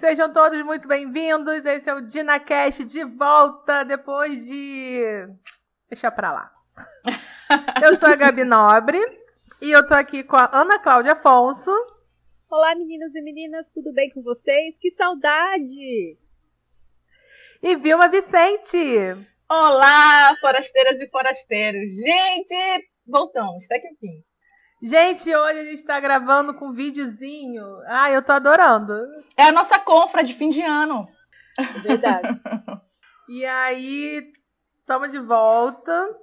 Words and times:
sejam 0.00 0.32
todos 0.32 0.62
muito 0.62 0.88
bem-vindos. 0.88 1.66
Esse 1.66 1.90
é 1.90 1.94
o 1.94 2.00
DinaCast 2.00 2.84
de 2.86 3.04
volta 3.04 3.84
depois 3.84 4.46
de. 4.46 5.02
Deixa 5.90 6.10
pra 6.10 6.32
lá. 6.32 6.52
Eu 7.84 7.98
sou 7.98 8.08
a 8.08 8.16
Gabi 8.16 8.44
Nobre 8.44 8.98
e 9.60 9.70
eu 9.70 9.86
tô 9.86 9.92
aqui 9.92 10.22
com 10.22 10.36
a 10.36 10.48
Ana 10.52 10.78
Cláudia 10.78 11.12
Afonso. 11.12 11.70
Olá, 12.48 12.74
meninos 12.74 13.14
e 13.14 13.20
meninas, 13.20 13.68
tudo 13.70 13.92
bem 13.92 14.08
com 14.10 14.22
vocês? 14.22 14.78
Que 14.78 14.90
saudade! 14.90 16.16
E 17.62 17.76
Vilma 17.76 18.08
Vicente. 18.08 18.78
Olá, 19.50 20.34
forasteiras 20.40 21.00
e 21.00 21.08
forasteiros. 21.08 21.82
Gente, 21.96 22.88
voltamos, 23.06 23.64
até 23.64 23.80
que 23.80 23.88
enfim. 23.88 24.24
Gente, 24.82 25.34
hoje 25.34 25.58
a 25.58 25.64
gente 25.64 25.84
tá 25.84 26.00
gravando 26.00 26.54
com 26.54 26.68
um 26.68 26.72
videozinho. 26.72 27.62
Ah, 27.86 28.10
eu 28.10 28.22
tô 28.22 28.32
adorando. 28.32 28.94
É 29.36 29.44
a 29.44 29.52
nossa 29.52 29.78
confra 29.78 30.24
de 30.24 30.32
fim 30.32 30.48
de 30.48 30.62
ano. 30.62 31.06
É 31.58 31.80
verdade. 31.80 32.40
e 33.28 33.44
aí, 33.44 34.32
estamos 34.78 35.12
de 35.12 35.18
volta 35.18 36.16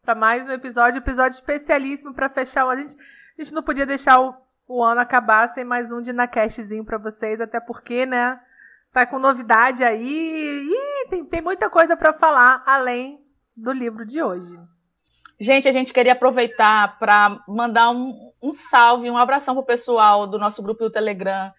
para 0.00 0.14
mais 0.14 0.48
um 0.48 0.52
episódio, 0.52 0.96
episódio 0.96 1.34
especialíssimo 1.34 2.14
para 2.14 2.30
fechar. 2.30 2.66
A 2.66 2.76
gente, 2.76 2.96
a 2.96 3.42
gente 3.42 3.52
não 3.52 3.62
podia 3.62 3.84
deixar 3.84 4.18
o, 4.18 4.34
o 4.66 4.82
ano 4.82 5.02
acabar 5.02 5.46
sem 5.50 5.62
mais 5.62 5.92
um 5.92 6.00
de 6.00 6.06
Dinacastzinho 6.06 6.86
para 6.86 6.96
vocês, 6.96 7.38
até 7.38 7.60
porque, 7.60 8.06
né? 8.06 8.40
Tá 8.92 9.04
com 9.04 9.18
novidade 9.18 9.84
aí 9.84 10.66
e 10.66 11.08
tem, 11.10 11.22
tem 11.26 11.42
muita 11.42 11.68
coisa 11.68 11.98
para 11.98 12.14
falar 12.14 12.62
além 12.64 13.22
do 13.54 13.72
livro 13.72 14.06
de 14.06 14.22
hoje. 14.22 14.58
Gente, 15.40 15.66
a 15.66 15.72
gente 15.72 15.90
queria 15.94 16.12
aproveitar 16.12 16.98
para 16.98 17.42
mandar 17.48 17.90
um, 17.92 18.30
um 18.42 18.52
salve, 18.52 19.10
um 19.10 19.16
abração 19.16 19.54
pro 19.54 19.64
pessoal 19.64 20.26
do 20.26 20.38
nosso 20.38 20.62
grupo 20.62 20.84
do 20.84 20.90
Telegram, 20.90 21.50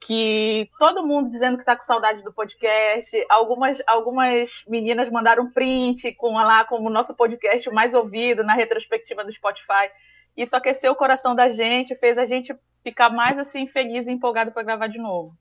que 0.00 0.68
todo 0.76 1.06
mundo 1.06 1.30
dizendo 1.30 1.56
que 1.56 1.62
está 1.62 1.76
com 1.76 1.84
saudade 1.84 2.24
do 2.24 2.32
podcast. 2.32 3.16
Algumas, 3.28 3.80
algumas 3.86 4.64
meninas 4.66 5.08
mandaram 5.08 5.52
print 5.52 6.12
com 6.16 6.32
lá 6.32 6.64
como 6.64 6.90
nosso 6.90 7.14
podcast 7.14 7.70
mais 7.70 7.94
ouvido 7.94 8.42
na 8.42 8.54
retrospectiva 8.54 9.24
do 9.24 9.30
Spotify. 9.30 9.88
Isso 10.36 10.56
aqueceu 10.56 10.90
o 10.90 10.96
coração 10.96 11.32
da 11.32 11.48
gente, 11.48 11.94
fez 11.94 12.18
a 12.18 12.26
gente 12.26 12.52
ficar 12.82 13.08
mais 13.08 13.38
assim 13.38 13.68
feliz 13.68 14.08
e 14.08 14.12
empolgado 14.12 14.50
para 14.50 14.64
gravar 14.64 14.88
de 14.88 14.98
novo. 14.98 15.32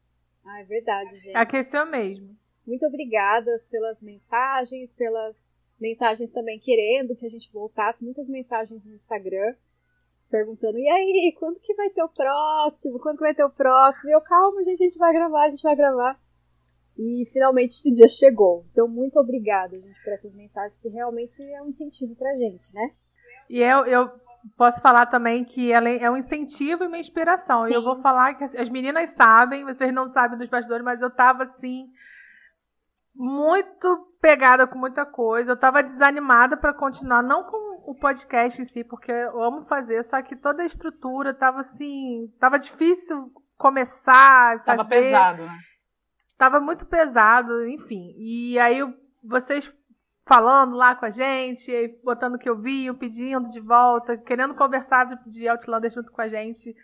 Ah, 0.45 0.61
é 0.61 0.63
verdade, 0.65 1.15
gente. 1.15 1.35
Aqueceu 1.35 1.83
mesmo. 1.87 2.37
Muito 2.63 2.85
obrigada 2.85 3.49
pelas 3.71 3.99
mensagens, 4.03 4.93
pelas 4.93 5.46
mensagens 5.79 6.29
também 6.31 6.59
querendo 6.59 7.15
que 7.15 7.25
a 7.25 7.29
gente 7.29 7.51
voltasse, 7.51 8.03
muitas 8.03 8.27
mensagens 8.27 8.83
no 8.83 8.93
Instagram 8.93 9.55
perguntando: 10.29 10.77
e 10.77 10.87
aí, 10.87 11.35
quando 11.39 11.59
que 11.59 11.73
vai 11.73 11.89
ter 11.89 12.03
o 12.03 12.09
próximo? 12.09 12.99
Quando 12.99 13.17
que 13.17 13.23
vai 13.23 13.33
ter 13.33 13.43
o 13.43 13.49
próximo? 13.49 14.09
E 14.09 14.13
eu, 14.13 14.21
calma, 14.21 14.63
gente, 14.63 14.81
a 14.81 14.85
gente 14.85 14.97
vai 14.97 15.13
gravar, 15.13 15.43
a 15.43 15.49
gente 15.49 15.63
vai 15.63 15.75
gravar. 15.75 16.19
E 16.97 17.23
finalmente 17.31 17.71
esse 17.71 17.93
dia 17.93 18.07
chegou. 18.07 18.65
Então, 18.71 18.87
muito 18.87 19.19
obrigada, 19.19 19.79
gente, 19.79 20.03
por 20.03 20.13
essas 20.13 20.33
mensagens, 20.33 20.79
que 20.81 20.89
realmente 20.89 21.41
é 21.41 21.61
um 21.61 21.69
incentivo 21.69 22.15
pra 22.15 22.35
gente, 22.35 22.73
né? 22.73 22.91
E 23.49 23.59
eu, 23.59 23.85
eu 23.85 24.09
posso 24.57 24.81
falar 24.81 25.05
também 25.05 25.43
que 25.43 25.71
ela 25.71 25.89
é 25.89 26.09
um 26.09 26.17
incentivo 26.17 26.83
e 26.83 26.87
uma 26.87 26.97
inspiração. 26.97 27.67
E 27.67 27.73
eu 27.73 27.83
vou 27.83 27.95
falar 27.95 28.33
que 28.33 28.43
as 28.43 28.69
meninas 28.69 29.11
sabem, 29.11 29.63
vocês 29.63 29.93
não 29.93 30.07
sabem 30.07 30.39
dos 30.39 30.49
bastidores, 30.49 30.83
mas 30.83 31.01
eu 31.01 31.09
tava 31.09 31.43
assim 31.43 31.87
muito 33.17 34.07
pegada 34.21 34.67
com 34.67 34.77
muita 34.77 35.05
coisa. 35.05 35.51
Eu 35.53 35.57
tava 35.57 35.81
desanimada 35.81 36.55
para 36.55 36.73
continuar, 36.73 37.23
não 37.23 37.43
com 37.43 37.91
o 37.91 37.95
podcast 37.95 38.61
em 38.61 38.65
si, 38.65 38.83
porque 38.83 39.11
eu 39.11 39.41
amo 39.41 39.61
fazer, 39.63 40.03
só 40.03 40.21
que 40.21 40.35
toda 40.35 40.61
a 40.61 40.65
estrutura 40.65 41.33
tava 41.33 41.61
assim, 41.61 42.31
tava 42.39 42.59
difícil 42.59 43.31
começar, 43.57 44.59
fazer. 44.59 44.77
Tava 44.77 44.89
pesado, 44.89 45.43
né? 45.43 45.59
Tava 46.37 46.59
muito 46.59 46.85
pesado, 46.85 47.67
enfim. 47.67 48.13
E 48.15 48.59
aí 48.59 48.81
vocês 49.23 49.75
falando 50.27 50.75
lá 50.75 50.93
com 50.93 51.05
a 51.05 51.09
gente, 51.09 51.71
botando 52.03 52.35
o 52.35 52.37
que 52.37 52.49
eu 52.49 52.55
vi, 52.55 52.93
pedindo 52.93 53.49
de 53.49 53.59
volta, 53.59 54.17
querendo 54.17 54.53
conversar 54.53 55.05
de, 55.05 55.17
de 55.25 55.47
Outlander 55.47 55.89
junto 55.89 56.11
com 56.11 56.21
a 56.21 56.27
gente. 56.27 56.75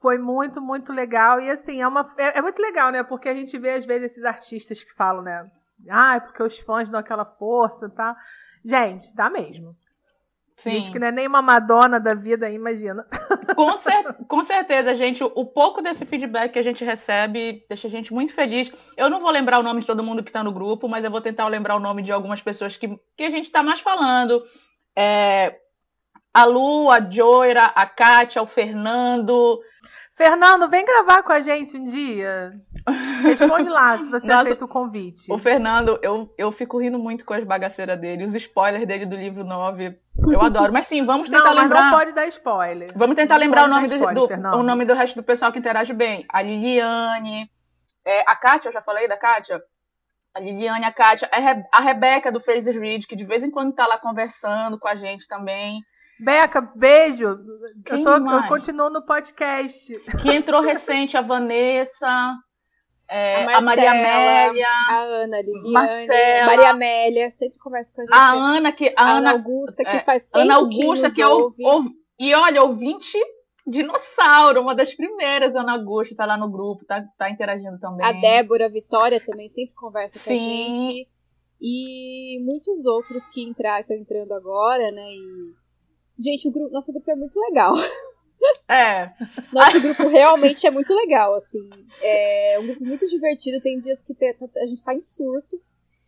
Foi 0.00 0.16
muito, 0.16 0.62
muito 0.62 0.92
legal. 0.92 1.40
E 1.40 1.50
assim, 1.50 1.82
é, 1.82 1.86
uma, 1.86 2.06
é, 2.16 2.38
é 2.38 2.42
muito 2.42 2.62
legal, 2.62 2.90
né? 2.90 3.02
Porque 3.02 3.28
a 3.28 3.34
gente 3.34 3.58
vê, 3.58 3.74
às 3.74 3.84
vezes, 3.84 4.12
esses 4.12 4.24
artistas 4.24 4.82
que 4.82 4.94
falam, 4.94 5.22
né? 5.22 5.50
Ah, 5.88 6.16
é 6.16 6.20
porque 6.20 6.42
os 6.42 6.58
fãs 6.58 6.90
dão 6.90 7.00
aquela 7.00 7.24
força, 7.24 7.88
tá? 7.88 8.16
Gente, 8.64 9.14
dá 9.14 9.28
mesmo. 9.28 9.76
Sim. 10.56 10.70
Gente 10.70 10.92
que 10.92 10.98
não 10.98 11.08
é 11.08 11.12
nem 11.12 11.26
uma 11.26 11.42
Madonna 11.42 11.98
da 11.98 12.14
vida, 12.14 12.48
imagina. 12.48 13.06
Com, 13.56 13.76
cer 13.76 14.14
com 14.28 14.42
certeza, 14.44 14.94
gente. 14.94 15.22
O, 15.22 15.30
o, 15.34 15.44
pouco 15.44 15.82
desse 15.82 16.06
feedback 16.06 16.52
que 16.52 16.58
a 16.58 16.62
gente 16.62 16.84
recebe 16.84 17.64
deixa 17.68 17.88
a 17.88 17.90
gente 17.90 18.12
muito 18.14 18.32
feliz. 18.32 18.72
Eu 18.96 19.10
não 19.10 19.20
vou 19.20 19.30
lembrar 19.30 19.58
o 19.58 19.62
nome 19.62 19.80
de 19.80 19.86
todo 19.86 20.02
mundo 20.02 20.22
que 20.22 20.30
está 20.30 20.42
no 20.42 20.52
grupo, 20.52 20.88
mas 20.88 21.04
eu 21.04 21.10
vou 21.10 21.20
tentar 21.20 21.46
lembrar 21.48 21.76
o 21.76 21.80
nome 21.80 22.02
de 22.02 22.12
algumas 22.12 22.40
pessoas 22.40 22.76
que, 22.76 22.88
que 23.16 23.24
a 23.24 23.30
gente 23.30 23.46
está 23.46 23.62
mais 23.62 23.80
falando. 23.80 24.44
É, 24.96 25.58
a 26.32 26.44
Lu, 26.44 26.90
a 26.90 27.00
Joira, 27.00 27.64
a 27.66 27.86
Kátia, 27.86 28.42
o 28.42 28.46
Fernando, 28.46 29.60
Fernando, 30.16 30.70
vem 30.70 30.84
gravar 30.84 31.24
com 31.24 31.32
a 31.32 31.40
gente 31.40 31.76
um 31.76 31.82
dia. 31.82 32.52
Responde 33.22 33.68
lá 33.68 33.98
se 33.98 34.08
você 34.08 34.28
Nossa, 34.30 34.42
aceita 34.42 34.64
o 34.64 34.68
convite. 34.68 35.32
O 35.32 35.38
Fernando, 35.38 35.98
eu, 36.02 36.32
eu 36.38 36.52
fico 36.52 36.78
rindo 36.78 37.00
muito 37.00 37.24
com 37.24 37.34
as 37.34 37.42
bagaceiras 37.42 38.00
dele, 38.00 38.24
os 38.24 38.34
spoilers 38.34 38.86
dele 38.86 39.06
do 39.06 39.16
livro 39.16 39.42
9. 39.42 39.98
Eu 40.30 40.40
adoro. 40.40 40.72
Mas 40.72 40.86
sim, 40.86 41.04
vamos 41.04 41.28
tentar 41.28 41.52
não, 41.52 41.62
lembrar. 41.62 41.90
Não 41.90 41.98
pode 41.98 42.12
dar 42.12 42.28
spoiler. 42.28 42.88
Vamos 42.94 43.16
tentar 43.16 43.34
não 43.34 43.40
lembrar 43.40 43.64
o 43.64 43.68
nome, 43.68 43.86
spoiler, 43.86 44.40
do, 44.40 44.56
o 44.56 44.62
nome 44.62 44.84
do 44.84 44.94
resto 44.94 45.16
do 45.16 45.24
pessoal 45.24 45.50
que 45.50 45.58
interage 45.58 45.92
bem. 45.92 46.24
A 46.28 46.40
Liliane, 46.40 47.50
é, 48.04 48.20
a 48.20 48.36
Kátia, 48.36 48.68
eu 48.68 48.72
já 48.72 48.80
falei 48.80 49.08
da 49.08 49.16
Kátia? 49.16 49.60
A 50.32 50.38
Liliane, 50.38 50.84
a 50.84 50.92
Kátia, 50.92 51.28
a, 51.32 51.40
Re 51.40 51.64
a 51.72 51.80
Rebeca 51.80 52.30
do 52.30 52.40
Fraser 52.40 52.78
Reed, 52.78 53.04
que 53.06 53.16
de 53.16 53.24
vez 53.24 53.42
em 53.42 53.50
quando 53.50 53.74
tá 53.74 53.84
lá 53.84 53.98
conversando 53.98 54.78
com 54.78 54.86
a 54.86 54.94
gente 54.94 55.26
também. 55.26 55.80
Beca, 56.20 56.60
beijo. 56.60 57.26
eu, 57.86 58.02
tô, 58.02 58.16
eu 58.16 58.48
continuo 58.48 58.90
no 58.90 59.02
podcast. 59.04 59.98
Que 60.22 60.30
entrou 60.32 60.60
recente, 60.60 61.16
a 61.16 61.20
Vanessa, 61.20 62.34
é, 63.08 63.44
a, 63.44 63.58
a, 63.58 63.60
Maria 63.60 63.90
Amélia, 63.90 64.68
a 64.88 65.00
Ana, 65.00 65.40
Liliane, 65.40 65.72
Marcela, 65.72 66.46
Maria 66.46 66.70
Amélia, 66.70 67.30
sempre 67.32 67.58
conversa 67.58 67.92
com 67.94 68.02
a 68.02 68.04
gente. 68.04 68.14
A 68.14 68.32
Ana, 68.32 68.72
que, 68.72 68.94
a, 68.96 69.04
Ana, 69.04 69.16
Ana 69.18 69.32
Augusta, 69.32 69.84
que 69.84 69.96
é, 69.96 70.00
faz 70.00 70.22
tempo 70.24 70.38
Ana 70.38 70.54
Augusta, 70.56 71.08
que, 71.10 71.16
que 71.16 71.22
eu 71.22 71.54
ouvi. 71.60 71.90
E 72.18 72.34
olha, 72.34 72.62
ouvinte 72.62 73.18
dinossauro, 73.66 74.60
uma 74.60 74.74
das 74.74 74.94
primeiras, 74.94 75.54
Ana 75.56 75.72
Augusta, 75.72 76.14
tá 76.14 76.26
lá 76.26 76.36
no 76.36 76.50
grupo, 76.50 76.84
tá, 76.84 77.04
tá 77.18 77.30
interagindo 77.30 77.78
também. 77.78 78.06
A 78.06 78.12
Débora, 78.12 78.66
a 78.66 78.70
Vitória 78.70 79.20
também 79.20 79.48
sempre 79.48 79.74
conversa 79.74 80.18
Sim. 80.18 80.28
com 80.28 80.34
a 80.34 80.76
gente. 80.76 81.08
E 81.60 82.42
muitos 82.44 82.84
outros 82.86 83.26
que 83.26 83.48
estão 83.48 83.96
entrando 83.96 84.32
agora, 84.32 84.90
né? 84.90 85.12
E 85.12 85.54
Gente, 86.18 86.48
o 86.48 86.50
grupo, 86.50 86.72
nosso 86.72 86.92
grupo 86.92 87.10
é 87.10 87.14
muito 87.14 87.38
legal. 87.40 87.74
É. 88.68 89.10
Nosso 89.52 89.80
grupo 89.80 90.06
realmente 90.06 90.66
é 90.66 90.70
muito 90.70 90.92
legal, 90.92 91.34
assim. 91.34 91.66
É 92.02 92.58
um 92.60 92.66
grupo 92.66 92.84
muito 92.84 93.06
divertido. 93.08 93.58
Tem 93.62 93.80
dias 93.80 94.02
que 94.02 94.14
a 94.22 94.66
gente 94.66 94.84
tá 94.84 94.92
em 94.92 95.00
surto. 95.00 95.58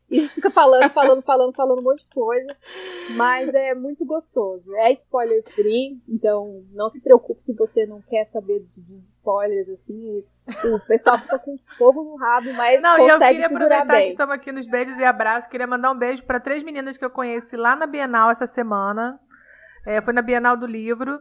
E 0.08 0.18
a 0.18 0.20
gente 0.20 0.34
fica 0.34 0.50
falando, 0.50 0.88
falando, 0.90 1.22
falando, 1.22 1.52
falando 1.52 1.78
um 1.80 1.82
monte 1.82 2.04
de 2.04 2.14
coisa. 2.14 2.56
Mas 3.16 3.52
é 3.52 3.74
muito 3.74 4.04
gostoso. 4.04 4.72
É 4.76 4.92
spoiler 4.92 5.42
free, 5.42 6.00
então 6.08 6.64
não 6.72 6.88
se 6.88 7.00
preocupe 7.00 7.42
se 7.42 7.52
você 7.54 7.86
não 7.86 8.00
quer 8.02 8.26
saber 8.26 8.60
dos 8.60 9.08
spoilers, 9.14 9.68
assim. 9.68 10.24
O 10.64 10.86
pessoal 10.86 11.18
fica 11.18 11.38
com 11.40 11.58
fogo 11.76 12.04
no 12.04 12.16
rabo, 12.16 12.52
mas 12.52 12.80
não, 12.80 12.96
consegue 12.96 13.14
eu 13.14 13.28
queria 13.28 13.46
aproveitar 13.46 13.84
bem. 13.86 14.02
que 14.02 14.08
estamos 14.10 14.34
aqui 14.34 14.52
nos 14.52 14.68
beijos 14.68 14.96
e 14.98 15.04
abraços. 15.04 15.50
Queria 15.50 15.66
mandar 15.66 15.90
um 15.90 15.98
beijo 15.98 16.22
para 16.22 16.38
três 16.38 16.62
meninas 16.62 16.96
que 16.96 17.04
eu 17.04 17.10
conheci 17.10 17.56
lá 17.56 17.74
na 17.74 17.86
Bienal 17.86 18.30
essa 18.30 18.46
semana. 18.46 19.18
É, 19.86 20.02
foi 20.02 20.12
na 20.12 20.20
Bienal 20.20 20.56
do 20.56 20.66
Livro. 20.66 21.20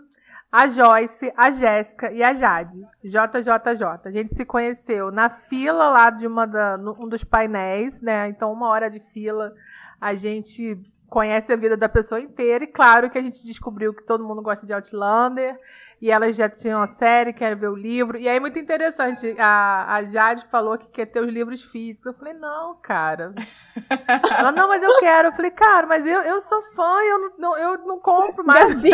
A 0.52 0.68
Joyce, 0.68 1.32
a 1.38 1.52
Jéssica 1.52 2.12
e 2.12 2.24
a 2.24 2.34
Jade. 2.34 2.82
JJJ. 3.04 3.86
A 4.04 4.10
gente 4.12 4.34
se 4.34 4.44
conheceu 4.44 5.12
na 5.12 5.30
fila 5.30 5.90
lá 5.90 6.10
de 6.10 6.26
uma 6.26 6.48
da, 6.48 6.76
um 7.00 7.08
dos 7.08 7.24
painéis, 7.24 8.02
né? 8.02 8.28
Então, 8.28 8.52
uma 8.52 8.70
hora 8.70 8.90
de 8.90 9.00
fila. 9.00 9.54
A 10.02 10.16
gente 10.16 10.82
conhece 11.16 11.54
a 11.54 11.56
vida 11.56 11.78
da 11.78 11.88
pessoa 11.88 12.20
inteira. 12.20 12.66
E 12.66 12.68
claro 12.68 13.10
que 13.10 13.18
a 13.18 13.22
gente 13.22 13.46
descobriu 13.46 13.94
que 13.94 14.04
todo 14.04 14.28
mundo 14.28 14.42
gosta 14.42 14.66
de 14.66 14.74
Outlander. 14.74 15.58
E 16.02 16.12
elas 16.12 16.36
já 16.36 16.50
tinham 16.50 16.82
a 16.82 16.88
série, 16.88 17.32
querem 17.32 17.56
ver 17.56 17.70
o 17.70 17.76
livro. 17.76 18.18
E 18.18 18.28
aí, 18.28 18.38
muito 18.38 18.60
interessante. 18.60 19.34
A, 19.40 19.96
a 19.96 20.04
Jade 20.04 20.46
falou 20.52 20.78
que 20.78 20.88
quer 20.88 21.06
ter 21.06 21.22
os 21.22 21.32
livros 21.32 21.64
físicos. 21.64 22.08
Eu 22.08 22.14
falei, 22.20 22.34
não, 22.34 22.76
cara. 22.82 23.34
Ela, 24.38 24.52
não, 24.52 24.68
mas 24.68 24.84
eu 24.84 25.00
quero. 25.00 25.30
Eu 25.30 25.32
falei, 25.32 25.52
cara, 25.52 25.88
mas 25.88 26.06
eu, 26.06 26.22
eu 26.22 26.42
sou 26.42 26.62
fã 26.76 26.98
e 27.02 27.08
eu 27.08 27.34
não, 27.38 27.58
eu 27.58 27.78
não 27.86 27.98
compro 27.98 28.46
mais. 28.46 28.74
Gabi, 28.74 28.92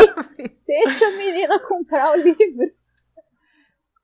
deixa 0.68 1.08
a 1.08 1.12
menina 1.18 1.58
comprar 1.58 2.12
o 2.12 2.18
livro. 2.18 2.72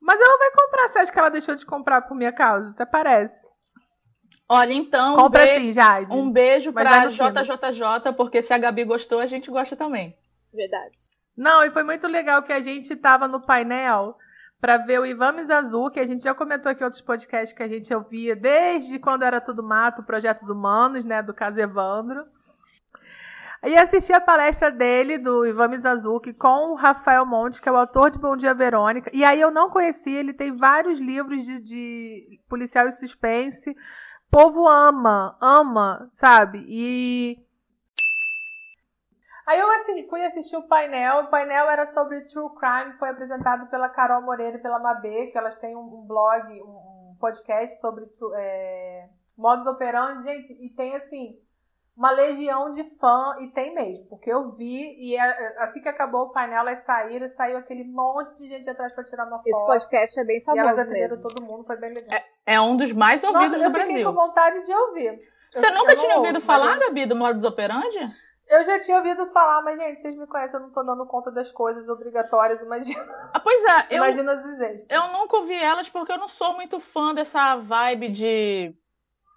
Mas 0.00 0.20
ela 0.20 0.38
vai 0.38 0.50
comprar. 0.50 0.88
Você 0.88 0.98
acha 0.98 1.12
que 1.12 1.18
ela 1.20 1.28
deixou 1.28 1.54
de 1.54 1.64
comprar 1.64 2.02
por 2.02 2.16
minha 2.16 2.32
causa? 2.32 2.72
Até 2.72 2.84
parece. 2.84 3.46
Olha, 4.48 4.72
então. 4.72 5.14
Compra 5.14 5.42
be... 5.42 5.48
sim, 5.48 5.72
Jade. 5.72 6.14
Um 6.14 6.30
beijo 6.30 6.72
pra 6.72 7.06
JJJ, 7.06 8.12
porque 8.16 8.40
se 8.40 8.54
a 8.54 8.58
Gabi 8.58 8.84
gostou, 8.84 9.20
a 9.20 9.26
gente 9.26 9.50
gosta 9.50 9.76
também. 9.76 10.16
Verdade. 10.52 10.96
Não, 11.36 11.62
e 11.64 11.70
foi 11.70 11.84
muito 11.84 12.06
legal 12.06 12.42
que 12.42 12.52
a 12.52 12.60
gente 12.60 12.96
tava 12.96 13.28
no 13.28 13.40
painel 13.40 14.16
para 14.60 14.76
ver 14.78 14.98
o 14.98 15.06
Ivan 15.06 15.32
Mizanzu, 15.32 15.90
que 15.90 16.00
a 16.00 16.06
gente 16.06 16.24
já 16.24 16.34
comentou 16.34 16.72
aqui 16.72 16.82
em 16.82 16.84
outros 16.84 17.02
podcasts 17.02 17.56
que 17.56 17.62
a 17.62 17.68
gente 17.68 17.94
ouvia 17.94 18.34
desde 18.34 18.98
quando 18.98 19.22
era 19.22 19.40
tudo 19.40 19.62
mato, 19.62 20.02
Projetos 20.02 20.50
Humanos, 20.50 21.04
né, 21.04 21.22
do 21.22 21.32
caso 21.32 21.60
Evandro. 21.60 22.24
E 23.64 23.76
assisti 23.76 24.12
a 24.12 24.20
palestra 24.20 24.70
dele, 24.70 25.18
do 25.18 25.44
Ivan 25.44 25.68
Mizanzuki, 25.68 26.32
com 26.32 26.72
o 26.72 26.74
Rafael 26.74 27.26
Montes, 27.26 27.58
que 27.58 27.68
é 27.68 27.72
o 27.72 27.76
autor 27.76 28.08
de 28.10 28.18
Bom 28.18 28.36
Dia 28.36 28.54
Verônica. 28.54 29.10
E 29.12 29.24
aí 29.24 29.40
eu 29.40 29.50
não 29.50 29.68
conheci, 29.68 30.12
ele 30.12 30.32
tem 30.32 30.56
vários 30.56 31.00
livros 31.00 31.44
de, 31.44 31.60
de 31.60 32.40
policial 32.48 32.86
e 32.86 32.92
suspense. 32.92 33.76
Povo 34.30 34.68
ama, 34.68 35.36
ama, 35.40 36.08
sabe? 36.12 36.64
E 36.68 37.38
Aí 39.48 39.58
eu 39.58 39.70
assisti, 39.70 40.06
fui 40.10 40.22
assistir 40.22 40.56
o 40.58 40.68
painel. 40.68 41.20
O 41.20 41.30
painel 41.30 41.70
era 41.70 41.86
sobre 41.86 42.20
True 42.26 42.50
Crime, 42.54 42.92
foi 42.98 43.08
apresentado 43.08 43.66
pela 43.70 43.88
Carol 43.88 44.20
Moreira 44.20 44.58
e 44.58 44.60
pela 44.60 44.78
Mabê, 44.78 45.28
que 45.28 45.38
elas 45.38 45.56
têm 45.56 45.74
um, 45.74 46.04
blog, 46.06 46.52
um, 46.60 47.16
podcast 47.18 47.80
sobre 47.80 48.06
é, 48.36 49.08
modus 49.38 49.66
operandi. 49.66 50.22
Gente, 50.22 50.52
e 50.52 50.68
tem 50.74 50.94
assim, 50.94 51.34
uma 51.98 52.12
legião 52.12 52.70
de 52.70 52.84
fã, 52.84 53.34
e 53.40 53.48
tem 53.48 53.74
mesmo, 53.74 54.06
porque 54.06 54.32
eu 54.32 54.52
vi, 54.52 54.94
e 55.00 55.16
é, 55.16 55.20
é, 55.20 55.62
assim 55.64 55.82
que 55.82 55.88
acabou 55.88 56.26
o 56.26 56.30
painel, 56.30 56.60
elas 56.60 56.84
saíram, 56.84 57.26
e 57.26 57.28
saiu 57.28 57.58
aquele 57.58 57.82
monte 57.82 58.32
de 58.36 58.46
gente 58.46 58.70
atrás 58.70 58.92
para 58.92 59.02
tirar 59.02 59.26
uma 59.26 59.38
foto. 59.38 59.48
Esse 59.48 59.66
podcast 59.66 60.20
é 60.20 60.24
bem 60.24 60.40
famoso. 60.40 60.60
E 60.60 60.64
elas 60.64 60.78
atenderam 60.78 61.16
mesmo. 61.16 61.28
todo 61.28 61.42
mundo, 61.42 61.64
foi 61.64 61.76
bem 61.76 61.92
legal. 61.92 62.16
É, 62.16 62.54
é 62.54 62.60
um 62.60 62.76
dos 62.76 62.92
mais 62.92 63.24
ouvidos 63.24 63.50
Nossa, 63.50 63.64
do 63.64 63.72
Brasil. 63.72 63.80
Eu 63.80 63.86
fiquei 63.88 64.04
com 64.04 64.12
vontade 64.12 64.62
de 64.62 64.72
ouvir. 64.72 65.20
Você 65.50 65.66
eu, 65.66 65.74
nunca 65.74 65.96
tinha 65.96 66.16
ouvido 66.18 66.36
ouço, 66.36 66.46
falar, 66.46 66.74
eu... 66.74 66.80
Gabi, 66.86 67.06
do 67.06 67.16
modus 67.16 67.42
operandi? 67.42 67.98
Eu 68.48 68.64
já 68.64 68.78
tinha 68.78 68.96
ouvido 68.98 69.26
falar, 69.26 69.60
mas, 69.62 69.76
gente, 69.76 70.00
vocês 70.00 70.16
me 70.16 70.26
conhecem, 70.28 70.60
eu 70.60 70.66
não 70.66 70.72
tô 70.72 70.84
dando 70.84 71.04
conta 71.04 71.32
das 71.32 71.50
coisas 71.50 71.88
obrigatórias, 71.88 72.62
imagina. 72.62 73.04
Ah, 73.34 73.40
pois 73.40 73.60
é, 73.64 73.96
imagina 73.96 74.34
os 74.34 74.46
extras. 74.46 74.86
Eu 74.88 75.08
nunca 75.08 75.36
ouvi 75.36 75.60
elas 75.60 75.88
porque 75.88 76.12
eu 76.12 76.18
não 76.18 76.28
sou 76.28 76.54
muito 76.54 76.78
fã 76.78 77.12
dessa 77.12 77.56
vibe 77.56 78.08
de 78.10 78.74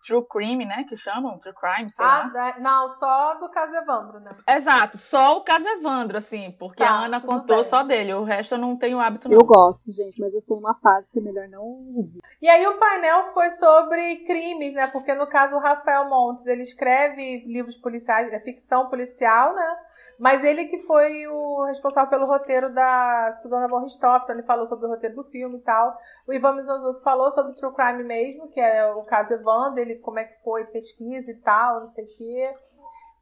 True 0.05 0.25
Crime, 0.29 0.65
né? 0.65 0.83
Que 0.87 0.97
chamam, 0.97 1.37
True 1.39 1.53
Crime, 1.53 1.89
sei 1.89 2.05
ah, 2.05 2.31
lá. 2.33 2.59
Não, 2.59 2.89
só 2.89 3.35
do 3.35 3.49
caso 3.49 3.75
Evandro, 3.75 4.19
né? 4.19 4.35
Exato, 4.47 4.97
só 4.97 5.37
o 5.37 5.43
caso 5.43 5.67
Evandro, 5.67 6.17
assim, 6.17 6.51
porque 6.59 6.83
tá, 6.83 6.89
a 6.89 7.05
Ana 7.05 7.21
contou 7.21 7.57
bem. 7.57 7.65
só 7.65 7.83
dele, 7.83 8.13
o 8.13 8.23
resto 8.23 8.55
eu 8.55 8.59
não 8.59 8.77
tenho 8.77 8.99
hábito 8.99 9.29
não. 9.29 9.37
Eu 9.37 9.45
gosto, 9.45 9.91
gente, 9.91 10.19
mas 10.19 10.33
eu 10.33 10.41
tô 10.45 10.55
numa 10.55 10.75
fase 10.75 11.11
que 11.11 11.19
é 11.19 11.21
melhor 11.21 11.47
não 11.47 11.61
ouvir. 11.61 12.19
E 12.41 12.49
aí 12.49 12.65
o 12.67 12.77
painel 12.77 13.23
foi 13.25 13.49
sobre 13.51 14.17
crimes, 14.25 14.73
né? 14.73 14.87
Porque 14.87 15.13
no 15.13 15.27
caso 15.27 15.55
o 15.55 15.59
Rafael 15.59 16.09
Montes, 16.09 16.47
ele 16.47 16.63
escreve 16.63 17.43
livros 17.45 17.77
policiais, 17.77 18.31
é 18.33 18.39
ficção 18.39 18.89
policial, 18.89 19.53
né? 19.53 19.77
Mas 20.21 20.43
ele 20.43 20.65
que 20.65 20.77
foi 20.83 21.25
o 21.25 21.65
responsável 21.65 22.07
pelo 22.07 22.27
roteiro 22.27 22.71
da 22.71 23.31
Susana 23.41 23.67
von 23.67 23.79
Richthofen, 23.79 24.35
ele 24.35 24.43
falou 24.43 24.67
sobre 24.67 24.85
o 24.85 24.89
roteiro 24.89 25.15
do 25.15 25.23
filme 25.23 25.57
e 25.57 25.61
tal. 25.61 25.97
O 26.27 26.31
Ivan 26.31 26.53
Mizanzuki 26.53 27.01
falou 27.01 27.31
sobre 27.31 27.55
True 27.55 27.73
Crime 27.73 28.03
mesmo, 28.03 28.47
que 28.51 28.61
é 28.61 28.85
o 28.93 29.01
caso 29.01 29.33
Evandro, 29.33 29.79
ele 29.79 29.95
como 29.95 30.19
é 30.19 30.25
que 30.25 30.43
foi 30.43 30.63
pesquisa 30.65 31.31
e 31.31 31.37
tal, 31.37 31.79
não 31.79 31.87
sei 31.87 32.05
o 32.05 32.07
quê. 32.15 32.53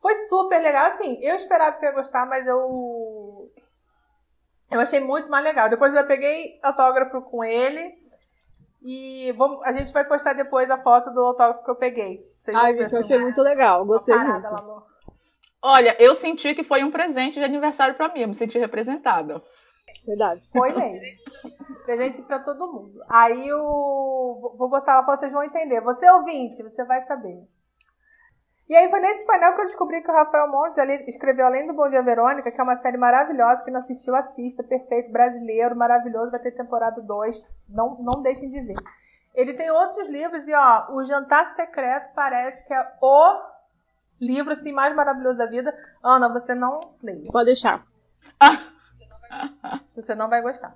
Foi 0.01 0.13
super 0.27 0.61
legal, 0.61 0.87
assim, 0.87 1.17
eu 1.21 1.35
esperava 1.35 1.77
que 1.77 1.85
eu 1.85 1.89
ia 1.89 1.95
gostar, 1.95 2.25
mas 2.25 2.45
eu... 2.45 3.49
Eu 4.69 4.81
achei 4.81 4.99
muito 4.99 5.31
mais 5.31 5.45
legal. 5.45 5.69
Depois 5.69 5.95
eu 5.95 6.05
peguei 6.05 6.59
autógrafo 6.61 7.21
com 7.21 7.45
ele 7.45 7.97
e 8.83 9.31
vamos, 9.37 9.65
a 9.65 9.71
gente 9.71 9.93
vai 9.93 10.03
postar 10.03 10.33
depois 10.33 10.69
a 10.69 10.77
foto 10.77 11.11
do 11.11 11.21
autógrafo 11.21 11.63
que 11.63 11.71
eu 11.71 11.77
peguei. 11.77 12.29
Vocês 12.37 12.57
Ai, 12.57 12.77
gente, 12.77 12.93
eu 12.93 12.99
achei 12.99 13.19
muito 13.19 13.41
legal, 13.41 13.85
gostei 13.85 14.13
parada, 14.13 14.49
muito. 14.49 14.67
Lá, 14.67 14.88
Olha, 15.61 15.95
eu 15.99 16.15
senti 16.15 16.55
que 16.55 16.63
foi 16.63 16.83
um 16.83 16.91
presente 16.91 17.35
de 17.35 17.43
aniversário 17.43 17.95
para 17.95 18.13
mim, 18.13 18.21
eu 18.21 18.27
me 18.29 18.35
senti 18.35 18.57
representada. 18.57 19.41
Verdade. 20.05 20.41
Foi 20.51 20.71
mesmo. 20.71 21.01
presente 21.85 22.21
para 22.21 22.39
todo 22.39 22.71
mundo. 22.71 22.99
Aí 23.09 23.51
o. 23.51 24.55
Vou 24.57 24.69
botar 24.69 24.95
lá 24.95 25.03
pra 25.03 25.17
vocês 25.17 25.31
vão 25.31 25.43
entender. 25.43 25.81
Você 25.81 26.09
ouvinte, 26.09 26.63
você 26.63 26.83
vai 26.85 27.01
saber. 27.01 27.47
E 28.69 28.75
aí 28.75 28.87
foi 28.87 28.99
nesse 28.99 29.25
painel 29.25 29.55
que 29.55 29.61
eu 29.61 29.65
descobri 29.65 29.99
que 30.01 30.11
o 30.11 30.13
Rafael 30.13 30.47
Montes 30.47 30.77
escreveu 31.07 31.47
Além 31.47 31.65
do 31.65 31.73
Bom 31.73 31.89
Dia 31.89 32.03
Verônica, 32.03 32.51
que 32.51 32.61
é 32.61 32.63
uma 32.63 32.75
série 32.77 32.97
maravilhosa, 32.97 33.63
que 33.63 33.71
não 33.71 33.79
assistiu, 33.79 34.15
assista, 34.15 34.63
perfeito, 34.63 35.11
brasileiro, 35.11 35.75
maravilhoso, 35.75 36.29
vai 36.29 36.39
ter 36.39 36.51
temporada 36.51 37.01
2, 37.01 37.43
não, 37.67 37.97
não 37.99 38.21
deixem 38.21 38.47
de 38.47 38.61
ver. 38.61 38.75
Ele 39.33 39.55
tem 39.55 39.71
outros 39.71 40.07
livros 40.07 40.47
e, 40.47 40.53
ó, 40.53 40.85
O 40.93 41.03
Jantar 41.03 41.47
Secreto 41.47 42.13
parece 42.13 42.67
que 42.67 42.73
é 42.73 42.79
o 43.01 43.48
livro 44.19 44.53
assim 44.53 44.71
mais 44.71 44.95
maravilhoso 44.95 45.37
da 45.37 45.45
vida. 45.45 45.73
Ana, 46.03 46.29
você 46.29 46.53
não 46.53 46.95
lê. 47.01 47.23
Pode 47.31 47.45
deixar. 47.45 47.85
Você 49.95 50.15
não 50.15 50.27
vai 50.27 50.41
gostar. 50.41 50.75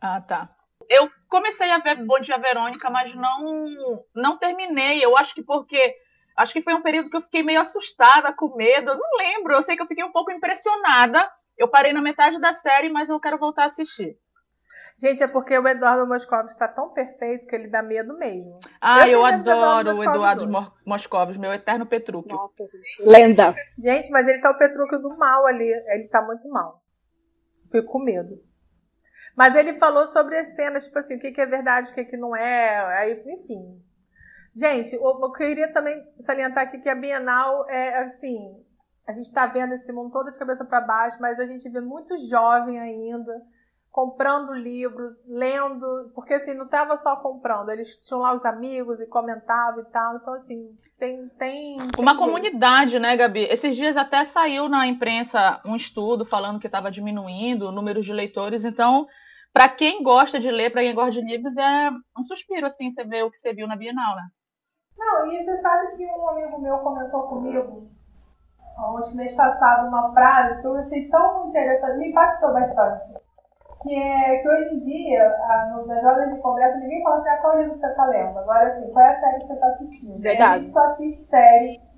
Ah, 0.00 0.20
tá. 0.20 0.48
Eu 0.88 1.10
comecei 1.28 1.70
a 1.70 1.78
ver 1.78 1.96
Bom 2.04 2.18
Dia 2.18 2.38
Verônica, 2.38 2.88
mas 2.88 3.14
não 3.14 4.04
não 4.14 4.38
terminei. 4.38 5.04
Eu 5.04 5.16
acho 5.16 5.34
que 5.34 5.42
porque 5.42 5.94
acho 6.36 6.52
que 6.52 6.62
foi 6.62 6.72
um 6.72 6.82
período 6.82 7.10
que 7.10 7.16
eu 7.16 7.20
fiquei 7.20 7.42
meio 7.42 7.60
assustada, 7.60 8.32
com 8.32 8.56
medo. 8.56 8.92
Eu 8.92 8.96
não 8.96 9.18
lembro. 9.18 9.52
Eu 9.52 9.62
sei 9.62 9.76
que 9.76 9.82
eu 9.82 9.86
fiquei 9.86 10.04
um 10.04 10.12
pouco 10.12 10.30
impressionada. 10.30 11.30
Eu 11.58 11.68
parei 11.68 11.92
na 11.92 12.00
metade 12.00 12.40
da 12.40 12.52
série, 12.52 12.88
mas 12.88 13.10
eu 13.10 13.20
quero 13.20 13.38
voltar 13.38 13.64
a 13.64 13.66
assistir. 13.66 14.16
Gente, 14.98 15.22
é 15.22 15.28
porque 15.28 15.56
o 15.56 15.68
Eduardo 15.68 16.06
Moscovitz 16.06 16.52
está 16.52 16.66
tão 16.66 16.90
perfeito 16.90 17.46
que 17.46 17.54
ele 17.54 17.68
dá 17.68 17.82
medo 17.82 18.18
mesmo. 18.18 18.58
Ah, 18.80 19.06
eu, 19.06 19.20
eu 19.20 19.24
adoro 19.24 19.96
o 19.96 20.02
Eduardo 20.02 20.48
Moscovitz, 20.84 21.38
meu 21.38 21.52
eterno 21.52 21.86
Petrúquio. 21.86 22.36
Nossa, 22.36 22.64
gente. 22.66 23.02
Lenda. 23.02 23.54
Gente, 23.78 24.10
mas 24.10 24.26
ele 24.26 24.40
tá 24.40 24.50
o 24.50 24.58
Petrúquio 24.58 24.98
do 24.98 25.16
mal 25.16 25.46
ali. 25.46 25.68
Ele 25.68 26.08
tá 26.08 26.20
muito 26.20 26.48
mal. 26.48 26.82
Fico 27.70 27.92
com 27.92 28.00
medo. 28.00 28.42
Mas 29.36 29.54
ele 29.54 29.74
falou 29.74 30.04
sobre 30.04 30.36
as 30.36 30.56
cenas, 30.56 30.86
tipo 30.86 30.98
assim, 30.98 31.16
o 31.16 31.20
que, 31.20 31.30
que 31.30 31.40
é 31.40 31.46
verdade, 31.46 31.92
o 31.92 31.94
que, 31.94 32.04
que 32.04 32.16
não 32.16 32.34
é. 32.34 32.98
Aí, 32.98 33.22
enfim. 33.24 33.80
Gente, 34.52 34.96
eu 34.96 35.32
queria 35.32 35.72
também 35.72 36.02
salientar 36.18 36.64
aqui 36.64 36.78
que 36.78 36.88
a 36.88 36.94
Bienal 36.96 37.68
é 37.68 37.98
assim. 38.02 38.38
A 39.06 39.12
gente 39.12 39.26
está 39.26 39.46
vendo 39.46 39.72
esse 39.74 39.92
mundo 39.92 40.10
todo 40.10 40.32
de 40.32 40.38
cabeça 40.40 40.64
para 40.64 40.80
baixo, 40.80 41.18
mas 41.20 41.38
a 41.38 41.46
gente 41.46 41.68
vê 41.70 41.80
muito 41.80 42.16
jovem 42.28 42.80
ainda 42.80 43.32
comprando 43.90 44.52
livros, 44.52 45.14
lendo, 45.26 46.12
porque 46.14 46.34
assim, 46.34 46.54
não 46.54 46.66
estava 46.66 46.96
só 46.96 47.16
comprando, 47.16 47.70
eles 47.70 47.96
tinham 47.96 48.20
lá 48.20 48.32
os 48.32 48.44
amigos 48.44 49.00
e 49.00 49.06
comentavam 49.06 49.80
e 49.80 49.86
tal, 49.86 50.16
então 50.16 50.34
assim, 50.34 50.76
tem... 50.98 51.28
tem, 51.28 51.78
tem 51.78 51.90
Uma 51.98 52.16
comunidade, 52.16 52.98
né, 52.98 53.16
Gabi? 53.16 53.44
Esses 53.44 53.74
dias 53.74 53.96
até 53.96 54.24
saiu 54.24 54.68
na 54.68 54.86
imprensa 54.86 55.60
um 55.66 55.74
estudo 55.74 56.24
falando 56.24 56.60
que 56.60 56.66
estava 56.66 56.90
diminuindo 56.90 57.66
o 57.66 57.72
número 57.72 58.02
de 58.02 58.12
leitores, 58.12 58.64
então, 58.64 59.06
para 59.52 59.68
quem 59.68 60.02
gosta 60.02 60.38
de 60.38 60.50
ler, 60.50 60.70
para 60.70 60.82
quem 60.82 60.94
gosta 60.94 61.20
de 61.20 61.26
livros, 61.26 61.56
é 61.56 61.90
um 62.16 62.22
suspiro, 62.22 62.66
assim, 62.66 62.90
você 62.90 63.04
ver 63.04 63.24
o 63.24 63.30
que 63.30 63.38
você 63.38 63.52
viu 63.52 63.66
na 63.66 63.76
Bienal, 63.76 64.14
né? 64.14 64.28
Não, 64.96 65.32
e 65.32 65.44
você 65.44 65.56
sabe 65.58 65.96
que 65.96 66.06
um 66.06 66.28
amigo 66.28 66.60
meu 66.60 66.78
comentou 66.78 67.22
comigo, 67.22 67.90
ontem 68.78 69.16
mês 69.16 69.34
passado, 69.34 69.88
uma 69.88 70.12
frase 70.12 70.60
que 70.60 70.66
eu 70.66 70.76
achei 70.76 71.08
tão 71.08 71.48
interessante, 71.48 71.98
me 71.98 72.10
impactou 72.10 72.52
bastante 72.52 73.27
que 73.82 73.94
é 73.94 74.38
que 74.38 74.48
hoje 74.48 74.74
em 74.74 74.80
dia, 74.80 75.24
a, 75.24 75.72
no, 75.72 75.86
nas 75.86 76.02
rodas 76.02 76.34
de 76.34 76.40
conversa, 76.40 76.78
ninguém 76.78 77.02
fala 77.02 77.18
assim, 77.18 77.28
ah, 77.28 77.36
qual 77.38 77.58
livro 77.58 77.78
você 77.78 77.86
está 77.86 78.06
lendo? 78.06 78.38
Agora, 78.38 78.68
assim, 78.68 78.90
qual 78.92 79.04
é 79.04 79.10
a 79.10 79.20
série 79.20 79.40
que 79.40 79.46
você 79.46 79.52
está 79.52 79.66
assistindo? 79.68 80.20
Verdade. 80.20 80.54
A 80.54 80.58
gente 80.58 80.72
só 80.72 80.80
assiste 80.80 81.24
série. 81.24 81.88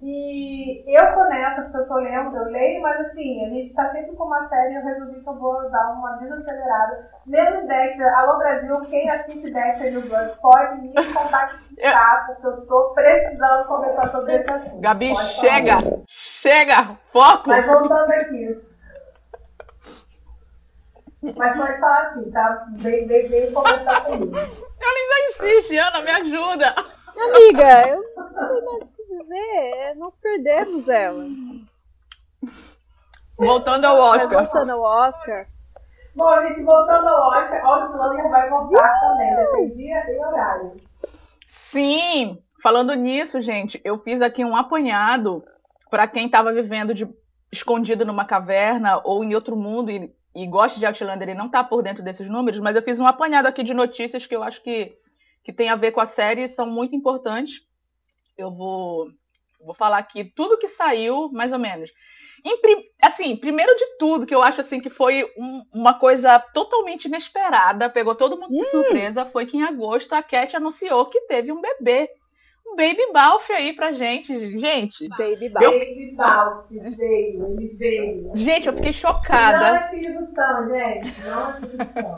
E 0.00 0.84
eu 0.86 1.12
tô 1.12 1.24
nessa, 1.24 1.62
porque 1.62 1.76
eu 1.76 1.88
tô 1.88 1.96
lendo, 1.96 2.36
eu 2.36 2.44
leio, 2.44 2.80
mas 2.80 3.00
assim, 3.00 3.44
a 3.44 3.48
gente 3.48 3.74
tá 3.74 3.88
sempre 3.88 4.14
com 4.14 4.26
uma 4.26 4.46
série 4.48 4.74
e 4.74 4.76
eu 4.76 4.84
resolvi 4.84 5.20
que 5.20 5.28
eu 5.28 5.34
vou 5.34 5.68
dar 5.70 5.92
uma 5.92 6.12
desacelerada. 6.18 7.10
Menos 7.26 7.66
Dexter, 7.66 8.16
alô 8.16 8.38
Brasil, 8.38 8.80
quem 8.88 9.10
assiste 9.10 9.50
Dexter 9.50 9.92
no 9.92 10.02
Blood 10.02 10.38
pode 10.40 10.82
me 10.82 10.94
contactar, 10.94 12.26
porque 12.26 12.46
eu 12.46 12.66
tô 12.68 12.94
precisando 12.94 13.66
conversar 13.66 14.10
sobre 14.12 14.36
esse 14.36 14.52
assunto. 14.52 14.80
Gabi, 14.80 15.12
pode 15.12 15.28
chega! 15.30 15.82
Falar. 15.82 16.02
Chega! 16.06 16.96
Foco! 17.12 17.48
Mas 17.48 17.66
voltando 17.66 18.12
aqui. 18.12 18.67
Mas 21.22 21.56
pode 21.56 21.80
falar 21.80 22.02
assim, 22.02 22.30
tá? 22.30 22.66
Vem, 22.76 23.06
vem, 23.06 23.28
vem 23.28 23.52
conversar 23.52 24.04
comigo. 24.04 24.36
Ela 24.36 24.42
ainda 24.42 25.28
insiste, 25.28 25.76
Ana, 25.76 26.00
me 26.02 26.10
ajuda. 26.10 26.74
Amiga, 27.18 27.88
eu 27.88 28.04
não 28.16 28.34
sei 28.34 28.62
mais 28.62 28.86
o 28.86 28.92
que 28.92 29.04
dizer. 29.04 29.94
Nós 29.96 30.16
perdemos 30.16 30.88
ela. 30.88 31.26
Voltando 33.36 33.84
ao 33.84 33.96
Oscar. 33.98 34.40
Mas 34.40 34.50
voltando 34.52 34.70
ao 34.70 34.80
Oscar. 34.82 35.46
Bom, 36.14 36.42
gente, 36.42 36.62
voltando 36.62 37.08
ao 37.08 37.30
Oscar, 37.30 37.64
Outlander 37.64 38.28
vai 38.28 38.48
voltar 38.50 39.00
também, 39.00 39.36
depende 39.36 39.76
dia 39.76 40.10
e 40.10 40.18
horário. 40.18 40.76
Sim! 41.46 42.42
Falando 42.60 42.92
nisso, 42.94 43.40
gente, 43.40 43.80
eu 43.84 43.98
fiz 43.98 44.20
aqui 44.20 44.44
um 44.44 44.56
apanhado 44.56 45.44
para 45.90 46.08
quem 46.08 46.26
estava 46.26 46.52
vivendo 46.52 46.92
de, 46.92 47.08
escondido 47.52 48.04
numa 48.04 48.24
caverna 48.24 49.00
ou 49.04 49.22
em 49.22 49.34
outro 49.34 49.56
mundo 49.56 49.90
e 49.90 50.12
e 50.42 50.46
gosta 50.46 50.78
de 50.78 50.86
Outlander 50.86 51.30
e 51.30 51.34
não 51.34 51.46
está 51.46 51.64
por 51.64 51.82
dentro 51.82 52.02
desses 52.02 52.28
números, 52.30 52.60
mas 52.60 52.76
eu 52.76 52.82
fiz 52.82 53.00
um 53.00 53.06
apanhado 53.06 53.46
aqui 53.46 53.64
de 53.64 53.74
notícias 53.74 54.24
que 54.24 54.36
eu 54.36 54.42
acho 54.42 54.62
que, 54.62 54.96
que 55.42 55.52
tem 55.52 55.68
a 55.68 55.74
ver 55.74 55.90
com 55.90 56.00
a 56.00 56.06
série 56.06 56.44
e 56.44 56.48
são 56.48 56.64
muito 56.64 56.94
importantes. 56.94 57.66
Eu 58.36 58.52
vou, 58.52 59.10
vou 59.60 59.74
falar 59.74 59.98
aqui 59.98 60.24
tudo 60.24 60.56
que 60.58 60.68
saiu, 60.68 61.28
mais 61.32 61.52
ou 61.52 61.58
menos. 61.58 61.90
assim, 63.02 63.34
primeiro 63.34 63.74
de 63.74 63.98
tudo, 63.98 64.26
que 64.26 64.34
eu 64.34 64.40
acho 64.40 64.60
assim 64.60 64.80
que 64.80 64.88
foi 64.88 65.24
um, 65.36 65.62
uma 65.74 65.98
coisa 65.98 66.38
totalmente 66.54 67.06
inesperada, 67.06 67.90
pegou 67.90 68.14
todo 68.14 68.38
mundo 68.38 68.56
de 68.56 68.62
hum. 68.62 68.70
surpresa, 68.70 69.24
foi 69.24 69.44
que 69.44 69.56
em 69.56 69.64
agosto 69.64 70.12
a 70.12 70.22
Cat 70.22 70.56
anunciou 70.56 71.06
que 71.06 71.22
teve 71.22 71.50
um 71.50 71.60
bebê. 71.60 72.08
Um 72.70 72.76
baby 72.76 73.12
Balf 73.12 73.50
aí 73.50 73.72
pra 73.72 73.92
gente. 73.92 74.58
Gente. 74.58 75.08
Baby 75.08 75.48
Balf. 75.48 75.64
Eu... 75.64 75.78
Baby 75.78 76.14
Balf 76.16 76.66
veio, 76.70 77.46
ele 77.46 77.74
veio. 77.74 78.30
Gente, 78.34 78.68
eu 78.68 78.74
fiquei 78.74 78.92
chocada. 78.92 79.58
Não 79.58 79.76
é 79.76 79.90
filho 79.90 80.18
do 80.18 80.26
Sam, 80.26 80.68
gente. 80.68 81.20
Não 81.24 81.48
é 81.48 81.52
filho 81.54 81.78
do 81.78 81.92
Sam. 81.92 82.14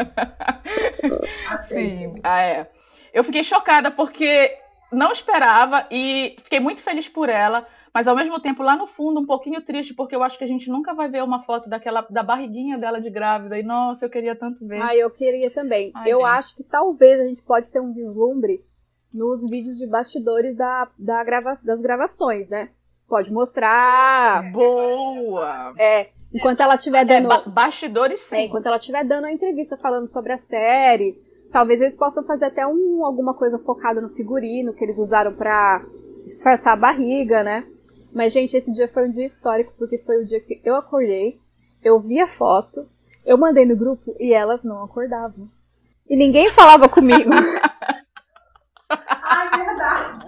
Sim, 1.62 2.14
ah, 2.22 2.42
é. 2.42 2.70
Eu 3.12 3.24
fiquei 3.24 3.42
chocada 3.42 3.90
porque 3.90 4.56
não 4.92 5.12
esperava 5.12 5.86
e 5.90 6.36
fiquei 6.42 6.60
muito 6.60 6.80
feliz 6.80 7.08
por 7.08 7.28
ela 7.28 7.66
mas 7.92 8.06
ao 8.06 8.14
mesmo 8.14 8.40
tempo 8.40 8.62
lá 8.62 8.76
no 8.76 8.86
fundo 8.86 9.20
um 9.20 9.26
pouquinho 9.26 9.60
triste, 9.62 9.94
porque 9.94 10.14
eu 10.14 10.22
acho 10.22 10.38
que 10.38 10.44
a 10.44 10.46
gente 10.46 10.70
nunca 10.70 10.94
vai 10.94 11.08
ver 11.08 11.22
uma 11.22 11.42
foto 11.42 11.68
daquela 11.68 12.06
da 12.08 12.22
barriguinha 12.22 12.78
dela 12.78 13.00
de 13.00 13.10
grávida. 13.10 13.58
E 13.58 13.62
nossa, 13.62 14.04
eu 14.04 14.10
queria 14.10 14.36
tanto 14.36 14.64
ver. 14.64 14.80
Ah, 14.80 14.96
eu 14.96 15.10
queria 15.10 15.50
também. 15.50 15.90
Ai, 15.94 16.08
eu 16.08 16.18
gente. 16.18 16.28
acho 16.28 16.56
que 16.56 16.62
talvez 16.62 17.20
a 17.20 17.24
gente 17.24 17.42
pode 17.42 17.70
ter 17.70 17.80
um 17.80 17.92
vislumbre 17.92 18.64
nos 19.12 19.48
vídeos 19.48 19.76
de 19.76 19.86
bastidores 19.86 20.56
da, 20.56 20.88
da 20.98 21.22
grava 21.24 21.52
das 21.64 21.80
gravações, 21.80 22.48
né? 22.48 22.70
Pode 23.08 23.32
mostrar. 23.32 24.52
Boa! 24.52 25.74
É, 25.76 26.10
enquanto 26.32 26.60
ela 26.60 26.76
estiver 26.76 27.00
é, 27.00 27.04
dando. 27.04 27.26
É, 27.26 27.28
ba 27.28 27.42
bastidores 27.46 28.20
sim. 28.20 28.36
É, 28.36 28.44
enquanto 28.46 28.66
ela 28.66 28.76
estiver 28.76 29.04
dando 29.04 29.24
a 29.24 29.32
entrevista 29.32 29.76
falando 29.76 30.08
sobre 30.08 30.32
a 30.32 30.36
série. 30.36 31.20
Talvez 31.50 31.80
eles 31.80 31.96
possam 31.96 32.24
fazer 32.24 32.46
até 32.46 32.64
um, 32.64 33.04
alguma 33.04 33.34
coisa 33.34 33.58
focada 33.58 34.00
no 34.00 34.08
figurino 34.08 34.72
que 34.72 34.84
eles 34.84 34.98
usaram 34.98 35.34
para 35.34 35.84
disfarçar 36.24 36.74
a 36.74 36.80
barriga, 36.80 37.42
né? 37.42 37.66
Mas, 38.12 38.32
gente, 38.32 38.56
esse 38.56 38.72
dia 38.72 38.86
foi 38.86 39.08
um 39.08 39.10
dia 39.10 39.24
histórico, 39.24 39.72
porque 39.76 39.98
foi 39.98 40.22
o 40.22 40.24
dia 40.24 40.40
que 40.40 40.60
eu 40.64 40.76
acordei, 40.76 41.40
eu 41.82 41.98
vi 41.98 42.20
a 42.20 42.26
foto, 42.26 42.88
eu 43.24 43.36
mandei 43.36 43.64
no 43.64 43.76
grupo 43.76 44.14
e 44.18 44.32
elas 44.32 44.62
não 44.62 44.84
acordavam. 44.84 45.48
E 46.08 46.16
ninguém 46.16 46.52
falava 46.52 46.88
comigo. 46.88 47.30
Ai, 49.30 49.48
verdade. 49.48 50.18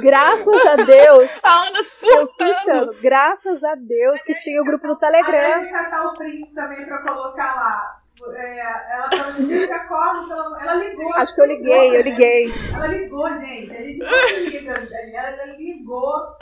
Graças 0.00 0.66
a 0.66 0.76
Deus. 0.76 1.30
A 1.42 1.66
Ana 1.66 1.82
surtando. 1.82 2.94
Graças 3.02 3.64
a 3.64 3.74
Deus 3.74 4.22
que 4.22 4.34
tinha 4.36 4.62
o 4.62 4.64
grupo 4.64 4.86
no 4.86 4.96
Telegram. 4.96 5.60
Vai 5.60 5.68
catar 5.70 6.06
o 6.06 6.14
print 6.14 6.54
também 6.54 6.86
pra 6.86 6.98
colocar 6.98 7.54
lá. 7.56 7.96
É, 8.36 8.60
ela 8.60 9.08
falou 9.10 9.28
assim, 9.28 9.64
acorda, 9.72 10.34
ela, 10.34 10.62
ela 10.62 10.74
ligou. 10.74 11.12
Acho 11.14 11.34
que 11.34 11.40
eu 11.40 11.46
liguei, 11.46 11.96
eu 11.96 12.02
liguei. 12.02 12.52
Ela 12.72 12.86
ligou, 12.86 13.28
gente. 13.30 13.72
A 13.74 13.82
gente 13.82 14.50
liga, 14.50 14.72
ela 15.14 15.44
ligou. 15.56 16.36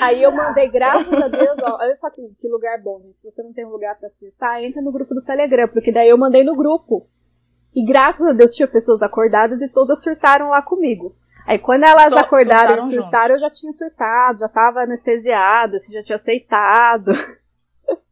Aí 0.00 0.22
eu 0.22 0.32
mandei, 0.32 0.70
graças 0.70 1.12
a 1.12 1.28
Deus, 1.28 1.56
ó, 1.62 1.76
olha 1.80 1.94
só 1.96 2.08
que, 2.10 2.22
que 2.40 2.48
lugar 2.48 2.80
bom, 2.82 3.00
gente. 3.02 3.18
Se 3.18 3.30
você 3.30 3.42
não 3.42 3.52
tem 3.52 3.66
um 3.66 3.70
lugar 3.70 3.96
pra 3.96 4.08
surtar, 4.08 4.62
entra 4.64 4.80
no 4.80 4.90
grupo 4.90 5.14
do 5.14 5.22
Telegram, 5.22 5.68
porque 5.68 5.92
daí 5.92 6.08
eu 6.08 6.16
mandei 6.16 6.42
no 6.42 6.56
grupo. 6.56 7.06
E 7.78 7.84
graças 7.84 8.26
a 8.26 8.32
Deus 8.32 8.56
tinha 8.56 8.66
pessoas 8.66 9.00
acordadas 9.02 9.62
e 9.62 9.68
todas 9.68 10.02
surtaram 10.02 10.48
lá 10.48 10.60
comigo. 10.60 11.14
Aí 11.46 11.60
quando 11.60 11.84
elas 11.84 12.12
Só 12.12 12.18
acordaram 12.18 12.76
e 12.76 12.80
surtaram, 12.80 13.36
eu 13.36 13.40
já 13.40 13.48
tinha 13.48 13.72
surtado, 13.72 14.40
já 14.40 14.48
tava 14.48 14.80
anestesiada, 14.80 15.76
assim, 15.76 15.92
já 15.92 16.02
tinha 16.02 16.16
aceitado. 16.16 17.12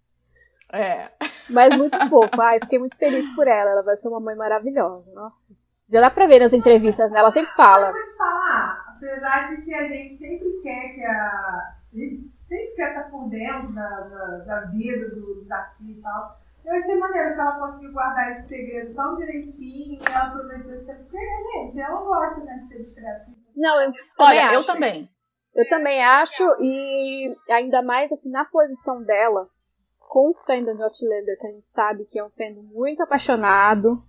É. 0.72 1.10
Mas 1.48 1.74
muito 1.76 1.96
fofo. 2.10 2.42
Ai, 2.42 2.58
fiquei 2.60 2.78
muito 2.78 2.98
feliz 2.98 3.24
por 3.34 3.46
ela. 3.46 3.70
Ela 3.70 3.82
vai 3.84 3.96
ser 3.96 4.08
uma 4.08 4.18
mãe 4.20 4.34
maravilhosa. 4.34 5.10
Nossa. 5.14 5.54
Já 5.88 6.00
dá 6.00 6.10
pra 6.10 6.26
ver 6.26 6.40
nas 6.40 6.52
entrevistas, 6.52 7.10
né? 7.10 7.20
Ela 7.20 7.30
sempre 7.30 7.54
fala. 7.54 7.92
Te 7.92 8.16
falar, 8.18 8.84
apesar 8.88 9.48
de 9.48 9.62
que 9.62 9.72
a 9.72 9.88
gente 9.88 10.18
sempre 10.18 10.60
quer 10.62 10.94
que 10.94 11.04
a. 11.04 11.76
A 11.94 11.96
gente 11.96 12.30
sempre 12.48 12.74
quer 12.74 12.88
estar 12.88 13.10
por 13.10 13.30
dentro 13.30 13.72
da, 13.72 13.88
da, 13.88 14.26
da 14.38 14.60
vida 14.72 15.08
dos 15.08 15.48
artistas 15.50 15.96
e 15.96 16.02
tal. 16.02 16.36
Eu 16.66 16.74
achei 16.74 16.98
maneiro 16.98 17.34
que 17.34 17.40
ela 17.40 17.58
conseguiu 17.60 17.92
guardar 17.92 18.30
esse 18.32 18.48
segredo 18.48 18.92
tão 18.92 19.16
direitinho 19.16 19.98
e 20.00 20.12
ela 20.12 20.26
aproveitou 20.26 20.74
esse 20.74 20.86
tempo. 20.86 21.04
Porque, 21.04 21.18
gente, 21.18 21.80
ela 21.80 22.02
gosta 22.02 22.40
né, 22.40 22.58
de 22.58 22.68
ser 22.68 22.78
discreta. 22.78 23.26
Não, 23.54 23.80
eu 23.80 23.92
Olha, 24.18 24.46
acho. 24.46 24.54
eu 24.54 24.66
também. 24.66 25.08
Eu 25.54 25.68
também 25.68 26.04
acho, 26.04 26.42
e 26.60 27.34
ainda 27.48 27.80
mais 27.82 28.12
assim, 28.12 28.30
na 28.30 28.44
posição 28.44 29.02
dela, 29.02 29.48
com 30.00 30.30
o 30.30 30.34
fandom 30.44 30.76
de 30.76 30.82
Outlander, 30.82 31.38
que 31.40 31.46
a 31.46 31.50
gente 31.50 31.68
sabe 31.68 32.04
que 32.04 32.18
é 32.18 32.24
um 32.24 32.30
fandom 32.30 32.62
muito 32.62 33.02
apaixonado, 33.02 34.02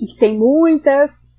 e 0.00 0.06
que 0.06 0.18
tem 0.18 0.36
muitas, 0.36 1.32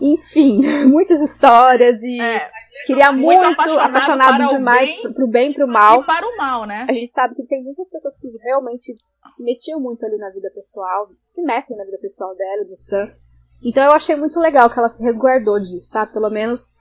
enfim, 0.00 0.60
muitas 0.88 1.20
histórias 1.20 2.02
e 2.02 2.20
é, 2.20 2.50
queria 2.86 3.12
muito, 3.12 3.24
muito 3.24 3.44
apaixonado, 3.44 3.90
apaixonado 3.90 4.48
demais 4.48 5.02
bem, 5.02 5.12
pro 5.12 5.28
bem 5.28 5.50
e 5.50 5.54
pro 5.54 5.68
mal. 5.68 6.00
E 6.00 6.06
para 6.06 6.26
o 6.26 6.36
mal, 6.36 6.66
né? 6.66 6.86
A 6.88 6.92
gente 6.92 7.12
sabe 7.12 7.34
que 7.34 7.46
tem 7.46 7.62
muitas 7.62 7.88
pessoas 7.88 8.16
que 8.18 8.28
realmente 8.44 8.96
se 9.26 9.44
metiam 9.44 9.80
muito 9.80 10.04
ali 10.04 10.16
na 10.18 10.30
vida 10.30 10.50
pessoal, 10.50 11.10
se 11.24 11.42
metem 11.42 11.76
na 11.76 11.84
vida 11.84 11.98
pessoal 11.98 12.34
dela, 12.34 12.64
do 12.64 12.76
Sam. 12.76 13.12
Então 13.64 13.84
eu 13.84 13.92
achei 13.92 14.16
muito 14.16 14.40
legal 14.40 14.68
que 14.68 14.78
ela 14.78 14.88
se 14.88 15.02
resguardou 15.04 15.60
disso, 15.60 15.92
sabe? 15.92 16.12
Pelo 16.12 16.30
menos 16.30 16.76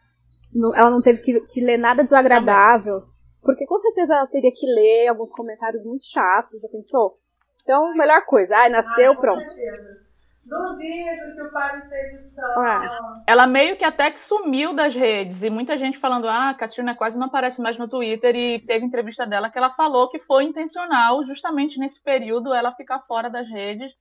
ela 0.75 0.89
não 0.89 1.01
teve 1.01 1.21
que, 1.21 1.39
que 1.41 1.61
ler 1.61 1.77
nada 1.77 2.03
desagradável. 2.03 3.03
Porque 3.41 3.65
com 3.65 3.79
certeza 3.79 4.13
ela 4.13 4.27
teria 4.27 4.51
que 4.53 4.65
ler 4.65 5.07
alguns 5.07 5.31
comentários 5.31 5.83
muito 5.83 6.05
chatos, 6.05 6.59
já 6.59 6.67
pensou? 6.67 7.17
Então, 7.63 7.93
melhor 7.95 8.25
coisa. 8.25 8.57
Ai, 8.57 8.69
nasceu, 8.69 9.13
ah, 9.13 9.15
pronto. 9.15 9.39
Certeza. 9.39 10.00
Duvido 10.43 11.35
que 11.35 11.41
o 11.41 11.51
pai 11.51 11.81
seja 11.87 12.29
só. 12.29 12.65
É. 12.65 12.99
Ela 13.27 13.45
meio 13.45 13.77
que 13.77 13.85
até 13.85 14.09
que 14.09 14.19
sumiu 14.19 14.73
das 14.73 14.95
redes. 14.95 15.43
E 15.43 15.49
muita 15.49 15.77
gente 15.77 15.99
falando, 15.99 16.27
ah, 16.27 16.49
a 16.49 16.53
Katrina 16.53 16.95
quase 16.95 17.17
não 17.19 17.27
aparece 17.27 17.61
mais 17.61 17.77
no 17.77 17.87
Twitter. 17.87 18.35
E 18.35 18.59
teve 18.59 18.85
entrevista 18.85 19.25
dela 19.25 19.49
que 19.49 19.57
ela 19.57 19.69
falou 19.69 20.09
que 20.09 20.19
foi 20.19 20.43
intencional, 20.43 21.23
justamente 21.25 21.79
nesse 21.79 22.01
período, 22.01 22.53
ela 22.53 22.71
ficar 22.71 22.99
fora 22.99 23.29
das 23.29 23.47
redes. 23.49 23.95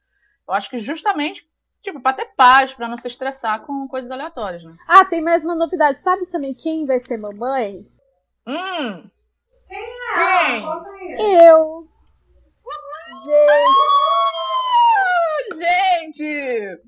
Eu 0.49 0.55
acho 0.55 0.71
que 0.71 0.79
justamente, 0.79 1.47
tipo, 1.83 2.01
pra 2.01 2.15
ter 2.15 2.31
paz, 2.35 2.73
pra 2.73 2.89
não 2.89 2.97
se 2.97 3.07
estressar 3.07 3.61
com 3.61 3.87
coisas 3.87 4.11
aleatórias, 4.11 4.65
né? 4.65 4.75
Ah, 4.89 5.05
tem 5.05 5.23
mais 5.23 5.45
uma 5.45 5.55
novidade. 5.55 6.03
Sabe 6.03 6.27
também 6.27 6.55
quem 6.55 6.87
vai 6.87 6.99
ser 6.99 7.19
mamãe? 7.19 7.87
Hum! 8.47 9.11
Quem? 9.69 10.65
Eu. 11.39 11.87
Gente. 13.25 13.91
gente! 15.59 16.81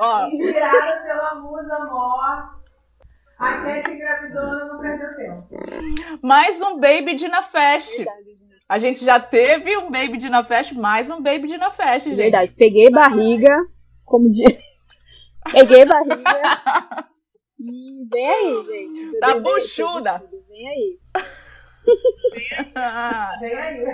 Ó. 0.00 0.26
Inspirada 0.28 1.02
pela 1.02 1.34
musa 1.36 1.78
mor. 1.84 2.58
A 3.38 3.54
Cat 3.62 3.90
engravidou 3.90 4.42
não 4.66 4.80
perdeu 4.80 5.14
tempo. 5.16 5.48
Mais 6.22 6.60
um 6.62 6.78
Baby 6.80 7.14
Dina 7.16 7.42
Fest. 7.42 7.92
a 8.68 8.78
gente 8.78 9.04
já 9.04 9.20
teve 9.20 9.76
um 9.76 9.90
Baby 9.90 10.16
Dina 10.18 10.42
Fest, 10.42 10.72
mais 10.72 11.10
um 11.10 11.22
Baby 11.22 11.48
Dina 11.48 11.70
Fest, 11.70 12.06
gente. 12.06 12.16
Verdade. 12.16 12.52
Peguei 12.52 12.90
barriga, 12.90 13.54
como 14.04 14.30
diz. 14.30 14.62
Peguei 15.52 15.84
barriga. 15.84 17.06
e 17.58 18.06
vem 18.10 18.30
aí, 18.30 18.64
gente. 18.64 19.20
Tá 19.20 19.38
buchuda. 19.38 20.22
Vem 20.48 20.68
aí. 20.68 20.98
Vem 23.40 23.54
aí. 23.54 23.84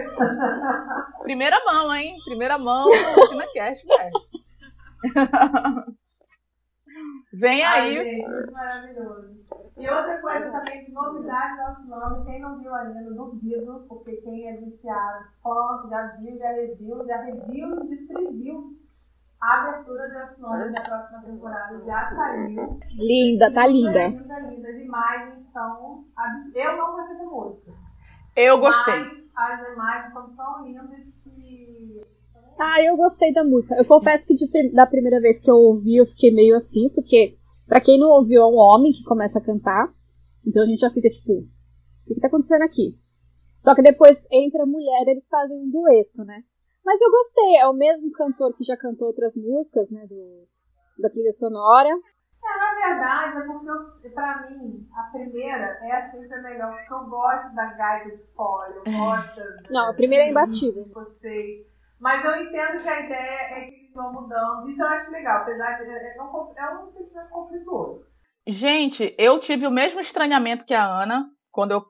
Primeira 1.23 1.61
mão, 1.65 1.93
hein? 1.95 2.17
Primeira 2.25 2.59
mão 2.59 2.87
no 2.87 3.27
CineCast, 3.27 3.85
velho. 3.87 4.46
Vem 7.33 7.63
aí. 7.65 7.99
Ai, 7.99 8.05
gente, 8.05 8.53
maravilhoso. 8.53 9.37
E 9.77 9.91
outra 9.91 10.19
coisa 10.23 10.51
também 10.51 10.85
de 10.87 10.93
novidade 10.93 11.57
do 11.57 11.95
Outlander, 11.95 12.25
quem 12.25 12.41
não 12.41 12.59
viu 12.59 12.75
ainda, 12.75 13.11
duvido, 13.13 13.85
porque 13.89 14.17
quem 14.23 14.49
é 14.49 14.57
viciado, 14.57 15.27
fã, 15.43 15.87
já 15.91 16.07
viu, 16.19 16.39
já 16.39 16.51
reviu, 16.53 17.07
já 17.07 17.21
reviu 17.23 17.87
de 17.87 17.97
preview. 18.07 18.75
A 19.43 19.61
abertura 19.61 20.09
de 20.09 20.17
Outlander 20.17 20.73
da 20.73 20.81
próxima 20.81 21.23
temporada 21.25 21.85
já 21.85 22.05
saiu. 22.07 22.57
Linda, 22.99 23.53
tá 23.53 23.67
linda. 23.67 24.09
Linda, 24.09 24.39
linda. 24.41 24.69
As 24.71 24.77
imagens 24.77 25.47
estão. 25.47 26.07
Eu 26.55 26.77
não 26.79 26.93
gostei 26.97 27.19
da 27.19 27.25
música. 27.25 27.73
Eu 28.35 28.59
gostei. 28.59 29.27
Mas 29.35 29.61
as 29.61 29.73
imagens 29.75 30.13
são 30.15 30.35
tão 30.35 30.65
lindas 30.65 31.15
que. 31.23 32.01
Ah, 32.59 32.83
eu 32.83 32.97
gostei 32.97 33.33
da 33.33 33.45
música. 33.45 33.77
Eu 33.77 33.85
confesso 33.85 34.27
que 34.27 34.35
de, 34.35 34.73
da 34.73 34.87
primeira 34.87 35.21
vez 35.21 35.41
que 35.41 35.51
eu 35.51 35.57
ouvi, 35.57 35.97
eu 35.97 36.07
fiquei 36.07 36.33
meio 36.35 36.55
assim, 36.57 36.89
porque, 36.95 37.37
para 37.67 37.81
quem 37.81 37.99
não 37.99 38.09
ouviu, 38.09 38.43
é 38.43 38.47
um 38.47 38.57
homem 38.57 38.93
que 38.93 39.05
começa 39.05 39.39
a 39.39 39.45
cantar. 39.45 39.93
Então 40.47 40.63
a 40.63 40.67
gente 40.67 40.81
já 40.81 40.91
fica 40.91 41.09
tipo, 41.09 41.33
o 41.33 41.47
que, 42.07 42.15
que 42.15 42.21
tá 42.21 42.29
acontecendo 42.29 42.63
aqui? 42.63 42.99
Só 43.57 43.75
que 43.75 43.83
depois 43.83 44.25
entra 44.31 44.63
a 44.63 44.67
mulher 44.67 45.05
eles 45.07 45.29
fazem 45.29 45.61
um 45.61 45.71
dueto, 45.71 46.25
né? 46.25 46.43
Mas 46.85 47.01
eu 47.01 47.11
gostei, 47.11 47.57
é 47.57 47.67
o 47.67 47.73
mesmo 47.73 48.13
cantor 48.13 48.55
que 48.57 48.63
já 48.63 48.77
cantou 48.77 49.09
outras 49.09 49.35
músicas, 49.37 49.91
né, 49.91 50.07
do, 50.07 50.47
da 50.99 51.09
trilha 51.09 51.33
sonora. 51.33 51.89
É, 51.89 52.59
na 52.59 52.87
verdade, 52.87 53.39
é 53.39 53.43
porque 53.43 54.09
pra 54.11 54.49
mim, 54.49 54.87
a 54.95 55.11
primeira 55.11 55.79
é 55.83 56.11
sempre 56.13 56.33
a 56.33 56.43
melhor, 56.43 56.77
porque 56.77 56.95
eu 56.95 57.11
gosto 57.11 57.55
da 57.57 57.65
gaita 57.75 58.17
de 58.17 58.23
fora, 58.37 58.73
eu 58.73 58.85
gosto. 58.85 59.41
Não, 59.69 59.91
a 59.91 59.95
primeira 59.95 60.27
é 60.27 60.31
imbatível. 60.31 60.85
Gostei. 60.95 61.67
Mas 61.99 62.25
eu 62.25 62.43
entendo 62.43 62.83
que 62.83 62.89
a 62.89 63.01
ideia 63.01 63.41
é 63.41 63.49
que 63.49 63.75
eles 63.75 63.95
vão 63.95 64.13
mudando. 64.13 64.69
Isso 64.69 64.83
eu 64.83 64.87
acho 64.87 65.11
legal, 65.11 65.43
apesar 65.43 65.79
de. 65.79 65.91
É, 65.91 66.23
um, 66.23 66.55
é 66.57 66.79
um 66.79 66.93
sentimento 66.93 67.29
conflituoso. 67.31 68.07
Gente, 68.47 69.15
eu 69.19 69.41
tive 69.41 69.67
o 69.67 69.71
mesmo 69.71 70.01
estranhamento 70.01 70.67
que 70.67 70.75
a 70.75 70.85
Ana 70.85 71.31
quando 71.57 71.71
eu 71.71 71.87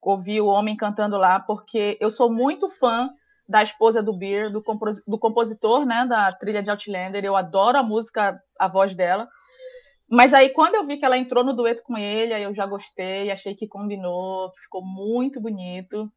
ouvir 0.00 0.40
o 0.40 0.46
homem 0.46 0.76
cantando 0.76 1.16
lá, 1.16 1.40
porque 1.40 1.98
eu 2.00 2.08
sou 2.08 2.32
muito 2.32 2.68
fã 2.68 3.10
da 3.48 3.64
esposa 3.64 4.00
do 4.00 4.16
Beer, 4.16 4.48
do, 4.48 4.62
compos 4.62 5.02
do 5.04 5.18
compositor, 5.18 5.84
né, 5.84 6.06
da 6.06 6.32
trilha 6.32 6.62
de 6.62 6.70
Outlander. 6.70 7.24
Eu 7.24 7.34
adoro 7.34 7.78
a 7.78 7.82
música, 7.82 8.40
a 8.56 8.68
voz 8.68 8.94
dela. 8.94 9.28
Mas 10.08 10.32
aí, 10.32 10.50
quando 10.50 10.76
eu 10.76 10.86
vi 10.86 10.98
que 10.98 11.04
ela 11.04 11.18
entrou 11.18 11.42
no 11.42 11.52
dueto 11.52 11.82
com 11.82 11.98
ele, 11.98 12.32
aí 12.32 12.44
eu 12.44 12.54
já 12.54 12.64
gostei, 12.64 13.30
achei 13.30 13.54
que 13.56 13.66
combinou, 13.66 14.52
ficou 14.62 14.84
muito 14.84 15.40
bonito. 15.40 16.10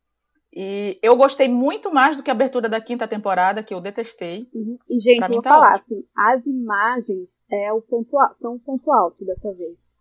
E 0.53 0.99
eu 1.01 1.15
gostei 1.15 1.47
muito 1.47 1.93
mais 1.93 2.17
do 2.17 2.23
que 2.23 2.29
a 2.29 2.33
abertura 2.33 2.67
da 2.67 2.81
quinta 2.81 3.07
temporada, 3.07 3.63
que 3.63 3.73
eu 3.73 3.79
detestei. 3.79 4.49
Uhum. 4.53 4.77
E, 4.89 4.99
gente, 4.99 5.23
eu 5.23 5.29
vou 5.29 5.41
tá 5.41 5.49
falar, 5.49 5.75
assim, 5.75 6.03
as 6.15 6.45
imagens 6.45 7.45
é 7.49 7.71
o 7.71 7.81
ponto, 7.81 8.17
são 8.33 8.55
o 8.55 8.59
ponto 8.59 8.91
alto 8.91 9.25
dessa 9.25 9.53
vez. 9.53 9.95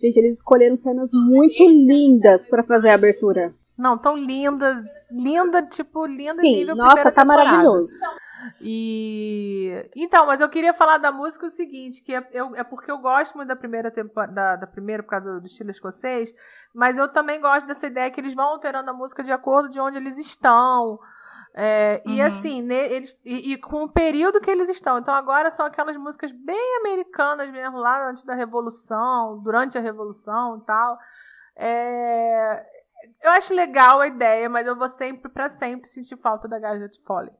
Gente, 0.00 0.16
eles 0.16 0.34
escolheram 0.34 0.74
cenas 0.74 1.10
muito 1.12 1.62
lindas 1.68 2.48
para 2.48 2.64
fazer 2.64 2.88
a 2.88 2.94
abertura. 2.94 3.54
Não, 3.76 3.98
tão 3.98 4.16
lindas. 4.16 4.82
Linda, 5.10 5.62
tipo, 5.62 6.06
linda 6.06 6.40
Sim, 6.40 6.56
nível 6.56 6.74
nossa, 6.74 7.12
tá 7.12 7.22
temporada. 7.22 7.50
maravilhoso. 7.50 8.00
E 8.60 9.90
então, 9.94 10.26
mas 10.26 10.40
eu 10.40 10.48
queria 10.48 10.72
falar 10.72 10.98
da 10.98 11.12
música 11.12 11.46
o 11.46 11.50
seguinte, 11.50 12.02
que 12.02 12.14
é, 12.14 12.28
eu, 12.32 12.54
é 12.56 12.64
porque 12.64 12.90
eu 12.90 12.98
gosto 12.98 13.34
muito 13.34 13.48
da 13.48 13.56
primeira 13.56 13.90
temporada, 13.90 14.32
da, 14.32 14.56
da, 14.56 14.66
primeira 14.66 15.02
por 15.02 15.10
causa 15.10 15.34
do, 15.34 15.40
do, 15.40 15.46
estilo 15.46 15.70
escocês, 15.70 16.32
mas 16.74 16.98
eu 16.98 17.08
também 17.08 17.40
gosto 17.40 17.66
dessa 17.66 17.86
ideia 17.86 18.10
que 18.10 18.20
eles 18.20 18.34
vão 18.34 18.46
alterando 18.46 18.90
a 18.90 18.94
música 18.94 19.22
de 19.22 19.32
acordo 19.32 19.68
de 19.68 19.80
onde 19.80 19.96
eles 19.96 20.18
estão. 20.18 20.98
É, 21.54 22.02
uhum. 22.06 22.12
E 22.14 22.22
assim, 22.22 22.66
eles, 22.72 23.18
e, 23.24 23.52
e, 23.52 23.58
com 23.58 23.84
o 23.84 23.88
período 23.88 24.40
que 24.40 24.50
eles 24.50 24.70
estão. 24.70 24.98
Então 24.98 25.14
agora 25.14 25.50
são 25.50 25.66
aquelas 25.66 25.96
músicas 25.96 26.32
bem 26.32 26.78
americanas 26.80 27.50
mesmo, 27.50 27.78
lá 27.78 28.08
antes 28.08 28.24
da 28.24 28.34
Revolução, 28.34 29.38
durante 29.42 29.76
a 29.76 29.80
Revolução 29.80 30.58
e 30.58 30.64
tal. 30.64 30.98
É, 31.54 32.66
eu 33.22 33.30
acho 33.32 33.54
legal 33.54 34.00
a 34.00 34.06
ideia, 34.06 34.48
mas 34.48 34.66
eu 34.66 34.76
vou 34.76 34.88
sempre, 34.88 35.30
para 35.30 35.48
sempre, 35.48 35.88
sentir 35.88 36.16
falta 36.16 36.48
da 36.48 36.58
Garnet 36.58 36.98
Foley. 37.04 37.32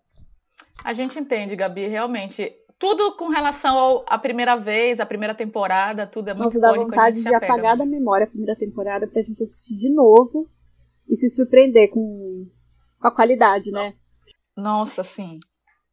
A 0.85 0.93
gente 0.93 1.19
entende, 1.19 1.57
Gabi, 1.57 1.87
realmente. 1.87 2.53
Tudo 2.79 3.17
com 3.17 3.29
relação 3.29 4.05
à 4.09 4.19
primeira 4.19 4.57
vez, 4.57 4.99
à 4.99 5.07
primeira 5.07 5.35
temporada, 5.35 6.07
tudo 6.07 6.31
é 6.31 6.35
muito 6.35 6.55
Nossa, 6.55 6.61
dá 6.61 6.73
vontade 6.73 7.23
de 7.23 7.33
apagar 7.33 7.77
da 7.77 7.87
memória 7.87 8.25
a 8.25 8.29
primeira 8.29 8.57
temporada 8.57 9.07
pra 9.07 9.23
gente 9.23 9.43
assistir 9.43 9.77
de 9.77 9.95
novo 9.95 10.51
e 11.09 11.15
se 11.15 11.31
surpreender 11.31 11.91
com, 11.91 12.51
com 13.01 13.07
a 13.07 13.15
qualidade, 13.15 13.71
né? 13.71 13.95
Nossa, 14.57 15.05
sim. 15.05 15.39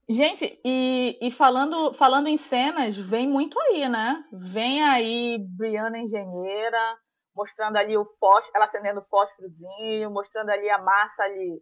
Gente, 0.10 0.60
e, 0.66 1.20
e, 1.22 1.30
falando, 1.30 1.94
falando 1.94 2.28
em 2.28 2.38
cenas, 2.38 2.98
vem 2.98 3.30
muito 3.30 3.60
aí, 3.60 3.88
né? 3.88 4.24
Vem 4.34 4.82
aí 4.82 5.38
Brianna 5.56 6.00
Engenheira, 6.00 6.98
mostrando 7.36 7.78
ali 7.78 7.96
o 7.96 8.04
fósforo, 8.04 8.54
ela 8.56 8.66
acendendo 8.66 9.02
o 9.02 9.04
fósforozinho, 9.04 10.10
mostrando 10.10 10.50
ali 10.50 10.68
a 10.68 10.82
massa 10.82 11.24
ali, 11.24 11.62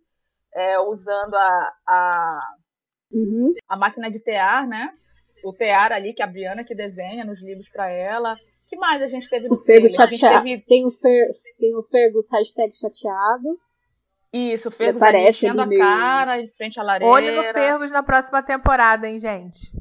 é, 0.55 0.79
usando 0.79 1.35
a, 1.35 1.73
a 1.85 2.39
Uhum. 3.11 3.53
A 3.67 3.77
máquina 3.77 4.09
de 4.09 4.19
tear, 4.19 4.67
né? 4.67 4.93
O 5.43 5.53
tear 5.53 5.91
ali, 5.91 6.13
que 6.13 6.21
é 6.21 6.25
a 6.25 6.27
Briana 6.27 6.63
que 6.63 6.75
desenha 6.75 7.23
nos 7.23 7.41
livros 7.41 7.69
para 7.69 7.89
ela. 7.89 8.35
que 8.65 8.75
mais 8.75 9.01
a 9.01 9.07
gente 9.07 9.29
teve 9.29 9.47
no 9.47 9.53
o 9.53 9.57
Fergus 9.57 9.93
chateado. 9.93 10.43
Teve... 10.43 10.61
Tem, 10.63 10.85
o 10.85 10.91
Fer... 10.91 11.31
tem 11.57 11.75
o 11.75 11.83
Fergus 11.83 12.25
hashtag 12.31 12.75
chateado. 12.75 13.59
Isso, 14.33 14.67
o 14.67 14.71
Fergus 14.71 15.01
enchendo 15.01 15.61
a 15.61 15.65
meio... 15.65 15.79
cara 15.79 16.41
em 16.41 16.47
frente 16.49 16.79
à 16.79 16.83
lareira. 16.83 17.11
Olho 17.11 17.35
no 17.35 17.43
Fergus 17.53 17.91
na 17.91 18.03
próxima 18.03 18.43
temporada, 18.43 19.07
hein, 19.07 19.17
gente? 19.17 19.71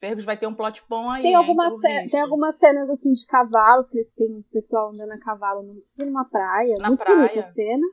Fergus 0.00 0.24
vai 0.24 0.36
ter 0.36 0.46
um 0.46 0.54
plot 0.54 0.82
bom 0.88 1.08
aí. 1.08 1.22
Tem, 1.22 1.34
algumas 1.34 1.72
ce... 1.80 2.08
tem 2.10 2.20
algumas 2.20 2.56
cenas 2.56 2.90
assim 2.90 3.12
de 3.12 3.26
cavalos, 3.26 3.88
que 3.88 4.02
tem 4.16 4.36
o 4.36 4.44
pessoal 4.52 4.92
andando 4.92 5.12
a 5.12 5.18
cavalo 5.18 5.62
tipo, 5.86 6.04
numa 6.04 6.24
praia. 6.24 6.74
Na 6.78 6.88
muito 6.88 7.02
praia. 7.02 7.28
bonita 7.28 7.50
cena. 7.50 7.86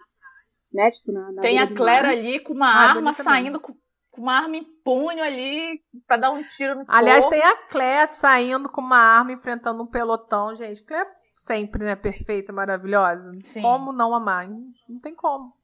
Né? 0.74 0.92
Tipo, 0.92 1.12
na, 1.12 1.32
na 1.32 1.42
tem 1.42 1.60
a 1.60 1.74
Claire 1.74 2.08
ali 2.08 2.40
com 2.40 2.54
uma 2.54 2.68
ah, 2.68 2.90
arma 2.90 3.14
saindo 3.14 3.60
com 3.60 3.74
com 4.12 4.22
uma 4.22 4.34
arma 4.34 4.58
em 4.58 4.64
punho 4.64 5.24
ali 5.24 5.82
para 6.06 6.18
dar 6.18 6.32
um 6.32 6.44
tiro 6.44 6.76
no 6.76 6.86
Aliás, 6.88 7.26
corpo. 7.26 7.40
tem 7.40 7.50
a 7.50 7.56
Clé 7.68 8.06
saindo 8.06 8.70
com 8.70 8.82
uma 8.82 8.98
arma 8.98 9.32
enfrentando 9.32 9.82
um 9.82 9.88
pelotão, 9.88 10.54
gente. 10.54 10.84
Clé 10.84 11.06
sempre, 11.34 11.84
né? 11.84 11.96
Perfeita, 11.96 12.52
maravilhosa. 12.52 13.32
Sim. 13.46 13.62
Como 13.62 13.94
não 13.94 14.14
amar? 14.14 14.48
Não 14.50 15.00
tem 15.02 15.16
como. 15.16 15.56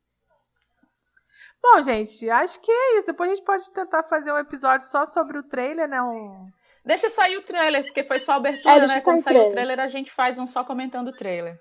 Bom, 1.62 1.82
gente, 1.82 2.30
acho 2.30 2.62
que 2.62 2.72
é 2.72 2.98
isso. 2.98 3.08
Depois 3.08 3.30
a 3.30 3.36
gente 3.36 3.46
pode 3.46 3.70
tentar 3.72 4.04
fazer 4.04 4.32
um 4.32 4.38
episódio 4.38 4.88
só 4.88 5.06
sobre 5.06 5.38
o 5.38 5.44
trailer, 5.44 5.88
né? 5.88 6.02
Um... 6.02 6.48
Deixa 6.86 7.10
sair 7.10 7.38
o 7.38 7.44
trailer, 7.44 7.84
porque 7.84 8.04
foi 8.04 8.20
só 8.20 8.34
a 8.34 8.36
abertura, 8.36 8.86
é, 8.86 8.88
né? 8.88 9.02
Quando 9.02 9.22
sair 9.22 9.50
o 9.50 9.52
trailer, 9.52 9.80
a 9.80 9.88
gente 9.90 10.10
faz 10.10 10.40
um 10.40 10.48
só 10.48 10.64
comentando 10.64 11.10
o 11.10 11.16
trailer. 11.16 11.60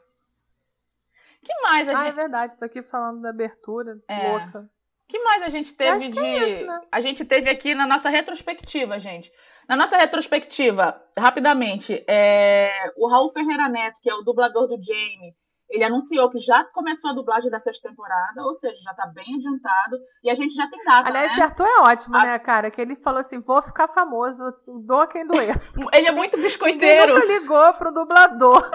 que 1.43 1.53
mais 1.63 1.91
a 1.91 1.95
ah, 1.95 2.05
gente... 2.05 2.09
é 2.11 2.13
verdade. 2.13 2.57
Tô 2.57 2.65
aqui 2.65 2.81
falando 2.83 3.23
da 3.23 3.31
abertura. 3.31 3.99
É. 4.09 4.31
Louca 4.31 4.76
que 5.09 5.19
mais 5.23 5.42
a 5.42 5.49
gente 5.49 5.75
teve 5.75 6.09
de. 6.09 6.19
É 6.19 6.47
isso, 6.47 6.66
né? 6.66 6.81
A 6.90 7.01
gente 7.01 7.25
teve 7.25 7.49
aqui 7.49 7.75
na 7.75 7.87
nossa 7.87 8.09
retrospectiva, 8.09 8.99
gente. 8.99 9.33
Na 9.69 9.77
nossa 9.77 9.97
retrospectiva, 9.97 11.01
rapidamente, 11.19 12.05
é... 12.07 12.71
o 12.97 13.09
Raul 13.09 13.31
Ferreira 13.31 13.69
Neto, 13.69 14.01
que 14.01 14.09
é 14.09 14.14
o 14.14 14.23
dublador 14.23 14.69
do 14.69 14.81
Jamie, 14.81 15.35
ele 15.69 15.83
anunciou 15.83 16.31
que 16.31 16.38
já 16.38 16.62
começou 16.73 17.11
a 17.11 17.14
dublagem 17.14 17.51
da 17.51 17.59
sexta 17.59 17.88
temporada, 17.88 18.42
ou 18.42 18.55
seja, 18.55 18.77
já 18.83 18.95
tá 18.95 19.07
bem 19.07 19.25
adiantado, 19.35 19.99
e 20.23 20.31
a 20.31 20.35
gente 20.35 20.55
já 20.55 20.69
tem 20.71 20.83
data. 20.85 21.09
Aliás, 21.09 21.27
né? 21.29 21.33
esse 21.33 21.42
Arthur 21.42 21.66
é 21.66 21.81
ótimo, 21.81 22.16
né, 22.16 22.38
cara? 22.38 22.71
Que 22.71 22.81
ele 22.81 22.95
falou 22.95 23.19
assim: 23.19 23.40
vou 23.40 23.61
ficar 23.61 23.88
famoso, 23.88 24.45
doa 24.85 25.09
quem 25.09 25.27
doer. 25.27 25.61
ele 25.92 26.07
é 26.07 26.12
muito 26.12 26.37
biscoiteiro. 26.37 27.14
Ninguém 27.14 27.29
nunca 27.29 27.40
ligou 27.40 27.75
pro 27.75 27.92
dublador. 27.92 28.71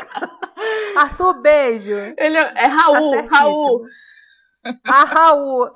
Arthur, 0.98 1.42
beijo. 1.42 1.94
Ele 2.18 2.38
é, 2.38 2.54
é 2.56 2.66
Raul, 2.66 3.24
tá 3.24 3.38
Raul. 3.38 3.86
Ah, 4.86 5.04
Raul. 5.06 5.72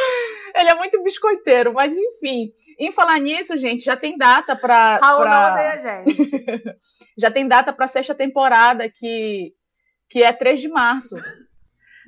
Ele 0.54 0.68
é 0.68 0.74
muito 0.74 1.02
biscoiteiro, 1.02 1.72
mas 1.72 1.96
enfim. 1.96 2.52
Em 2.78 2.90
falar 2.92 3.18
nisso, 3.18 3.56
gente, 3.56 3.84
já 3.84 3.96
tem 3.96 4.16
data 4.16 4.56
para. 4.56 4.98
Raul 4.98 5.22
pra... 5.22 5.30
não 5.30 5.52
odeia 5.52 5.72
a 5.72 5.76
gente. 5.76 6.76
já 7.16 7.30
tem 7.30 7.46
data 7.46 7.72
para 7.72 7.86
sexta 7.86 8.14
temporada, 8.14 8.90
que, 8.90 9.52
que 10.08 10.22
é 10.22 10.32
3 10.32 10.60
de 10.60 10.68
março. 10.68 11.14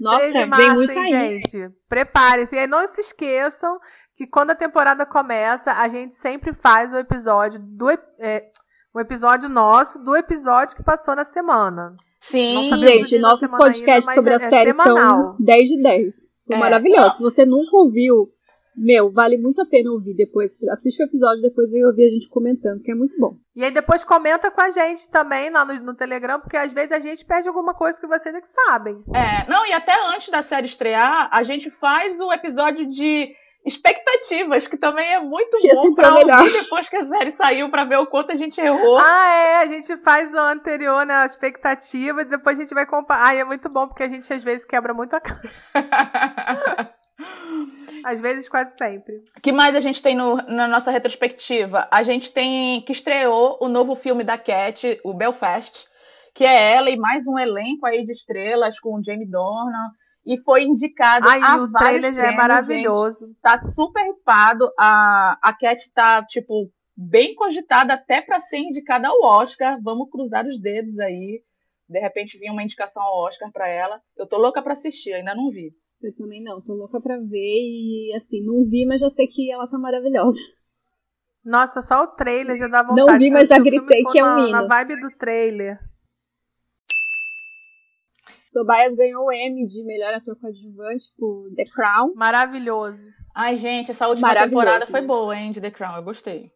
Nossa, 0.00 0.18
3 0.18 0.33
de 0.33 0.46
março, 0.46 0.66
vem 0.66 0.74
muito 0.74 0.98
hein, 0.98 1.14
aí. 1.14 1.40
gente. 1.40 1.70
Prepare-se. 1.88 2.57
E 2.57 2.59
aí 2.59 2.66
não 2.66 2.87
se 2.88 3.00
esqueçam 3.00 3.78
que 4.16 4.26
quando 4.26 4.50
a 4.50 4.57
temporada 4.57 5.07
começa, 5.07 5.72
a 5.72 5.88
gente 5.88 6.14
sempre 6.14 6.52
faz 6.52 6.92
o 6.92 6.96
episódio 6.96 7.61
do. 7.61 7.90
É, 8.18 8.50
um 8.94 9.00
episódio 9.00 9.48
nosso 9.48 9.98
do 9.98 10.14
episódio 10.14 10.76
que 10.76 10.83
passou 10.83 11.16
na 11.16 11.24
semana. 11.24 11.96
Sim, 12.20 12.76
gente, 12.76 13.18
nossos 13.18 13.50
podcasts 13.50 14.09
ainda, 14.09 14.14
sobre 14.14 14.33
a 14.35 14.46
é 14.46 14.50
série 14.50 14.72
são 14.72 15.37
10 15.40 15.68
de 15.68 15.83
10. 15.83 16.32
São 16.42 16.57
é, 16.57 16.61
maravilhosos. 16.61 17.16
Se 17.16 17.22
você 17.22 17.46
nunca 17.46 17.76
ouviu, 17.76 18.28
meu, 18.76 19.11
vale 19.12 19.38
muito 19.38 19.61
a 19.61 19.66
pena 19.66 19.90
ouvir 19.90 20.14
depois. 20.14 20.62
Assiste 20.70 21.02
o 21.02 21.07
episódio, 21.07 21.42
depois 21.42 21.70
vem 21.70 21.85
ouvir 21.85 22.05
a 22.05 22.11
gente 22.11 22.28
comentando, 22.28 22.83
que 22.83 22.90
é 22.90 22.94
muito 22.94 23.16
bom. 23.18 23.37
E 23.55 23.64
aí 23.64 23.70
depois 23.70 24.02
comenta 24.02 24.50
com 24.50 24.61
a 24.61 24.70
gente 24.70 25.09
também 25.09 25.50
lá 25.50 25.64
no, 25.64 25.74
no 25.74 25.94
Telegram, 25.94 26.40
porque 26.40 26.57
às 26.57 26.72
vezes 26.72 26.92
a 26.92 26.98
gente 26.98 27.24
perde 27.24 27.48
alguma 27.48 27.74
coisa 27.74 28.00
que 28.00 28.07
vocês 28.07 28.35
é 28.35 28.40
que 28.40 28.48
sabem. 28.48 29.02
É, 29.14 29.48
não, 29.48 29.66
e 29.66 29.72
até 29.72 29.94
antes 30.14 30.31
da 30.31 30.42
série 30.42 30.66
estrear, 30.66 31.28
a 31.31 31.42
gente 31.42 31.70
faz 31.70 32.20
o 32.20 32.33
episódio 32.33 32.88
de 32.88 33.35
expectativas, 33.64 34.66
que 34.66 34.77
também 34.77 35.09
é 35.12 35.20
muito 35.20 35.59
que 35.59 35.72
bom 35.75 35.94
pra 35.94 36.14
ouvir 36.14 36.53
depois 36.53 36.88
que 36.88 36.96
a 36.96 37.05
série 37.05 37.31
saiu, 37.31 37.70
pra 37.70 37.85
ver 37.85 37.98
o 37.98 38.07
quanto 38.07 38.33
a 38.33 38.37
gente 38.37 38.61
errou. 38.61 38.98
Ah, 38.98 39.29
é, 39.29 39.59
a 39.59 39.66
gente 39.66 39.96
faz 39.98 40.35
o 40.35 40.38
anterior, 40.38 41.07
né, 41.07 41.25
expectativas, 41.25 42.27
depois 42.27 42.59
a 42.59 42.62
gente 42.62 42.75
vai 42.75 42.87
comparar. 42.87 43.29
Ah, 43.29 43.35
é 43.35 43.44
muito 43.44 43.68
bom, 43.68 43.87
porque 43.87 44.03
a 44.03 44.09
gente 44.09 44.33
às 44.33 44.42
vezes 44.42 44.64
quebra 44.64 44.92
muito 44.92 45.14
a 45.14 45.20
cara. 45.20 45.42
Às 48.05 48.20
vezes, 48.20 48.48
quase 48.48 48.77
sempre. 48.77 49.22
O 49.37 49.40
que 49.40 49.53
mais 49.53 49.77
a 49.77 49.81
gente 49.81 50.03
tem 50.03 50.16
no, 50.16 50.37
na 50.48 50.66
nossa 50.66 50.90
retrospectiva? 50.90 51.88
A 51.88 52.03
gente 52.03 52.33
tem 52.33 52.83
que 52.83 52.90
estreou 52.92 53.59
o 53.61 53.68
novo 53.68 53.94
filme 53.94 54.25
da 54.25 54.37
Cat, 54.37 55.01
o 55.05 55.14
Belfast, 55.14 55.87
que 56.35 56.44
é 56.44 56.75
ela 56.75 56.90
e 56.90 56.96
mais 56.96 57.27
um 57.29 57.38
elenco 57.38 57.87
aí 57.87 58.05
de 58.05 58.11
estrelas 58.11 58.81
com 58.81 58.98
o 58.98 59.05
Jamie 59.05 59.31
Dornan, 59.31 59.92
e 60.24 60.38
foi 60.38 60.64
indicado 60.64 61.28
Ai, 61.28 61.40
a 61.42 61.56
o 61.56 61.70
trailer 61.72 62.12
já 62.12 62.26
é 62.26 62.32
maravilhoso. 62.35 63.26
Gente, 63.26 63.38
tá 63.40 63.58
super 63.58 64.04
hypado. 64.06 64.70
A, 64.78 65.38
a 65.42 65.52
Cat 65.52 65.90
tá, 65.92 66.24
tipo, 66.24 66.70
bem 66.96 67.35
cogitada 67.35 67.94
até 67.94 68.20
para 68.20 68.38
ser 68.38 68.58
indicada 68.58 69.08
ao 69.08 69.20
Oscar. 69.22 69.80
Vamos 69.82 70.11
cruzar 70.11 70.46
os 70.46 70.61
dedos 70.61 70.98
aí. 71.00 71.42
De 71.88 71.98
repente 71.98 72.38
vinha 72.38 72.52
uma 72.52 72.62
indicação 72.62 73.02
ao 73.02 73.24
Oscar 73.24 73.50
para 73.50 73.68
ela. 73.68 74.00
Eu 74.16 74.26
tô 74.26 74.38
louca 74.38 74.62
para 74.62 74.72
assistir, 74.72 75.12
ainda 75.12 75.35
não 75.35 75.50
vi. 75.50 75.74
Eu 76.00 76.14
também 76.14 76.42
não, 76.42 76.61
tô 76.61 76.74
louca 76.74 77.00
pra 77.00 77.16
ver 77.16 77.61
e 77.61 78.12
assim, 78.14 78.42
não 78.44 78.64
vi, 78.64 78.85
mas 78.87 79.00
já 79.00 79.11
sei 79.11 79.26
que 79.26 79.52
ela 79.52 79.68
tá 79.68 79.78
maravilhosa. 79.78 80.38
Nossa, 81.44 81.80
só 81.82 82.04
o 82.04 82.06
trailer 82.08 82.56
já 82.56 82.68
dá 82.68 82.82
vontade. 82.82 83.08
Não 83.08 83.18
vi, 83.18 83.30
mas 83.30 83.48
já 83.48 83.58
gritei 83.58 84.04
que 84.04 84.18
é 84.18 84.24
um 84.24 84.38
hino. 84.38 84.50
Na 84.50 84.66
vibe 84.66 85.00
do 85.00 85.11
trailer. 85.16 85.78
Tobias 88.53 88.95
ganhou 88.95 89.27
o 89.27 89.33
M 89.33 89.67
de 89.67 89.85
melhor 89.85 90.12
ator 90.15 90.37
coadjuvante 90.38 91.07
por 91.17 91.51
The 91.57 91.65
Crown. 91.65 92.12
Maravilhoso. 92.15 93.05
Ai, 93.35 93.57
gente, 93.57 93.91
essa 93.91 94.09
última 94.09 94.35
temporada 94.35 94.87
foi 94.87 95.01
boa, 95.01 95.37
hein, 95.37 95.53
de 95.53 95.61
The 95.61 95.71
Crown. 95.71 95.97
Eu 95.97 96.03
gostei. 96.03 96.51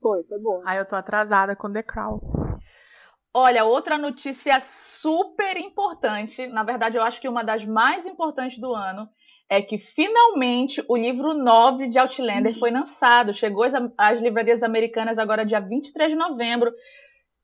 Foi, 0.00 0.22
foi 0.24 0.38
boa. 0.38 0.62
Ai, 0.64 0.78
eu 0.78 0.86
tô 0.86 0.94
atrasada 0.94 1.56
com 1.56 1.72
The 1.72 1.82
Crown. 1.82 2.20
Olha, 3.34 3.64
outra 3.64 3.98
notícia 3.98 4.58
super 4.60 5.56
importante, 5.56 6.46
na 6.48 6.62
verdade, 6.64 6.96
eu 6.96 7.02
acho 7.02 7.20
que 7.20 7.28
uma 7.28 7.44
das 7.44 7.64
mais 7.64 8.06
importantes 8.06 8.58
do 8.58 8.74
ano, 8.74 9.08
é 9.50 9.60
que 9.60 9.78
finalmente 9.78 10.82
o 10.88 10.96
livro 10.96 11.34
9 11.34 11.88
de 11.88 11.98
Outlander 11.98 12.56
foi 12.56 12.70
lançado. 12.70 13.34
Chegou 13.34 13.64
às, 13.64 13.72
às 13.98 14.20
livrarias 14.20 14.62
americanas 14.62 15.18
agora, 15.18 15.44
dia 15.44 15.58
23 15.58 16.10
de 16.10 16.16
novembro. 16.16 16.72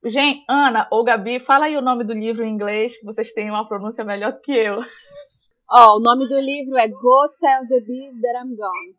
Gente, 0.09 0.45
Ana 0.49 0.87
ou 0.93 1.03
Gabi, 1.03 1.41
fala 1.41 1.65
aí 1.65 1.77
o 1.77 1.83
nome 1.83 2.05
do 2.05 2.13
livro 2.13 2.45
em 2.45 2.53
inglês, 2.53 2.97
que 2.97 3.05
vocês 3.05 3.33
têm 3.33 3.51
uma 3.51 3.67
pronúncia 3.67 4.05
melhor 4.05 4.33
do 4.33 4.41
que 4.41 4.53
eu. 4.53 4.81
Ó, 5.69 5.95
oh, 5.95 5.97
o 5.97 6.01
nome 6.01 6.29
do 6.29 6.39
livro 6.39 6.77
é 6.77 6.87
Go 6.87 7.29
Tell 7.41 7.67
the 7.67 7.81
Bees 7.81 8.21
That 8.21 8.39
I'm 8.39 8.55
Gone. 8.55 8.95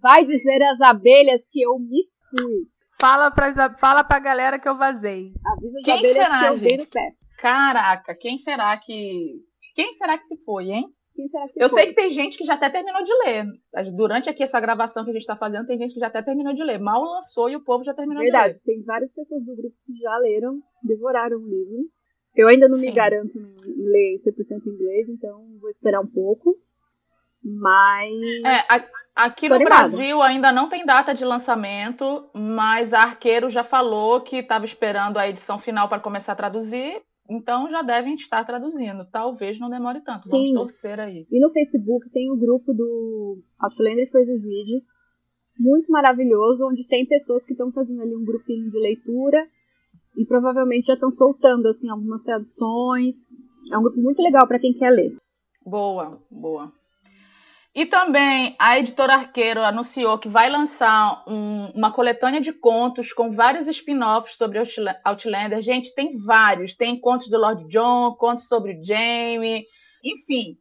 Vai 0.00 0.24
dizer 0.24 0.62
às 0.62 0.80
abelhas 0.80 1.46
que 1.50 1.60
eu 1.60 1.78
me 1.78 2.08
fui. 2.30 2.66
Fala 2.98 3.30
pra, 3.30 3.74
fala 3.74 4.02
pra 4.02 4.18
galera 4.18 4.58
que 4.58 4.68
eu 4.68 4.74
vazei. 4.74 5.34
Avisa 5.44 5.78
as 5.78 5.84
quem 5.84 5.98
abelhas 5.98 6.14
será, 6.14 6.38
que 6.38 6.46
eu 6.46 6.58
gente? 6.58 6.86
pé. 6.86 7.12
Caraca, 7.38 8.14
quem 8.14 8.38
será 8.38 8.76
que. 8.78 9.34
Quem 9.74 9.92
será 9.92 10.16
que 10.16 10.24
se 10.24 10.42
foi, 10.44 10.70
hein? 10.70 10.93
Que 11.14 11.62
eu 11.62 11.68
foi? 11.68 11.80
sei 11.80 11.88
que 11.90 11.94
tem 11.94 12.10
gente 12.10 12.36
que 12.36 12.44
já 12.44 12.54
até 12.54 12.68
terminou 12.68 13.02
de 13.04 13.12
ler. 13.24 13.46
Durante 13.94 14.28
aqui 14.28 14.42
essa 14.42 14.60
gravação 14.60 15.04
que 15.04 15.10
a 15.10 15.12
gente 15.12 15.22
está 15.22 15.36
fazendo, 15.36 15.66
tem 15.66 15.78
gente 15.78 15.94
que 15.94 16.00
já 16.00 16.08
até 16.08 16.20
terminou 16.20 16.52
de 16.52 16.64
ler. 16.64 16.78
Mal 16.80 17.02
lançou 17.04 17.48
e 17.48 17.54
o 17.54 17.62
povo 17.62 17.84
já 17.84 17.94
terminou 17.94 18.22
Verdade, 18.22 18.54
de 18.54 18.58
ler. 18.58 18.64
tem 18.64 18.82
várias 18.82 19.12
pessoas 19.12 19.44
do 19.44 19.54
grupo 19.54 19.76
que 19.86 19.94
já 19.94 20.16
leram, 20.18 20.60
devoraram 20.82 21.36
o 21.38 21.46
livro. 21.46 21.88
Eu 22.34 22.48
ainda 22.48 22.68
não 22.68 22.76
Sim. 22.76 22.86
me 22.86 22.92
garanto 22.92 23.38
em 23.38 23.86
ler 23.86 24.16
100% 24.16 24.66
inglês, 24.66 25.08
então 25.08 25.40
vou 25.60 25.68
esperar 25.68 26.00
um 26.00 26.06
pouco. 26.06 26.56
Mas. 27.44 28.10
É, 28.44 28.88
aqui 29.14 29.48
no 29.48 29.56
animada. 29.56 29.76
Brasil 29.76 30.22
ainda 30.22 30.50
não 30.50 30.68
tem 30.68 30.84
data 30.84 31.14
de 31.14 31.24
lançamento, 31.24 32.28
mas 32.34 32.94
a 32.94 33.02
Arqueiro 33.02 33.50
já 33.50 33.62
falou 33.62 34.22
que 34.22 34.36
estava 34.36 34.64
esperando 34.64 35.18
a 35.18 35.28
edição 35.28 35.58
final 35.58 35.88
para 35.88 36.00
começar 36.00 36.32
a 36.32 36.36
traduzir. 36.36 37.02
Então 37.28 37.70
já 37.70 37.82
devem 37.82 38.14
estar 38.14 38.44
traduzindo. 38.44 39.04
Talvez 39.10 39.58
não 39.58 39.70
demore 39.70 40.00
tanto. 40.00 40.20
Sim. 40.20 40.52
Vamos 40.52 40.72
torcer 40.72 41.00
aí. 41.00 41.26
E 41.30 41.40
no 41.40 41.50
Facebook 41.50 42.10
tem 42.10 42.30
o 42.30 42.36
grupo 42.36 42.72
do 42.72 43.42
Outlander 43.58 44.10
Phrases 44.10 44.44
Read, 44.44 44.84
muito 45.58 45.90
maravilhoso, 45.90 46.66
onde 46.68 46.86
tem 46.86 47.06
pessoas 47.06 47.44
que 47.44 47.52
estão 47.52 47.72
fazendo 47.72 48.02
ali 48.02 48.14
um 48.14 48.24
grupinho 48.24 48.70
de 48.70 48.78
leitura 48.78 49.48
e 50.16 50.24
provavelmente 50.24 50.86
já 50.86 50.94
estão 50.94 51.10
soltando 51.10 51.66
assim 51.66 51.88
algumas 51.88 52.22
traduções. 52.22 53.28
É 53.72 53.78
um 53.78 53.82
grupo 53.82 54.00
muito 54.00 54.22
legal 54.22 54.46
para 54.46 54.58
quem 54.58 54.74
quer 54.74 54.90
ler. 54.90 55.16
Boa, 55.64 56.20
boa. 56.30 56.72
E 57.74 57.86
também 57.86 58.54
a 58.56 58.78
editora 58.78 59.14
Arqueiro 59.14 59.60
anunciou 59.60 60.16
que 60.16 60.28
vai 60.28 60.48
lançar 60.48 61.24
um, 61.26 61.72
uma 61.74 61.92
coletânea 61.92 62.40
de 62.40 62.52
contos 62.52 63.12
com 63.12 63.32
vários 63.32 63.66
spin-offs 63.66 64.36
sobre 64.36 64.60
Outlander. 65.02 65.60
Gente, 65.60 65.92
tem 65.92 66.16
vários. 66.16 66.76
Tem 66.76 67.00
contos 67.00 67.28
do 67.28 67.36
Lord 67.36 67.66
John, 67.66 68.14
contos 68.14 68.46
sobre 68.46 68.80
Jamie, 68.80 69.66
enfim. 70.04 70.56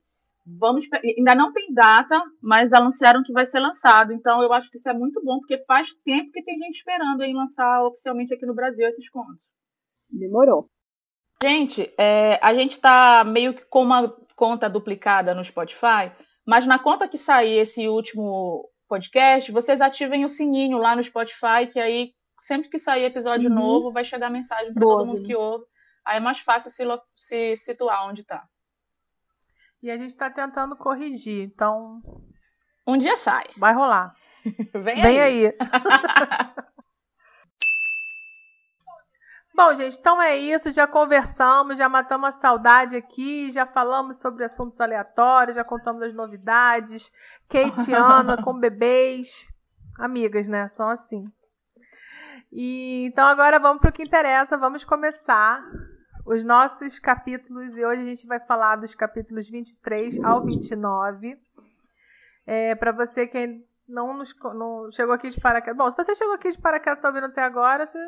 Vamos, 0.45 0.85
ainda 1.17 1.35
não 1.35 1.53
tem 1.53 1.71
data, 1.71 2.19
mas 2.41 2.73
anunciaram 2.73 3.23
que 3.23 3.31
vai 3.31 3.45
ser 3.45 3.59
lançado. 3.59 4.11
Então 4.11 4.41
eu 4.41 4.51
acho 4.51 4.71
que 4.71 4.77
isso 4.77 4.89
é 4.89 4.93
muito 4.93 5.23
bom, 5.23 5.37
porque 5.37 5.63
faz 5.65 5.93
tempo 6.03 6.31
que 6.31 6.43
tem 6.43 6.57
gente 6.57 6.77
esperando 6.77 7.21
em 7.21 7.35
lançar 7.35 7.85
oficialmente 7.85 8.33
aqui 8.33 8.45
no 8.45 8.55
Brasil 8.55 8.87
esses 8.87 9.07
contos. 9.07 9.43
Demorou. 10.09 10.67
Gente, 11.41 11.93
é, 11.97 12.39
a 12.41 12.53
gente 12.55 12.71
está 12.71 13.23
meio 13.23 13.53
que 13.53 13.65
com 13.65 13.83
uma 13.83 14.09
conta 14.35 14.69
duplicada 14.69 15.33
no 15.33 15.43
Spotify. 15.43 16.11
Mas 16.45 16.65
na 16.65 16.77
conta 16.77 17.07
que 17.07 17.17
sair 17.17 17.57
esse 17.57 17.87
último 17.87 18.69
podcast, 18.87 19.51
vocês 19.51 19.81
ativem 19.81 20.25
o 20.25 20.29
sininho 20.29 20.77
lá 20.77 20.95
no 20.95 21.03
Spotify, 21.03 21.67
que 21.71 21.79
aí 21.79 22.13
sempre 22.39 22.69
que 22.69 22.77
sair 22.77 23.05
episódio 23.05 23.49
uhum. 23.49 23.55
novo, 23.55 23.91
vai 23.91 24.03
chegar 24.03 24.29
mensagem 24.29 24.73
para 24.73 24.81
todo 24.81 25.05
mundo 25.05 25.23
que 25.23 25.35
ouve. 25.35 25.65
Aí 26.05 26.17
é 26.17 26.19
mais 26.19 26.39
fácil 26.39 26.69
se, 26.69 26.83
se 27.15 27.55
situar 27.55 28.07
onde 28.09 28.21
está. 28.21 28.43
E 29.81 29.89
a 29.89 29.97
gente 29.97 30.09
está 30.09 30.29
tentando 30.29 30.75
corrigir, 30.75 31.43
então. 31.43 32.01
Um 32.85 32.97
dia 32.97 33.17
sai. 33.17 33.45
Vai 33.57 33.73
rolar. 33.73 34.13
Vem, 34.73 35.01
Vem 35.01 35.21
aí. 35.21 35.47
aí. 35.47 35.53
Bom, 39.55 39.75
gente, 39.75 39.97
então 39.99 40.19
é 40.19 40.35
isso. 40.35 40.71
Já 40.71 40.87
conversamos, 40.87 41.77
já 41.77 41.87
matamos 41.87 42.29
a 42.29 42.31
saudade 42.31 42.95
aqui, 42.95 43.51
já 43.51 43.67
falamos 43.67 44.17
sobre 44.17 44.43
assuntos 44.43 44.81
aleatórios, 44.81 45.55
já 45.55 45.63
contamos 45.63 46.01
as 46.01 46.13
novidades. 46.13 47.11
Kate 47.47 47.91
e 47.91 47.93
Ana 47.93 48.41
com 48.41 48.59
bebês. 48.59 49.47
Amigas, 49.99 50.47
né? 50.47 50.67
São 50.67 50.89
assim. 50.89 51.31
E 52.51 53.05
então 53.05 53.27
agora 53.27 53.59
vamos 53.59 53.79
para 53.79 53.91
o 53.91 53.93
que 53.93 54.01
interessa. 54.01 54.57
Vamos 54.57 54.83
começar 54.83 55.63
os 56.25 56.43
nossos 56.43 56.97
capítulos. 56.97 57.77
E 57.77 57.85
hoje 57.85 58.01
a 58.01 58.05
gente 58.05 58.25
vai 58.25 58.39
falar 58.39 58.77
dos 58.77 58.95
capítulos 58.95 59.49
23 59.49 60.19
ao 60.23 60.43
29. 60.43 61.37
É, 62.45 62.73
para 62.73 62.91
você 62.91 63.27
que 63.27 63.63
não, 63.87 64.17
nos, 64.17 64.35
não 64.55 64.89
chegou 64.91 65.13
aqui 65.13 65.29
de 65.29 65.39
paraquedas. 65.39 65.77
Bom, 65.77 65.87
se 65.89 65.95
você 65.97 66.13
chegou 66.15 66.33
aqui 66.33 66.49
de 66.49 66.59
paraquedas 66.59 66.99
e 66.99 67.01
tá 67.01 67.07
ouvindo 67.09 67.27
até 67.27 67.43
agora, 67.43 67.85
você, 67.85 67.99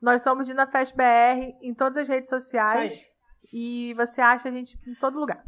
Nós 0.00 0.22
somos 0.22 0.46
DinaFestBR 0.46 1.56
em 1.62 1.74
todas 1.74 1.96
as 1.96 2.08
redes 2.08 2.28
sociais 2.28 3.10
e 3.52 3.92
você 3.94 4.20
acha 4.20 4.48
a 4.48 4.52
gente 4.52 4.76
em 4.86 4.94
todo 4.96 5.18
lugar. 5.18 5.42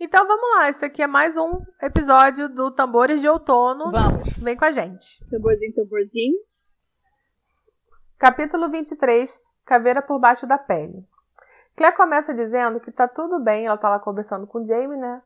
Então 0.00 0.26
vamos 0.26 0.56
lá, 0.56 0.68
esse 0.68 0.84
aqui 0.84 1.00
é 1.02 1.06
mais 1.06 1.36
um 1.36 1.60
episódio 1.80 2.48
do 2.48 2.72
Tambores 2.72 3.20
de 3.20 3.28
Outono. 3.28 3.92
Vamos. 3.92 4.30
Vem 4.38 4.56
com 4.56 4.64
a 4.64 4.72
gente. 4.72 5.24
Tamborzinho, 5.30 5.74
tamborzinho. 5.74 6.51
Capítulo 8.22 8.70
23 8.70 9.36
Caveira 9.66 10.00
por 10.00 10.20
baixo 10.20 10.46
da 10.46 10.56
pele. 10.56 11.04
Claire 11.76 11.96
começa 11.96 12.32
dizendo 12.32 12.78
que 12.78 12.92
tá 12.92 13.08
tudo 13.08 13.40
bem, 13.40 13.66
ela 13.66 13.76
tá 13.76 13.88
lá 13.88 13.98
conversando 13.98 14.46
com 14.46 14.64
Jamie, 14.64 14.96
né? 14.96 15.20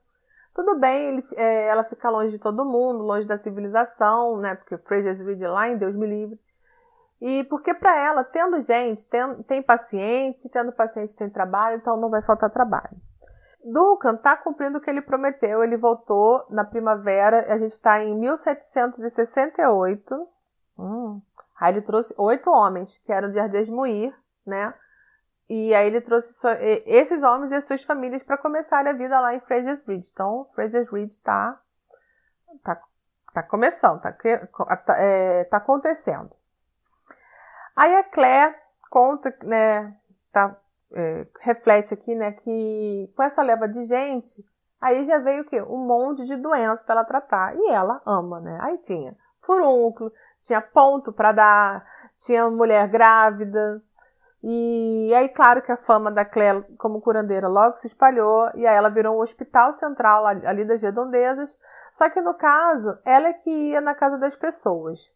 Tudo 0.55 0.79
bem 0.79 1.09
ele, 1.09 1.23
é, 1.35 1.67
ela 1.67 1.85
ficar 1.85 2.09
longe 2.09 2.31
de 2.31 2.39
todo 2.39 2.65
mundo, 2.65 3.03
longe 3.03 3.29
da 3.29 3.37
civilização, 3.37 4.39
né? 4.39 4.55
Porque 4.55 4.79
Fraser's 4.79 5.21
em 5.21 5.77
Deus 5.77 5.95
me 5.95 6.07
livre. 6.07 6.41
E 7.21 7.45
porque 7.51 7.75
para 7.75 8.01
ela, 8.01 8.25
tendo 8.25 8.59
gente, 8.63 9.07
tem, 9.11 9.43
tem 9.43 9.63
paciente, 9.63 10.49
tendo 10.49 10.73
paciente 10.73 11.15
tem 11.15 11.29
trabalho, 11.29 11.77
então 11.77 11.99
não 11.99 12.09
vai 12.09 12.23
faltar 12.23 12.49
trabalho. 12.49 12.97
Duncan 13.63 14.17
tá 14.17 14.39
cumprindo 14.39 14.79
o 14.79 14.81
que 14.81 14.89
ele 14.89 15.03
prometeu, 15.03 15.63
ele 15.63 15.77
voltou 15.77 16.47
na 16.49 16.65
primavera, 16.65 17.53
a 17.53 17.59
gente 17.59 17.73
está 17.73 18.03
em 18.03 18.19
1768. 18.19 20.29
Hum, 20.79 21.21
Aí 21.59 21.73
ele 21.73 21.83
trouxe 21.83 22.15
oito 22.19 22.51
homens, 22.51 22.99
que 22.99 23.13
eram 23.13 23.31
de 23.31 23.39
Ardesmoir, 23.39 24.15
né? 24.47 24.75
E 25.49 25.75
aí 25.75 25.87
ele 25.87 26.01
trouxe 26.01 26.35
esses 26.85 27.23
homens 27.23 27.53
e 27.53 27.55
as 27.55 27.65
suas 27.65 27.83
famílias 27.83 28.23
para 28.23 28.37
começar 28.37 28.87
a 28.87 28.93
vida 28.93 29.19
lá 29.21 29.35
em 29.35 29.41
Fraser's 29.41 29.87
Ridge. 29.87 30.11
Então, 30.13 30.49
Fraser's 30.55 30.91
Ridge 30.91 31.21
tá, 31.23 31.59
tá, 32.65 32.83
tá 33.33 33.43
começando, 33.45 34.01
tá, 34.01 34.13
tá, 34.13 34.99
é, 34.99 35.45
tá 35.45 35.57
acontecendo. 35.59 36.31
Aí 37.77 37.95
a 37.95 38.03
Claire 38.03 38.57
conta, 38.91 39.35
né, 39.45 39.97
tá, 40.33 40.57
é, 40.93 41.27
reflete 41.41 41.95
aqui, 41.95 42.15
né, 42.15 42.33
que 42.33 43.13
com 43.15 43.23
essa 43.23 43.41
leva 43.41 43.69
de 43.69 43.85
gente, 43.85 44.45
aí 44.81 45.05
já 45.05 45.19
veio 45.19 45.43
o 45.43 45.45
quê? 45.45 45.63
Um 45.63 45.87
monte 45.87 46.25
de 46.25 46.37
doença 46.37 46.83
para 46.83 46.97
ela 46.97 47.05
tratar. 47.05 47.55
E 47.57 47.71
ela 47.71 48.03
ama, 48.05 48.41
né? 48.41 48.59
Aí 48.63 48.79
tinha 48.79 49.17
furúnculo, 49.47 50.13
tinha 50.47 50.61
ponto 50.61 51.13
para 51.13 51.33
dar, 51.33 51.87
tinha 52.17 52.49
mulher 52.49 52.89
grávida. 52.89 53.83
E 54.43 55.13
aí, 55.15 55.29
claro 55.29 55.61
que 55.61 55.73
a 55.73 55.77
fama 55.77 56.11
da 56.11 56.25
Clé 56.25 56.63
como 56.79 57.01
curandeira 57.01 57.49
logo 57.49 57.77
se 57.77 57.89
espalhou, 57.89 58.49
e 58.55 58.67
aí 58.67 58.77
ela 58.77 58.89
virou 58.89 59.17
um 59.17 59.21
hospital 59.21 59.73
central 59.73 60.27
ali 60.27 60.65
das 60.65 60.83
redondezas. 60.83 61.59
Só 61.91 62.09
que 62.09 62.21
no 62.21 62.35
caso, 62.35 62.97
ela 63.05 63.29
é 63.29 63.33
que 63.33 63.51
ia 63.51 63.81
na 63.81 63.95
casa 63.95 64.19
das 64.19 64.37
pessoas. 64.37 65.13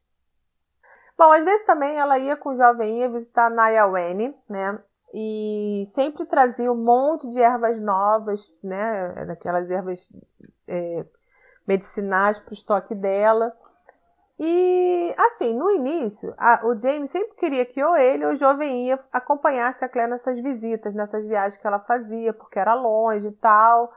Bom, 1.17 1.31
às 1.33 1.45
vezes 1.45 1.67
também 1.67 1.99
ela 1.99 2.19
ia 2.19 2.37
com 2.37 2.49
o 2.49 2.55
jovem 2.55 3.01
ia 3.01 3.09
visitar 3.11 3.51
Nayawene, 3.51 4.35
né? 4.49 4.79
E 5.13 5.85
sempre 5.87 6.25
trazia 6.25 6.73
um 6.73 6.83
monte 6.83 7.29
de 7.29 7.41
ervas 7.41 7.79
novas, 7.81 8.51
né? 8.65 9.27
Daquelas 9.27 9.71
ervas 9.71 10.11
é, 10.67 11.05
medicinais 11.67 12.39
para 12.39 12.53
o 12.53 12.55
estoque 12.55 12.95
dela. 12.95 13.55
E 14.43 15.15
assim, 15.19 15.55
no 15.55 15.71
início, 15.71 16.33
a, 16.39 16.63
o 16.65 16.75
James 16.75 17.11
sempre 17.11 17.37
queria 17.37 17.67
que 17.67 17.85
ou 17.85 17.95
ele 17.95 18.25
ou 18.25 18.33
o 18.33 18.37
jovem 18.37 18.87
ia 18.87 18.99
acompanhasse 19.13 19.85
a 19.85 19.89
Claire 19.89 20.11
nessas 20.11 20.41
visitas, 20.41 20.95
nessas 20.95 21.27
viagens 21.27 21.61
que 21.61 21.67
ela 21.67 21.79
fazia, 21.81 22.33
porque 22.33 22.59
era 22.59 22.73
longe 22.73 23.29
e 23.29 23.33
tal. 23.33 23.93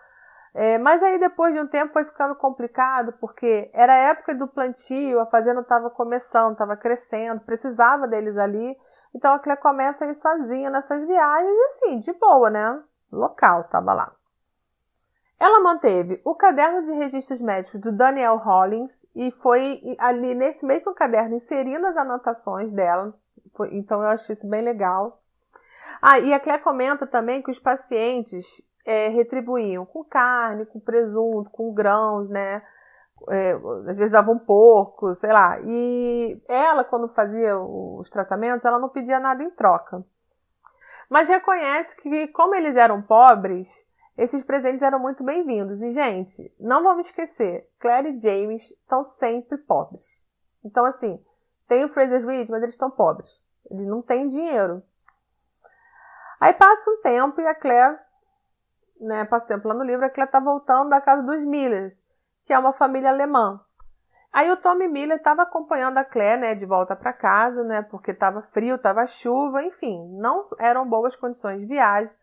É, 0.54 0.78
mas 0.78 1.02
aí 1.02 1.18
depois 1.18 1.54
de 1.54 1.62
um 1.62 1.68
tempo 1.68 1.94
foi 1.94 2.04
ficando 2.04 2.36
complicado, 2.36 3.14
porque 3.22 3.72
era 3.74 3.94
a 3.94 4.10
época 4.12 4.36
do 4.36 4.48
plantio, 4.48 5.22
a 5.22 5.26
fazenda 5.28 5.62
estava 5.62 5.90
começando, 5.90 6.52
estava 6.52 6.76
crescendo, 6.76 7.40
precisava 7.42 8.06
deles 8.06 8.38
ali. 8.38 8.76
Então 9.16 9.34
a 9.34 9.40
Claire 9.40 9.62
começa 9.62 10.04
a 10.04 10.10
ir 10.10 10.14
sozinha 10.14 10.70
nessas 10.70 11.06
viagens, 11.06 11.58
assim, 11.70 12.00
de 12.00 12.12
boa, 12.14 12.50
né? 12.50 12.84
local, 13.14 13.62
estava 13.62 13.94
lá. 13.94 14.12
Ela 15.44 15.60
manteve 15.60 16.22
o 16.24 16.34
caderno 16.34 16.82
de 16.84 16.94
registros 16.94 17.42
médicos 17.42 17.78
do 17.82 17.92
Daniel 17.92 18.38
Hollins 18.38 19.06
e 19.14 19.30
foi 19.30 19.82
ali 20.00 20.34
nesse 20.34 20.66
mesmo 20.66 20.94
caderno 20.94 21.36
inserindo 21.36 21.86
as 21.86 21.98
anotações 21.98 22.72
dela. 22.72 23.14
Então 23.72 24.02
eu 24.02 24.08
acho 24.08 24.32
isso 24.32 24.50
bem 24.50 24.62
legal. 24.62 25.22
Ah, 26.02 26.18
e 26.18 26.34
a 26.34 26.40
Claire 26.40 26.64
comenta 26.64 27.06
também 27.06 27.42
que 27.42 27.52
os 27.52 27.60
pacientes 27.60 28.46
é, 28.86 29.10
retribuíam 29.10 29.86
com 29.86 30.02
carne, 30.02 30.66
com 30.66 30.80
presunto, 30.80 31.50
com 31.50 31.74
grãos, 31.74 32.30
né? 32.30 32.64
É, 33.30 33.52
às 33.90 33.98
vezes 33.98 34.14
davam 34.14 34.40
porco, 34.40 35.14
sei 35.14 35.34
lá. 35.34 35.60
E 35.60 36.42
ela, 36.48 36.86
quando 36.86 37.10
fazia 37.10 37.60
os 37.60 38.10
tratamentos, 38.10 38.64
ela 38.64 38.80
não 38.80 38.88
pedia 38.88 39.20
nada 39.20 39.44
em 39.44 39.50
troca. 39.50 40.06
Mas 41.10 41.28
reconhece 41.28 41.98
que, 41.98 42.30
como 42.30 42.56
eles 42.56 42.78
eram 42.78 43.02
pobres, 43.02 43.86
esses 44.18 44.44
presentes 44.44 44.82
eram 44.82 45.00
muito 45.00 45.24
bem-vindos. 45.24 45.82
E, 45.82 45.92
gente, 45.92 46.54
não 46.60 46.84
vamos 46.84 47.08
esquecer, 47.08 47.68
Claire 47.80 48.10
e 48.10 48.20
James 48.20 48.70
estão 48.72 49.04
sempre 49.04 49.58
pobres. 49.58 50.04
Então, 50.64 50.86
assim, 50.86 51.24
tem 51.68 51.84
o 51.84 51.90
Fraser 51.90 52.26
Reed, 52.26 52.50
mas 52.50 52.62
eles 52.62 52.76
estão 52.76 52.92
pobres. 52.92 53.42
Eles 53.70 53.88
não 53.88 54.02
têm 54.02 54.28
dinheiro. 54.28 54.84
Aí 56.40 56.54
passa 56.54 56.92
um 56.92 57.02
tempo 57.02 57.42
e 57.42 57.48
a 57.48 57.56
Claire, 57.56 57.98
né, 59.00 59.26
passa 59.26 59.48
tempo 59.48 59.68
lá 59.68 59.74
no 59.74 59.84
livro, 59.84 60.06
a 60.06 60.10
Claire 60.10 60.32
tá 60.32 60.40
voltando 60.40 60.90
da 60.90 61.02
casa 61.02 61.24
dos 61.24 61.44
Millers, 61.44 62.06
que 62.46 62.54
é 62.54 62.60
uma 62.60 62.74
família 62.74 63.10
alemã. 63.10 63.60
Aí 64.32 64.52
o 64.52 64.58
Tommy 64.58 64.88
Miller 64.88 65.18
estava 65.18 65.44
acompanhando 65.44 65.98
a 65.98 66.04
Claire, 66.04 66.42
né, 66.42 66.56
de 66.56 66.66
volta 66.66 66.96
para 66.96 67.14
casa, 67.14 67.64
né, 67.64 67.82
porque 67.84 68.12
estava 68.12 68.42
frio, 68.42 68.76
estava 68.76 69.08
chuva, 69.08 69.64
enfim, 69.64 70.08
não 70.20 70.48
eram 70.60 70.88
boas 70.88 71.16
condições 71.16 71.60
de 71.62 71.66
viagem 71.66 72.14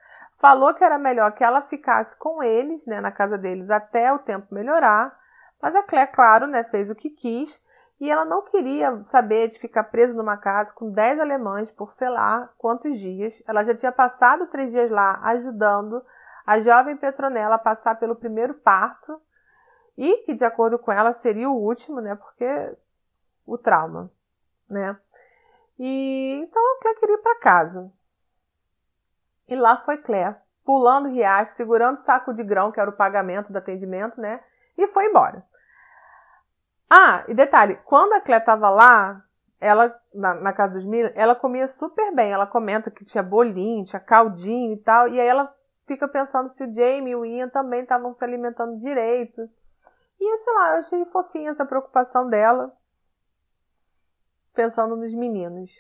falou 0.41 0.73
que 0.75 0.83
era 0.83 0.99
melhor 0.99 1.33
que 1.33 1.45
ela 1.45 1.63
ficasse 1.63 2.17
com 2.17 2.43
eles, 2.43 2.85
né, 2.87 3.01
na 3.01 3.13
casa 3.13 3.37
deles, 3.37 3.71
até 3.71 4.13
o 4.13 4.19
tempo 4.19 4.55
melhorar. 4.55 5.17
Mas 5.61 5.77
a 5.77 5.83
Claire, 5.83 6.11
claro, 6.11 6.47
né, 6.47 6.65
fez 6.65 6.91
o 6.91 6.95
que 6.95 7.11
quis 7.11 7.63
e 8.01 8.11
ela 8.11 8.25
não 8.25 8.43
queria 8.43 9.03
saber 9.03 9.49
de 9.49 9.59
ficar 9.59 9.85
presa 9.85 10.15
numa 10.15 10.39
casa 10.39 10.73
com 10.73 10.91
10 10.91 11.21
alemães 11.21 11.71
por 11.71 11.93
sei 11.93 12.09
lá 12.09 12.51
quantos 12.57 12.99
dias. 12.99 13.35
Ela 13.47 13.63
já 13.63 13.75
tinha 13.75 13.93
passado 13.93 14.47
três 14.47 14.71
dias 14.71 14.91
lá 14.91 15.21
ajudando 15.25 16.03
a 16.47 16.59
jovem 16.59 16.97
Petronella 16.97 17.57
a 17.57 17.59
passar 17.59 17.97
pelo 17.97 18.17
primeiro 18.17 18.55
parto 18.55 19.21
e 19.99 20.25
que, 20.25 20.33
de 20.33 20.45
acordo 20.47 20.79
com 20.79 20.91
ela, 20.91 21.13
seria 21.13 21.51
o 21.51 21.61
último, 21.61 22.01
né, 22.01 22.15
porque 22.15 22.75
o 23.47 23.59
trauma, 23.59 24.11
né. 24.71 24.97
E 25.79 26.41
então 26.43 26.63
queria 26.99 27.17
ir 27.17 27.23
para 27.23 27.41
casa. 27.41 27.93
E 29.51 29.57
lá 29.57 29.79
foi 29.79 29.99
Claire, 29.99 30.37
pulando 30.65 31.09
riacho, 31.09 31.53
segurando 31.55 31.95
o 31.95 31.99
saco 31.99 32.33
de 32.33 32.45
grão, 32.45 32.71
que 32.71 32.79
era 32.79 32.89
o 32.89 32.97
pagamento 32.97 33.53
do 33.53 33.59
atendimento, 33.59 34.21
né? 34.21 34.41
E 34.79 34.87
foi 34.87 35.07
embora. 35.07 35.45
Ah, 36.89 37.25
e 37.27 37.35
detalhe, 37.35 37.77
quando 37.85 38.13
a 38.13 38.21
Claire 38.21 38.43
estava 38.43 38.71
lá, 38.71 39.25
ela 39.61 39.95
na, 40.15 40.35
na, 40.35 40.53
casa 40.53 40.75
dos 40.75 40.85
Miller, 40.85 41.13
ela 41.17 41.35
comia 41.35 41.67
super 41.67 42.15
bem. 42.15 42.31
Ela 42.31 42.47
comenta 42.47 42.91
que 42.91 43.05
tinha 43.05 43.23
bolinho, 43.23 43.85
tinha 43.85 44.01
caldinho 44.01 44.73
e 44.75 44.77
tal. 44.79 45.09
E 45.09 45.21
aí 45.21 45.27
ela 45.27 45.53
fica 45.87 46.07
pensando 46.07 46.49
se 46.49 46.65
o 46.65 46.73
Jamie 46.73 47.13
e 47.13 47.17
o 47.17 47.27
Ian 47.27 47.49
também 47.49 47.83
estavam 47.83 48.15
se 48.15 48.25
alimentando 48.25 48.79
direito. 48.79 49.51
E 50.21 50.39
sei 50.39 50.53
lá, 50.55 50.71
eu 50.71 50.79
achei 50.79 51.05
fofinha 51.07 51.51
essa 51.51 51.67
preocupação 51.67 52.29
dela, 52.29 52.73
pensando 54.55 54.95
nos 54.95 55.13
meninos. 55.13 55.71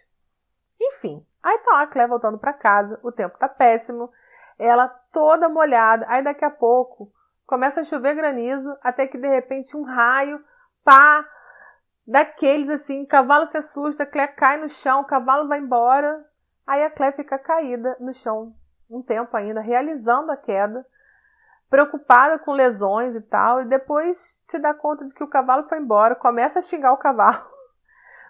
Enfim, 0.80 1.24
Aí 1.42 1.58
tá 1.58 1.80
a 1.80 1.86
Claire 1.86 2.10
voltando 2.10 2.38
para 2.38 2.52
casa, 2.52 3.00
o 3.02 3.10
tempo 3.10 3.38
tá 3.38 3.48
péssimo, 3.48 4.10
ela 4.58 4.88
toda 5.12 5.48
molhada. 5.48 6.04
Aí 6.08 6.22
daqui 6.22 6.44
a 6.44 6.50
pouco 6.50 7.10
começa 7.46 7.80
a 7.80 7.84
chover 7.84 8.14
granizo, 8.14 8.76
até 8.82 9.06
que 9.06 9.18
de 9.18 9.28
repente 9.28 9.76
um 9.76 9.82
raio, 9.82 10.42
pá, 10.84 11.24
daqueles 12.06 12.68
assim, 12.68 13.06
cavalo 13.06 13.46
se 13.46 13.56
assusta, 13.56 14.02
a 14.02 14.06
Claire 14.06 14.34
cai 14.34 14.56
no 14.58 14.68
chão, 14.68 15.00
o 15.00 15.06
cavalo 15.06 15.48
vai 15.48 15.58
embora. 15.58 16.24
Aí 16.66 16.84
a 16.84 16.90
Claire 16.90 17.16
fica 17.16 17.38
caída 17.38 17.96
no 17.98 18.12
chão 18.12 18.54
um 18.90 19.02
tempo 19.02 19.36
ainda, 19.36 19.60
realizando 19.60 20.32
a 20.32 20.36
queda, 20.36 20.84
preocupada 21.70 22.38
com 22.40 22.52
lesões 22.52 23.14
e 23.14 23.20
tal, 23.20 23.62
e 23.62 23.64
depois 23.66 24.42
se 24.50 24.58
dá 24.58 24.74
conta 24.74 25.04
de 25.04 25.14
que 25.14 25.22
o 25.22 25.28
cavalo 25.28 25.68
foi 25.68 25.78
embora, 25.78 26.16
começa 26.16 26.58
a 26.58 26.62
xingar 26.62 26.92
o 26.92 26.98
cavalo. 26.98 27.44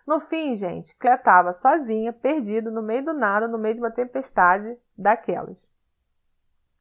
No 0.06 0.20
fim, 0.20 0.56
gente, 0.56 0.96
Clé 0.96 1.14
estava 1.14 1.52
sozinha, 1.52 2.12
perdida, 2.12 2.70
no 2.70 2.82
meio 2.82 3.04
do 3.04 3.12
nada, 3.12 3.46
no 3.46 3.58
meio 3.58 3.74
de 3.74 3.80
uma 3.80 3.90
tempestade 3.90 4.76
daquelas. 4.96 5.56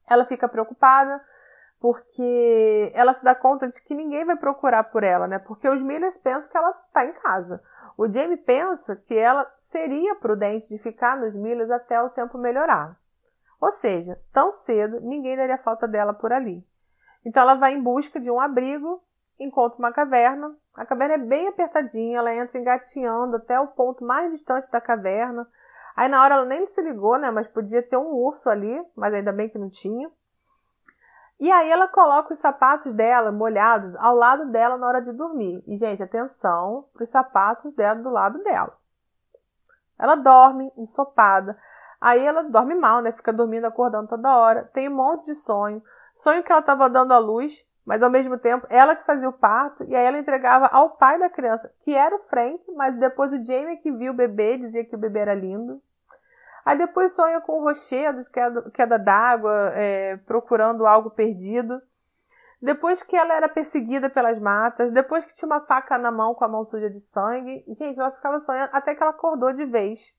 Ela 0.08 0.24
fica 0.24 0.48
preocupada 0.48 1.20
porque 1.80 2.92
ela 2.94 3.14
se 3.14 3.24
dá 3.24 3.34
conta 3.34 3.68
de 3.68 3.80
que 3.82 3.94
ninguém 3.94 4.24
vai 4.24 4.36
procurar 4.36 4.84
por 4.84 5.02
ela, 5.02 5.26
né? 5.26 5.38
Porque 5.38 5.68
os 5.68 5.82
Millers 5.82 6.18
pensam 6.18 6.50
que 6.50 6.56
ela 6.56 6.70
está 6.70 7.04
em 7.04 7.12
casa. 7.14 7.62
O 7.96 8.06
Jamie 8.06 8.36
pensa 8.36 8.96
que 8.96 9.14
ela 9.14 9.50
seria 9.56 10.14
prudente 10.14 10.68
de 10.68 10.78
ficar 10.78 11.16
nos 11.16 11.34
Millers 11.34 11.70
até 11.70 12.02
o 12.02 12.10
tempo 12.10 12.36
melhorar. 12.36 12.96
Ou 13.60 13.70
seja, 13.70 14.18
tão 14.32 14.50
cedo 14.50 15.00
ninguém 15.00 15.36
daria 15.36 15.58
falta 15.58 15.86
dela 15.86 16.12
por 16.12 16.32
ali. 16.32 16.64
Então 17.24 17.42
ela 17.42 17.54
vai 17.54 17.74
em 17.74 17.82
busca 17.82 18.18
de 18.18 18.30
um 18.30 18.40
abrigo 18.40 19.02
encontra 19.40 19.78
uma 19.78 19.92
caverna. 19.92 20.54
A 20.74 20.84
caverna 20.84 21.14
é 21.14 21.18
bem 21.18 21.48
apertadinha, 21.48 22.18
ela 22.18 22.34
entra 22.34 22.58
engatinhando 22.58 23.36
até 23.36 23.58
o 23.58 23.68
ponto 23.68 24.04
mais 24.04 24.30
distante 24.30 24.70
da 24.70 24.80
caverna. 24.80 25.48
Aí 25.96 26.08
na 26.08 26.22
hora 26.22 26.34
ela 26.36 26.44
nem 26.44 26.66
se 26.68 26.80
ligou, 26.82 27.18
né? 27.18 27.30
Mas 27.30 27.48
podia 27.48 27.82
ter 27.82 27.96
um 27.96 28.12
urso 28.14 28.48
ali, 28.48 28.80
mas 28.94 29.12
ainda 29.12 29.32
bem 29.32 29.48
que 29.48 29.58
não 29.58 29.70
tinha. 29.70 30.10
E 31.40 31.50
aí 31.50 31.70
ela 31.70 31.88
coloca 31.88 32.34
os 32.34 32.38
sapatos 32.38 32.92
dela 32.92 33.32
molhados 33.32 33.96
ao 33.96 34.14
lado 34.14 34.50
dela 34.50 34.76
na 34.76 34.86
hora 34.86 35.00
de 35.00 35.10
dormir. 35.10 35.64
E, 35.66 35.74
gente, 35.76 36.02
atenção 36.02 36.84
para 36.92 37.02
os 37.02 37.08
sapatos 37.08 37.72
dela 37.72 37.98
do 37.98 38.10
lado 38.10 38.42
dela. 38.42 38.76
Ela 39.98 40.16
dorme 40.16 40.70
ensopada. 40.76 41.58
Aí 41.98 42.24
ela 42.24 42.42
dorme 42.42 42.74
mal, 42.74 43.00
né? 43.00 43.12
Fica 43.12 43.32
dormindo, 43.32 43.64
acordando 43.64 44.08
toda 44.08 44.36
hora. 44.36 44.64
Tem 44.74 44.88
um 44.88 44.94
monte 44.94 45.26
de 45.26 45.34
sonho. 45.34 45.82
Sonho 46.18 46.42
que 46.42 46.52
ela 46.52 46.60
estava 46.60 46.90
dando 46.90 47.12
à 47.12 47.18
luz 47.18 47.66
mas 47.84 48.02
ao 48.02 48.10
mesmo 48.10 48.38
tempo 48.38 48.66
ela 48.68 48.94
que 48.94 49.04
fazia 49.04 49.28
o 49.28 49.32
parto 49.32 49.84
e 49.84 49.94
aí 49.94 50.04
ela 50.04 50.18
entregava 50.18 50.66
ao 50.66 50.90
pai 50.90 51.18
da 51.18 51.28
criança, 51.28 51.72
que 51.82 51.94
era 51.94 52.14
o 52.14 52.20
Frank, 52.20 52.62
mas 52.74 52.98
depois 52.98 53.32
o 53.32 53.42
Jamie 53.42 53.78
que 53.78 53.90
viu 53.90 54.12
o 54.12 54.16
bebê 54.16 54.58
dizia 54.58 54.84
que 54.84 54.94
o 54.94 54.98
bebê 54.98 55.20
era 55.20 55.34
lindo. 55.34 55.80
Aí 56.64 56.76
depois 56.76 57.12
sonha 57.12 57.40
com 57.40 57.62
rochedos, 57.62 58.28
queda, 58.28 58.70
queda 58.70 58.98
d'água, 58.98 59.72
é, 59.74 60.16
procurando 60.18 60.86
algo 60.86 61.10
perdido. 61.10 61.80
Depois 62.60 63.02
que 63.02 63.16
ela 63.16 63.34
era 63.34 63.48
perseguida 63.48 64.10
pelas 64.10 64.38
matas, 64.38 64.92
depois 64.92 65.24
que 65.24 65.32
tinha 65.32 65.46
uma 65.46 65.60
faca 65.60 65.96
na 65.96 66.10
mão 66.10 66.34
com 66.34 66.44
a 66.44 66.48
mão 66.48 66.62
suja 66.62 66.90
de 66.90 67.00
sangue, 67.00 67.64
gente, 67.68 67.98
ela 67.98 68.10
ficava 68.10 68.38
sonhando 68.38 68.70
até 68.72 68.94
que 68.94 69.02
ela 69.02 69.12
acordou 69.12 69.52
de 69.52 69.64
vez 69.64 70.14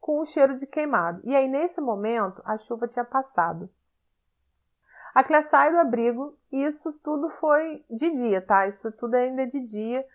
com 0.00 0.20
o 0.20 0.24
cheiro 0.24 0.56
de 0.56 0.66
queimado. 0.66 1.20
E 1.24 1.36
aí 1.36 1.46
nesse 1.46 1.80
momento 1.80 2.42
a 2.44 2.58
chuva 2.58 2.88
tinha 2.88 3.04
passado. 3.04 3.70
A 5.18 5.24
Clé 5.24 5.40
sai 5.40 5.72
do 5.72 5.78
abrigo 5.78 6.38
e 6.52 6.62
isso 6.62 6.92
tudo 7.02 7.28
foi 7.28 7.84
de 7.90 8.08
dia, 8.12 8.40
tá? 8.40 8.68
Isso 8.68 8.92
tudo 8.92 9.16
ainda 9.16 9.42
é 9.42 9.46
de 9.46 9.58
dia. 9.58 10.06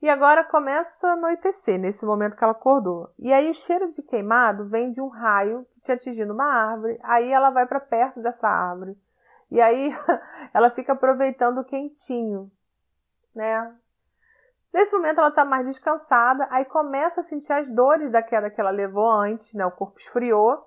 E 0.00 0.08
agora 0.08 0.44
começa 0.44 1.08
a 1.08 1.14
anoitecer, 1.14 1.76
nesse 1.76 2.06
momento 2.06 2.36
que 2.36 2.44
ela 2.44 2.52
acordou. 2.52 3.10
E 3.18 3.32
aí 3.32 3.50
o 3.50 3.54
cheiro 3.54 3.88
de 3.88 4.00
queimado 4.00 4.68
vem 4.68 4.92
de 4.92 5.00
um 5.00 5.08
raio 5.08 5.66
que 5.74 5.80
tinha 5.80 5.96
atingido 5.96 6.32
uma 6.32 6.44
árvore. 6.44 7.00
Aí 7.02 7.32
ela 7.32 7.50
vai 7.50 7.66
para 7.66 7.80
perto 7.80 8.20
dessa 8.20 8.46
árvore. 8.46 8.96
E 9.50 9.60
aí 9.60 9.90
ela 10.54 10.70
fica 10.70 10.92
aproveitando 10.92 11.58
o 11.58 11.64
quentinho, 11.64 12.48
né? 13.34 13.74
Nesse 14.72 14.94
momento 14.94 15.18
ela 15.18 15.30
está 15.30 15.44
mais 15.44 15.66
descansada, 15.66 16.46
aí 16.48 16.64
começa 16.64 17.22
a 17.22 17.24
sentir 17.24 17.52
as 17.52 17.68
dores 17.68 18.12
da 18.12 18.22
queda 18.22 18.48
que 18.50 18.60
ela 18.60 18.70
levou 18.70 19.10
antes, 19.10 19.52
né? 19.52 19.66
O 19.66 19.72
corpo 19.72 19.98
esfriou. 19.98 20.64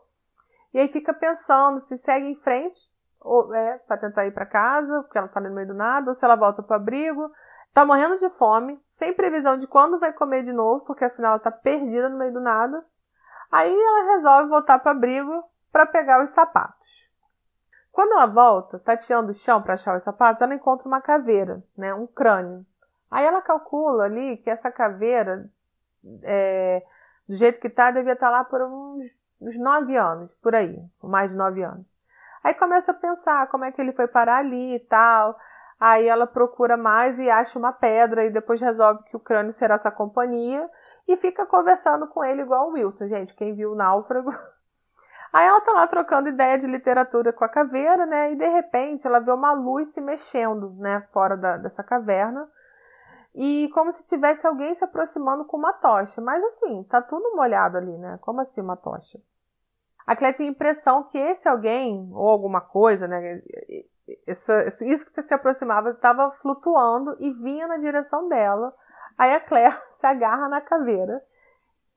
E 0.74 0.78
aí 0.78 0.90
fica 0.90 1.14
pensando 1.14 1.80
se 1.80 1.96
segue 1.96 2.28
em 2.28 2.36
frente 2.36 2.97
ou 3.22 3.54
é 3.54 3.78
para 3.80 3.98
tentar 3.98 4.26
ir 4.26 4.34
para 4.34 4.46
casa, 4.46 5.02
porque 5.04 5.18
ela 5.18 5.28
tá 5.28 5.40
no 5.40 5.54
meio 5.54 5.68
do 5.68 5.74
nada, 5.74 6.10
ou 6.10 6.16
se 6.16 6.24
ela 6.24 6.36
volta 6.36 6.64
pro 6.64 6.76
abrigo, 6.76 7.32
tá 7.74 7.86
morrendo 7.86 8.18
de 8.18 8.30
fome, 8.32 8.80
sem 8.88 9.14
previsão 9.14 9.58
de 9.58 9.68
quando 9.68 10.00
vai 10.00 10.14
comer 10.14 10.44
de 10.44 10.54
novo, 10.54 10.86
porque 10.86 11.06
afinal 11.06 11.32
ela 11.32 11.40
tá 11.40 11.52
perdida 11.52 12.10
no 12.10 12.18
meio 12.18 12.34
do 12.34 12.42
nada. 12.42 12.84
Aí 13.52 13.74
ela 13.74 14.14
resolve 14.14 14.50
voltar 14.50 14.80
pro 14.80 14.92
abrigo 14.92 15.44
para 15.72 15.86
pegar 15.86 16.22
os 16.24 16.32
sapatos. 16.32 17.08
Quando 17.92 18.14
ela 18.14 18.28
volta, 18.28 18.78
tateando 18.80 19.32
o 19.32 19.34
chão 19.34 19.62
para 19.62 19.74
achar 19.74 19.98
os 19.98 20.04
sapatos, 20.04 20.42
ela 20.42 20.54
encontra 20.54 20.88
uma 20.88 21.02
caveira, 21.02 21.64
né, 21.76 21.94
um 21.94 22.06
crânio. 22.06 22.66
Aí 23.10 23.26
ela 23.26 23.42
calcula 23.42 24.04
ali 24.04 24.38
que 24.38 24.50
essa 24.50 24.72
caveira, 24.72 25.50
é, 26.22 26.84
do 27.28 27.36
jeito 27.36 27.60
que 27.60 27.70
tá, 27.70 27.90
devia 27.90 28.14
estar 28.14 28.28
tá 28.28 28.32
lá 28.32 28.44
por 28.44 28.62
uns, 28.62 29.20
uns 29.42 29.58
nove 29.58 29.96
anos, 29.98 30.32
por 30.36 30.54
aí, 30.54 30.80
mais 31.02 31.32
de 31.32 31.36
nove 31.36 31.64
anos. 31.64 31.97
Aí 32.48 32.54
começa 32.54 32.92
a 32.92 32.96
pensar 32.96 33.46
como 33.50 33.66
é 33.66 33.74
que 33.74 33.82
ele 33.82 33.92
foi 33.92 34.08
parar 34.08 34.38
ali 34.38 34.76
e 34.76 34.80
tal. 34.80 35.38
Aí 35.78 36.08
ela 36.08 36.26
procura 36.26 36.78
mais 36.78 37.20
e 37.20 37.30
acha 37.30 37.60
uma 37.60 37.74
pedra 37.74 38.24
e 38.24 38.30
depois 38.30 38.62
resolve 38.62 39.04
que 39.04 39.18
o 39.18 39.20
crânio 39.20 39.52
será 39.52 39.76
essa 39.76 39.92
companhia 39.92 40.70
e 41.06 41.18
fica 41.18 41.46
conversando 41.46 42.08
com 42.08 42.24
ele 42.24 42.44
igual 42.44 42.70
o 42.70 42.72
Wilson, 42.72 43.10
gente. 43.10 43.36
Quem 43.36 43.54
viu 43.54 43.74
o 43.74 43.76
náufrago. 43.76 44.32
Aí 45.34 45.46
ela 45.46 45.60
tá 45.60 45.74
lá 45.74 45.88
trocando 45.88 46.30
ideia 46.30 46.58
de 46.58 46.68
literatura 46.68 47.34
com 47.34 47.44
a 47.44 47.50
caveira, 47.50 48.06
né? 48.06 48.32
E 48.32 48.38
de 48.38 48.48
repente 48.48 49.06
ela 49.06 49.20
vê 49.20 49.34
uma 49.34 49.52
luz 49.52 49.90
se 49.90 50.00
mexendo, 50.00 50.70
né? 50.78 51.06
Fora 51.12 51.36
da, 51.36 51.58
dessa 51.58 51.84
caverna. 51.84 52.48
E 53.36 53.70
como 53.74 53.92
se 53.92 54.06
tivesse 54.06 54.48
alguém 54.48 54.74
se 54.74 54.86
aproximando 54.86 55.44
com 55.44 55.58
uma 55.58 55.74
tocha. 55.74 56.22
Mas 56.22 56.42
assim, 56.46 56.86
tá 56.86 57.02
tudo 57.02 57.36
molhado 57.36 57.76
ali, 57.76 57.98
né? 57.98 58.18
Como 58.22 58.40
assim 58.40 58.62
uma 58.62 58.78
tocha? 58.78 59.20
A 60.08 60.16
Clé 60.16 60.32
tinha 60.32 60.48
a 60.48 60.52
impressão 60.52 61.04
que 61.04 61.18
esse 61.18 61.50
alguém, 61.50 62.10
ou 62.14 62.30
alguma 62.30 62.62
coisa, 62.62 63.06
né? 63.10 63.42
Isso 64.26 65.06
que 65.14 65.22
se 65.22 65.34
aproximava 65.34 65.90
estava 65.90 66.32
flutuando 66.42 67.18
e 67.20 67.30
vinha 67.34 67.68
na 67.68 67.76
direção 67.76 68.30
dela. 68.30 68.74
Aí 69.18 69.36
a 69.36 69.42
Claire 69.42 69.78
se 69.92 70.08
agarra 70.08 70.48
na 70.48 70.62
caveira, 70.62 71.22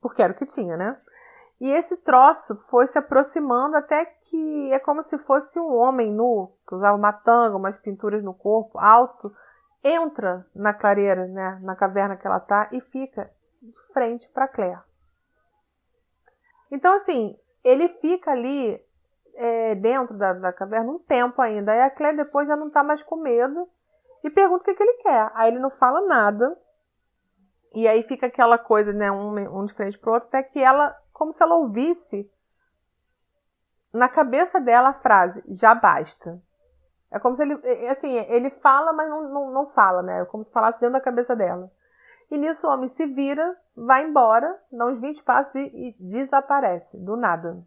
porque 0.01 0.21
era 0.21 0.33
o 0.33 0.35
que 0.35 0.45
tinha, 0.45 0.75
né? 0.75 0.99
E 1.61 1.71
esse 1.71 1.95
troço 2.01 2.57
foi 2.69 2.85
se 2.87 2.97
aproximando 2.97 3.77
até 3.77 4.03
que 4.03 4.73
é 4.73 4.79
como 4.79 5.01
se 5.03 5.17
fosse 5.19 5.57
um 5.57 5.73
homem 5.73 6.11
nu, 6.11 6.51
que 6.67 6.75
usava 6.75 6.97
uma 6.97 7.13
tanga, 7.13 7.55
umas 7.55 7.77
pinturas 7.77 8.23
no 8.23 8.33
corpo, 8.33 8.77
alto, 8.77 9.31
entra 9.83 10.45
na 10.53 10.73
clareira, 10.73 11.27
né, 11.27 11.59
na 11.61 11.75
caverna 11.75 12.17
que 12.17 12.25
ela 12.27 12.39
tá 12.39 12.67
e 12.71 12.81
fica 12.81 13.31
de 13.61 13.93
frente 13.93 14.27
para 14.29 14.47
Claire. 14.47 14.81
Então, 16.71 16.95
assim, 16.95 17.37
ele 17.63 17.87
fica 17.87 18.31
ali 18.31 18.79
é, 19.35 19.75
dentro 19.75 20.17
da, 20.17 20.33
da, 20.33 20.53
caverna 20.53 20.91
um 20.91 20.99
tempo 20.99 21.41
ainda. 21.41 21.71
Aí 21.71 21.81
a 21.81 21.89
Claire 21.89 22.17
depois 22.17 22.47
já 22.47 22.55
não 22.55 22.69
tá 22.69 22.83
mais 22.83 23.01
com 23.03 23.15
medo 23.17 23.67
e 24.23 24.29
pergunta 24.29 24.61
o 24.61 24.65
que, 24.65 24.75
que 24.75 24.83
ele 24.83 25.01
quer. 25.01 25.31
Aí 25.33 25.51
ele 25.51 25.59
não 25.59 25.69
fala 25.69 26.01
nada. 26.01 26.57
E 27.73 27.87
aí 27.87 28.03
fica 28.03 28.27
aquela 28.27 28.57
coisa, 28.57 28.91
né, 28.91 29.09
um, 29.11 29.59
um 29.59 29.65
de 29.65 29.73
frente 29.73 29.97
pro 29.97 30.11
outro, 30.11 30.27
até 30.27 30.43
que 30.43 30.59
ela, 30.59 30.93
como 31.13 31.31
se 31.31 31.41
ela 31.41 31.55
ouvisse 31.55 32.29
na 33.93 34.09
cabeça 34.09 34.59
dela 34.59 34.89
a 34.89 34.93
frase, 34.93 35.41
já 35.47 35.73
basta. 35.73 36.41
É 37.09 37.19
como 37.19 37.35
se 37.35 37.43
ele, 37.43 37.53
assim, 37.89 38.13
ele 38.13 38.49
fala, 38.49 38.93
mas 38.93 39.09
não, 39.09 39.29
não, 39.29 39.51
não 39.51 39.67
fala, 39.67 40.01
né? 40.01 40.21
É 40.21 40.25
como 40.25 40.43
se 40.43 40.51
falasse 40.51 40.79
dentro 40.79 40.93
da 40.93 41.01
cabeça 41.01 41.35
dela. 41.35 41.71
E 42.31 42.37
nisso 42.37 42.65
o 42.65 42.71
homem 42.71 42.87
se 42.87 43.05
vira, 43.05 43.57
vai 43.75 44.05
embora, 44.05 44.57
dá 44.71 44.85
uns 44.85 45.01
20 45.01 45.21
passos 45.21 45.53
e, 45.53 45.89
e 45.89 45.95
desaparece, 45.99 46.97
do 46.97 47.17
nada. 47.17 47.61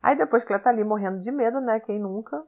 Aí 0.00 0.16
depois 0.16 0.44
que 0.44 0.52
ela 0.52 0.62
tá 0.62 0.70
ali 0.70 0.84
morrendo 0.84 1.18
de 1.18 1.32
medo, 1.32 1.60
né? 1.60 1.80
Quem 1.80 1.98
nunca? 1.98 2.40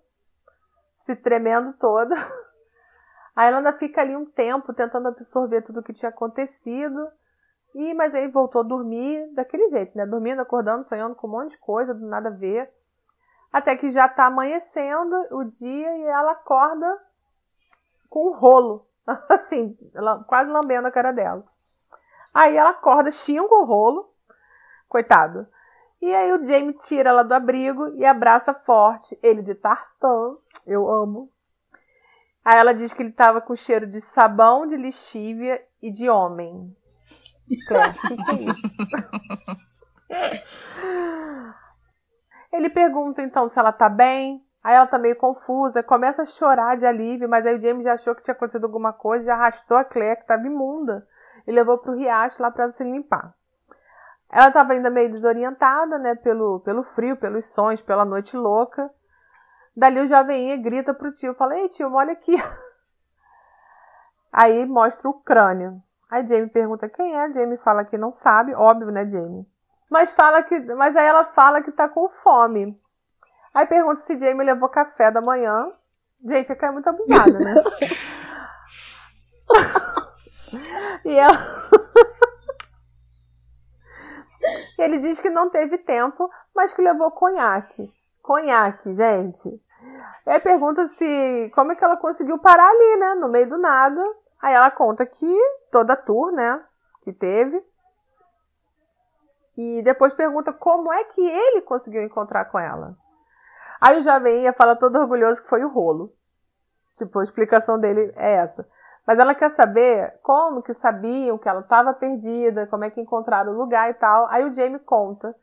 Se 0.99 1.17
tremendo 1.17 1.73
toda. 1.73 2.15
Aí 3.35 3.49
ela 3.49 3.59
ainda 3.59 3.73
fica 3.73 4.01
ali 4.01 4.15
um 4.15 4.25
tempo 4.25 4.73
tentando 4.73 5.09
absorver 5.09 5.63
tudo 5.63 5.81
o 5.81 5.83
que 5.83 5.93
tinha 5.93 6.11
acontecido. 6.11 7.09
E, 7.75 7.93
mas 7.93 8.15
aí 8.15 8.27
voltou 8.29 8.63
a 8.63 8.65
dormir 8.65 9.31
daquele 9.35 9.69
jeito, 9.69 9.95
né? 9.99 10.07
Dormindo, 10.07 10.41
acordando, 10.41 10.85
sonhando 10.85 11.15
com 11.15 11.27
um 11.27 11.31
monte 11.31 11.51
de 11.51 11.59
coisa, 11.59 11.93
do 11.93 12.07
nada 12.07 12.31
a 12.31 12.33
ver. 12.33 12.73
Até 13.53 13.77
que 13.77 13.91
já 13.91 14.09
tá 14.09 14.27
amanhecendo 14.27 15.15
o 15.33 15.45
dia 15.45 15.95
e 15.99 16.05
ela 16.05 16.33
acorda 16.33 16.99
com 18.09 18.31
um 18.31 18.33
rolo. 18.33 18.87
Assim, 19.31 19.77
quase 20.27 20.51
lambendo 20.51 20.89
a 20.89 20.93
cara 20.93 21.13
dela. 21.13 21.45
Aí 22.35 22.57
ela 22.57 22.71
acorda, 22.71 23.11
xinga 23.11 23.55
o 23.55 23.65
rolo. 23.65 24.13
Coitado. 24.89 25.47
E 26.01 26.15
aí 26.15 26.33
o 26.33 26.45
Jamie 26.45 26.75
tira 26.75 27.11
ela 27.11 27.23
do 27.23 27.33
abrigo 27.33 27.89
e 27.97 28.05
abraça 28.05 28.53
forte. 28.53 29.19
Ele 29.23 29.43
de 29.43 29.55
tartan. 29.55 30.37
Eu 30.67 30.91
amo. 30.91 31.31
Aí 32.45 32.59
ela 32.59 32.73
diz 32.73 32.93
que 32.93 33.03
ele 33.03 33.13
tava 33.13 33.41
com 33.41 33.57
cheiro 33.57 33.87
de 33.87 34.01
sabão, 34.01 34.67
de 34.67 34.77
lixívia 34.77 35.61
e 35.83 35.91
de 35.91 36.09
homem. 36.09 36.77
Que 37.49 37.75
é 37.75 37.89
isso? 38.35 38.77
Ele 42.53 42.71
pergunta 42.71 43.21
então 43.21 43.49
se 43.49 43.59
ela 43.59 43.73
tá 43.73 43.89
bem. 43.89 44.46
Aí 44.67 44.75
ela 44.75 44.89
tá 44.89 44.99
meio 44.99 45.15
confusa, 45.15 45.81
começa 45.81 46.23
a 46.23 46.27
chorar 46.27 46.77
de 46.77 46.85
alívio, 46.85 47.29
mas 47.29 47.47
aí 47.47 47.55
o 47.55 47.61
James 47.61 47.85
já 47.85 47.93
achou 47.93 48.17
que 48.17 48.23
tinha 48.25 48.35
acontecido 48.35 48.65
alguma 48.65 48.93
coisa, 48.93 49.27
já 49.27 49.35
arrastou 49.35 49.77
a 49.77 49.85
Claire, 49.85 50.19
que 50.19 50.27
tava 50.27 50.45
imunda, 50.45 51.07
e 51.47 51.53
levou 51.53 51.79
pro 51.79 51.95
riacho 51.95 52.43
lá 52.43 52.51
para 52.51 52.69
se 52.73 52.83
limpar. 52.83 53.33
Ela 54.29 54.49
estava 54.49 54.73
ainda 54.73 54.91
meio 54.91 55.09
desorientada, 55.09 55.99
né, 55.99 56.17
pelo, 56.17 56.59
pelo 56.65 56.83
frio, 56.83 57.17
pelos 57.17 57.47
sonhos, 57.53 57.81
pela 57.81 58.05
noite 58.05 58.37
louca. 58.37 58.91
Dali 59.77 60.01
o 60.01 60.07
jovem 60.07 60.61
grita 60.61 60.93
pro 60.93 61.13
tio, 61.13 61.33
fala, 61.35 61.57
ei 61.57 61.69
tio, 61.69 61.95
olha 61.95 62.15
aqui. 62.15 62.35
Aí 64.33 64.67
mostra 64.67 65.09
o 65.09 65.15
crânio. 65.15 65.81
Aí 66.11 66.27
Jamie 66.27 66.51
pergunta 66.51 66.89
quem 66.89 67.17
é, 67.17 67.33
Jamie 67.33 67.57
fala 67.59 67.85
que 67.85 67.97
não 67.97 68.11
sabe, 68.11 68.53
óbvio, 68.53 68.91
né, 68.91 69.09
Jamie? 69.09 69.47
Mas 69.89 70.13
fala 70.13 70.43
que, 70.43 70.59
mas 70.75 70.97
aí 70.97 71.07
ela 71.07 71.23
fala 71.27 71.63
que 71.63 71.71
tá 71.71 71.89
com 71.89 72.09
fome. 72.09 72.77
Aí 73.57 73.65
pergunta 73.65 74.03
se 74.03 74.19
Jamie 74.19 74.45
levou 74.45 74.69
café 74.69 75.11
da 75.11 75.23
manhã. 75.23 75.73
Gente, 76.23 76.53
a 76.53 76.67
é 76.67 76.71
muito 76.71 76.87
abusada, 76.87 77.39
né? 77.39 77.55
e 81.07 81.19
ela 81.19 81.33
Ele 84.79 84.99
diz 84.99 85.19
que 85.21 85.31
não 85.31 85.49
teve 85.49 85.79
tempo, 85.79 86.31
mas 86.55 86.75
que 86.75 86.83
levou 86.83 87.11
conhaque. 87.11 87.91
Conhaque, 88.23 88.93
gente. 88.93 89.59
Aí 90.27 90.39
pergunta 90.39 90.85
se 90.85 91.51
como 91.55 91.73
é 91.73 91.77
que 91.77 91.83
ela 91.83 91.97
conseguiu 91.97 92.39
parar 92.39 92.69
ali, 92.69 92.97
né? 92.97 93.15
No 93.15 93.31
meio 93.31 93.49
do 93.49 93.57
nada. 93.57 94.05
Aí 94.43 94.53
ela 94.53 94.71
conta 94.71 95.07
que 95.07 95.35
toda 95.73 95.95
a 95.95 95.97
tour, 95.97 96.31
né? 96.31 96.63
Que 97.03 97.11
teve. 97.11 97.65
E 99.57 99.81
depois 99.81 100.13
pergunta 100.13 100.53
como 100.53 100.93
é 100.93 101.05
que 101.05 101.23
ele 101.23 101.63
conseguiu 101.63 102.03
encontrar 102.03 102.45
com 102.45 102.59
ela. 102.59 102.95
Aí 103.81 103.99
o 103.99 104.29
ia 104.29 104.53
fala 104.53 104.77
todo 104.77 104.99
orgulhoso 104.99 105.43
que 105.43 105.49
foi 105.49 105.65
o 105.65 105.69
rolo. 105.69 106.13
Tipo, 106.95 107.19
a 107.19 107.25
explicação 107.25 107.79
dele 107.79 108.13
é 108.17 108.35
essa. 108.35 108.67
Mas 109.07 109.19
ela 109.19 109.35
quer 109.35 109.51
saber 109.51 110.19
como 110.23 110.63
que 110.63 110.73
sabiam 110.73 111.39
que 111.39 111.49
ela 111.49 111.61
estava 111.61 111.95
perdida, 111.95 112.67
como 112.67 112.85
é 112.85 112.91
que 112.91 113.01
encontraram 113.01 113.53
o 113.53 113.57
lugar 113.57 113.91
e 113.91 113.95
tal. 113.95 114.27
Aí 114.29 114.45
o 114.45 114.53
Jamie 114.53 114.81
conta 114.81 115.35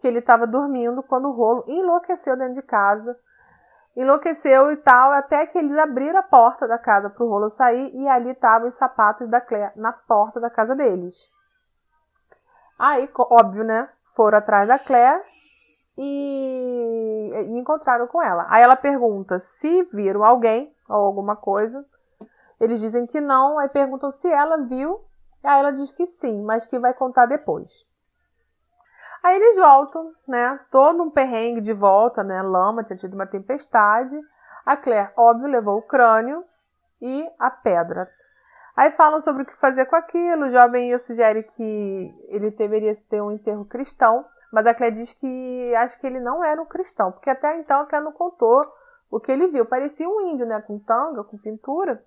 que 0.00 0.08
ele 0.08 0.20
estava 0.20 0.46
dormindo 0.46 1.02
quando 1.02 1.28
o 1.28 1.32
rolo 1.32 1.64
enlouqueceu 1.66 2.36
dentro 2.36 2.54
de 2.54 2.62
casa. 2.62 3.14
Enlouqueceu 3.94 4.72
e 4.72 4.76
tal, 4.76 5.12
até 5.12 5.46
que 5.46 5.58
eles 5.58 5.76
abriram 5.76 6.20
a 6.20 6.22
porta 6.22 6.66
da 6.66 6.78
casa 6.78 7.10
para 7.10 7.24
o 7.24 7.28
rolo 7.28 7.50
sair 7.50 7.94
e 7.94 8.08
ali 8.08 8.30
estavam 8.30 8.68
os 8.68 8.74
sapatos 8.74 9.28
da 9.28 9.40
Claire 9.40 9.72
na 9.76 9.92
porta 9.92 10.40
da 10.40 10.48
casa 10.48 10.74
deles. 10.74 11.30
Aí, 12.78 13.10
óbvio, 13.18 13.64
né? 13.64 13.90
Foram 14.14 14.38
atrás 14.38 14.68
da 14.68 14.78
Claire 14.78 15.22
e, 16.02 17.30
e 17.34 17.58
encontraram 17.58 18.06
com 18.06 18.22
ela. 18.22 18.46
Aí 18.48 18.62
ela 18.62 18.74
pergunta 18.74 19.38
se 19.38 19.82
viram 19.92 20.24
alguém 20.24 20.74
ou 20.88 20.96
alguma 20.96 21.36
coisa. 21.36 21.84
Eles 22.58 22.80
dizem 22.80 23.06
que 23.06 23.20
não, 23.20 23.58
aí 23.58 23.68
perguntam 23.68 24.10
se 24.10 24.26
ela 24.32 24.62
viu. 24.64 25.04
Aí 25.44 25.60
ela 25.60 25.70
diz 25.70 25.92
que 25.92 26.06
sim, 26.06 26.42
mas 26.42 26.64
que 26.64 26.78
vai 26.78 26.94
contar 26.94 27.26
depois. 27.26 27.86
Aí 29.22 29.36
eles 29.36 29.58
voltam, 29.58 30.10
né? 30.26 30.58
Todo 30.70 31.02
um 31.02 31.10
perrengue 31.10 31.60
de 31.60 31.74
volta, 31.74 32.24
né? 32.24 32.40
Lama 32.40 32.82
tinha 32.82 32.96
tido 32.96 33.12
uma 33.12 33.26
tempestade. 33.26 34.18
A 34.64 34.78
Claire, 34.78 35.10
óbvio, 35.18 35.48
levou 35.48 35.76
o 35.76 35.82
crânio 35.82 36.42
e 37.00 37.30
a 37.38 37.50
pedra. 37.50 38.10
Aí 38.74 38.90
falam 38.92 39.20
sobre 39.20 39.42
o 39.42 39.46
que 39.46 39.54
fazer 39.58 39.84
com 39.84 39.96
aquilo. 39.96 40.46
O 40.46 40.50
jovem 40.50 40.96
sugere 40.96 41.42
que 41.42 42.14
ele 42.28 42.50
deveria 42.52 42.94
ter 43.10 43.20
um 43.20 43.30
enterro 43.30 43.66
cristão, 43.66 44.24
mas 44.50 44.66
a 44.66 44.74
Claire 44.74 44.96
diz 44.96 45.12
que 45.12 45.74
acha 45.76 45.98
que 45.98 46.06
ele 46.06 46.20
não 46.20 46.44
era 46.44 46.60
um 46.60 46.66
cristão, 46.66 47.12
porque 47.12 47.30
até 47.30 47.58
então 47.58 47.80
a 47.80 47.86
Claire 47.86 48.04
não 48.04 48.12
contou 48.12 48.60
o 49.10 49.20
que 49.20 49.30
ele 49.30 49.48
viu. 49.48 49.66
Parecia 49.66 50.08
um 50.08 50.20
índio, 50.20 50.46
né? 50.46 50.60
Com 50.60 50.78
tanga, 50.78 51.24
com 51.24 51.38
pintura. 51.38 52.02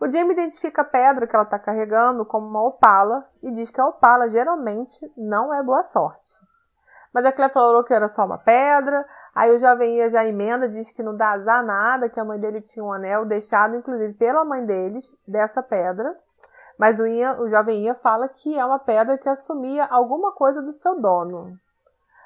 O 0.00 0.10
Jamie 0.10 0.32
identifica 0.32 0.82
a 0.82 0.84
pedra 0.84 1.26
que 1.26 1.34
ela 1.34 1.44
está 1.44 1.58
carregando 1.58 2.24
como 2.24 2.46
uma 2.46 2.62
opala 2.62 3.28
e 3.42 3.50
diz 3.50 3.70
que 3.70 3.80
a 3.80 3.86
opala 3.86 4.28
geralmente 4.28 5.10
não 5.16 5.54
é 5.54 5.62
boa 5.62 5.82
sorte. 5.82 6.40
Mas 7.12 7.24
a 7.24 7.32
Claire 7.32 7.52
falou 7.52 7.84
que 7.84 7.94
era 7.94 8.08
só 8.08 8.24
uma 8.24 8.38
pedra, 8.38 9.06
aí 9.34 9.54
o 9.54 9.58
jovem 9.58 9.96
ia 9.98 10.10
já 10.10 10.24
emenda, 10.24 10.68
diz 10.68 10.90
que 10.90 11.02
não 11.02 11.16
dá 11.16 11.30
azar 11.30 11.64
nada, 11.64 12.08
que 12.08 12.18
a 12.18 12.24
mãe 12.24 12.40
dele 12.40 12.60
tinha 12.60 12.84
um 12.84 12.92
anel 12.92 13.24
deixado, 13.24 13.76
inclusive 13.76 14.14
pela 14.14 14.44
mãe 14.44 14.66
deles, 14.66 15.16
dessa 15.26 15.62
pedra. 15.62 16.18
Mas 16.78 16.98
o, 16.98 17.04
o 17.04 17.48
jovem 17.48 17.84
Ia 17.84 17.94
fala 17.94 18.28
que 18.28 18.58
é 18.58 18.64
uma 18.64 18.78
pedra 18.78 19.18
que 19.18 19.28
assumia 19.28 19.84
alguma 19.84 20.32
coisa 20.32 20.60
do 20.60 20.72
seu 20.72 21.00
dono. 21.00 21.56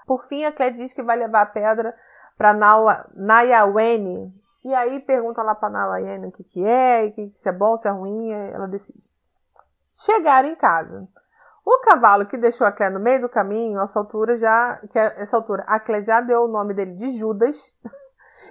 Por 0.07 0.25
fim, 0.25 0.45
a 0.45 0.53
Claire 0.53 0.75
diz 0.75 0.93
que 0.93 1.03
vai 1.03 1.17
levar 1.17 1.43
a 1.43 1.47
pedra 1.47 1.95
para 2.37 2.55
Nayaweni, 3.15 4.33
e 4.65 4.75
aí 4.75 5.01
pergunta 5.01 5.43
lá 5.43 5.55
pra 5.55 5.69
Nalayane 5.69 6.27
o 6.27 6.33
que, 6.33 6.45
que 6.45 6.65
é, 6.65 7.11
que, 7.11 7.31
se 7.35 7.49
é 7.49 7.53
bom, 7.53 7.77
se 7.77 7.89
é 7.89 7.91
ruim, 7.91 8.31
ela 8.31 8.67
decide. 8.67 9.11
Chegaram 9.95 10.49
em 10.49 10.55
casa. 10.55 11.09
O 11.65 11.81
cavalo 11.81 12.27
que 12.27 12.37
deixou 12.37 12.67
a 12.67 12.73
Clé 12.73 12.89
no 12.91 13.01
meio 13.01 13.21
do 13.21 13.29
caminho, 13.29 13.81
essa 13.81 13.99
altura 13.99 14.37
já, 14.37 14.81
que 14.91 14.99
é, 14.99 15.21
essa 15.21 15.37
altura, 15.37 15.65
a 15.67 15.79
Clé 15.79 16.01
já 16.03 16.21
deu 16.21 16.45
o 16.45 16.49
nome 16.49 16.75
dele 16.75 16.95
de 16.95 17.09
Judas. 17.11 17.75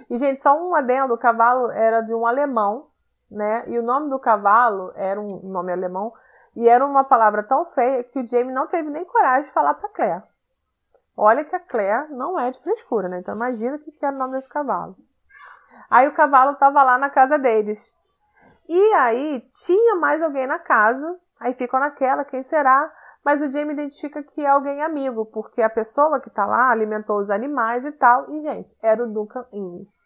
E, 0.08 0.16
gente, 0.16 0.40
só 0.40 0.56
um 0.56 0.74
adendo, 0.74 1.12
o 1.12 1.18
cavalo 1.18 1.70
era 1.70 2.00
de 2.00 2.14
um 2.14 2.24
alemão, 2.24 2.86
né? 3.30 3.64
E 3.68 3.78
o 3.78 3.82
nome 3.82 4.10
do 4.10 4.18
cavalo 4.18 4.92
era 4.94 5.20
um 5.20 5.40
nome 5.44 5.72
alemão, 5.72 6.12
e 6.56 6.68
era 6.68 6.84
uma 6.84 7.04
palavra 7.04 7.42
tão 7.42 7.66
feia 7.66 8.02
que 8.04 8.18
o 8.18 8.26
Jamie 8.26 8.52
não 8.52 8.66
teve 8.66 8.90
nem 8.90 9.04
coragem 9.04 9.48
de 9.48 9.52
falar 9.52 9.74
pra 9.74 9.88
Claire. 9.88 10.22
Olha 11.16 11.44
que 11.44 11.54
a 11.54 11.60
Claire 11.60 12.12
não 12.12 12.38
é 12.38 12.50
de 12.50 12.60
frescura, 12.60 13.08
né? 13.08 13.18
Então 13.18 13.34
imagina 13.34 13.76
o 13.76 13.78
que 13.78 13.92
era 14.02 14.14
o 14.14 14.18
nome 14.18 14.34
desse 14.34 14.48
cavalo. 14.48 14.96
Aí 15.90 16.06
o 16.06 16.14
cavalo 16.14 16.52
estava 16.52 16.82
lá 16.82 16.98
na 16.98 17.10
casa 17.10 17.38
deles. 17.38 17.92
E 18.68 18.92
aí 18.94 19.40
tinha 19.64 19.96
mais 19.96 20.22
alguém 20.22 20.46
na 20.46 20.58
casa. 20.58 21.18
Aí 21.40 21.54
ficam 21.54 21.80
naquela, 21.80 22.24
quem 22.24 22.42
será? 22.42 22.92
Mas 23.24 23.42
o 23.42 23.50
Jamie 23.50 23.72
identifica 23.72 24.22
que 24.22 24.44
é 24.44 24.48
alguém 24.48 24.82
amigo, 24.82 25.26
porque 25.26 25.60
a 25.62 25.70
pessoa 25.70 26.20
que 26.20 26.28
está 26.28 26.46
lá 26.46 26.70
alimentou 26.70 27.18
os 27.18 27.30
animais 27.30 27.84
e 27.84 27.92
tal. 27.92 28.30
E, 28.32 28.40
gente, 28.40 28.76
era 28.82 29.02
o 29.02 29.12
Duncan 29.12 29.46
Innes. 29.52 30.00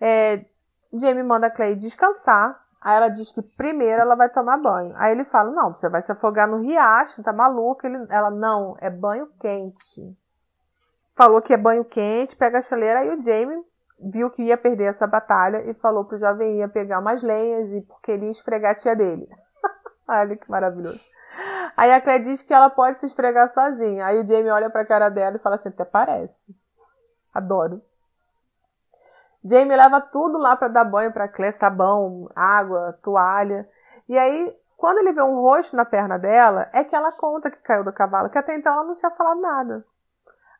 É, 0.00 0.44
Jamie 0.92 1.22
manda 1.22 1.50
Clay 1.50 1.74
descansar. 1.74 2.58
Aí 2.80 2.96
ela 2.96 3.08
diz 3.08 3.32
que 3.32 3.42
primeiro 3.42 4.00
ela 4.00 4.14
vai 4.14 4.28
tomar 4.28 4.56
banho. 4.56 4.94
Aí 4.96 5.12
ele 5.12 5.24
fala: 5.24 5.50
Não, 5.50 5.74
você 5.74 5.88
vai 5.88 6.00
se 6.00 6.12
afogar 6.12 6.46
no 6.46 6.60
riacho, 6.60 7.22
tá 7.22 7.32
maluca? 7.32 7.86
Ele, 7.86 8.06
ela: 8.08 8.30
Não, 8.30 8.76
é 8.80 8.88
banho 8.88 9.28
quente. 9.40 10.16
Falou 11.16 11.42
que 11.42 11.52
é 11.52 11.56
banho 11.56 11.84
quente, 11.84 12.36
pega 12.36 12.58
a 12.58 12.62
chaleira. 12.62 13.00
Aí 13.00 13.10
o 13.10 13.22
Jamie 13.22 13.64
viu 14.00 14.30
que 14.30 14.42
ia 14.42 14.56
perder 14.56 14.84
essa 14.84 15.06
batalha 15.06 15.68
e 15.68 15.74
falou 15.74 16.04
pro 16.04 16.16
jovem 16.16 16.58
ia 16.58 16.68
pegar 16.68 17.00
umas 17.00 17.22
lenhas 17.22 17.72
e 17.72 17.80
porque 17.80 18.12
ele 18.12 18.26
ia 18.26 18.30
esfregar 18.30 18.72
a 18.72 18.74
tia 18.76 18.94
dele. 18.94 19.28
Olha 20.06 20.36
que 20.36 20.48
maravilhoso. 20.48 21.00
Aí 21.76 21.92
a 21.92 22.00
Claire 22.00 22.24
diz 22.24 22.42
que 22.42 22.52
ela 22.52 22.70
pode 22.70 22.98
se 22.98 23.06
esfregar 23.06 23.48
sozinha. 23.48 24.06
Aí 24.06 24.18
o 24.18 24.26
Jamie 24.26 24.50
olha 24.50 24.68
pra 24.68 24.84
cara 24.84 25.08
dela 25.08 25.36
e 25.36 25.38
fala 25.38 25.54
assim: 25.54 25.68
até 25.68 25.84
parece. 25.84 26.52
Adoro. 27.32 27.80
Jamie 29.44 29.76
leva 29.76 30.00
tudo 30.00 30.38
lá 30.38 30.56
para 30.56 30.68
dar 30.68 30.84
banho 30.84 31.12
pra 31.12 31.28
Claire, 31.28 31.56
sabão, 31.56 32.28
água, 32.34 32.98
toalha. 33.02 33.68
E 34.08 34.18
aí, 34.18 34.56
quando 34.76 34.98
ele 34.98 35.12
vê 35.12 35.22
um 35.22 35.40
rosto 35.40 35.76
na 35.76 35.84
perna 35.84 36.18
dela, 36.18 36.68
é 36.72 36.82
que 36.84 36.94
ela 36.94 37.12
conta 37.12 37.50
que 37.50 37.62
caiu 37.62 37.84
do 37.84 37.92
cavalo, 37.92 38.30
que 38.30 38.38
até 38.38 38.56
então 38.56 38.72
ela 38.72 38.84
não 38.84 38.94
tinha 38.94 39.10
falado 39.10 39.40
nada. 39.40 39.84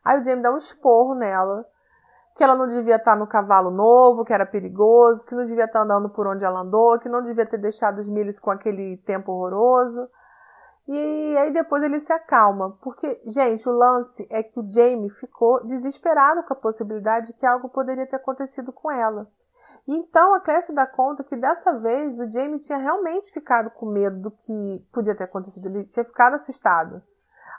Aí 0.03 0.19
o 0.19 0.23
Jamie 0.23 0.43
dá 0.43 0.51
um 0.51 0.57
esporro 0.57 1.13
nela 1.13 1.65
que 2.39 2.43
ela 2.43 2.55
não 2.55 2.67
devia 2.67 2.95
estar 2.95 3.17
no 3.17 3.27
cavalo 3.27 3.69
novo, 3.69 4.23
que 4.23 4.31
era 4.31 4.45
perigoso, 4.45 5.25
que 5.25 5.35
não 5.35 5.43
devia 5.43 5.65
estar 5.65 5.81
andando 5.81 6.09
por 6.09 6.25
onde 6.25 6.45
ela 6.45 6.61
andou, 6.61 6.97
que 6.97 7.09
não 7.09 7.21
devia 7.21 7.45
ter 7.45 7.57
deixado 7.57 7.97
os 7.97 8.07
milhos 8.07 8.39
com 8.39 8.49
aquele 8.49 8.95
tempo 9.05 9.33
horroroso. 9.33 10.07
E 10.91 11.37
aí 11.37 11.53
depois 11.53 11.83
ele 11.83 11.99
se 11.99 12.11
acalma, 12.11 12.75
porque, 12.81 13.21
gente, 13.23 13.69
o 13.69 13.71
lance 13.71 14.25
é 14.27 14.41
que 14.41 14.59
o 14.59 14.67
Jamie 14.67 15.11
ficou 15.11 15.63
desesperado 15.67 16.41
com 16.41 16.51
a 16.51 16.55
possibilidade 16.55 17.27
de 17.27 17.33
que 17.33 17.45
algo 17.45 17.69
poderia 17.69 18.07
ter 18.07 18.15
acontecido 18.15 18.73
com 18.73 18.89
ela. 18.89 19.27
E 19.87 19.95
então 19.95 20.33
a 20.33 20.39
Claire 20.39 20.63
se 20.63 20.73
dá 20.73 20.87
conta 20.87 21.23
que 21.23 21.35
dessa 21.35 21.77
vez 21.77 22.19
o 22.19 22.27
Jamie 22.27 22.57
tinha 22.57 22.79
realmente 22.79 23.31
ficado 23.31 23.69
com 23.69 23.85
medo 23.85 24.19
do 24.19 24.31
que 24.31 24.83
podia 24.91 25.13
ter 25.13 25.25
acontecido, 25.25 25.67
ele 25.67 25.83
tinha 25.83 26.03
ficado 26.03 26.33
assustado. 26.33 27.03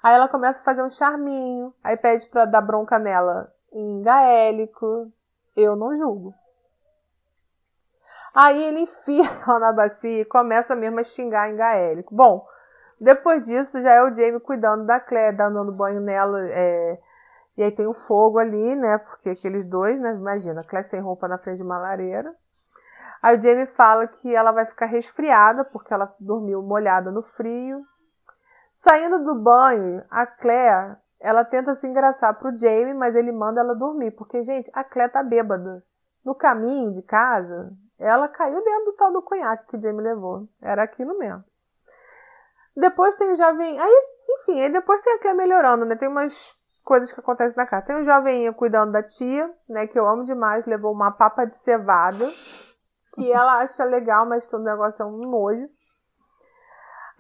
Aí 0.03 0.13
ela 0.13 0.27
começa 0.27 0.61
a 0.61 0.65
fazer 0.65 0.83
um 0.83 0.91
charminho, 0.91 1.73
aí 1.85 1.97
pede 1.97 2.27
para 2.27 2.47
dar 2.47 2.63
bronca 2.63 2.99
nela 2.99 3.55
em 3.73 4.03
gaélico, 4.03 5.09
eu 5.57 5.77
não 5.77 5.97
julgo. 5.97 6.35
Aí 8.35 8.61
ele 8.61 8.81
enfia 8.91 9.23
na 9.47 9.73
bacia 9.73 10.23
e 10.23 10.25
começa 10.25 10.75
mesmo 10.75 10.99
a 10.99 11.05
xingar 11.05 11.49
em 11.49 11.55
gaélico. 11.55 12.13
Bom, 12.13 12.45
depois 13.01 13.45
disso 13.45 13.81
já 13.81 13.95
é 13.95 14.03
o 14.03 14.13
Jamie 14.13 14.41
cuidando 14.41 14.85
da 14.85 15.01
Claire, 15.01 15.37
dando 15.37 15.73
banho 15.73 16.01
nela. 16.01 16.39
É... 16.49 16.99
E 17.57 17.63
aí 17.63 17.73
tem 17.73 17.87
o 17.87 17.95
fogo 17.95 18.39
ali, 18.39 18.77
né? 18.77 18.99
Porque 18.99 19.31
aqueles 19.31 19.67
dois, 19.67 20.01
né? 20.01 20.15
Imagina, 20.15 20.61
a 20.61 20.65
Claire 20.65 20.89
sem 20.89 21.01
roupa 21.01 21.27
na 21.27 21.39
frente 21.39 21.59
de 21.59 21.63
uma 21.63 21.79
lareira. 21.79 22.35
Aí 23.23 23.37
o 23.37 23.41
Jamie 23.41 23.67
fala 23.67 24.07
que 24.07 24.35
ela 24.35 24.53
vai 24.53 24.67
ficar 24.67 24.87
resfriada 24.87 25.65
porque 25.65 25.93
ela 25.93 26.15
dormiu 26.19 26.63
molhada 26.63 27.11
no 27.11 27.23
frio. 27.23 27.83
Saindo 28.73 29.25
do 29.25 29.35
banho, 29.35 30.03
a 30.11 30.27
Claire 30.27 30.97
ela 31.21 31.45
tenta 31.45 31.75
se 31.75 31.87
engraçar 31.87 32.33
pro 32.39 32.57
Jamie, 32.57 32.95
mas 32.95 33.15
ele 33.15 33.31
manda 33.31 33.61
ela 33.61 33.75
dormir. 33.75 34.13
Porque, 34.13 34.43
gente, 34.43 34.71
a 34.73 34.83
Clé 34.83 35.07
tá 35.07 35.23
bêbada. 35.23 35.85
No 36.25 36.35
caminho 36.35 36.93
de 36.93 37.03
casa, 37.03 37.71
ela 37.99 38.27
caiu 38.27 38.65
dentro 38.65 38.87
do 38.87 38.93
tal 38.95 39.13
do 39.13 39.23
conhaque 39.23 39.67
que 39.67 39.77
o 39.77 39.81
Jamie 39.81 40.03
levou. 40.03 40.49
Era 40.63 40.83
aquilo 40.83 41.19
mesmo. 41.19 41.45
Depois 42.77 43.17
tem 43.17 43.33
o 43.33 43.37
jovem. 43.37 43.79
Aí, 43.79 44.03
enfim, 44.31 44.61
aí 44.61 44.73
depois 44.73 45.03
tem 45.03 45.15
a 45.15 45.19
Clé 45.19 45.35
melhorando, 45.35 45.85
né? 45.85 45.97
Tem 45.97 46.09
umas 46.09 46.55
coisas 46.85 47.13
que 47.13 47.21
acontecem 47.21 47.57
na 47.57 47.67
casa. 47.67 47.87
Tem 47.87 47.97
o 47.97 48.03
jovem 48.03 48.53
cuidando 48.53 48.93
da 48.93 49.03
tia, 49.03 49.51
né? 49.69 49.87
Que 49.87 49.99
eu 49.99 50.07
amo 50.09 50.25
demais, 50.25 50.67
levou 50.67 50.93
uma 50.93 51.11
papa 51.11 51.45
de 51.45 51.55
cevada. 51.55 52.27
Que 53.15 53.31
ela 53.33 53.59
acha 53.59 53.85
legal, 53.85 54.27
mas 54.27 54.47
que 54.47 54.55
o 54.55 54.59
negócio 54.59 55.03
é 55.03 55.07
um 55.07 55.19
nojo. 55.19 55.69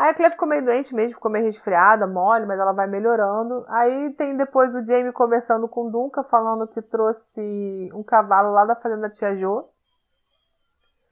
Aí 0.00 0.08
a 0.08 0.14
Claire 0.14 0.32
ficou 0.32 0.48
meio 0.48 0.64
doente 0.64 0.94
mesmo, 0.94 1.12
ficou 1.12 1.30
meio 1.30 1.44
resfriada, 1.44 2.06
mole, 2.06 2.46
mas 2.46 2.58
ela 2.58 2.72
vai 2.72 2.86
melhorando. 2.86 3.66
Aí 3.68 4.14
tem 4.14 4.34
depois 4.34 4.74
o 4.74 4.82
Jamie 4.82 5.12
conversando 5.12 5.68
com 5.68 5.88
o 5.88 5.90
Duncan, 5.90 6.24
falando 6.24 6.66
que 6.66 6.80
trouxe 6.80 7.90
um 7.92 8.02
cavalo 8.02 8.50
lá 8.50 8.64
da 8.64 8.74
fazenda 8.74 9.10
Tia 9.10 9.36
Jo. 9.36 9.68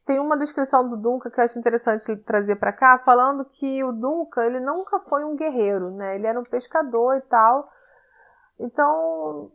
Tem 0.09 0.19
uma 0.19 0.39
descrição 0.39 0.89
do 0.89 0.97
Duncan 0.97 1.29
que 1.29 1.39
eu 1.39 1.45
acho 1.45 1.59
interessante 1.59 2.17
trazer 2.17 2.57
para 2.57 2.73
cá, 2.73 2.99
falando 2.99 3.45
que 3.45 3.85
o 3.85 3.93
Duncan, 3.93 4.43
ele 4.43 4.59
nunca 4.59 5.01
foi 5.01 5.23
um 5.23 5.37
guerreiro, 5.37 5.91
né? 5.91 6.15
Ele 6.15 6.27
era 6.27 6.41
um 6.41 6.45
pescador 6.45 7.19
e 7.19 7.21
tal. 7.21 7.71
Então, 8.59 9.53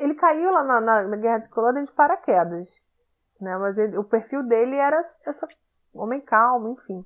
ele 0.00 0.14
caiu 0.14 0.50
lá 0.50 0.64
na, 0.64 0.80
na, 0.80 1.02
na 1.02 1.16
Guerra 1.18 1.36
de 1.36 1.50
Colônia 1.50 1.84
de 1.84 1.92
paraquedas, 1.92 2.82
né? 3.42 3.58
Mas 3.58 3.76
ele, 3.76 3.98
o 3.98 4.04
perfil 4.04 4.42
dele 4.42 4.74
era 4.74 5.00
essa 5.00 5.46
homem 5.92 6.22
calmo, 6.22 6.70
enfim. 6.70 7.04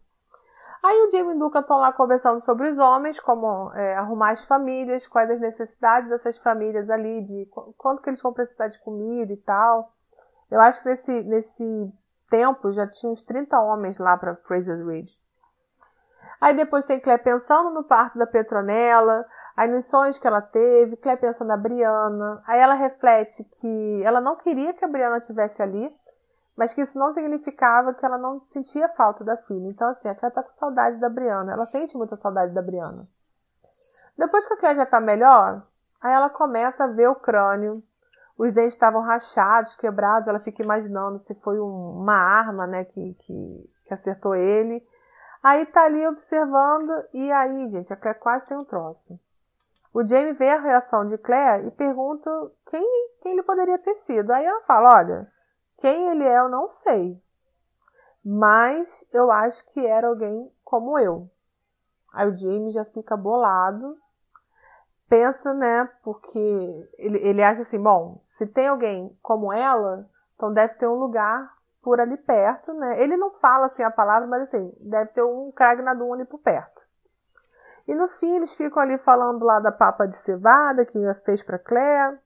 Aí 0.84 1.02
o 1.02 1.10
Jamie 1.10 1.32
e 1.32 1.36
o 1.36 1.38
Duca 1.40 1.58
estão 1.58 1.78
lá 1.78 1.92
conversando 1.92 2.38
sobre 2.38 2.70
os 2.70 2.78
homens, 2.78 3.18
como 3.18 3.72
é, 3.74 3.96
arrumar 3.96 4.30
as 4.30 4.44
famílias, 4.44 5.08
quais 5.08 5.28
as 5.28 5.40
necessidades 5.40 6.08
dessas 6.08 6.38
famílias 6.38 6.88
ali, 6.88 7.24
de 7.24 7.44
quanto 7.76 8.00
que 8.00 8.10
eles 8.10 8.22
vão 8.22 8.32
precisar 8.32 8.68
de 8.68 8.78
comida 8.78 9.32
e 9.32 9.36
tal. 9.38 9.92
Eu 10.48 10.60
acho 10.60 10.80
que 10.80 10.88
nesse, 10.88 11.24
nesse 11.24 11.92
tempo 12.32 12.72
já 12.72 12.86
tinha 12.86 13.12
uns 13.12 13.22
30 13.22 13.60
homens 13.60 13.98
lá 13.98 14.16
para 14.16 14.36
Fraser's 14.36 14.82
Ridge. 14.86 15.14
Aí 16.40 16.56
depois 16.56 16.86
tem 16.86 16.98
Claire 16.98 17.22
pensando 17.22 17.70
no 17.70 17.84
parto 17.84 18.18
da 18.18 18.26
Petronella, 18.26 19.26
aí 19.54 19.70
nos 19.70 19.84
sonhos 19.84 20.18
que 20.18 20.26
ela 20.26 20.40
teve, 20.40 20.96
Claire 20.96 21.20
pensando 21.20 21.48
na 21.48 21.58
Brianna. 21.58 22.42
Aí 22.46 22.58
ela 22.58 22.72
reflete 22.72 23.44
que 23.44 24.02
ela 24.02 24.18
não 24.18 24.36
queria 24.36 24.72
que 24.72 24.82
a 24.82 24.88
Brianna 24.88 25.18
estivesse 25.18 25.62
ali, 25.62 25.94
mas 26.56 26.72
que 26.72 26.80
isso 26.80 26.98
não 26.98 27.12
significava 27.12 27.92
que 27.92 28.04
ela 28.04 28.16
não 28.16 28.40
sentia 28.46 28.88
falta 28.88 29.22
da 29.22 29.36
filha. 29.36 29.68
Então, 29.68 29.88
assim, 29.88 30.08
a 30.08 30.14
Claire 30.14 30.34
tá 30.34 30.42
com 30.42 30.50
saudade 30.50 30.96
da 30.96 31.10
Briana. 31.10 31.52
Ela 31.52 31.66
sente 31.66 31.98
muita 31.98 32.16
saudade 32.16 32.54
da 32.54 32.62
Briana. 32.62 33.06
Depois 34.16 34.46
que 34.46 34.54
a 34.54 34.56
Claire 34.56 34.78
já 34.78 34.86
tá 34.86 35.00
melhor, 35.00 35.62
aí 36.00 36.12
ela 36.12 36.30
começa 36.30 36.84
a 36.84 36.88
ver 36.88 37.08
o 37.08 37.14
crânio. 37.14 37.82
Os 38.42 38.52
dentes 38.52 38.74
estavam 38.74 39.02
rachados, 39.02 39.76
quebrados. 39.76 40.26
Ela 40.26 40.40
fica 40.40 40.64
imaginando 40.64 41.16
se 41.16 41.32
foi 41.36 41.60
um, 41.60 42.00
uma 42.00 42.16
arma, 42.16 42.66
né, 42.66 42.84
que, 42.84 43.14
que, 43.14 43.70
que 43.86 43.94
acertou 43.94 44.34
ele. 44.34 44.84
Aí 45.40 45.64
tá 45.66 45.84
ali 45.84 46.04
observando, 46.08 46.90
e 47.14 47.30
aí, 47.30 47.70
gente, 47.70 47.92
a 47.92 47.96
Claire 47.96 48.18
quase 48.18 48.44
tem 48.44 48.56
um 48.56 48.64
troço. 48.64 49.16
O 49.94 50.04
Jamie 50.04 50.32
vê 50.32 50.48
a 50.48 50.60
reação 50.60 51.06
de 51.06 51.16
Claire 51.18 51.68
e 51.68 51.70
pergunta 51.70 52.28
quem, 52.68 52.84
quem 53.22 53.32
ele 53.32 53.44
poderia 53.44 53.78
ter 53.78 53.94
sido. 53.94 54.32
Aí 54.32 54.44
ela 54.44 54.62
fala: 54.62 54.96
Olha, 54.96 55.32
quem 55.78 56.08
ele 56.08 56.24
é, 56.24 56.40
eu 56.40 56.48
não 56.48 56.66
sei. 56.66 57.22
Mas 58.24 59.06
eu 59.12 59.30
acho 59.30 59.64
que 59.72 59.86
era 59.86 60.08
alguém 60.08 60.50
como 60.64 60.98
eu. 60.98 61.30
Aí 62.12 62.28
o 62.28 62.36
Jamie 62.36 62.72
já 62.72 62.84
fica 62.86 63.16
bolado. 63.16 63.96
Pensa, 65.12 65.52
né? 65.52 65.90
Porque 66.02 66.38
ele, 66.96 67.18
ele 67.18 67.42
acha 67.42 67.60
assim: 67.60 67.78
bom, 67.78 68.22
se 68.26 68.46
tem 68.46 68.68
alguém 68.68 69.14
como 69.20 69.52
ela, 69.52 70.08
então 70.34 70.50
deve 70.54 70.72
ter 70.76 70.86
um 70.86 70.94
lugar 70.94 71.52
por 71.82 72.00
ali 72.00 72.16
perto, 72.16 72.72
né? 72.72 72.98
Ele 73.02 73.14
não 73.18 73.30
fala 73.32 73.66
assim 73.66 73.82
a 73.82 73.90
palavra, 73.90 74.26
mas 74.26 74.44
assim, 74.44 74.72
deve 74.80 75.10
ter 75.10 75.22
um 75.22 75.52
Kragnadun 75.52 76.14
ali 76.14 76.24
por 76.24 76.38
perto. 76.38 76.80
E 77.86 77.94
no 77.94 78.08
fim 78.08 78.36
eles 78.36 78.54
ficam 78.54 78.82
ali 78.82 78.96
falando 78.96 79.44
lá 79.44 79.60
da 79.60 79.70
papa 79.70 80.06
de 80.06 80.16
cevada 80.16 80.86
que 80.86 80.98
fez 81.26 81.42
para 81.42 81.58
Claire. 81.58 82.18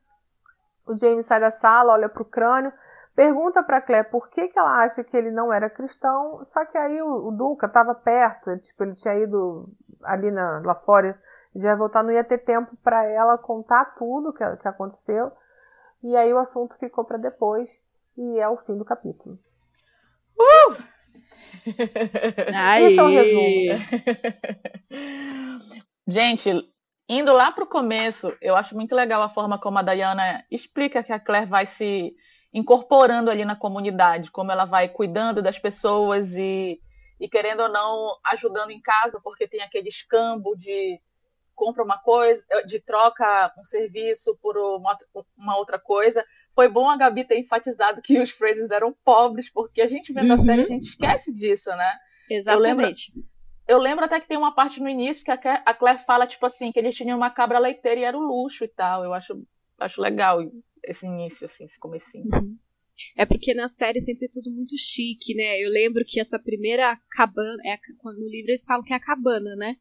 O 0.87 0.97
James 0.97 1.26
sai 1.26 1.41
da 1.41 1.51
sala, 1.51 1.95
olha 1.95 2.09
pro 2.09 2.24
crânio 2.24 2.72
pergunta 3.16 3.62
para 3.62 3.80
Claire 3.80 4.11
por 4.11 4.28
que, 4.28 4.47
que 4.49 4.59
ela 4.59 4.84
acha 4.84 5.03
que 5.03 5.16
ele 5.16 5.30
não 5.30 5.51
era 5.51 5.70
cristão, 5.70 6.45
só 6.45 6.66
que 6.66 6.76
aí 6.76 7.01
o, 7.01 7.28
o 7.28 7.32
Duca 7.32 7.66
estava 7.66 7.95
perto, 7.95 8.57
tipo, 8.59 8.84
ele 8.84 8.93
tinha 8.93 9.14
ido 9.14 9.66
ali 10.05 10.30
na, 10.30 10.61
lá 10.62 10.74
fora, 10.74 11.18
já 11.59 11.70
ia 11.70 11.76
voltar, 11.76 12.02
não 12.02 12.12
ia 12.12 12.24
ter 12.24 12.38
tempo 12.38 12.76
para 12.82 13.04
ela 13.04 13.38
contar 13.38 13.96
tudo 13.96 14.32
que, 14.32 14.44
que 14.57 14.68
aconteceu, 14.68 15.32
e 16.02 16.16
aí 16.16 16.32
o 16.32 16.38
assunto 16.38 16.76
ficou 16.78 17.04
para 17.04 17.18
depois, 17.18 17.80
e 18.16 18.38
é 18.38 18.48
o 18.48 18.57
fim 18.59 18.76
do 18.76 18.84
capítulo. 18.84 19.38
Uh! 20.38 20.96
Isso 22.80 23.00
é 23.00 23.04
um 23.04 23.09
resumo. 23.09 23.46
Gente, 26.07 26.72
indo 27.09 27.32
lá 27.32 27.50
para 27.50 27.64
o 27.64 27.68
começo, 27.68 28.36
eu 28.40 28.54
acho 28.54 28.74
muito 28.76 28.94
legal 28.94 29.22
a 29.22 29.28
forma 29.28 29.59
como 29.59 29.78
a 29.78 29.82
Diana 29.82 30.44
explica 30.50 31.02
que 31.02 31.12
a 31.12 31.18
Claire 31.18 31.48
vai 31.48 31.66
se 31.66 32.14
incorporando 32.52 33.30
ali 33.30 33.44
na 33.44 33.57
comunidade, 33.57 34.30
como 34.30 34.52
ela 34.52 34.64
vai 34.64 34.88
cuidando 34.88 35.42
das 35.42 35.59
pessoas 35.59 36.34
e, 36.36 36.80
e 37.20 37.28
querendo 37.28 37.64
ou 37.64 37.68
não 37.68 38.16
ajudando 38.24 38.70
em 38.70 38.80
casa, 38.80 39.20
porque 39.22 39.48
tem 39.48 39.62
aquele 39.62 39.88
escambo 39.88 40.57
de, 40.57 41.00
compra 41.57 41.82
uma 41.82 41.98
coisa, 41.98 42.44
de 42.66 42.78
troca 42.78 43.52
um 43.59 43.64
serviço 43.64 44.36
por 44.40 44.57
uma, 44.57 44.96
uma 45.36 45.57
outra 45.57 45.78
coisa. 45.78 46.24
Foi 46.54 46.68
bom 46.68 46.88
a 46.88 46.96
Gabi 46.96 47.24
ter 47.24 47.38
enfatizado 47.38 48.00
que 48.00 48.20
os 48.20 48.30
Frasers 48.30 48.70
eram 48.70 48.94
pobres, 49.04 49.50
porque 49.50 49.82
a 49.82 49.88
gente 49.88 50.12
vendo 50.12 50.28
uhum. 50.28 50.34
a 50.34 50.38
série, 50.38 50.62
a 50.62 50.66
gente 50.66 50.84
esquece 50.84 51.32
disso, 51.32 51.70
né? 51.70 51.92
Exatamente. 52.30 53.11
Eu 53.11 53.16
lembro, 53.16 53.30
eu 53.68 53.78
lembro 53.78 54.04
até 54.04 54.20
que 54.20 54.28
tem 54.28 54.38
uma 54.38 54.54
parte 54.54 54.80
no 54.80 54.88
início 54.88 55.24
que 55.24 55.30
a 55.30 55.74
Claire 55.74 55.98
fala, 55.98 56.26
tipo 56.26 56.46
assim, 56.46 56.70
que 56.70 56.78
eles 56.78 56.94
tinham 56.94 57.16
uma 57.16 57.30
cabra 57.30 57.59
leiteira 57.59 58.00
e 58.00 58.04
era 58.04 58.16
um 58.16 58.22
luxo 58.22 58.64
e 58.64 58.68
tal. 58.68 59.02
Eu 59.02 59.12
acho, 59.12 59.42
acho 59.80 60.00
legal 60.00 60.40
esse 60.84 61.07
início, 61.07 61.46
assim, 61.46 61.64
esse 61.64 61.78
comecinho. 61.80 62.28
Uhum. 62.32 62.57
É 63.16 63.26
porque 63.26 63.52
na 63.52 63.68
série 63.68 64.00
sempre 64.00 64.26
é 64.26 64.30
tudo 64.32 64.50
muito 64.50 64.76
chique, 64.78 65.34
né? 65.34 65.61
Eu 65.61 65.70
lembro 65.70 66.04
que 66.07 66.18
essa 66.18 66.38
primeira 66.38 66.98
cabana, 67.11 67.61
é, 67.66 67.76
no 68.04 68.26
livro 68.26 68.50
eles 68.50 68.64
falam 68.64 68.82
que 68.82 68.92
é 68.92 68.96
a 68.96 69.00
cabana, 69.00 69.54
né? 69.57 69.76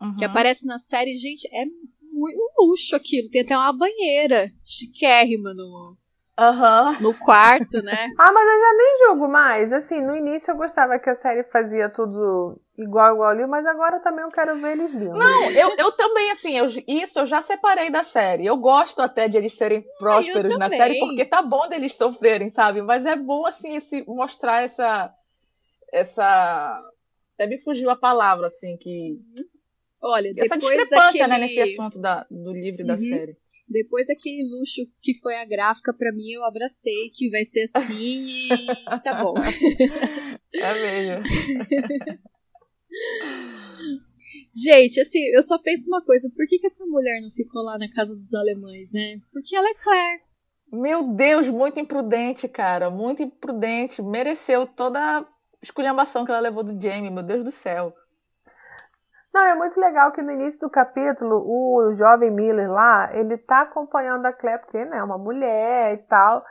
Uhum. 0.00 0.16
Que 0.16 0.24
aparece 0.24 0.66
na 0.66 0.78
série, 0.78 1.16
gente, 1.16 1.48
é 1.52 1.64
muito 2.12 2.52
luxo 2.58 2.94
aquilo. 2.96 3.30
Tem 3.30 3.42
até 3.42 3.56
uma 3.56 3.72
banheira 3.72 4.50
chiquérrima 4.64 5.54
no, 5.54 5.96
Uhum. 6.38 7.00
no 7.00 7.14
quarto, 7.18 7.82
né? 7.82 8.08
ah, 8.18 8.30
mas 8.30 8.46
eu 8.46 8.60
já 8.60 8.72
nem 8.74 8.98
jogo 9.06 9.28
mais. 9.28 9.72
Assim, 9.72 10.02
no 10.02 10.14
início 10.14 10.50
eu 10.50 10.56
gostava 10.56 10.98
que 10.98 11.08
a 11.08 11.14
série 11.14 11.44
fazia 11.44 11.88
tudo 11.88 12.60
igual, 12.76 13.14
igual 13.14 13.30
ali, 13.30 13.46
mas 13.46 13.64
agora 13.64 14.00
também 14.00 14.22
eu 14.22 14.30
quero 14.30 14.60
ver 14.60 14.72
eles 14.72 14.92
lindos. 14.92 15.18
Não, 15.18 15.50
eu, 15.52 15.74
eu 15.78 15.92
também, 15.92 16.30
assim, 16.30 16.54
eu, 16.58 16.66
isso 16.86 17.20
eu 17.20 17.24
já 17.26 17.40
separei 17.40 17.88
da 17.88 18.02
série. 18.02 18.44
Eu 18.44 18.58
gosto 18.58 19.00
até 19.00 19.28
de 19.28 19.38
eles 19.38 19.56
serem 19.56 19.82
prósperos 19.98 20.58
na 20.58 20.68
série, 20.68 20.98
porque 20.98 21.24
tá 21.24 21.40
bom 21.40 21.66
deles 21.68 21.94
sofrerem, 21.94 22.50
sabe? 22.50 22.82
Mas 22.82 23.06
é 23.06 23.16
bom, 23.16 23.46
assim, 23.46 23.74
esse, 23.74 24.04
mostrar 24.06 24.62
essa. 24.62 25.10
Essa. 25.90 26.78
Até 27.34 27.46
me 27.46 27.58
fugiu 27.58 27.88
a 27.88 27.96
palavra, 27.96 28.46
assim, 28.48 28.76
que. 28.76 29.18
Olha, 30.02 30.32
essa 30.36 30.58
discrepância, 30.58 31.26
daquele... 31.26 31.28
né, 31.28 31.38
nesse 31.38 31.60
assunto 31.60 31.98
da, 31.98 32.26
do 32.30 32.52
livro 32.52 32.82
e 32.82 32.86
da 32.86 32.94
uhum. 32.94 32.98
série. 32.98 33.36
Depois 33.68 34.06
daquele 34.06 34.48
luxo 34.48 34.82
que 35.02 35.14
foi 35.14 35.36
a 35.36 35.44
gráfica, 35.44 35.92
para 35.92 36.12
mim, 36.12 36.30
eu 36.30 36.44
abracei 36.44 37.10
que 37.12 37.28
vai 37.30 37.44
ser 37.44 37.64
assim 37.64 37.96
e 37.98 38.48
tá 39.02 39.22
bom. 39.22 39.34
É 40.54 40.74
mesmo. 40.74 41.24
Gente, 44.54 45.00
assim, 45.00 45.18
eu 45.34 45.42
só 45.42 45.58
penso 45.58 45.88
uma 45.88 46.02
coisa: 46.04 46.30
por 46.34 46.46
que, 46.46 46.58
que 46.58 46.66
essa 46.66 46.86
mulher 46.86 47.20
não 47.20 47.30
ficou 47.30 47.62
lá 47.62 47.76
na 47.76 47.90
casa 47.90 48.14
dos 48.14 48.32
alemães, 48.32 48.92
né? 48.92 49.20
Porque 49.32 49.56
ela 49.56 49.68
é 49.68 49.74
Claire. 49.74 50.22
Meu 50.72 51.14
Deus, 51.14 51.48
muito 51.48 51.78
imprudente, 51.78 52.48
cara. 52.48 52.90
Muito 52.90 53.22
imprudente. 53.22 54.02
Mereceu 54.02 54.66
toda 54.66 54.98
a 54.98 55.26
esculhambação 55.62 56.24
que 56.24 56.30
ela 56.30 56.40
levou 56.40 56.64
do 56.64 56.80
Jamie, 56.80 57.10
meu 57.10 57.22
Deus 57.22 57.44
do 57.44 57.50
céu. 57.50 57.94
Não, 59.36 59.44
é 59.44 59.54
muito 59.54 59.78
legal 59.78 60.12
que 60.12 60.22
no 60.22 60.32
início 60.32 60.58
do 60.60 60.70
capítulo, 60.70 61.44
o 61.46 61.92
jovem 61.92 62.30
Miller 62.30 62.72
lá, 62.72 63.14
ele 63.14 63.36
tá 63.36 63.60
acompanhando 63.60 64.24
a 64.24 64.32
Claire, 64.32 64.62
porque, 64.62 64.82
né, 64.82 64.96
é 64.96 65.04
uma 65.04 65.18
mulher 65.18 65.92
e 65.92 65.98
tal. 65.98 66.42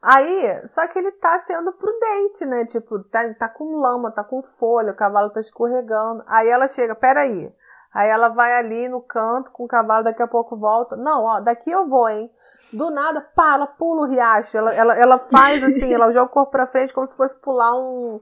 Aí, 0.00 0.66
só 0.66 0.86
que 0.88 0.98
ele 0.98 1.12
tá 1.12 1.36
sendo 1.36 1.70
prudente, 1.74 2.46
né? 2.46 2.64
Tipo, 2.64 3.04
tá, 3.04 3.34
tá 3.34 3.46
com 3.46 3.78
lama, 3.78 4.10
tá 4.10 4.24
com 4.24 4.40
folha, 4.40 4.92
o 4.92 4.96
cavalo 4.96 5.28
tá 5.28 5.38
escorregando. 5.38 6.24
Aí 6.26 6.48
ela 6.48 6.66
chega, 6.66 6.94
peraí. 6.94 7.52
Aí 7.92 8.08
ela 8.08 8.30
vai 8.30 8.56
ali 8.56 8.88
no 8.88 9.02
canto 9.02 9.50
com 9.50 9.64
o 9.64 9.68
cavalo, 9.68 10.04
daqui 10.04 10.22
a 10.22 10.26
pouco 10.26 10.56
volta. 10.56 10.96
Não, 10.96 11.24
ó, 11.24 11.40
daqui 11.40 11.70
eu 11.70 11.86
vou, 11.86 12.08
hein? 12.08 12.32
Do 12.72 12.88
nada, 12.88 13.20
pá, 13.20 13.52
ela 13.56 13.66
pula 13.66 14.06
o 14.06 14.08
riacho. 14.08 14.56
Ela, 14.56 14.72
ela, 14.72 14.98
ela 14.98 15.18
faz 15.18 15.62
assim, 15.62 15.92
ela 15.92 16.10
joga 16.10 16.30
o 16.30 16.32
corpo 16.32 16.52
pra 16.52 16.66
frente 16.66 16.94
como 16.94 17.06
se 17.06 17.14
fosse 17.14 17.38
pular 17.38 17.74
um, 17.78 18.18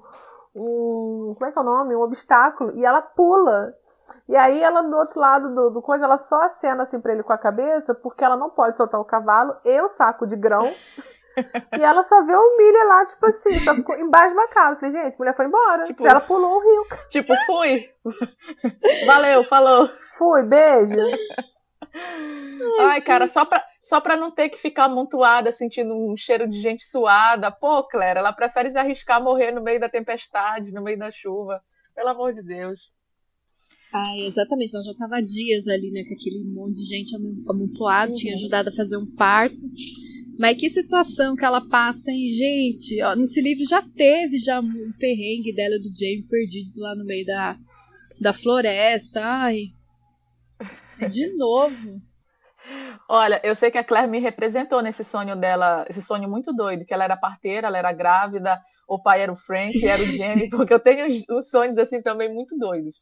um. 0.57 1.35
Como 1.39 1.49
é 1.49 1.53
que 1.53 1.59
é 1.59 1.63
o 1.63 1.65
nome? 1.65 1.95
Um 1.95 2.03
obstáculo. 2.03 2.73
E 2.77 2.85
ela 2.85 3.01
pula. 3.01 3.73
E 4.29 4.37
aí 4.37 4.63
ela 4.63 4.83
do 4.83 4.97
outro 4.97 5.21
lado 5.21 5.55
do, 5.55 5.71
do 5.71 5.83
coisa, 5.83 6.05
ela 6.05 6.19
só 6.19 6.43
acena 6.43 6.83
assim 6.83 7.01
pra 7.01 7.13
ele 7.13 7.23
com 7.23 7.33
a 7.33 7.39
cabeça, 7.39 7.95
porque 7.95 8.25
ela 8.25 8.37
não 8.37 8.51
pode 8.51 8.77
soltar 8.77 9.01
o 9.01 9.05
cavalo 9.05 9.57
e 9.65 9.81
o 9.81 9.89
saco 9.89 10.27
de 10.27 10.37
grão. 10.37 10.73
e 11.79 11.83
ela 11.83 12.03
só 12.03 12.25
vê 12.25 12.35
o 12.35 12.57
Miller 12.57 12.87
lá, 12.87 13.05
tipo 13.05 13.27
assim, 13.27 13.59
só 13.61 13.75
ficou 13.75 13.97
embasbacada. 13.99 14.77
Falei, 14.77 14.91
gente, 14.91 15.15
a 15.15 15.19
mulher 15.19 15.37
foi 15.37 15.47
embora. 15.47 15.83
Tipo, 15.85 16.07
ela 16.07 16.21
pulou 16.21 16.57
o 16.57 16.61
rio. 16.61 16.87
Tipo, 17.11 17.35
fui. 17.47 17.91
Valeu, 19.07 19.45
falou. 19.45 19.87
Fui, 20.17 20.43
beijo. 20.43 20.97
Ai, 22.81 23.01
cara, 23.01 23.27
só 23.27 23.45
pra, 23.45 23.65
só 23.81 24.01
pra 24.01 24.17
não 24.17 24.31
ter 24.31 24.49
que 24.49 24.59
ficar 24.59 24.85
amontoada, 24.85 25.51
sentindo 25.51 25.95
um 25.95 26.17
cheiro 26.17 26.47
de 26.47 26.61
gente 26.61 26.85
suada. 26.85 27.51
Pô, 27.51 27.83
Claire, 27.85 28.19
ela 28.19 28.33
prefere 28.33 28.71
se 28.71 28.79
arriscar 28.79 29.23
morrer 29.23 29.53
no 29.53 29.63
meio 29.63 29.81
da 29.81 29.89
tempestade, 29.89 30.73
no 30.73 30.83
meio 30.83 30.99
da 30.99 31.11
chuva. 31.11 31.63
Pelo 31.95 32.11
amor 32.11 32.33
de 32.33 32.43
Deus. 32.43 32.93
Ah, 33.93 34.17
exatamente. 34.19 34.75
Ela 34.75 34.85
já 34.85 34.93
estava 34.93 35.23
dias 35.23 35.67
ali, 35.67 35.91
né, 35.91 36.05
com 36.05 36.15
aquele 36.15 36.45
monte 36.45 36.77
de 36.77 36.85
gente 36.85 37.17
amontoado, 37.49 38.13
uhum. 38.13 38.19
tinha 38.19 38.35
ajudado 38.35 38.69
a 38.69 38.73
fazer 38.73 38.97
um 38.97 39.07
parto. 39.07 39.63
Mas 40.39 40.57
que 40.57 40.71
situação 40.71 41.35
que 41.35 41.45
ela 41.45 41.67
passa, 41.69 42.13
hein, 42.13 42.33
gente? 42.33 43.03
Ó, 43.03 43.17
nesse 43.17 43.41
livro 43.41 43.65
já 43.65 43.83
teve 43.83 44.39
já 44.39 44.61
um 44.61 44.93
perrengue 44.97 45.53
dela 45.53 45.75
e 45.75 45.81
do 45.81 45.89
Jamie 45.89 46.29
perdidos 46.29 46.77
lá 46.79 46.95
no 46.95 47.05
meio 47.05 47.27
da, 47.27 47.59
da 48.21 48.33
floresta. 48.33 49.21
Ai. 49.21 49.73
De 51.11 51.27
novo. 51.37 52.01
Olha, 53.09 53.41
eu 53.43 53.55
sei 53.55 53.71
que 53.71 53.79
a 53.79 53.85
Claire 53.85 54.09
me 54.09 54.21
representou 54.21 54.83
nesse 54.83 55.03
sonho 55.03 55.35
dela, 55.35 55.85
esse 55.89 56.03
sonho 56.03 56.29
muito 56.29 56.53
doido, 56.53 56.85
que 56.85 56.93
ela 56.93 57.05
era 57.05 57.17
parteira, 57.17 57.67
ela 57.67 57.79
era 57.79 57.93
grávida, 57.93 58.61
o 58.87 59.01
pai 59.01 59.23
era 59.23 59.33
o 59.33 59.37
Frank, 59.37 59.85
era 59.85 60.03
o 60.03 60.07
Jamie, 60.07 60.51
porque 60.51 60.75
eu 60.75 60.79
tenho 60.79 61.07
uns 61.31 61.51
sonhos 61.51 61.79
assim 61.79 62.03
também 62.03 62.33
muito 62.33 62.57
doidos. 62.57 62.95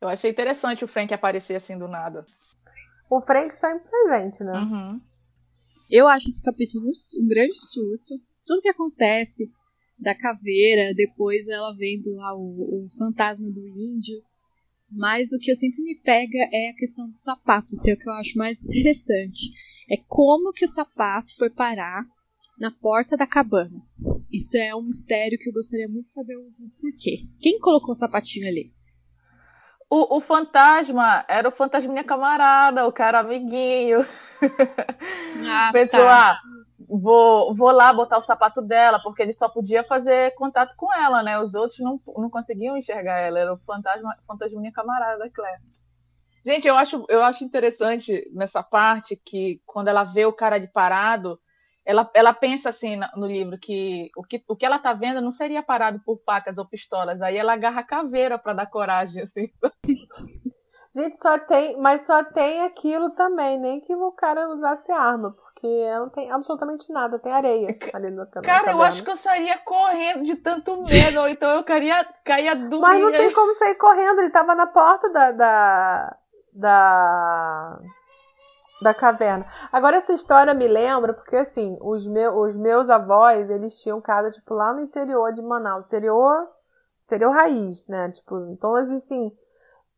Eu 0.00 0.08
achei 0.08 0.30
interessante 0.30 0.84
o 0.84 0.88
Frank 0.88 1.12
aparecer 1.12 1.54
assim 1.54 1.78
do 1.78 1.88
nada. 1.88 2.24
O 3.10 3.20
Frank 3.20 3.54
sempre 3.56 3.88
presente, 3.88 4.42
né? 4.42 4.52
Uhum. 4.52 5.00
Eu 5.90 6.08
acho 6.08 6.28
esse 6.28 6.42
capítulo 6.42 6.90
um 7.20 7.26
grande 7.26 7.60
surto. 7.60 8.14
Tudo 8.46 8.62
que 8.62 8.68
acontece 8.68 9.50
da 9.98 10.14
caveira, 10.14 10.94
depois 10.94 11.48
ela 11.48 11.74
vendo 11.76 12.14
lá 12.14 12.34
o, 12.34 12.86
o 12.86 12.88
fantasma 12.98 13.50
do 13.50 13.66
índio. 13.68 14.22
Mas 14.90 15.32
o 15.32 15.38
que 15.38 15.50
eu 15.50 15.54
sempre 15.54 15.82
me 15.82 15.96
pega 15.96 16.38
é 16.52 16.70
a 16.70 16.76
questão 16.76 17.08
do 17.08 17.16
sapato. 17.16 17.74
Isso 17.74 17.90
é 17.90 17.94
o 17.94 17.98
que 17.98 18.08
eu 18.08 18.12
acho 18.14 18.36
mais 18.38 18.62
interessante. 18.62 19.50
É 19.90 19.96
como 20.06 20.52
que 20.52 20.64
o 20.64 20.68
sapato 20.68 21.34
foi 21.36 21.50
parar 21.50 22.04
na 22.58 22.70
porta 22.70 23.16
da 23.16 23.26
cabana. 23.26 23.82
Isso 24.30 24.56
é 24.56 24.74
um 24.74 24.82
mistério 24.82 25.38
que 25.38 25.48
eu 25.48 25.52
gostaria 25.52 25.88
muito 25.88 26.06
de 26.06 26.12
saber 26.12 26.36
o 26.36 26.50
porquê. 26.80 27.24
Quem 27.40 27.58
colocou 27.58 27.92
o 27.92 27.96
sapatinho 27.96 28.48
ali? 28.48 28.70
O, 29.94 30.16
o 30.16 30.20
fantasma 30.20 31.24
era 31.28 31.48
o 31.48 31.52
fantasma 31.52 31.92
minha 31.92 32.02
camarada, 32.02 32.84
o 32.84 32.92
cara 32.92 33.20
amiguinho. 33.20 34.04
Ah, 35.48 35.70
Pensou, 35.72 36.00
tá. 36.00 36.32
ah, 36.32 36.40
vou, 37.00 37.54
vou 37.54 37.70
lá 37.70 37.92
botar 37.92 38.18
o 38.18 38.20
sapato 38.20 38.60
dela, 38.60 38.98
porque 39.00 39.22
ele 39.22 39.32
só 39.32 39.48
podia 39.48 39.84
fazer 39.84 40.34
contato 40.34 40.74
com 40.76 40.92
ela, 40.92 41.22
né? 41.22 41.38
Os 41.38 41.54
outros 41.54 41.78
não, 41.78 42.00
não 42.16 42.28
conseguiam 42.28 42.76
enxergar 42.76 43.20
ela. 43.20 43.38
Era 43.38 43.52
o 43.52 43.56
fantasma, 43.56 44.16
fantasma 44.26 44.58
minha 44.58 44.72
camarada 44.72 45.16
da 45.16 45.30
Claire. 45.30 45.62
Gente, 46.44 46.66
eu 46.66 46.76
acho, 46.76 47.06
eu 47.08 47.22
acho 47.22 47.44
interessante 47.44 48.28
nessa 48.34 48.64
parte 48.64 49.14
que 49.14 49.62
quando 49.64 49.86
ela 49.86 50.02
vê 50.02 50.26
o 50.26 50.32
cara 50.32 50.58
de 50.58 50.66
parado, 50.66 51.38
ela, 51.84 52.10
ela 52.14 52.32
pensa 52.32 52.70
assim 52.70 52.98
no 53.14 53.26
livro 53.26 53.58
que 53.58 54.10
o, 54.16 54.22
que 54.22 54.42
o 54.48 54.56
que 54.56 54.64
ela 54.64 54.78
tá 54.78 54.92
vendo 54.92 55.20
não 55.20 55.30
seria 55.30 55.62
parado 55.62 56.00
por 56.04 56.18
facas 56.24 56.56
ou 56.56 56.66
pistolas. 56.66 57.20
Aí 57.20 57.36
ela 57.36 57.52
agarra 57.52 57.80
a 57.80 57.86
caveira 57.86 58.38
para 58.38 58.54
dar 58.54 58.66
coragem, 58.66 59.22
assim. 59.22 59.48
Gente, 60.96 61.18
só 61.20 61.36
tem, 61.40 61.76
mas 61.76 62.06
só 62.06 62.22
tem 62.22 62.62
aquilo 62.62 63.10
também, 63.10 63.58
nem 63.58 63.80
que 63.80 63.92
o 63.96 64.12
cara 64.12 64.48
usasse 64.50 64.92
arma, 64.92 65.32
porque 65.32 65.66
não 65.92 66.08
tem 66.08 66.30
absolutamente 66.30 66.92
nada, 66.92 67.18
tem 67.18 67.32
areia 67.32 67.76
ali 67.92 68.12
no 68.12 68.24
Cara, 68.40 68.70
eu 68.70 68.80
acho 68.80 69.02
que 69.02 69.10
eu 69.10 69.16
sairia 69.16 69.58
correndo 69.58 70.22
de 70.22 70.36
tanto 70.36 70.80
medo, 70.82 71.18
ou 71.18 71.28
então 71.28 71.50
eu 71.50 71.64
caía, 71.64 72.06
caía 72.24 72.54
dormir. 72.54 72.80
Mas 72.80 73.02
não 73.02 73.10
tem 73.10 73.32
como 73.34 73.52
sair 73.54 73.74
correndo, 73.74 74.20
ele 74.20 74.30
tava 74.30 74.54
na 74.54 74.68
porta 74.68 75.10
da, 75.10 75.32
da, 75.32 76.16
da 76.52 77.80
da 78.80 78.92
caverna. 78.92 79.46
Agora 79.72 79.96
essa 79.96 80.12
história 80.12 80.52
me 80.54 80.66
lembra 80.66 81.12
porque 81.12 81.36
assim, 81.36 81.76
os, 81.80 82.06
meu, 82.06 82.38
os 82.38 82.56
meus 82.56 82.90
avós, 82.90 83.48
eles 83.48 83.80
tinham 83.80 84.00
casa 84.00 84.30
tipo 84.30 84.54
lá 84.54 84.72
no 84.72 84.80
interior 84.80 85.32
de 85.32 85.42
Manaus, 85.42 85.86
interior, 85.86 86.48
interior 87.06 87.32
raiz, 87.32 87.86
né? 87.86 88.10
Tipo, 88.10 88.38
então 88.50 88.74
assim, 88.74 89.32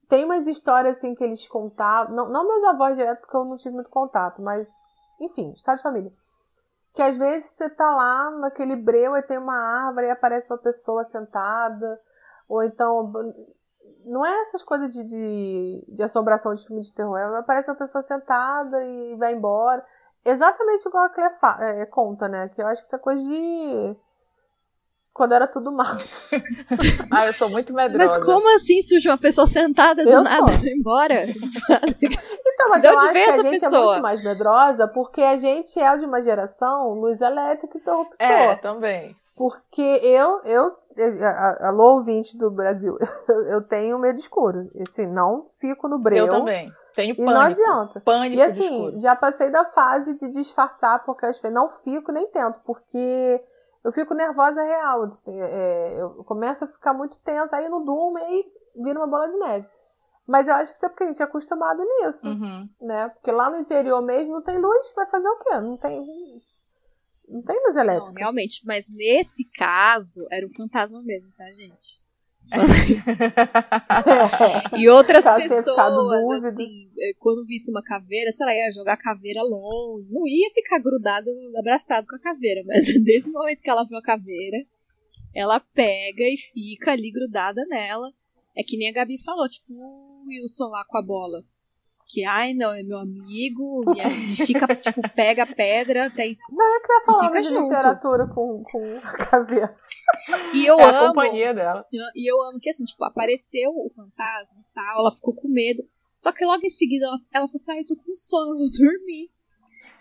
tem 0.08 0.24
umas 0.24 0.46
histórias 0.46 0.98
assim 0.98 1.14
que 1.14 1.24
eles 1.24 1.46
contavam, 1.48 2.14
não, 2.14 2.28
não 2.28 2.46
meus 2.46 2.64
avós 2.64 2.96
direto 2.96 3.20
porque 3.20 3.36
eu 3.36 3.44
não 3.44 3.56
tive 3.56 3.74
muito 3.74 3.90
contato, 3.90 4.40
mas 4.42 4.68
enfim, 5.20 5.52
história 5.52 5.76
de 5.76 5.82
família. 5.82 6.12
Que 6.94 7.02
às 7.02 7.16
vezes 7.16 7.50
você 7.50 7.68
tá 7.68 7.90
lá 7.90 8.30
naquele 8.30 8.74
breu 8.74 9.16
e 9.16 9.22
tem 9.22 9.38
uma 9.38 9.56
árvore 9.86 10.06
e 10.06 10.10
aparece 10.10 10.50
uma 10.50 10.58
pessoa 10.58 11.04
sentada, 11.04 12.00
ou 12.48 12.62
então 12.62 13.12
não 14.06 14.24
é 14.24 14.40
essas 14.42 14.62
coisas 14.62 14.92
de, 14.92 15.04
de, 15.04 15.84
de 15.88 16.02
assombração 16.02 16.54
de 16.54 16.64
filme 16.64 16.80
de 16.80 16.94
terror. 16.94 17.18
É, 17.18 17.38
aparece 17.38 17.68
uma 17.68 17.76
pessoa 17.76 18.02
sentada 18.02 18.82
e 18.82 19.16
vai 19.16 19.34
embora. 19.34 19.84
Exatamente 20.24 20.88
igual 20.88 21.04
a 21.04 21.08
Claire 21.08 21.34
é, 21.60 21.86
conta, 21.86 22.28
né? 22.28 22.48
Que 22.48 22.62
eu 22.62 22.66
acho 22.66 22.82
que 22.82 22.86
isso 22.86 22.96
é 22.96 22.98
coisa 22.98 23.22
de. 23.22 23.96
quando 25.12 25.32
era 25.32 25.46
tudo 25.46 25.72
mato. 25.72 26.04
ah, 27.12 27.26
eu 27.26 27.32
sou 27.32 27.50
muito 27.50 27.74
medrosa. 27.74 28.14
Mas 28.14 28.24
como 28.24 28.56
assim 28.56 28.80
surge 28.82 29.08
uma 29.08 29.18
pessoa 29.18 29.46
sentada 29.46 30.04
do 30.04 30.10
Eu 30.10 30.22
nada 30.22 30.52
e 30.52 30.72
embora? 30.72 31.26
Então, 32.56 32.70
mas 32.70 32.80
De 32.80 32.88
eu 32.88 32.96
acho 32.96 33.12
que 33.12 33.18
a 33.18 33.20
essa 33.20 33.42
gente 33.42 33.56
é 33.56 33.60
pessoa? 33.60 33.86
muito 33.92 34.02
mais 34.02 34.24
medrosa 34.24 34.88
porque 34.88 35.20
a 35.20 35.36
gente 35.36 35.78
é 35.78 35.96
de 35.96 36.06
uma 36.06 36.22
geração 36.22 36.94
luz 36.94 37.20
elétrica 37.20 37.76
e 37.76 37.80
interruptor. 37.80 38.16
É, 38.18 38.56
também. 38.56 39.14
Porque 39.36 39.82
eu, 39.82 40.40
eu, 40.44 40.74
alô 41.60 41.94
ouvinte 41.96 42.36
do 42.36 42.50
Brasil, 42.50 42.96
eu 43.48 43.62
tenho 43.62 43.98
medo 43.98 44.18
escuro. 44.18 44.68
Assim, 44.88 45.06
não 45.06 45.50
fico 45.60 45.88
no 45.88 45.98
breu. 45.98 46.26
Eu 46.26 46.30
também. 46.30 46.72
Tenho 46.94 47.12
E 47.12 47.16
pânico. 47.16 47.32
não 47.34 47.40
adianta. 47.42 48.00
Pânico 48.00 48.32
E 48.32 48.36
de 48.36 48.42
assim, 48.42 48.64
escuro. 48.86 48.98
já 49.00 49.14
passei 49.16 49.50
da 49.50 49.64
fase 49.66 50.14
de 50.14 50.30
disfarçar, 50.30 51.04
porque 51.04 51.26
vezes 51.26 51.42
não 51.52 51.68
fico 51.68 52.10
nem 52.10 52.26
tento, 52.28 52.58
porque 52.64 53.44
eu 53.84 53.92
fico 53.92 54.14
nervosa 54.14 54.62
real. 54.62 55.02
Assim, 55.04 55.38
é, 55.40 56.00
eu 56.00 56.24
começo 56.24 56.64
a 56.64 56.68
ficar 56.68 56.94
muito 56.94 57.18
tensa, 57.20 57.56
aí 57.56 57.68
não 57.68 57.84
durmo 57.84 58.18
e 58.18 58.46
vira 58.82 58.98
uma 58.98 59.06
bola 59.06 59.28
de 59.28 59.36
neve. 59.38 59.68
Mas 60.26 60.48
eu 60.48 60.54
acho 60.54 60.72
que 60.72 60.76
isso 60.78 60.86
é 60.86 60.88
porque 60.88 61.04
a 61.04 61.06
gente 61.06 61.22
é 61.22 61.24
acostumado 61.24 61.80
nisso, 61.84 62.26
Uhum. 62.28 62.68
né? 62.80 63.08
Porque 63.10 63.30
lá 63.30 63.48
no 63.48 63.58
interior 63.58 64.02
mesmo 64.02 64.32
não 64.32 64.42
tem 64.42 64.58
luz, 64.58 64.92
vai 64.96 65.06
fazer 65.08 65.28
o 65.28 65.36
quê? 65.38 65.60
Não 65.60 65.76
tem. 65.76 66.02
Não 67.28 67.42
tem 67.42 67.60
luz 67.64 67.74
Não, 67.74 67.82
elétrica. 67.82 68.18
realmente. 68.18 68.62
Mas 68.64 68.88
nesse 68.88 69.44
caso, 69.50 70.26
era 70.30 70.46
um 70.46 70.50
fantasma 70.50 71.02
mesmo, 71.02 71.30
tá, 71.36 71.44
gente? 71.52 72.06
E 74.78 74.88
outras 74.88 75.24
ficado 75.24 75.48
pessoas, 75.48 76.44
assim, 76.44 76.90
eh, 76.98 77.12
quando 77.18 77.44
visse 77.44 77.70
uma 77.70 77.82
caveira, 77.82 78.30
sei 78.30 78.46
lá, 78.46 78.54
ia 78.54 78.72
jogar 78.72 78.94
a 78.94 78.96
caveira 78.96 79.42
longe. 79.42 80.08
Não 80.10 80.26
ia 80.26 80.50
ficar 80.50 80.78
grudado, 80.78 81.28
abraçado 81.58 82.06
com 82.06 82.16
a 82.16 82.20
caveira. 82.20 82.62
Mas 82.64 82.86
desde 83.02 83.30
o 83.30 83.32
momento 83.32 83.60
que 83.60 83.70
ela 83.70 83.84
viu 83.84 83.98
a 83.98 84.02
caveira, 84.02 84.58
ela 85.34 85.60
pega 85.60 86.24
e 86.24 86.36
fica 86.36 86.92
ali 86.92 87.10
grudada 87.10 87.64
nela. 87.66 88.12
É 88.56 88.62
que 88.62 88.76
nem 88.76 88.88
a 88.88 88.92
Gabi 88.92 89.22
falou, 89.22 89.48
tipo 89.48 89.72
o 89.72 90.24
Wilson 90.28 90.68
lá 90.68 90.84
com 90.84 90.96
a 90.96 91.02
bola. 91.02 91.44
Que, 92.08 92.24
ai, 92.24 92.54
não, 92.54 92.72
é 92.72 92.82
meu 92.84 92.98
amigo, 92.98 93.82
e 93.96 94.00
aí 94.00 94.36
fica, 94.36 94.66
tipo, 94.76 95.02
pega 95.14 95.42
a 95.42 95.46
pedra, 95.46 96.08
tem... 96.10 96.36
Tá 96.36 97.02
falando 97.04 97.26
fica 97.26 97.42
de 97.42 97.48
junto. 97.48 97.64
literatura 97.64 98.26
com, 98.28 98.62
com 98.70 98.98
a 99.02 99.12
caveira. 99.12 99.74
E 100.54 100.64
eu 100.64 100.78
É 100.78 100.84
a 100.84 101.00
amo... 101.00 101.08
companhia 101.08 101.52
dela. 101.52 101.84
E 102.14 102.30
eu 102.30 102.40
amo 102.44 102.60
que 102.60 102.70
assim, 102.70 102.84
tipo, 102.84 103.04
apareceu 103.04 103.70
o 103.70 103.90
fantasma 103.94 104.54
e 104.60 104.74
tal, 104.74 105.00
ela 105.00 105.10
ficou 105.10 105.34
com 105.34 105.48
medo. 105.48 105.82
Só 106.16 106.30
que 106.30 106.44
logo 106.44 106.64
em 106.64 106.70
seguida 106.70 107.06
ela, 107.06 107.18
ela 107.34 107.46
falou 107.48 107.56
assim: 107.56 107.72
ah, 107.72 107.76
eu 107.80 107.86
tô 107.86 107.96
com 107.96 108.14
sono, 108.14 108.52
eu 108.52 108.56
vou 108.58 108.70
dormir. 108.70 109.28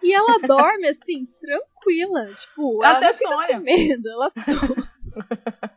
E 0.03 0.13
ela 0.13 0.37
dorme 0.47 0.87
assim, 0.87 1.25
tranquila. 1.41 2.27
Tipo, 2.35 2.83
ela 2.83 2.97
Até 2.97 3.07
não 3.07 3.13
sonha. 3.35 3.57
com 3.57 3.63
medo, 3.63 4.09
ela 4.09 4.29
sonha. 4.31 5.74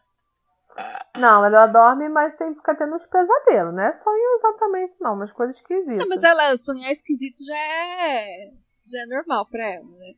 Não, 1.17 1.45
ela 1.45 1.67
dorme, 1.67 2.09
mas 2.09 2.35
tem 2.35 2.53
que 2.53 2.59
ficar 2.59 2.77
tendo 2.77 2.95
uns 2.95 3.07
pesadelos, 3.07 3.75
não 3.75 3.83
é 3.83 3.93
sonho 3.93 4.37
exatamente, 4.37 4.95
não, 5.01 5.15
umas 5.15 5.33
coisas 5.33 5.57
esquisitas. 5.57 5.99
Não, 5.99 6.09
mas 6.09 6.23
ela 6.23 6.57
sonhar 6.57 6.93
esquisito 6.93 7.39
já 7.45 7.57
é. 7.57 8.53
já 8.87 9.03
é 9.03 9.07
normal 9.07 9.47
pra 9.47 9.67
ela, 9.67 9.85
né? 9.85 10.15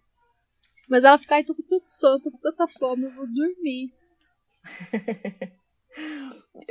Mas 0.88 1.04
ela 1.04 1.18
fica, 1.18 1.36
ai, 1.36 1.44
tô 1.44 1.54
com 1.54 1.62
tanto 1.62 1.86
sono, 1.86 2.20
tô 2.20 2.30
com 2.30 2.38
tanta 2.38 2.66
fome, 2.66 3.04
eu 3.04 3.14
vou 3.14 3.26
dormir. 3.26 3.94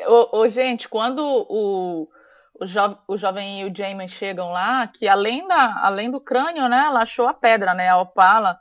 Ô, 0.07 0.39
ô, 0.39 0.47
gente, 0.47 0.87
quando 0.87 1.19
o, 1.19 2.07
o, 2.59 2.65
jo, 2.65 2.97
o 3.07 3.17
jovem 3.17 3.61
e 3.61 3.65
o 3.65 3.75
Jamin 3.75 4.07
chegam 4.07 4.51
lá, 4.51 4.87
que 4.87 5.07
além, 5.07 5.47
da, 5.47 5.81
além 5.83 6.09
do 6.09 6.21
crânio, 6.21 6.67
né, 6.67 6.85
ela 6.85 7.01
achou 7.01 7.27
a 7.27 7.33
pedra, 7.33 7.73
né, 7.73 7.89
a 7.89 7.97
opala, 7.97 8.59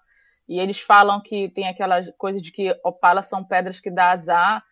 e 0.48 0.58
eles 0.58 0.80
falam 0.80 1.20
que 1.20 1.48
tem 1.50 1.68
aquela 1.68 2.00
coisa 2.12 2.40
de 2.40 2.50
que 2.50 2.74
opalas 2.82 3.26
são 3.26 3.44
pedras 3.44 3.80
que 3.80 3.90
dá 3.90 4.10
azar. 4.10 4.64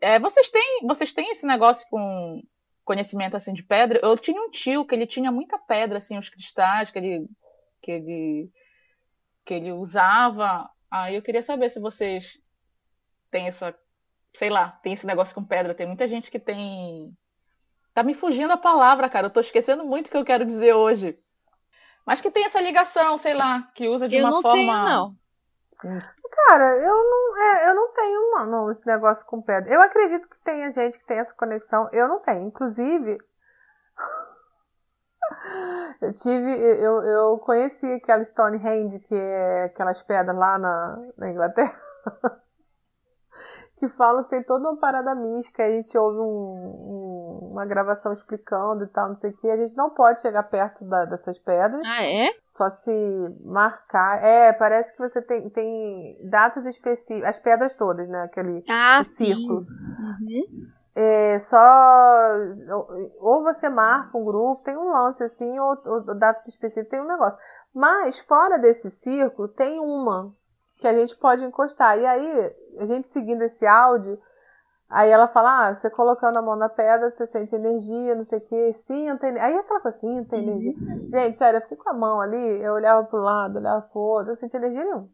É, 0.00 0.18
vocês, 0.18 0.50
têm, 0.50 0.80
vocês 0.86 1.12
têm 1.12 1.30
esse 1.30 1.46
negócio 1.46 1.86
com 1.90 2.42
conhecimento 2.84 3.36
assim 3.36 3.52
de 3.52 3.62
pedra? 3.62 4.00
Eu 4.02 4.16
tinha 4.16 4.40
um 4.40 4.50
tio 4.50 4.84
que 4.84 4.94
ele 4.94 5.06
tinha 5.06 5.30
muita 5.30 5.58
pedra, 5.58 5.98
assim, 5.98 6.16
os 6.18 6.28
cristais 6.28 6.90
que 6.90 6.98
ele, 6.98 7.28
que 7.82 7.90
ele, 7.90 8.52
que 9.44 9.54
ele 9.54 9.72
usava. 9.72 10.70
Aí 10.90 11.16
eu 11.16 11.22
queria 11.22 11.42
saber 11.42 11.68
se 11.70 11.80
vocês 11.80 12.40
têm 13.30 13.46
essa 13.46 13.74
sei 14.38 14.50
lá, 14.50 14.70
tem 14.82 14.92
esse 14.92 15.06
negócio 15.06 15.34
com 15.34 15.44
pedra. 15.44 15.74
Tem 15.74 15.86
muita 15.86 16.06
gente 16.06 16.30
que 16.30 16.38
tem. 16.38 17.12
Tá 17.92 18.02
me 18.04 18.14
fugindo 18.14 18.52
a 18.52 18.56
palavra, 18.56 19.08
cara. 19.08 19.26
Eu 19.26 19.32
tô 19.32 19.40
esquecendo 19.40 19.84
muito 19.84 20.06
o 20.06 20.10
que 20.10 20.16
eu 20.16 20.24
quero 20.24 20.44
dizer 20.44 20.74
hoje. 20.74 21.18
Mas 22.06 22.20
que 22.20 22.30
tem 22.30 22.44
essa 22.44 22.60
ligação, 22.60 23.18
sei 23.18 23.34
lá, 23.34 23.70
que 23.74 23.88
usa 23.88 24.08
de 24.08 24.16
eu 24.16 24.24
uma 24.24 24.30
não 24.30 24.42
forma. 24.42 24.56
tenho, 24.56 24.72
não. 24.72 25.16
Cara, 25.80 26.76
eu 26.76 27.04
não, 27.04 27.36
é, 27.36 27.70
eu 27.70 27.74
não 27.74 27.92
tenho 27.92 28.46
não, 28.46 28.70
esse 28.70 28.86
negócio 28.86 29.26
com 29.26 29.42
pedra. 29.42 29.72
Eu 29.72 29.80
acredito 29.82 30.28
que 30.28 30.36
tenha 30.42 30.70
gente 30.70 30.98
que 30.98 31.06
tem 31.06 31.18
essa 31.18 31.34
conexão. 31.34 31.88
Eu 31.92 32.08
não 32.08 32.20
tenho. 32.20 32.46
Inclusive, 32.46 33.18
eu 36.00 36.12
tive. 36.12 36.50
Eu, 36.80 37.02
eu 37.04 37.38
conheci 37.38 37.86
aquela 37.92 38.24
Stonehenge, 38.24 38.98
que 39.00 39.14
é 39.14 39.64
aquelas 39.64 40.02
pedras 40.02 40.36
lá 40.36 40.58
na, 40.58 40.98
na 41.16 41.30
Inglaterra. 41.30 41.78
que 43.78 43.88
falam 43.90 44.24
que 44.24 44.30
tem 44.30 44.42
toda 44.42 44.68
uma 44.68 44.76
parada 44.78 45.14
mística. 45.14 45.62
A 45.64 45.70
gente 45.70 45.96
ouve 45.96 46.18
um- 46.18 46.22
um- 46.24 47.48
uma 47.52 47.64
gravação 47.66 48.12
explicando 48.12 48.84
e 48.84 48.88
tal, 48.88 49.08
não 49.08 49.16
sei 49.18 49.30
o 49.30 49.36
que. 49.36 49.50
A 49.50 49.56
gente 49.56 49.76
não 49.76 49.90
pode 49.90 50.20
chegar 50.20 50.42
perto 50.44 50.84
da- 50.84 51.04
dessas 51.04 51.38
pedras. 51.38 51.80
Ah, 51.86 52.02
é? 52.04 52.28
Só 52.48 52.68
se 52.70 52.90
marcar. 53.44 54.22
É, 54.22 54.52
parece 54.52 54.92
que 54.94 54.98
você 54.98 55.22
tem, 55.22 55.48
tem 55.50 56.18
datas 56.28 56.66
específicas. 56.66 57.28
As 57.30 57.38
pedras 57.38 57.74
todas, 57.74 58.08
né? 58.08 58.22
Aquele 58.22 58.62
Ah, 58.68 59.02
círculo. 59.04 59.60
Uhum. 59.60 60.66
É, 60.94 61.38
só. 61.38 61.58
Ou 63.20 63.42
você 63.42 63.68
marca 63.68 64.16
um 64.18 64.24
grupo, 64.24 64.62
tem 64.64 64.76
um 64.76 64.88
lance 64.90 65.22
assim, 65.22 65.58
ou, 65.58 65.76
ou 65.86 66.00
datas 66.18 66.46
específicas, 66.48 66.90
tem 66.90 67.00
um 67.00 67.06
negócio. 67.06 67.38
Mas 67.74 68.18
fora 68.18 68.58
desse 68.58 68.90
círculo, 68.90 69.46
tem 69.48 69.78
uma 69.78 70.32
que 70.78 70.86
a 70.86 70.94
gente 70.94 71.16
pode 71.16 71.44
encostar. 71.44 71.98
E 71.98 72.06
aí, 72.06 72.56
a 72.78 72.86
gente 72.86 73.08
seguindo 73.08 73.42
esse 73.42 73.66
áudio, 73.66 74.18
aí 74.88 75.10
ela 75.10 75.28
fala: 75.28 75.68
ah, 75.68 75.74
você 75.74 75.90
colocando 75.90 76.38
a 76.38 76.42
mão 76.42 76.56
na 76.56 76.68
pedra, 76.68 77.10
você 77.10 77.26
sente 77.26 77.54
energia, 77.54 78.14
não 78.14 78.22
sei 78.22 78.38
o 78.38 78.42
que, 78.42 78.72
sinta 78.72 79.26
energia. 79.26 79.48
Aí 79.48 79.56
aquela 79.56 79.80
coisa, 79.80 79.98
sinta 79.98 80.36
energia. 80.36 80.74
Gente, 81.08 81.36
sério, 81.36 81.58
eu 81.58 81.62
fiquei 81.62 81.76
com 81.76 81.90
a 81.90 81.94
mão 81.94 82.20
ali, 82.20 82.62
eu 82.62 82.74
olhava 82.74 83.04
pro 83.04 83.20
lado, 83.20 83.58
olhava 83.58 83.82
pro 83.82 84.00
outro, 84.00 84.30
eu 84.32 84.36
senti 84.36 84.56
energia 84.56 84.84
nenhuma. 84.84 85.08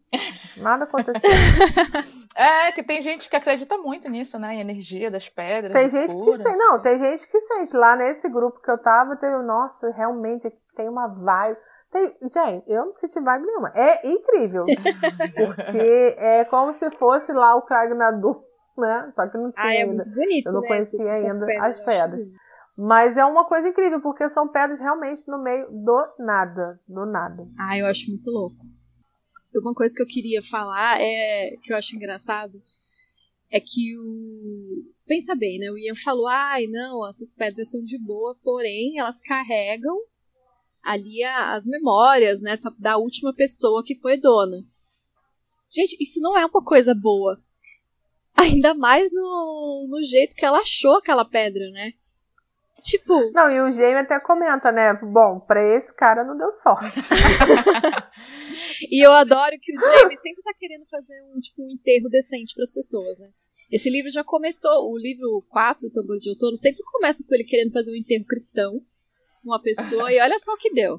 Nada 0.56 0.84
aconteceu. 0.84 1.30
É, 2.36 2.72
que 2.72 2.82
tem 2.82 3.00
gente 3.00 3.30
que 3.30 3.36
acredita 3.36 3.78
muito 3.78 4.08
nisso, 4.10 4.40
né? 4.40 4.54
Em 4.54 4.60
energia 4.60 5.08
das 5.08 5.28
pedras. 5.28 5.72
Tem 5.72 5.88
gente 5.88 6.12
que 6.12 6.20
cura, 6.20 6.36
sente. 6.38 6.58
Não, 6.58 6.80
tem 6.80 6.98
gente 6.98 7.30
que 7.30 7.38
sente. 7.38 7.76
Lá 7.76 7.94
nesse 7.94 8.28
grupo 8.28 8.60
que 8.60 8.68
eu 8.68 8.76
tava, 8.76 9.14
tem, 9.14 9.30
nossa, 9.44 9.92
realmente 9.92 10.52
tem 10.74 10.88
uma 10.88 11.06
vibe. 11.06 11.56
Tem, 11.94 12.12
gente, 12.22 12.64
eu 12.68 12.86
não 12.86 12.92
senti 12.92 13.20
vibe 13.20 13.46
nenhuma. 13.46 13.72
É 13.72 14.04
incrível. 14.08 14.64
porque 15.38 16.16
é 16.18 16.44
como 16.46 16.72
se 16.74 16.90
fosse 16.90 17.32
lá 17.32 17.54
o 17.54 17.62
Kragnador, 17.62 18.42
né? 18.76 19.12
Só 19.14 19.28
que 19.28 19.38
não 19.38 19.52
tinha 19.52 19.64
Ah, 19.64 19.72
é 19.74 19.82
ainda. 19.82 19.94
muito 19.94 20.10
bonito, 20.12 20.48
Eu 20.48 20.52
não 20.54 20.60
né? 20.62 20.66
conhecia 20.68 21.08
essas- 21.10 21.40
ainda 21.42 21.46
as 21.46 21.78
eu 21.78 21.84
acho 21.84 21.84
pedras. 21.84 22.28
Mas 22.76 23.16
é 23.16 23.24
uma 23.24 23.44
coisa 23.44 23.68
incrível, 23.68 24.00
porque 24.00 24.28
são 24.28 24.48
pedras 24.48 24.80
realmente 24.80 25.22
no 25.28 25.40
meio 25.40 25.68
do 25.70 26.14
nada. 26.18 26.80
Do 26.88 27.06
nada. 27.06 27.46
Ah, 27.56 27.78
eu 27.78 27.86
acho 27.86 28.10
muito 28.10 28.28
louco. 28.28 28.56
Uma 29.54 29.72
coisa 29.72 29.94
que 29.94 30.02
eu 30.02 30.06
queria 30.08 30.42
falar 30.42 31.00
é 31.00 31.50
que 31.62 31.72
eu 31.72 31.76
acho 31.76 31.94
engraçado 31.94 32.60
é 33.52 33.60
que 33.60 33.96
o 33.96 34.82
pensa 35.06 35.36
bem, 35.36 35.60
né? 35.60 35.70
O 35.70 35.78
Ian 35.78 35.94
falou: 35.94 36.26
"Ai, 36.26 36.66
não, 36.66 37.08
essas 37.08 37.32
pedras 37.36 37.70
são 37.70 37.80
de 37.84 37.96
boa, 37.96 38.34
porém 38.42 38.98
elas 38.98 39.20
carregam 39.20 39.96
ali 40.84 41.22
as 41.24 41.66
memórias, 41.66 42.40
né, 42.40 42.58
da 42.78 42.96
última 42.96 43.34
pessoa 43.34 43.82
que 43.84 43.94
foi 43.96 44.16
dona". 44.16 44.64
Gente, 45.70 45.96
isso 46.00 46.20
não 46.20 46.36
é 46.36 46.44
uma 46.46 46.64
coisa 46.64 46.94
boa. 46.94 47.40
Ainda 48.36 48.74
mais 48.74 49.12
no, 49.12 49.86
no 49.88 50.02
jeito 50.02 50.36
que 50.36 50.44
ela 50.44 50.58
achou 50.58 50.96
aquela 50.96 51.24
pedra, 51.24 51.70
né? 51.70 51.92
Tipo, 52.82 53.30
Não, 53.32 53.50
e 53.50 53.60
o 53.62 53.72
Jamie 53.72 53.94
até 53.94 54.20
comenta, 54.20 54.70
né? 54.70 54.92
Bom, 54.92 55.40
pra 55.40 55.62
esse 55.74 55.94
cara 55.94 56.22
não 56.22 56.36
deu 56.36 56.50
sorte. 56.50 57.00
E 58.90 59.04
eu 59.04 59.12
adoro 59.12 59.56
que 59.60 59.76
o 59.76 59.80
Jamie 59.80 60.16
sempre 60.16 60.42
tá 60.42 60.52
querendo 60.58 60.84
fazer 60.86 61.22
um, 61.34 61.40
tipo, 61.40 61.62
um 61.62 61.70
enterro 61.70 62.08
decente 62.08 62.54
pras 62.54 62.72
pessoas, 62.72 63.18
né? 63.18 63.30
Esse 63.70 63.88
livro 63.90 64.10
já 64.10 64.22
começou, 64.22 64.90
o 64.90 64.98
livro 64.98 65.44
4, 65.48 65.88
o 65.88 65.90
Tambor 65.90 66.18
de 66.18 66.30
Outono, 66.30 66.56
sempre 66.56 66.82
começa 66.84 67.24
com 67.26 67.34
ele 67.34 67.44
querendo 67.44 67.72
fazer 67.72 67.92
um 67.92 67.96
enterro 67.96 68.24
cristão, 68.24 68.80
uma 69.44 69.60
pessoa, 69.60 70.12
e 70.12 70.20
olha 70.20 70.38
só 70.38 70.52
o 70.52 70.56
que 70.56 70.72
deu. 70.72 70.98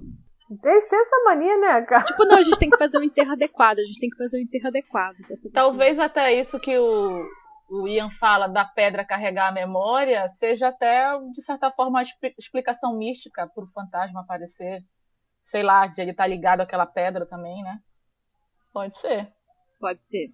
Eles 0.64 0.88
têm 0.88 1.00
essa 1.00 1.24
mania, 1.26 1.58
né, 1.58 1.82
cara? 1.82 2.04
Tipo, 2.04 2.24
não, 2.26 2.38
a 2.38 2.44
gente 2.44 2.60
tem 2.60 2.70
que 2.70 2.78
fazer 2.78 3.00
um 3.00 3.04
enterro 3.04 3.32
adequado, 3.32 3.80
a 3.80 3.84
gente 3.84 4.00
tem 4.00 4.10
que 4.10 4.18
fazer 4.18 4.38
um 4.38 4.42
enterro 4.42 4.68
adequado. 4.68 5.16
Talvez 5.52 5.98
até 6.00 6.34
isso 6.34 6.60
que 6.60 6.78
o, 6.78 7.24
o 7.70 7.88
Ian 7.88 8.12
fala 8.12 8.48
da 8.48 8.64
pedra 8.64 9.04
carregar 9.04 9.48
a 9.48 9.52
memória 9.52 10.28
seja 10.28 10.68
até, 10.68 11.18
de 11.34 11.42
certa 11.42 11.72
forma, 11.72 11.92
uma 11.92 12.04
expli- 12.04 12.36
explicação 12.38 12.96
mística 12.96 13.48
para 13.48 13.64
o 13.64 13.72
fantasma 13.72 14.22
aparecer. 14.22 14.84
Sei 15.42 15.62
lá, 15.62 15.86
de 15.86 16.02
ele 16.02 16.10
estar 16.10 16.26
ligado 16.26 16.62
àquela 16.62 16.88
pedra 16.88 17.24
também, 17.24 17.62
né? 17.62 17.78
Pode 18.74 18.98
ser. 18.98 19.32
Pode 19.80 20.04
ser. 20.04 20.30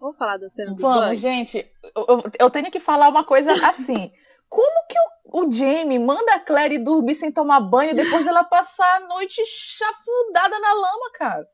Vamos 0.00 0.16
falar 0.16 0.38
da 0.38 0.48
cena 0.48 0.72
do 0.72 0.80
Vamos, 0.80 1.00
banho? 1.00 1.14
gente. 1.16 1.70
Eu, 1.96 2.22
eu 2.38 2.50
tenho 2.50 2.70
que 2.70 2.78
falar 2.78 3.08
uma 3.08 3.24
coisa 3.24 3.52
assim. 3.68 4.12
Como 4.50 4.86
que 4.88 4.98
o, 4.98 5.46
o 5.46 5.52
Jamie 5.52 5.98
manda 5.98 6.34
a 6.34 6.40
Clary 6.40 6.76
dormir 6.78 7.14
sem 7.14 7.30
tomar 7.30 7.60
banho 7.60 7.94
depois 7.94 8.24
dela 8.24 8.42
passar 8.44 8.96
a 8.96 9.00
noite 9.00 9.42
chafurdada 9.46 10.58
na 10.58 10.72
lama, 10.74 11.10
cara? 11.14 11.48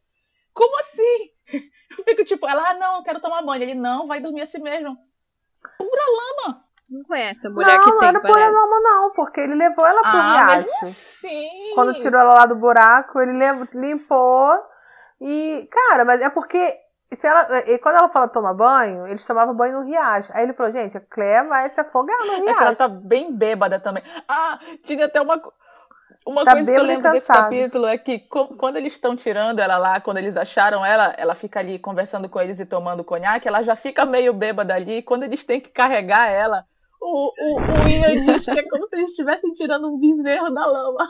Como 0.54 0.80
assim? 0.80 1.30
Eu 1.96 2.04
fico 2.04 2.24
tipo, 2.24 2.46
ela, 2.48 2.70
ah, 2.70 2.74
não, 2.74 2.96
eu 2.96 3.02
quero 3.02 3.20
tomar 3.20 3.42
banho. 3.42 3.62
Ele, 3.62 3.74
não, 3.74 4.06
vai 4.06 4.20
dormir 4.20 4.42
assim 4.42 4.60
mesmo. 4.60 4.98
Pura 5.78 6.02
lama. 6.44 6.64
Não 6.90 7.02
conhece 7.04 7.46
a 7.46 7.50
mulher 7.50 7.78
não, 7.78 7.84
que 7.84 7.90
não 7.90 7.98
tem, 8.00 8.08
era 8.08 8.20
parece. 8.20 8.52
lama, 8.54 8.80
não, 8.80 9.10
porque 9.12 9.40
ele 9.40 9.54
levou 9.54 9.86
ela 9.86 10.00
pro 10.02 10.10
Ah, 10.10 10.56
riacho. 10.56 10.68
assim. 10.82 11.74
Quando 11.74 11.94
tirou 11.94 12.20
ela 12.20 12.34
lá 12.34 12.46
do 12.46 12.56
buraco, 12.56 13.20
ele 13.20 13.32
limpou. 13.74 14.50
E, 15.20 15.68
cara, 15.70 16.04
mas 16.04 16.20
é 16.20 16.28
porque. 16.28 16.76
Se 17.14 17.26
ela, 17.26 17.60
e 17.68 17.78
quando 17.78 17.96
ela 17.96 18.08
fala 18.08 18.28
toma 18.28 18.52
banho, 18.54 19.06
eles 19.06 19.24
tomavam 19.26 19.54
banho 19.54 19.80
no 19.80 19.86
riacho. 19.86 20.30
Aí 20.34 20.42
ele 20.44 20.52
falou, 20.54 20.72
gente, 20.72 20.96
a 20.96 21.00
Claire 21.00 21.48
vai 21.48 21.70
se 21.70 21.80
afogar 21.80 22.24
no 22.26 22.34
É 22.46 22.54
que 22.54 22.62
ela 22.62 22.72
riacho. 22.72 22.76
tá 22.76 22.88
bem 22.88 23.32
bêbada 23.36 23.80
também. 23.80 24.02
Ah, 24.28 24.58
tinha 24.82 25.06
até 25.06 25.20
uma, 25.20 25.40
uma 26.26 26.44
Tá 26.44 26.52
coisa 26.52 26.72
que 26.72 26.78
eu 26.78 26.84
e 26.84 26.86
lembro 26.86 27.10
desse 27.10 27.30
capítulo 27.32 27.86
é 27.86 27.98
que 27.98 28.18
quando 28.58 28.76
eles 28.76 28.92
estão 28.94 29.16
tirando 29.16 29.60
ela 29.60 29.78
lá, 29.78 30.00
quando 30.00 30.18
eles 30.18 30.36
acharam 30.36 30.84
ela, 30.84 31.14
ela 31.16 31.34
fica 31.34 31.60
ali 31.60 31.78
conversando 31.78 32.28
com 32.28 32.40
eles 32.40 32.60
e 32.60 32.66
tomando 32.66 33.04
conhaque, 33.04 33.48
ela 33.48 33.62
já 33.62 33.76
fica 33.76 34.04
meio 34.04 34.32
bêbada 34.32 34.74
ali. 34.74 34.98
E 34.98 35.02
quando 35.02 35.22
eles 35.24 35.44
têm 35.44 35.60
que 35.60 35.70
carregar 35.70 36.28
ela, 36.30 36.64
o, 37.00 37.32
o, 37.38 37.60
o 37.60 37.88
Ian 37.88 38.16
diz 38.24 38.44
que 38.48 38.58
é 38.58 38.68
como 38.68 38.86
se 38.86 38.96
eles 38.96 39.10
estivessem 39.10 39.52
tirando 39.52 39.88
um 39.88 39.98
bezerro 39.98 40.50
da 40.52 40.66
lama. 40.66 41.06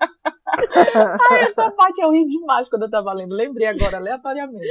Ai, 0.00 1.42
essa 1.42 1.70
parte 1.70 2.00
eu 2.00 2.10
ri 2.10 2.26
demais 2.26 2.68
quando 2.68 2.82
eu 2.82 2.90
tava 2.90 3.12
lendo. 3.12 3.34
Lembrei 3.34 3.66
agora, 3.66 3.96
aleatoriamente. 3.96 4.68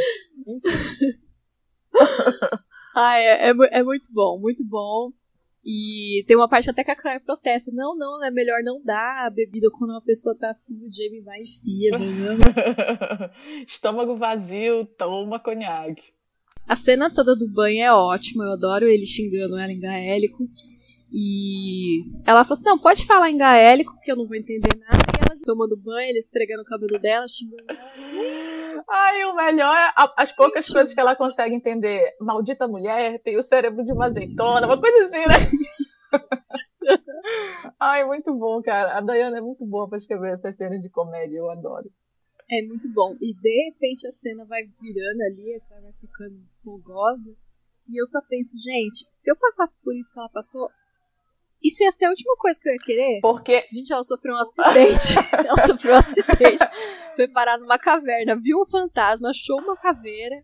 Ah, 2.96 3.20
é, 3.20 3.50
é, 3.50 3.54
é 3.72 3.84
muito 3.84 4.14
bom, 4.14 4.40
muito 4.40 4.64
bom. 4.64 5.12
E 5.66 6.24
tem 6.28 6.38
uma 6.38 6.48
parte 6.48 6.70
até 6.70 6.84
que 6.84 6.92
a 6.92 6.96
Claire 6.96 7.24
protesta. 7.24 7.72
Não, 7.74 7.98
não, 7.98 8.24
é 8.24 8.30
melhor 8.30 8.62
não 8.64 8.82
dar 8.84 9.26
a 9.26 9.30
bebida 9.30 9.68
quando 9.72 9.92
uma 9.92 10.02
pessoa 10.02 10.38
tá 10.38 10.52
assim, 10.52 10.76
o 10.76 10.94
Jamie 10.94 11.22
vai 11.22 11.40
e 11.40 11.44
enfia, 11.44 11.98
né? 11.98 13.66
Estômago 13.68 14.16
vazio, 14.16 14.86
toma 14.86 15.40
conhaque. 15.40 16.14
A 16.68 16.76
cena 16.76 17.14
toda 17.14 17.36
do 17.36 17.52
banho 17.52 17.82
é 17.82 17.92
ótima, 17.92 18.44
eu 18.44 18.54
adoro 18.54 18.88
ele 18.88 19.06
xingando 19.06 19.58
ela 19.58 19.72
em 19.72 19.80
gaélico. 19.80 20.48
E 21.12 22.04
ela 22.26 22.44
falou 22.44 22.54
assim: 22.54 22.66
não, 22.66 22.78
pode 22.78 23.06
falar 23.06 23.32
em 23.32 23.38
gaélico, 23.38 23.94
porque 23.94 24.12
eu 24.12 24.18
não 24.18 24.28
vou 24.28 24.36
entender 24.36 24.70
nada. 24.78 24.98
Ela 25.30 25.40
tomando 25.44 25.78
banho, 25.78 26.10
ele 26.10 26.20
esfregando 26.20 26.62
o 26.62 26.66
cabelo 26.66 27.00
dela, 27.00 27.28
xingando 27.28 27.64
ela. 27.70 28.84
Ai, 28.88 29.26
o 29.26 29.36
melhor 29.36 29.76
é 29.76 29.94
as 30.18 30.32
poucas 30.32 30.68
coisas 30.68 30.94
que 30.94 31.00
ela 31.00 31.16
consegue 31.16 31.56
entender. 31.56 32.16
Maldita 32.20 32.68
mulher, 32.68 33.20
tem 33.20 33.36
o 33.38 33.44
cérebro 33.44 33.84
de 33.84 33.92
uma 33.92 34.06
azeitona, 34.06 34.68
uma 34.68 34.80
coisa 34.80 35.04
assim, 35.04 35.26
né? 35.28 35.36
Ai, 37.80 38.06
muito 38.06 38.34
bom, 38.36 38.62
cara. 38.62 38.98
A 38.98 39.02
Dayana 39.02 39.40
é 39.40 39.42
muito 39.42 39.66
boa 39.66 39.90
pra 39.90 39.98
escrever 39.98 40.34
essas 40.34 40.56
cenas 40.56 40.82
de 40.82 40.90
comédia, 40.90 41.38
eu 41.38 41.50
adoro. 41.50 41.92
É 42.50 42.62
muito 42.62 42.88
bom. 42.94 43.16
E 43.20 43.34
de 43.34 43.72
repente 43.72 44.08
a 44.08 44.14
cena 44.14 44.46
vai 44.46 44.64
virando 44.80 45.22
ali, 45.24 45.56
a 45.56 45.60
Claire 45.62 45.84
vai 45.84 45.94
ficando 45.94 46.40
fogosa. 46.64 47.36
E 47.88 48.00
eu 48.00 48.06
só 48.06 48.22
penso, 48.22 48.58
gente, 48.64 49.06
se 49.10 49.32
eu 49.32 49.36
passasse 49.36 49.82
por 49.82 49.96
isso 49.96 50.14
que 50.14 50.20
ela 50.20 50.30
passou, 50.30 50.70
isso 51.66 51.84
ia 51.84 51.92
ser 51.92 52.06
a 52.06 52.10
última 52.10 52.36
coisa 52.38 52.60
que 52.60 52.70
eu 52.70 52.74
ia 52.74 52.80
querer. 52.80 53.20
Porque 53.22 53.68
Gente, 53.72 53.92
ela 53.92 54.04
sofreu 54.04 54.36
um 54.36 54.38
acidente. 54.38 55.16
ela 55.34 55.68
sofreu 55.68 55.94
um 55.94 55.98
acidente. 55.98 56.64
Foi 57.16 57.28
parar 57.28 57.58
numa 57.58 57.78
caverna, 57.78 58.36
viu 58.36 58.62
um 58.62 58.66
fantasma, 58.66 59.30
achou 59.30 59.60
uma 59.60 59.76
caveira. 59.78 60.44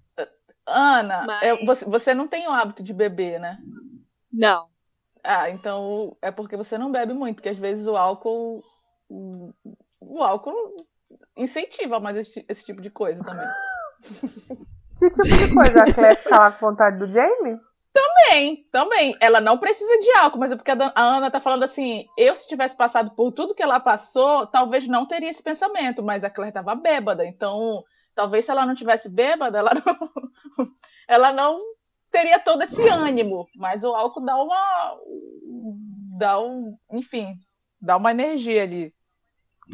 Ana, 0.66 1.26
Mas- 1.26 1.44
é, 1.44 1.66
você, 1.66 1.86
você 1.86 2.14
não 2.14 2.28
tem 2.28 2.48
o 2.48 2.52
hábito 2.52 2.82
de 2.84 2.94
beber, 2.94 3.40
né? 3.40 3.58
Não. 4.32 4.68
Ah, 5.24 5.50
então 5.50 6.18
é 6.22 6.32
porque 6.32 6.58
você 6.58 6.78
não 6.78 6.92
bebe 6.92 7.14
muito, 7.14 7.36
porque 7.36 7.50
às 7.50 7.60
vezes 7.60 7.86
o 7.86 7.96
álcool. 7.96 8.64
O 10.00 10.24
álcool 10.24 10.76
incentiva 11.38 12.00
mais 12.00 12.18
esse, 12.18 12.46
esse 12.48 12.66
tipo 12.66 12.82
de 12.82 12.90
coisa 12.90 13.22
também. 13.24 13.46
Que 15.02 15.10
tipo 15.10 15.36
de 15.36 15.54
coisa? 15.56 15.82
A 15.82 15.94
Claire 15.94 16.22
fica 16.22 16.38
lá 16.38 16.52
com 16.52 16.68
vontade 16.68 17.00
do 17.00 17.10
Jamie? 17.10 17.60
Também, 17.94 18.66
também. 18.72 19.16
Ela 19.20 19.42
não 19.42 19.58
precisa 19.58 19.98
de 20.00 20.12
álcool, 20.18 20.40
mas 20.40 20.52
é 20.52 20.56
porque 20.56 20.72
a 20.72 20.92
Ana 20.96 21.30
tá 21.30 21.40
falando 21.40 21.64
assim: 21.64 22.06
eu, 22.18 22.36
se 22.36 22.48
tivesse 22.48 22.76
passado 22.76 23.12
por 23.12 23.32
tudo 23.32 23.54
que 23.54 23.62
ela 23.64 23.80
passou, 23.80 24.48
talvez 24.48 24.88
não 24.88 25.06
teria 25.06 25.30
esse 25.30 25.44
pensamento, 25.44 26.02
mas 26.02 26.24
a 26.24 26.30
Claire 26.30 26.54
tava 26.54 26.74
bêbada, 26.76 27.26
então 27.26 27.84
talvez 28.16 28.46
se 28.46 28.52
ela 28.52 28.66
não 28.66 28.76
tivesse 28.76 29.10
bêbada, 29.10 29.60
ela 29.60 29.72
não, 29.74 29.84
ela 31.08 31.34
não 31.34 31.60
teria 32.10 32.40
todo 32.40 32.62
esse 32.64 32.88
ânimo, 32.88 33.48
mas 33.56 33.84
o 33.84 33.94
álcool 33.94 34.24
dá 34.26 34.36
uma. 34.42 34.98
dá 36.18 36.40
um. 36.40 36.78
enfim, 36.92 37.34
dá 37.82 37.98
uma 37.98 38.12
energia 38.12 38.64
ali. 38.64 38.94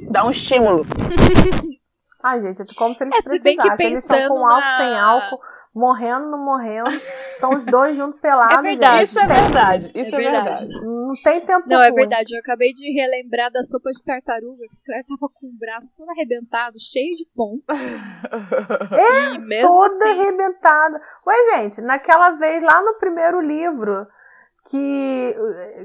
Dá 0.09 0.25
um 0.25 0.31
estímulo. 0.31 0.85
Ai, 2.23 2.41
gente, 2.41 2.61
é 2.61 2.65
como 2.75 2.93
se 2.95 3.03
eles 3.03 3.13
É, 3.13 3.21
se 3.21 3.39
bem 3.43 3.55
que 3.55 3.61
precisassem. 3.61 3.85
Eles 3.87 3.99
estão 3.99 4.17
pensando 4.17 4.33
com 4.33 4.45
álcool, 4.47 4.59
na- 4.59 4.77
sem 4.77 4.99
álcool, 4.99 5.39
morrendo, 5.77 6.29
não 6.31 6.43
morrendo. 6.43 6.89
Estão 6.89 7.51
os 7.51 7.65
dois 7.65 7.95
juntos 7.95 8.19
pelados. 8.19 8.57
É 8.57 8.61
verdade. 8.61 8.99
gente. 9.05 9.07
Isso 9.09 9.19
é 9.19 9.27
verdade. 9.27 9.91
Isso 9.93 10.15
é, 10.15 10.17
É 10.19 10.21
verdade. 10.31 10.65
verdade. 10.67 10.85
Não 10.85 11.13
tem 11.23 11.41
tempo 11.45 11.63
Não, 11.69 11.81
é 11.81 11.89
ruim. 11.89 11.95
verdade. 11.95 12.33
Eu 12.35 12.39
acabei 12.39 12.73
de 12.73 12.91
relembrar 12.91 13.51
da 13.51 13.61
sopa 13.63 13.91
de 13.91 14.03
tartaruga. 14.03 14.57
que 14.57 14.75
A 14.81 14.85
Claire 14.85 15.05
tava 15.05 15.31
com 15.33 15.47
o 15.47 15.57
braço 15.57 15.93
todo 15.95 16.09
arrebentado, 16.09 16.75
cheio 16.79 17.15
de 17.15 17.25
pontos. 17.35 17.91
e 19.35 19.37
mesmo 19.39 19.67
Toda 19.69 19.85
assim. 19.87 20.19
arrebentada. 20.21 21.01
Ué, 21.27 21.35
gente, 21.57 21.81
naquela 21.81 22.31
vez 22.31 22.61
lá 22.63 22.81
no 22.81 22.95
primeiro 22.95 23.39
livro, 23.39 24.07
que 24.69 25.35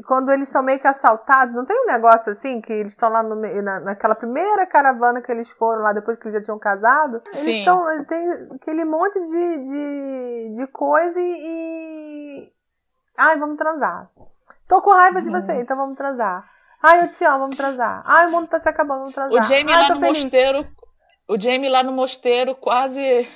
quando 0.06 0.30
eles 0.32 0.48
estão 0.48 0.62
meio 0.62 0.80
que 0.80 0.86
assaltados, 0.86 1.54
não 1.54 1.64
tem 1.64 1.80
um 1.82 1.86
negócio 1.86 2.32
assim, 2.32 2.60
que 2.60 2.72
eles 2.72 2.92
estão 2.92 3.08
lá 3.08 3.22
no, 3.22 3.36
na, 3.62 3.80
naquela 3.80 4.14
primeira 4.14 4.66
caravana 4.66 5.22
que 5.22 5.30
eles 5.30 5.50
foram 5.50 5.82
lá 5.82 5.92
depois 5.92 6.18
que 6.18 6.24
eles 6.24 6.34
já 6.34 6.42
tinham 6.42 6.58
casado? 6.58 7.22
Eles 7.26 7.38
Sim. 7.38 7.58
estão. 7.60 8.04
Tem 8.06 8.48
aquele 8.54 8.84
monte 8.84 9.20
de, 9.20 9.58
de, 9.58 10.56
de 10.56 10.66
coisa 10.68 11.20
e, 11.20 11.24
e. 11.24 12.52
Ai, 13.16 13.38
vamos 13.38 13.56
transar. 13.56 14.10
Tô 14.66 14.82
com 14.82 14.90
raiva 14.90 15.22
de 15.22 15.30
você, 15.30 15.52
então 15.60 15.76
vamos 15.76 15.96
transar. 15.96 16.48
Ai, 16.82 17.04
eu 17.04 17.08
te 17.08 17.24
amo, 17.24 17.40
vamos 17.40 17.56
transar. 17.56 18.02
Ai, 18.04 18.26
o 18.26 18.30
mundo 18.32 18.48
tá 18.48 18.58
se 18.58 18.68
acabando, 18.68 19.00
vamos 19.00 19.14
transar. 19.14 19.40
O 19.40 19.44
Jamie 19.44 19.72
Ai, 19.72 19.82
lá 19.82 19.94
no 19.94 20.00
feliz. 20.00 20.24
mosteiro. 20.24 20.66
O 21.28 21.38
Jamie 21.38 21.68
lá 21.68 21.82
no 21.84 21.92
mosteiro 21.92 22.56
quase. 22.56 23.28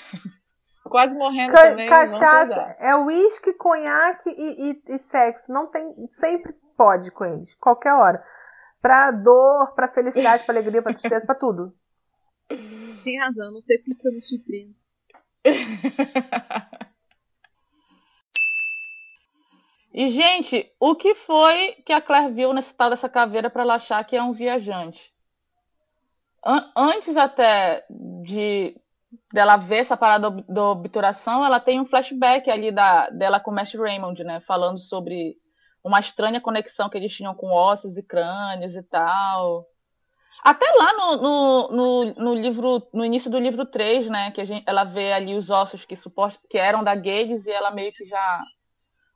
Quase 0.97 1.19
morrendo 1.19 1.53
Ca- 1.53 1.63
também. 1.71 1.87
cachaça 1.87 2.75
é 2.79 2.97
uísque, 2.97 3.53
conhaque 3.53 4.31
e, 4.31 4.71
e, 4.71 4.83
e 4.95 4.99
sexo. 5.01 5.53
Não 5.53 5.67
tem, 5.67 5.95
sempre 6.13 6.55
pode 6.75 7.11
com 7.11 7.27
eles, 7.27 7.55
qualquer 7.57 7.93
hora. 7.93 8.25
Pra 8.81 9.11
dor, 9.11 9.75
pra 9.75 9.89
felicidade, 9.89 10.45
pra 10.45 10.55
alegria, 10.55 10.81
pra 10.81 10.95
tristeza, 10.95 11.27
pra 11.27 11.35
tudo. 11.35 11.75
Tem 13.05 13.19
razão, 13.21 13.53
não 13.53 13.61
sei 13.61 13.77
porque 13.83 14.09
eu 14.09 14.13
me 14.13 14.21
surpreendo. 14.23 14.75
E, 19.99 20.09
gente, 20.09 20.71
o 20.79 20.95
que 20.95 21.15
foi 21.15 21.73
que 21.85 21.91
a 21.93 22.03
Claire 22.03 22.31
viu 22.31 22.53
nesse 22.53 22.75
tal 22.75 22.91
dessa 22.91 23.09
caveira 23.09 23.49
para 23.49 23.63
ela 23.63 23.77
achar 23.77 24.05
que 24.05 24.15
é 24.15 24.23
um 24.23 24.31
viajante? 24.33 25.11
An- 26.45 26.71
antes 26.77 27.17
até 27.17 27.83
de 27.89 28.79
dela 29.33 29.57
ver 29.57 29.79
essa 29.79 29.97
parada 29.97 30.31
da 30.31 30.65
obturação, 30.65 31.45
ela 31.45 31.61
tem 31.61 31.81
um 31.81 31.85
flashback 31.85 32.51
ali 32.51 32.71
da, 32.71 33.09
dela 33.11 33.41
com 33.41 33.51
o 33.51 33.55
Mestre 33.55 33.81
Raymond, 33.81 34.23
né? 34.25 34.41
Falando 34.41 34.79
sobre 34.79 35.37
uma 35.83 36.01
estranha 36.01 36.41
conexão 36.41 36.89
que 36.89 36.99
eles 36.99 37.15
tinham 37.15 37.35
com 37.35 37.53
ossos 37.53 37.97
e 37.97 38.03
crânios 38.03 38.75
e 38.75 38.83
tal. 38.83 39.67
Até 40.45 40.67
lá 40.77 40.93
no, 40.93 41.17
no, 41.17 41.69
no, 41.71 42.15
no 42.15 42.35
livro, 42.35 42.87
no 42.93 43.05
início 43.05 43.31
do 43.31 43.39
livro 43.39 43.65
3, 43.65 44.09
né? 44.09 44.31
Que 44.31 44.41
a 44.41 44.45
gente, 44.45 44.65
ela 44.67 44.85
vê 44.85 45.13
ali 45.13 45.35
os 45.35 45.51
ossos 45.51 45.85
que, 45.85 45.97
supost, 45.97 46.41
que 46.49 46.59
eram 46.59 46.85
da 46.85 46.95
Gades 46.95 47.47
e 47.47 47.51
ela 47.51 47.71
meio 47.71 47.93
que 47.93 48.05
já 48.05 48.43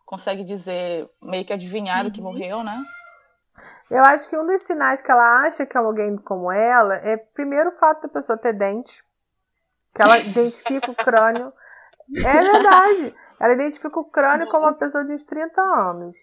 consegue 0.06 0.42
dizer, 0.42 1.08
meio 1.22 1.44
que 1.44 1.52
adivinhar 1.52 2.06
o 2.06 2.10
que 2.10 2.20
morreu, 2.20 2.64
né? 2.64 2.82
Eu 3.90 4.04
acho 4.04 4.28
que 4.28 4.36
um 4.36 4.46
dos 4.46 4.62
sinais 4.62 5.02
que 5.02 5.10
ela 5.10 5.46
acha 5.46 5.66
que 5.66 5.76
é 5.76 5.80
alguém 5.80 6.16
como 6.16 6.50
ela 6.50 6.94
é, 6.96 7.16
primeiro, 7.16 7.70
o 7.70 7.78
fato 7.78 8.02
da 8.02 8.08
pessoa 8.08 8.38
ter 8.38 8.52
dente. 8.52 9.04
Que 10.00 10.02
ela 10.02 10.18
identifica 10.18 10.90
o 10.90 10.94
crânio. 10.94 11.52
É 12.24 12.32
verdade. 12.32 13.14
Ela 13.38 13.52
identifica 13.52 14.00
o 14.00 14.04
crânio 14.04 14.50
como 14.50 14.64
uma 14.64 14.72
pessoa 14.72 15.04
de 15.04 15.12
uns 15.12 15.24
30 15.24 15.60
anos. 15.60 16.16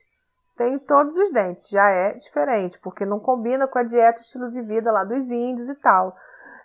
Tem 0.57 0.79
todos 0.79 1.15
os 1.15 1.31
dentes. 1.31 1.69
Já 1.69 1.87
é 1.87 2.13
diferente, 2.13 2.79
porque 2.79 3.05
não 3.05 3.19
combina 3.19 3.67
com 3.67 3.77
a 3.77 3.83
dieta 3.83 4.19
e 4.19 4.23
estilo 4.23 4.49
de 4.49 4.61
vida 4.63 4.91
lá 4.91 5.03
dos 5.03 5.29
índios 5.29 5.69
e 5.69 5.75
tal. 5.75 6.15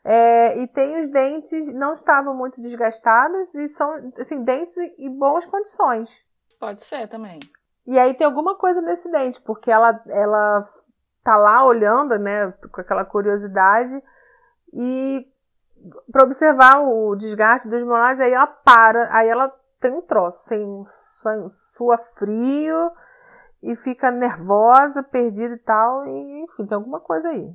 É, 0.04 0.58
e 0.58 0.66
tem 0.66 0.98
os 0.98 1.08
dentes, 1.08 1.72
não 1.74 1.92
estavam 1.92 2.34
muito 2.34 2.60
desgastados 2.60 3.54
e 3.54 3.68
são, 3.68 4.12
assim, 4.18 4.42
dentes 4.42 4.76
em 4.98 5.10
boas 5.10 5.44
condições. 5.44 6.10
Pode 6.58 6.82
ser 6.82 7.06
também. 7.08 7.38
E 7.86 7.98
aí 7.98 8.14
tem 8.14 8.26
alguma 8.26 8.56
coisa 8.56 8.80
nesse 8.80 9.10
dente, 9.10 9.40
porque 9.42 9.70
ela, 9.70 10.02
ela 10.08 10.68
tá 11.22 11.36
lá 11.36 11.62
olhando, 11.64 12.18
né, 12.18 12.52
com 12.72 12.80
aquela 12.80 13.04
curiosidade, 13.04 14.02
e 14.72 15.31
para 16.10 16.24
observar 16.24 16.80
o 16.80 17.14
desgaste 17.16 17.68
dos 17.68 17.82
molares, 17.82 18.20
aí 18.20 18.32
ela 18.32 18.46
para, 18.46 19.08
aí 19.14 19.28
ela 19.28 19.52
tem 19.80 19.92
um 19.92 20.02
troço, 20.02 20.44
sem 20.46 20.84
sua 21.76 21.98
frio 21.98 22.90
e 23.62 23.74
fica 23.76 24.10
nervosa, 24.10 25.02
perdida 25.02 25.54
e 25.54 25.58
tal, 25.58 26.06
e 26.06 26.44
enfim, 26.44 26.66
tem 26.66 26.76
alguma 26.76 27.00
coisa 27.00 27.28
aí. 27.28 27.50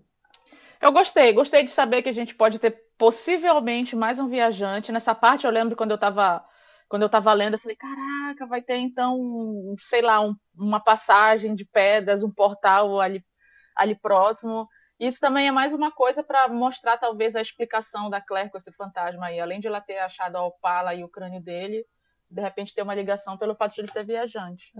Eu 0.82 0.92
gostei, 0.92 1.34
gostei 1.34 1.64
de 1.64 1.72
saber 1.72 2.02
que 2.02 2.10
a 2.10 2.14
gente 2.14 2.36
pode 2.36 2.60
ter 2.60 2.72
possivelmente 2.98 3.96
mais 3.96 4.20
um 4.20 4.28
viajante. 4.28 4.92
Nessa 4.92 5.16
parte 5.16 5.46
eu 5.46 5.52
lembro 5.52 5.76
quando 5.76 5.92
eu 5.92 5.96
estava 5.96 6.46
quando 6.90 7.02
eu 7.02 7.10
tava 7.10 7.34
lendo, 7.34 7.56
eu 7.56 7.60
falei, 7.60 7.76
caraca, 7.76 8.48
vai 8.48 8.62
ter 8.62 8.78
então, 8.78 9.18
sei 9.78 10.02
lá, 10.02 10.22
um, 10.22 10.34
uma 10.58 10.80
passagem 10.80 11.54
de 11.54 11.66
pedras, 11.66 12.24
um 12.24 12.32
portal 12.32 13.02
ali, 13.02 13.22
ali 13.76 13.94
próximo. 13.94 14.68
Isso 15.00 15.20
também 15.20 15.48
é 15.48 15.52
mais 15.52 15.74
uma 15.74 15.92
coisa 15.92 16.24
para 16.24 16.48
mostrar, 16.48 16.98
talvez, 16.98 17.36
a 17.36 17.42
explicação 17.42 18.10
da 18.10 18.20
Claire 18.20 18.50
com 18.50 18.58
esse 18.58 18.72
fantasma 18.72 19.28
aí. 19.28 19.40
Além 19.40 19.60
de 19.60 19.68
ela 19.68 19.80
ter 19.80 20.00
achado 20.00 20.36
a 20.36 20.44
Opala 20.44 20.96
e 20.96 21.04
o 21.04 21.10
crânio 21.10 21.42
dele, 21.42 21.86
de 22.30 22.42
repente 22.42 22.74
ter 22.74 22.82
uma 22.82 22.96
ligação 22.96 23.38
pelo 23.38 23.56
fato 23.56 23.76
de 23.76 23.82
ele 23.82 23.92
ser 23.92 24.04
viajante. 24.04 24.74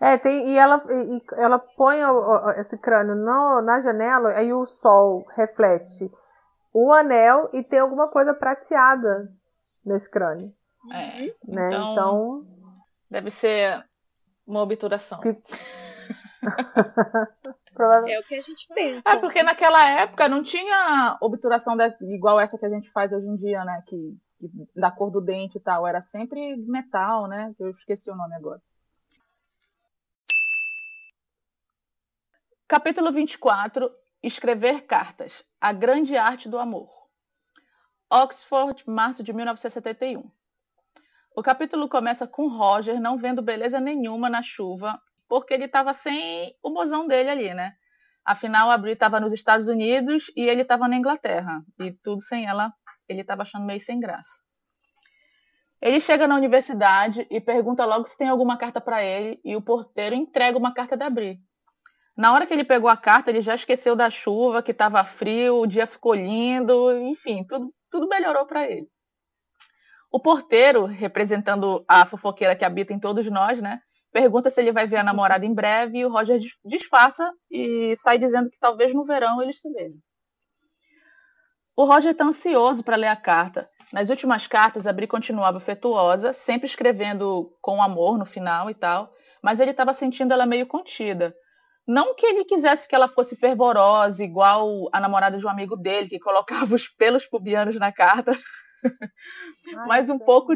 É, 0.00 0.14
é 0.14 0.18
tem, 0.18 0.50
e 0.50 0.56
ela, 0.56 0.82
e, 0.90 1.22
ela 1.36 1.58
põe 1.58 2.02
o, 2.04 2.50
esse 2.52 2.78
crânio 2.78 3.14
no, 3.14 3.60
na 3.60 3.80
janela, 3.80 4.30
aí 4.30 4.52
o 4.52 4.66
sol 4.66 5.26
reflete 5.36 6.10
o 6.72 6.92
anel 6.92 7.50
e 7.52 7.62
tem 7.62 7.80
alguma 7.80 8.08
coisa 8.08 8.32
prateada 8.32 9.30
nesse 9.84 10.10
crânio. 10.10 10.52
É. 10.90 11.34
Né? 11.46 11.68
Então, 11.68 11.92
então, 11.92 12.46
Deve 13.10 13.30
ser 13.30 13.84
uma 14.46 14.60
obturação. 14.62 15.20
Que... 15.20 15.30
é 17.82 18.18
o 18.18 18.24
que 18.24 18.34
a 18.34 18.40
gente 18.40 18.66
pensa. 18.74 19.08
É 19.08 19.16
porque 19.16 19.42
naquela 19.42 19.88
época 20.00 20.28
não 20.28 20.42
tinha 20.42 21.16
obturação 21.20 21.76
igual 22.02 22.40
essa 22.40 22.58
que 22.58 22.66
a 22.66 22.70
gente 22.70 22.90
faz 22.90 23.12
hoje 23.12 23.26
em 23.26 23.36
dia, 23.36 23.64
né? 23.64 23.82
Que, 23.86 24.16
que, 24.38 24.50
da 24.74 24.90
cor 24.90 25.10
do 25.10 25.20
dente 25.20 25.58
e 25.58 25.60
tal. 25.60 25.86
Era 25.86 26.00
sempre 26.00 26.56
metal, 26.56 27.28
né? 27.28 27.54
Eu 27.58 27.70
esqueci 27.70 28.10
o 28.10 28.16
nome 28.16 28.34
agora. 28.34 28.60
Capítulo 32.66 33.12
24 33.12 33.90
Escrever 34.22 34.84
cartas. 34.84 35.44
A 35.60 35.72
grande 35.72 36.16
arte 36.16 36.48
do 36.48 36.58
amor. 36.58 36.90
Oxford, 38.10 38.82
março 38.86 39.22
de 39.22 39.32
1971. 39.32 40.28
O 41.36 41.42
capítulo 41.42 41.88
começa 41.88 42.26
com 42.26 42.48
Roger 42.48 43.00
não 43.00 43.16
vendo 43.16 43.40
beleza 43.40 43.78
nenhuma 43.78 44.28
na 44.28 44.42
chuva, 44.42 45.00
porque 45.28 45.54
ele 45.54 45.66
estava 45.66 45.92
sem 45.94 46.54
o 46.62 46.70
mozão 46.70 47.06
dele 47.06 47.28
ali, 47.30 47.54
né? 47.54 47.74
Afinal, 48.24 48.70
a 48.70 48.78
Brie 48.78 48.92
estava 48.92 49.20
nos 49.20 49.32
Estados 49.32 49.68
Unidos 49.68 50.30
e 50.36 50.42
ele 50.42 50.62
estava 50.62 50.86
na 50.88 50.96
Inglaterra. 50.96 51.62
E 51.80 51.92
tudo 51.92 52.20
sem 52.20 52.46
ela, 52.46 52.72
ele 53.08 53.22
estava 53.22 53.42
achando 53.42 53.64
meio 53.64 53.80
sem 53.80 53.98
graça. 53.98 54.30
Ele 55.80 56.00
chega 56.00 56.26
na 56.26 56.34
universidade 56.34 57.26
e 57.30 57.40
pergunta 57.40 57.84
logo 57.84 58.06
se 58.06 58.18
tem 58.18 58.28
alguma 58.28 58.56
carta 58.58 58.80
para 58.80 59.02
ele, 59.02 59.40
e 59.44 59.54
o 59.54 59.62
porteiro 59.62 60.14
entrega 60.14 60.58
uma 60.58 60.74
carta 60.74 60.96
da 60.96 61.08
Brie. 61.08 61.38
Na 62.16 62.32
hora 62.32 62.46
que 62.46 62.52
ele 62.52 62.64
pegou 62.64 62.90
a 62.90 62.96
carta, 62.96 63.30
ele 63.30 63.40
já 63.40 63.54
esqueceu 63.54 63.94
da 63.94 64.10
chuva, 64.10 64.62
que 64.62 64.72
estava 64.72 65.04
frio, 65.04 65.60
o 65.60 65.66
dia 65.66 65.86
ficou 65.86 66.14
lindo, 66.14 66.90
enfim, 67.06 67.44
tudo, 67.44 67.72
tudo 67.88 68.08
melhorou 68.08 68.44
para 68.44 68.68
ele. 68.68 68.88
O 70.10 70.18
porteiro, 70.18 70.84
representando 70.84 71.84
a 71.86 72.04
fofoqueira 72.04 72.56
que 72.56 72.64
habita 72.64 72.92
em 72.92 72.98
todos 72.98 73.24
nós, 73.30 73.62
né? 73.62 73.80
Pergunta 74.12 74.50
se 74.50 74.60
ele 74.60 74.72
vai 74.72 74.86
ver 74.86 74.96
a 74.96 75.04
namorada 75.04 75.44
em 75.44 75.52
breve 75.52 75.98
e 75.98 76.06
o 76.06 76.10
Roger 76.10 76.40
disfarça 76.64 77.30
e 77.50 77.94
sai 77.96 78.18
dizendo 78.18 78.50
que 78.50 78.58
talvez 78.58 78.94
no 78.94 79.04
verão 79.04 79.42
eles 79.42 79.60
se 79.60 79.70
vejam. 79.70 79.98
O 81.76 81.84
Roger 81.84 82.12
está 82.12 82.24
ansioso 82.24 82.82
para 82.82 82.96
ler 82.96 83.06
a 83.06 83.16
carta. 83.16 83.70
Nas 83.92 84.10
últimas 84.10 84.46
cartas, 84.46 84.86
a 84.86 84.92
Bri 84.92 85.06
continuava 85.06 85.58
afetuosa, 85.58 86.32
sempre 86.32 86.66
escrevendo 86.66 87.56
com 87.60 87.82
amor 87.82 88.18
no 88.18 88.26
final 88.26 88.68
e 88.68 88.74
tal, 88.74 89.12
mas 89.42 89.60
ele 89.60 89.70
estava 89.70 89.92
sentindo 89.92 90.32
ela 90.32 90.44
meio 90.44 90.66
contida. 90.66 91.34
Não 91.86 92.14
que 92.14 92.26
ele 92.26 92.44
quisesse 92.44 92.88
que 92.88 92.94
ela 92.94 93.08
fosse 93.08 93.36
fervorosa, 93.36 94.22
igual 94.22 94.88
a 94.92 95.00
namorada 95.00 95.38
de 95.38 95.46
um 95.46 95.48
amigo 95.48 95.76
dele, 95.76 96.08
que 96.08 96.18
colocava 96.18 96.74
os 96.74 96.88
pelos 96.88 97.26
pubianos 97.26 97.76
na 97.76 97.90
carta, 97.92 98.32
Ai, 99.76 99.86
Mas 99.86 100.10
um 100.10 100.18
pouco, 100.18 100.52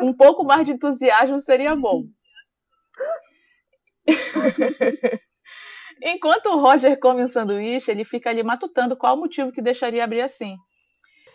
um 0.00 0.14
pouco 0.14 0.44
mais 0.44 0.66
de 0.66 0.72
entusiasmo 0.72 1.38
seria 1.38 1.74
bom. 1.76 2.04
Enquanto 6.02 6.46
o 6.46 6.58
Roger 6.58 6.98
come 6.98 7.22
um 7.22 7.28
sanduíche, 7.28 7.90
ele 7.90 8.04
fica 8.04 8.30
ali 8.30 8.42
matutando 8.42 8.96
qual 8.96 9.16
o 9.16 9.20
motivo 9.20 9.52
que 9.52 9.60
deixaria 9.60 10.02
abrir 10.02 10.22
assim. 10.22 10.56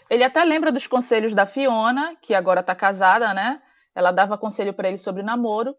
Ele 0.10 0.24
até 0.24 0.44
lembra 0.44 0.72
dos 0.72 0.88
conselhos 0.88 1.34
da 1.34 1.46
Fiona, 1.46 2.16
que 2.22 2.34
agora 2.34 2.62
está 2.62 2.76
casada, 2.76 3.34
né? 3.34 3.62
Ela 3.94 4.12
dava 4.12 4.38
conselho 4.38 4.74
para 4.74 4.88
ele 4.88 4.98
sobre 4.98 5.24
namoro. 5.24 5.76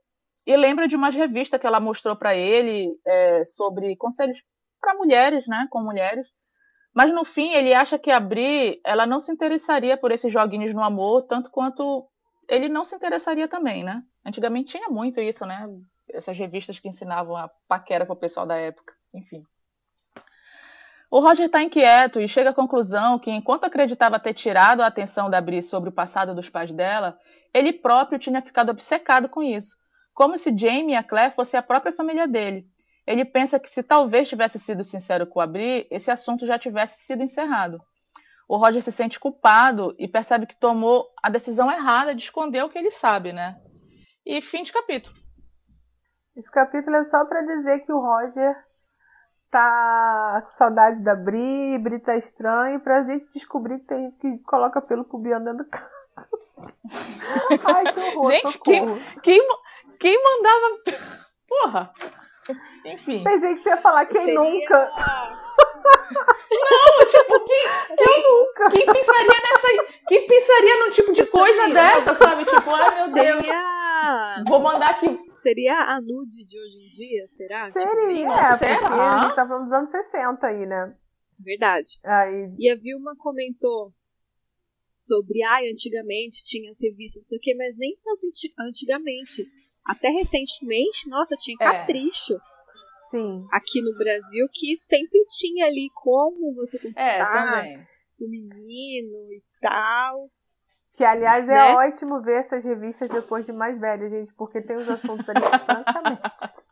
E 0.47 0.57
lembra 0.57 0.87
de 0.87 0.95
umas 0.95 1.15
revistas 1.15 1.61
que 1.61 1.67
ela 1.67 1.81
mostrou 1.81 2.17
para 2.17 2.35
ele 2.35 2.97
é, 3.05 3.45
sobre 3.45 3.97
conselhos 3.97 4.43
para 4.81 4.95
mulheres, 4.95 5.47
né? 5.49 5.67
Com 5.71 5.83
mulheres. 5.83 6.29
Mas 6.95 7.13
no 7.13 7.25
fim, 7.25 7.53
ele 7.53 7.75
acha 7.75 7.99
que 7.99 8.11
a 8.11 8.19
Bri, 8.19 8.81
ela 8.85 9.05
não 9.05 9.21
se 9.21 9.33
interessaria 9.33 9.99
por 9.99 10.13
esses 10.13 10.33
joguinhos 10.33 10.73
no 10.73 10.83
amor, 10.83 11.23
tanto 11.25 11.51
quanto 11.51 12.09
ele 12.49 12.69
não 12.69 12.85
se 12.85 12.95
interessaria 12.95 13.49
também, 13.49 13.85
né? 13.85 14.03
Antigamente 14.27 14.73
tinha 14.73 14.89
muito 14.89 15.21
isso, 15.21 15.47
né? 15.47 15.69
Essas 16.11 16.37
revistas 16.37 16.79
que 16.79 16.89
ensinavam 16.89 17.37
a 17.37 17.49
paquera 17.69 18.05
para 18.05 18.13
o 18.13 18.17
pessoal 18.17 18.45
da 18.45 18.57
época. 18.57 18.93
Enfim. 19.15 19.45
O 21.09 21.21
Roger 21.21 21.47
está 21.47 21.63
inquieto 21.63 22.21
e 22.21 22.27
chega 22.27 22.51
à 22.51 22.55
conclusão 22.55 23.19
que, 23.19 23.31
enquanto 23.31 23.65
acreditava 23.65 24.19
ter 24.19 24.35
tirado 24.35 24.81
a 24.81 24.87
atenção 24.87 25.31
da 25.31 25.41
Bri 25.41 25.63
sobre 25.63 25.89
o 25.89 25.93
passado 25.93 26.35
dos 26.35 26.49
pais 26.49 26.73
dela, 26.73 27.17
ele 27.55 27.73
próprio 27.73 28.19
tinha 28.19 28.43
ficado 28.43 28.71
obcecado 28.71 29.29
com 29.29 29.43
isso, 29.43 29.77
como 30.13 30.37
se 30.37 30.57
Jamie 30.57 30.95
e 30.95 30.97
a 30.97 31.05
Claire 31.05 31.35
fossem 31.35 31.59
a 31.59 31.63
própria 31.63 31.93
família 31.93 32.27
dele, 32.27 32.67
ele 33.07 33.25
pensa 33.25 33.61
que 33.61 33.71
se 33.71 33.83
talvez 33.83 34.29
tivesse 34.29 34.59
sido 34.59 34.83
sincero 34.83 35.27
com 35.27 35.41
a 35.41 35.47
Bri, 35.47 35.87
esse 35.91 36.11
assunto 36.11 36.45
já 36.45 36.59
tivesse 36.59 37.05
sido 37.05 37.23
encerrado. 37.23 37.81
O 38.49 38.57
Roger 38.57 38.83
se 38.83 38.91
sente 38.91 39.21
culpado 39.21 39.95
e 39.99 40.09
percebe 40.09 40.47
que 40.47 40.59
tomou 40.59 41.09
a 41.23 41.31
decisão 41.31 41.71
errada 41.71 42.15
de 42.15 42.25
esconder 42.25 42.65
o 42.65 42.69
que 42.69 42.79
ele 42.79 42.91
sabe, 42.91 43.33
né? 43.33 43.61
E 44.27 44.43
fim 44.43 44.65
de 44.65 44.73
capítulo. 44.73 45.15
Esse 46.37 46.51
capítulo 46.51 46.97
é 46.97 47.05
só 47.05 47.25
para 47.27 47.43
dizer 47.43 47.79
que 47.79 47.93
o 47.93 48.01
Roger 48.01 48.57
tá 49.53 50.43
com 50.43 50.51
saudade 50.51 51.01
da 51.05 51.15
Bri, 51.15 51.79
Bri 51.79 52.01
tá 52.01 52.17
estranho, 52.17 52.81
pra 52.81 53.05
gente 53.05 53.31
descobrir 53.31 53.79
que 53.79 53.87
tem 53.87 54.11
gente 54.11 54.19
que 54.19 54.39
coloca 54.43 54.83
pelo 54.83 55.05
pubiano 55.05 55.45
dentro 55.45 55.65
do 55.65 55.71
carro. 55.71 55.87
Ai, 57.73 57.93
que 57.93 58.01
horror, 58.01 58.33
gente, 58.33 58.59
quem, 58.59 58.85
quem, 59.23 59.41
quem 60.01 60.23
mandava. 60.25 60.83
Porra! 61.49 61.93
Enfim. 62.85 63.23
Pensei 63.23 63.55
que 63.55 63.61
você 63.61 63.69
ia 63.69 63.77
falar 63.77 64.07
quem 64.07 64.25
Seria... 64.25 64.41
nunca. 64.41 64.91
Não, 66.51 67.09
tipo, 67.09 67.45
quem, 67.45 67.97
quem, 67.97 68.23
nunca. 68.23 68.71
quem 68.71 68.87
pensaria 68.87 69.41
nessa. 69.41 69.69
Quem 70.09 70.27
pensaria 70.27 70.79
num 70.81 70.91
tipo 70.91 71.13
de 71.13 71.27
coisa 71.27 71.69
dessa, 71.69 72.15
sabe? 72.17 72.45
Tipo, 72.45 72.71
ai 72.75 72.95
meu 72.97 73.09
Seria... 73.09 73.76
Vou 74.49 74.61
mandar 74.61 74.91
aqui. 74.91 75.07
Seria 75.35 75.75
a 75.75 76.01
nude 76.01 76.45
de 76.45 76.59
hoje 76.59 76.77
em 76.77 76.95
dia, 76.95 77.27
será? 77.29 77.67
Tipo, 77.67 77.79
Seria, 77.79 78.29
tipo, 78.29 78.33
é, 78.33 78.57
será? 78.57 78.79
porque 78.79 79.01
a 79.01 79.19
gente 79.19 79.35
tá 79.35 79.47
falando 79.47 79.65
dos 79.65 79.73
anos 79.73 79.91
60 79.91 80.47
aí, 80.47 80.67
né? 80.67 80.97
Verdade. 81.39 81.89
Aí... 82.05 82.55
E 82.59 82.71
a 82.71 82.77
Vilma 82.77 83.15
comentou 83.19 83.93
sobre, 84.93 85.43
ai, 85.43 85.69
antigamente 85.69 86.43
tinha 86.45 86.71
as 86.71 86.81
revistas, 86.81 87.23
não 87.23 87.29
sei 87.29 87.39
o 87.39 87.41
quê, 87.41 87.55
mas 87.55 87.77
nem 87.77 87.97
tanto 88.03 88.27
antigamente. 88.61 89.47
Até 89.85 90.09
recentemente, 90.09 91.09
nossa, 91.09 91.37
tinha 91.37 91.57
é. 91.61 91.65
capricho. 91.65 92.35
É. 92.35 92.57
Sim. 93.09 93.47
aqui 93.53 93.81
no 93.81 93.97
Brasil 93.97 94.49
que 94.53 94.77
sempre 94.77 95.25
tinha 95.27 95.67
ali 95.67 95.89
como 95.95 96.55
você 96.55 96.77
conquistar 96.77 97.65
é, 97.65 97.87
o 98.19 98.29
menino 98.29 99.33
e 99.33 99.43
tal. 99.61 100.29
Que, 100.97 101.05
aliás, 101.05 101.47
é 101.47 101.53
né? 101.53 101.75
ótimo 101.75 102.23
ver 102.23 102.41
essas 102.41 102.65
revistas 102.65 103.09
depois 103.09 103.45
de 103.45 103.53
mais 103.53 103.79
velha, 103.79 104.09
gente, 104.09 104.33
porque 104.33 104.63
tem 104.63 104.77
os 104.77 104.89
assuntos 104.89 105.29
ali 105.29 105.41
francamente. 105.43 106.23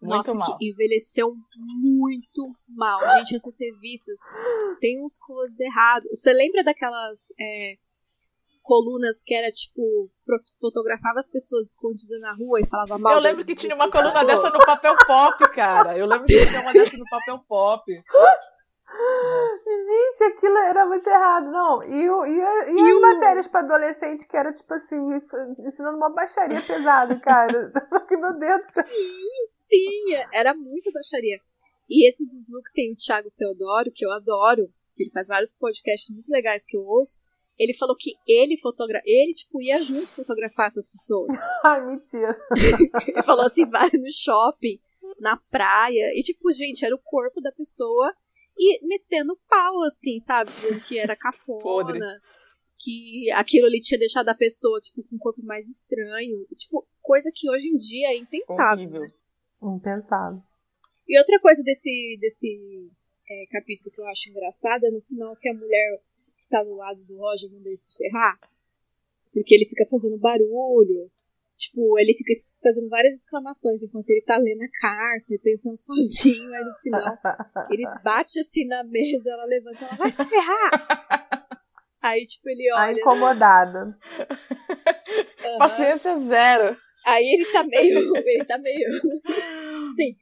Nossa, 0.00 0.34
mal. 0.34 0.58
que 0.58 0.70
envelheceu 0.70 1.34
muito 1.56 2.54
mal. 2.68 3.00
Gente, 3.18 3.36
essas 3.36 3.54
revistas 3.58 4.18
tem 4.80 5.02
uns 5.04 5.18
coisas 5.18 5.58
errados. 5.58 6.08
Você 6.10 6.32
lembra 6.32 6.62
daquelas 6.62 7.34
é, 7.40 7.76
colunas 8.62 9.22
que 9.22 9.34
era 9.34 9.50
tipo 9.50 10.10
fotografava 10.60 11.18
as 11.18 11.28
pessoas 11.28 11.68
escondidas 11.68 12.20
na 12.20 12.34
rua 12.34 12.60
e 12.60 12.66
falava 12.66 12.98
mal. 12.98 13.14
Eu 13.14 13.20
lembro 13.20 13.44
que 13.44 13.54
tinha 13.54 13.74
uma 13.74 13.90
coluna 13.90 14.10
pessoas. 14.10 14.42
dessa 14.42 14.58
no 14.58 14.66
papel 14.66 14.94
pop, 15.06 15.52
cara. 15.52 15.98
Eu 15.98 16.06
lembro 16.06 16.26
que 16.26 16.46
tinha 16.46 16.60
uma 16.60 16.72
dessa 16.72 16.96
no 16.96 17.04
papel 17.10 17.38
pop. 17.48 17.84
Gente, 18.88 20.36
aquilo 20.36 20.56
era 20.58 20.86
muito 20.86 21.06
errado, 21.08 21.50
não. 21.50 21.82
E, 21.82 21.92
e, 21.92 22.38
e, 22.38 22.74
e 22.74 22.90
as 22.90 22.96
o... 22.96 23.00
matérias 23.00 23.48
para 23.48 23.60
adolescente 23.60 24.26
que 24.26 24.36
era 24.36 24.52
tipo 24.52 24.72
assim, 24.72 24.96
ensinando 25.58 25.96
uma 25.96 26.10
baixaria 26.10 26.60
pesada, 26.60 27.18
cara. 27.20 27.72
Meu 28.10 28.38
Deus 28.38 28.58
do 28.58 28.62
céu. 28.62 28.82
Sim, 28.84 29.46
sim, 29.48 30.14
era 30.32 30.54
muito 30.54 30.92
baixaria. 30.92 31.38
E 31.88 32.08
esse 32.08 32.24
dos 32.26 32.52
looks 32.52 32.72
tem 32.72 32.92
o 32.92 32.96
Thiago 32.96 33.30
Teodoro, 33.30 33.92
que 33.94 34.04
eu 34.04 34.12
adoro, 34.12 34.68
que 34.94 35.04
ele 35.04 35.10
faz 35.10 35.28
vários 35.28 35.52
podcasts 35.52 36.12
muito 36.12 36.30
legais 36.30 36.64
que 36.66 36.76
eu 36.76 36.82
ouço. 36.82 37.18
Ele 37.58 37.72
falou 37.72 37.94
que 37.98 38.12
ele 38.26 38.58
fotogra 38.58 39.00
ele 39.04 39.32
tipo 39.32 39.62
ia 39.62 39.82
junto 39.82 40.06
fotografar 40.08 40.66
essas 40.66 40.88
pessoas. 40.88 41.38
Ai, 41.64 41.84
mentira. 41.86 42.36
ele 43.08 43.22
falou 43.22 43.46
assim, 43.46 43.68
vai 43.68 43.88
no 43.92 44.12
shopping, 44.12 44.78
na 45.18 45.36
praia, 45.50 46.12
e 46.14 46.22
tipo, 46.22 46.52
gente, 46.52 46.84
era 46.84 46.94
o 46.94 47.02
corpo 47.02 47.40
da 47.40 47.52
pessoa 47.52 48.12
e 48.58 48.86
metendo 48.86 49.38
pau 49.48 49.82
assim, 49.82 50.18
sabe, 50.18 50.50
dizendo 50.50 50.80
que 50.80 50.98
era 50.98 51.14
cafona. 51.14 51.62
Podre. 51.62 52.00
Que 52.78 53.30
aquilo 53.32 53.66
ali 53.66 53.80
tinha 53.80 53.98
deixado 53.98 54.28
a 54.28 54.34
pessoa, 54.34 54.80
tipo, 54.80 55.02
com 55.02 55.16
um 55.16 55.18
corpo 55.18 55.42
mais 55.42 55.66
estranho. 55.68 56.46
Tipo, 56.56 56.86
coisa 57.02 57.30
que 57.34 57.50
hoje 57.50 57.68
em 57.68 57.76
dia 57.76 58.08
é 58.08 58.16
impensável. 58.16 58.90
Né? 59.00 59.06
Impensável. 59.62 60.42
E 61.08 61.18
outra 61.18 61.40
coisa 61.40 61.62
desse, 61.62 62.18
desse 62.20 62.90
é, 63.28 63.46
capítulo 63.50 63.90
que 63.90 64.00
eu 64.00 64.06
acho 64.06 64.28
engraçada 64.30 64.88
é 64.88 64.90
no 64.90 65.00
final 65.00 65.36
que 65.36 65.48
a 65.48 65.54
mulher 65.54 66.00
que 66.36 66.48
tá 66.48 66.62
do 66.62 66.74
lado 66.74 67.02
do 67.04 67.16
Roger 67.16 67.50
manda 67.50 67.68
ele 67.68 67.76
se 67.76 67.94
ferrar. 67.96 68.38
Porque 69.32 69.54
ele 69.54 69.66
fica 69.66 69.86
fazendo 69.88 70.18
barulho. 70.18 71.10
Tipo, 71.56 71.98
ele 71.98 72.14
fica 72.14 72.32
fazendo 72.62 72.88
várias 72.90 73.14
exclamações 73.14 73.82
enquanto 73.82 74.10
ele 74.10 74.22
tá 74.22 74.36
lendo 74.36 74.62
a 74.62 74.68
carta 74.80 75.24
e 75.34 75.38
pensando 75.38 75.76
sozinho. 75.76 76.52
Aí 76.54 76.64
no 76.64 76.74
final 76.82 77.18
ele 77.70 77.84
bate 78.04 78.38
assim 78.40 78.66
na 78.66 78.84
mesa, 78.84 79.30
ela 79.30 79.44
levanta 79.46 79.84
ela 79.84 79.96
vai 79.96 80.10
se 80.10 80.24
ferrar! 80.24 81.46
Aí, 82.02 82.24
tipo, 82.24 82.48
ele 82.48 82.70
A 82.70 82.82
olha. 82.84 83.00
incomodada. 83.00 83.98
aham. 85.44 85.58
Paciência 85.58 86.14
zero. 86.16 86.76
Aí 87.04 87.24
ele 87.24 87.44
tá 87.50 87.64
meio. 87.64 88.16
Ele 88.16 88.44
tá 88.44 88.58
meio. 88.58 88.92
Sim. 89.96 90.14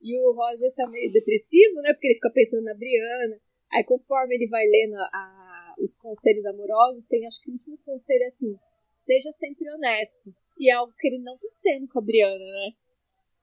E 0.00 0.20
o 0.20 0.32
Roger 0.34 0.72
tá 0.76 0.88
meio 0.88 1.12
depressivo, 1.12 1.80
né? 1.82 1.92
Porque 1.94 2.08
ele 2.08 2.14
fica 2.14 2.30
pensando 2.32 2.62
na 2.64 2.74
Briana. 2.74 3.36
Aí 3.72 3.82
conforme 3.84 4.36
ele 4.36 4.48
vai 4.48 4.64
lendo 4.66 4.96
a- 5.00 5.74
os 5.80 5.96
conselhos 5.96 6.44
amorosos, 6.46 7.06
tem 7.08 7.26
acho 7.26 7.40
que 7.40 7.50
o 7.50 7.54
último 7.54 7.78
conselho 7.84 8.22
é 8.24 8.28
assim: 8.28 8.54
seja 8.98 9.32
sempre 9.32 9.68
honesto. 9.72 10.30
E 10.62 10.70
é 10.70 10.74
algo 10.74 10.92
que 10.98 11.08
ele 11.08 11.18
não 11.22 11.34
tá 11.36 11.48
sendo 11.50 11.88
com 11.88 11.98
a 11.98 12.02
Briana, 12.02 12.36
né? 12.38 12.70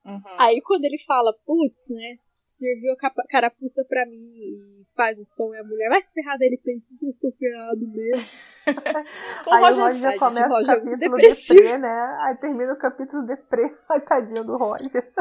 Uhum. 0.05 0.21
Aí 0.37 0.61
quando 0.61 0.85
ele 0.85 0.97
fala, 1.05 1.33
putz, 1.45 1.89
né? 1.89 2.15
Serviu 2.45 2.93
a 2.93 2.97
capa- 2.97 3.25
carapuça 3.29 3.85
pra 3.87 4.07
mim 4.07 4.31
e 4.35 4.83
faz 4.95 5.19
o 5.19 5.23
som 5.23 5.53
e 5.53 5.59
a 5.59 5.63
mulher 5.63 5.87
vai 5.89 6.01
se 6.01 6.13
ferrar 6.15 6.35
dele 6.39 6.59
pensa 6.63 6.87
que 6.97 7.05
eu 7.05 7.09
estou 7.09 7.31
ferrado 7.33 7.87
mesmo. 7.87 8.31
O 9.45 9.53
Aí 9.53 9.61
Roger 9.63 9.83
o 9.83 9.85
Roger 9.87 9.93
gente, 10.11 10.19
começa 10.19 10.47
o 10.47 10.49
Roger 10.49 10.69
é 10.69 10.75
capítulo 10.79 10.97
depressivo. 10.99 11.59
deprê, 11.61 11.77
né? 11.77 12.17
Aí 12.21 12.35
termina 12.37 12.73
o 12.73 12.77
capítulo 12.77 13.25
deprê. 13.25 13.75
Ai, 13.89 14.01
tadinho 14.01 14.43
do 14.43 14.57
Roger. 14.57 15.11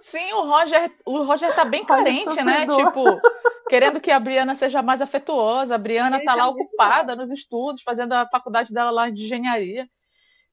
Sim, 0.00 0.32
o 0.34 0.42
Roger, 0.42 0.92
o 1.06 1.22
Roger 1.22 1.54
tá 1.54 1.64
bem 1.64 1.84
carente, 1.86 2.42
né? 2.42 2.66
Tipo, 2.66 3.20
querendo 3.68 4.00
que 4.00 4.10
a 4.10 4.20
Briana 4.20 4.54
seja 4.54 4.82
mais 4.82 5.00
afetuosa. 5.02 5.74
A 5.74 5.78
Briana 5.78 6.16
Ele 6.16 6.24
tá 6.24 6.32
tá 6.32 6.38
lá 6.38 6.48
ocupada 6.48 7.16
nos 7.16 7.30
estudos, 7.30 7.82
fazendo 7.82 8.12
a 8.12 8.28
faculdade 8.30 8.72
dela 8.72 8.90
lá 8.90 9.08
de 9.10 9.24
engenharia. 9.24 9.86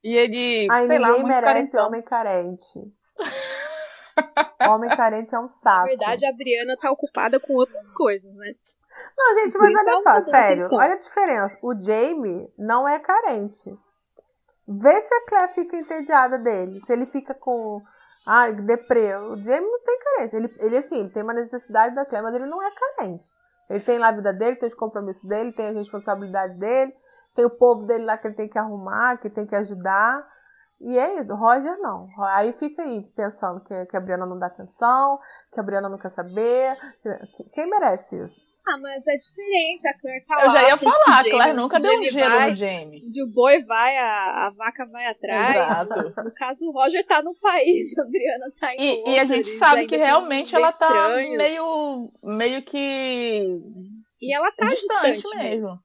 E 0.04 0.16
ele, 0.18 0.68
Ai, 0.70 0.84
sei 0.84 1.00
lá, 1.00 1.10
muito 1.10 1.28
merece 1.28 1.72
carentão. 1.72 1.88
homem 1.88 2.02
carente. 2.02 2.80
homem 4.70 4.90
carente 4.96 5.34
é 5.34 5.40
um 5.40 5.44
Na 5.44 5.48
saco. 5.48 5.88
verdade, 5.88 6.26
a 6.26 6.34
Briana 6.34 6.78
tá 6.78 6.92
ocupada 6.92 7.40
com 7.40 7.54
outras 7.54 7.92
coisas, 7.92 8.36
né? 8.38 8.54
Não, 9.18 9.34
gente, 9.40 9.58
mas 9.58 9.76
olha 9.76 9.98
só, 10.02 10.14
dá 10.14 10.22
sério. 10.22 10.68
Olha 10.72 10.94
a 10.94 10.98
diferença. 10.98 11.58
O 11.62 11.78
Jamie 11.78 12.48
não 12.58 12.88
é 12.88 13.00
carente. 13.00 13.76
Vê 14.68 15.02
se 15.02 15.14
a 15.14 15.26
Claire 15.26 15.54
fica 15.54 15.76
entediada 15.78 16.38
dele. 16.38 16.80
Se 16.82 16.94
ele 16.94 17.06
fica 17.08 17.34
com. 17.34 17.82
Ai, 18.26 18.54
deprê. 18.54 19.16
O 19.16 19.36
Jamie 19.44 19.70
não 19.70 19.80
tem 19.84 20.00
carência. 20.00 20.38
Ele, 20.38 20.54
ele 20.60 20.78
assim, 20.78 21.00
ele 21.00 21.10
tem 21.10 21.24
uma 21.24 21.34
necessidade 21.34 21.96
da 21.96 22.06
Claire, 22.06 22.26
mas 22.26 22.36
ele 22.36 22.46
não 22.46 22.62
é 22.62 22.70
carente. 22.72 23.26
Ele 23.70 23.80
tem 23.80 23.98
lá 23.98 24.10
a 24.10 24.16
vida 24.16 24.32
dele, 24.32 24.58
tem 24.58 24.68
os 24.68 24.76
compromissos 24.76 25.24
dele, 25.28 25.52
tem 25.54 25.70
a 25.70 25.72
responsabilidade 25.72 26.54
dele, 26.60 26.94
tem 27.36 27.46
o 27.46 27.50
povo 27.50 27.86
dele 27.86 28.06
lá 28.06 28.18
que 28.18 28.28
ele 28.28 28.36
tem 28.36 28.50
que 28.50 28.58
arrumar, 28.58 29.18
que 29.18 29.30
tem 29.30 29.46
que 29.46 29.56
ajudar. 29.56 30.26
E 30.82 30.98
é 30.98 31.22
isso, 31.22 31.34
Roger 31.34 31.78
não. 31.80 32.08
Aí 32.36 32.52
fica 32.54 32.82
aí 32.84 33.04
pensando 33.16 33.62
que, 33.64 33.86
que 33.86 33.96
a 33.96 34.02
Briana 34.02 34.26
não 34.26 34.38
dá 34.38 34.48
atenção, 34.48 35.18
que 35.54 35.60
a 35.60 35.64
Briana 35.64 35.88
não 35.88 35.98
quer 35.98 36.10
saber. 36.10 36.78
Quem 37.54 37.70
merece 37.70 38.22
isso? 38.22 38.42
Ah, 38.66 38.78
mas 38.78 39.06
é 39.06 39.18
diferente. 39.18 39.88
A 39.88 40.00
Claire 40.00 40.26
tá 40.26 40.42
Eu 40.42 40.48
lá. 40.48 40.54
já 40.54 40.68
ia 40.70 40.78
falar, 40.78 41.20
a. 41.20 41.24
Claire 41.24 41.54
nunca 41.54 41.80
deu 41.82 42.00
um 42.00 42.04
gelo 42.06 42.36
vai, 42.36 42.50
no 42.52 42.56
Jamie. 42.56 43.02
O 43.22 43.34
boi 43.34 43.62
vai, 43.64 43.98
a, 43.98 44.48
a 44.48 44.50
vaca 44.52 44.86
vai 44.86 45.06
atrás. 45.06 45.56
Exato. 45.90 46.24
No 46.24 46.34
caso, 46.34 46.66
o 46.70 46.72
Roger 46.72 47.06
tá 47.06 47.22
no 47.22 47.36
país, 47.36 47.98
a 47.98 48.04
Briana 48.06 48.46
tá 48.60 48.74
em 48.74 48.82
E, 48.82 48.98
outro, 48.98 49.12
e 49.12 49.20
a 49.20 49.26
gente 49.26 49.48
sabe 49.50 49.86
que 49.86 49.98
realmente 49.98 50.56
ela 50.56 50.72
tá 50.72 51.10
meio, 51.38 52.10
meio 52.24 52.62
que 52.64 53.60
E 54.22 54.34
ela 54.34 54.50
tá 54.54 54.68
distante, 54.68 55.14
distante, 55.22 55.38
mesmo. 55.38 55.68
mesmo. 55.68 55.80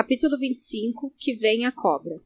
Capítulo 0.00 0.38
25, 0.38 1.12
que 1.18 1.34
vem 1.34 1.66
a 1.66 1.72
cobra. 1.72 2.20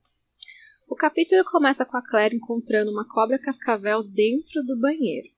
O 0.86 0.94
capítulo 0.94 1.42
começa 1.42 1.86
com 1.86 1.96
a 1.96 2.06
Claire 2.06 2.36
encontrando 2.36 2.90
uma 2.90 3.08
cobra 3.08 3.38
cascavel 3.38 4.02
dentro 4.02 4.62
do 4.62 4.78
banheiro. 4.78 5.30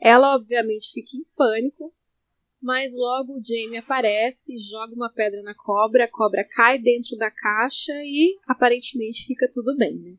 Ela 0.00 0.34
obviamente 0.34 0.90
fica 0.92 1.16
em 1.16 1.24
pânico, 1.36 1.94
mas 2.60 2.96
logo 2.96 3.34
o 3.34 3.40
Jamie 3.44 3.78
aparece, 3.78 4.58
joga 4.58 4.92
uma 4.92 5.08
pedra 5.08 5.40
na 5.44 5.54
cobra, 5.54 6.02
a 6.02 6.10
cobra 6.10 6.42
cai 6.42 6.80
dentro 6.80 7.16
da 7.16 7.30
caixa 7.30 7.92
e 8.02 8.36
aparentemente 8.48 9.24
fica 9.24 9.48
tudo 9.54 9.76
bem, 9.76 10.00
né? 10.00 10.16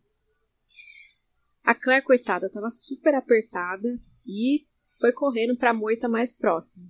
A 1.62 1.76
Claire, 1.76 2.06
coitada, 2.06 2.48
estava 2.48 2.72
super 2.72 3.16
apertada 3.16 4.02
e 4.26 4.66
foi 5.02 5.12
correndo 5.12 5.58
para 5.58 5.72
a 5.72 5.74
moita 5.74 6.08
mais 6.08 6.34
próxima. 6.34 6.90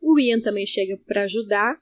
O 0.00 0.18
Ian 0.18 0.40
também 0.40 0.66
chega 0.66 1.00
para 1.06 1.22
ajudar 1.22 1.80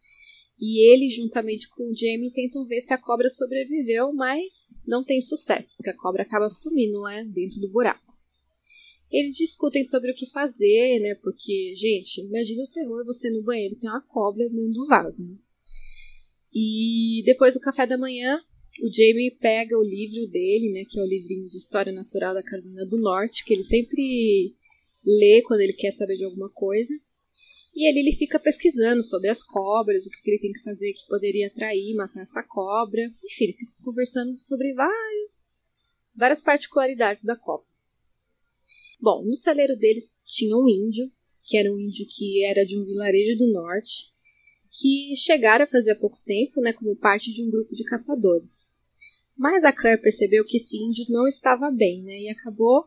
e 0.65 0.79
ele, 0.93 1.11
juntamente 1.11 1.69
com 1.71 1.91
o 1.91 1.93
Jamie, 1.93 2.31
tentam 2.31 2.65
ver 2.65 2.81
se 2.81 2.95
a 2.95 2.99
cobra 2.99 3.29
sobreviveu, 3.29 4.13
mas 4.13 4.81
não 4.87 5.03
tem 5.03 5.21
sucesso, 5.21 5.77
porque 5.77 5.91
a 5.91 5.97
cobra 5.97 6.23
acaba 6.23 6.49
sumindo 6.49 7.01
lá 7.01 7.21
dentro 7.25 7.61
do 7.61 7.73
buraco. 7.73 8.15
Eles 9.11 9.35
discutem 9.35 9.85
sobre 9.85 10.13
o 10.13 10.15
que 10.15 10.31
fazer, 10.31 11.01
né? 11.01 11.17
Porque, 11.17 11.75
gente, 11.75 12.21
imagina 12.21 12.63
o 12.63 12.71
terror 12.71 13.05
você 13.05 13.29
no 13.29 13.43
banheiro 13.43 13.75
tem 13.75 13.91
uma 13.91 14.07
cobra 14.07 14.49
dentro 14.49 14.73
do 14.73 14.87
vaso, 14.87 15.27
né? 15.27 15.37
E 16.55 17.25
depois 17.25 17.55
do 17.55 17.61
café 17.61 17.85
da 17.85 17.99
manhã, 17.99 18.41
o 18.85 18.89
Jamie 18.89 19.37
pega 19.41 19.77
o 19.77 19.83
livro 19.83 20.31
dele, 20.31 20.71
né? 20.71 20.85
Que 20.89 21.01
é 21.01 21.03
o 21.03 21.09
livrinho 21.09 21.49
de 21.49 21.57
História 21.57 21.93
Natural 21.93 22.35
da 22.35 22.43
Carolina 22.43 22.87
do 22.87 22.99
Norte, 22.99 23.45
que 23.45 23.53
ele 23.53 23.65
sempre 23.65 24.55
lê 25.05 25.43
quando 25.43 25.61
ele 25.61 25.73
quer 25.73 25.91
saber 25.91 26.17
de 26.17 26.25
alguma 26.25 26.49
coisa. 26.51 26.95
E 27.75 27.89
ali 27.89 28.01
ele 28.01 28.17
fica 28.17 28.39
pesquisando 28.39 29.03
sobre 29.03 29.29
as 29.29 29.43
cobras, 29.43 30.07
o 30.07 30.11
que 30.11 30.31
ele 30.31 30.41
tem 30.41 30.53
que 30.53 30.63
fazer 30.63 30.93
que 30.93 31.07
poderia 31.07 31.47
atrair, 31.47 31.95
matar 31.95 32.21
essa 32.21 32.43
cobra. 32.43 33.01
Enfim, 33.25 33.45
eles 33.45 33.59
ficam 33.59 33.77
conversando 33.83 34.35
sobre 34.35 34.75
vários, 34.75 35.51
várias 36.15 36.41
particularidades 36.41 37.25
da 37.25 37.35
cobra. 37.35 37.67
Bom, 39.01 39.25
no 39.25 39.35
celeiro 39.35 39.77
deles 39.77 40.19
tinha 40.25 40.57
um 40.57 40.69
índio, 40.69 41.11
que 41.43 41.57
era 41.57 41.73
um 41.73 41.81
índio 41.81 42.07
que 42.09 42.45
era 42.45 42.65
de 42.65 42.79
um 42.79 42.85
vilarejo 42.85 43.39
do 43.39 43.53
norte, 43.53 44.13
que 44.71 45.17
chegaram 45.17 45.65
a 45.65 45.69
fazer 45.69 45.93
há 45.93 45.99
pouco 45.99 46.17
tempo, 46.25 46.61
né, 46.61 46.73
como 46.73 46.95
parte 46.95 47.33
de 47.33 47.43
um 47.43 47.51
grupo 47.51 47.75
de 47.75 47.85
caçadores. 47.85 48.73
Mas 49.37 49.65
a 49.65 49.73
Claire 49.73 50.01
percebeu 50.01 50.45
que 50.45 50.59
esse 50.59 50.77
índio 50.77 51.07
não 51.09 51.27
estava 51.27 51.71
bem, 51.71 52.03
né, 52.03 52.21
e 52.21 52.29
acabou 52.29 52.87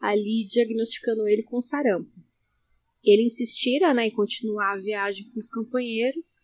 ali 0.00 0.44
diagnosticando 0.44 1.28
ele 1.28 1.42
com 1.42 1.60
sarampo. 1.60 2.10
Ele 3.04 3.24
insistira 3.24 3.92
né, 3.92 4.06
em 4.06 4.10
continuar 4.10 4.72
a 4.72 4.80
viagem 4.80 5.30
com 5.30 5.38
os 5.38 5.48
companheiros, 5.48 6.36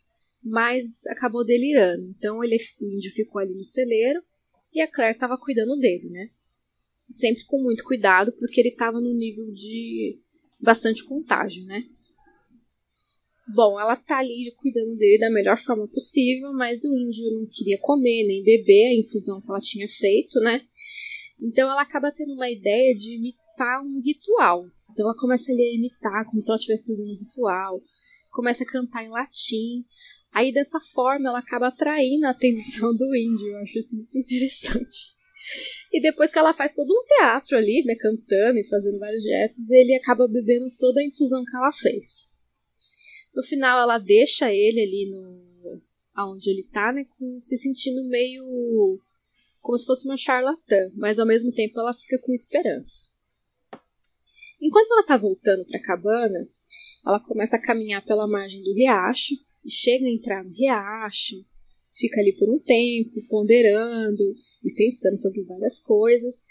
mas 0.42 1.06
acabou 1.06 1.44
delirando. 1.44 2.14
Então 2.16 2.42
ele, 2.44 2.56
o 2.80 2.86
índio 2.86 3.12
ficou 3.12 3.40
ali 3.40 3.54
no 3.54 3.64
celeiro 3.64 4.22
e 4.72 4.80
a 4.80 4.86
Claire 4.86 5.14
estava 5.14 5.38
cuidando 5.38 5.76
dele, 5.78 6.08
né? 6.10 6.30
Sempre 7.10 7.44
com 7.46 7.62
muito 7.62 7.82
cuidado, 7.84 8.32
porque 8.38 8.60
ele 8.60 8.68
estava 8.68 9.00
no 9.00 9.12
nível 9.14 9.50
de 9.52 10.20
bastante 10.60 11.04
contágio, 11.04 11.64
né? 11.64 11.84
Bom, 13.52 13.80
ela 13.80 13.96
tá 13.96 14.18
ali 14.18 14.54
cuidando 14.58 14.94
dele 14.96 15.18
da 15.18 15.30
melhor 15.30 15.56
forma 15.56 15.88
possível, 15.88 16.52
mas 16.52 16.84
o 16.84 16.96
índio 16.96 17.32
não 17.32 17.46
queria 17.46 17.78
comer 17.78 18.26
nem 18.26 18.44
beber 18.44 18.86
a 18.86 18.94
infusão 18.94 19.40
que 19.40 19.50
ela 19.50 19.60
tinha 19.60 19.88
feito, 19.88 20.38
né? 20.40 20.64
Então 21.40 21.70
ela 21.70 21.82
acaba 21.82 22.12
tendo 22.12 22.34
uma 22.34 22.50
ideia 22.50 22.94
de 22.94 23.16
imitar 23.16 23.82
um 23.82 24.00
ritual. 24.00 24.66
Então 24.90 25.06
ela 25.06 25.18
começa 25.18 25.50
ali 25.52 25.62
a 25.62 25.74
imitar, 25.74 26.24
como 26.26 26.40
se 26.40 26.50
ela 26.50 26.58
estivesse 26.58 26.88
fazendo 26.88 27.10
um 27.10 27.18
ritual, 27.18 27.82
começa 28.30 28.64
a 28.64 28.66
cantar 28.66 29.04
em 29.04 29.10
latim. 29.10 29.84
Aí 30.32 30.52
dessa 30.52 30.80
forma 30.80 31.28
ela 31.28 31.38
acaba 31.38 31.68
atraindo 31.68 32.26
a 32.26 32.30
atenção 32.30 32.94
do 32.94 33.14
índio. 33.14 33.48
Eu 33.48 33.58
acho 33.58 33.78
isso 33.78 33.96
muito 33.96 34.16
interessante. 34.16 35.16
E 35.92 36.00
depois 36.00 36.30
que 36.30 36.38
ela 36.38 36.52
faz 36.52 36.74
todo 36.74 36.90
um 36.90 37.04
teatro 37.04 37.56
ali, 37.56 37.82
né, 37.84 37.94
cantando 37.96 38.58
e 38.58 38.68
fazendo 38.68 38.98
vários 38.98 39.22
gestos, 39.22 39.68
ele 39.70 39.94
acaba 39.94 40.28
bebendo 40.28 40.70
toda 40.78 41.00
a 41.00 41.04
infusão 41.04 41.42
que 41.44 41.56
ela 41.56 41.72
fez. 41.72 42.36
No 43.34 43.42
final 43.42 43.80
ela 43.80 43.98
deixa 43.98 44.52
ele 44.52 44.80
ali 44.80 45.10
no 45.10 45.50
aonde 46.14 46.50
ele 46.50 46.64
tá, 46.64 46.92
né, 46.92 47.06
com, 47.16 47.40
se 47.40 47.56
sentindo 47.56 48.04
meio 48.04 49.00
como 49.60 49.78
se 49.78 49.86
fosse 49.86 50.06
uma 50.06 50.16
charlatã, 50.16 50.90
mas 50.94 51.18
ao 51.18 51.26
mesmo 51.26 51.52
tempo 51.52 51.78
ela 51.78 51.94
fica 51.94 52.18
com 52.18 52.32
esperança. 52.32 53.09
Enquanto 54.60 54.92
ela 54.92 55.06
tá 55.06 55.16
voltando 55.16 55.64
pra 55.66 55.82
cabana, 55.82 56.48
ela 57.06 57.20
começa 57.20 57.56
a 57.56 57.62
caminhar 57.62 58.04
pela 58.04 58.26
margem 58.26 58.62
do 58.62 58.74
riacho 58.74 59.34
e 59.64 59.70
chega 59.70 60.06
a 60.06 60.10
entrar 60.10 60.44
no 60.44 60.50
riacho, 60.50 61.36
fica 61.94 62.20
ali 62.20 62.32
por 62.36 62.48
um 62.48 62.58
tempo, 62.58 63.26
ponderando 63.28 64.34
e 64.64 64.72
pensando 64.74 65.18
sobre 65.18 65.42
várias 65.44 65.80
coisas, 65.80 66.44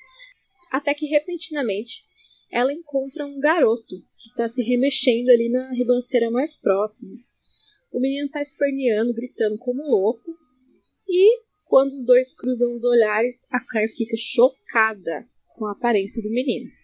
até 0.72 0.94
que 0.94 1.06
repentinamente 1.06 2.04
ela 2.52 2.74
encontra 2.74 3.26
um 3.26 3.40
garoto 3.40 3.96
que 4.18 4.30
está 4.30 4.48
se 4.48 4.64
remexendo 4.64 5.30
ali 5.30 5.50
na 5.50 5.72
ribanceira 5.72 6.32
mais 6.32 6.60
próxima. 6.60 7.16
O 7.92 8.00
menino 8.00 8.26
está 8.26 8.42
esperneando, 8.42 9.14
gritando 9.14 9.58
como 9.60 9.84
louco, 9.84 10.36
e 11.08 11.42
quando 11.66 11.90
os 11.90 12.06
dois 12.06 12.34
cruzam 12.34 12.72
os 12.72 12.84
olhares, 12.84 13.48
a 13.52 13.60
Claire 13.60 13.92
fica 13.92 14.16
chocada 14.18 15.28
com 15.56 15.66
a 15.66 15.74
aparência 15.74 16.22
do 16.24 16.30
menino. 16.32 16.79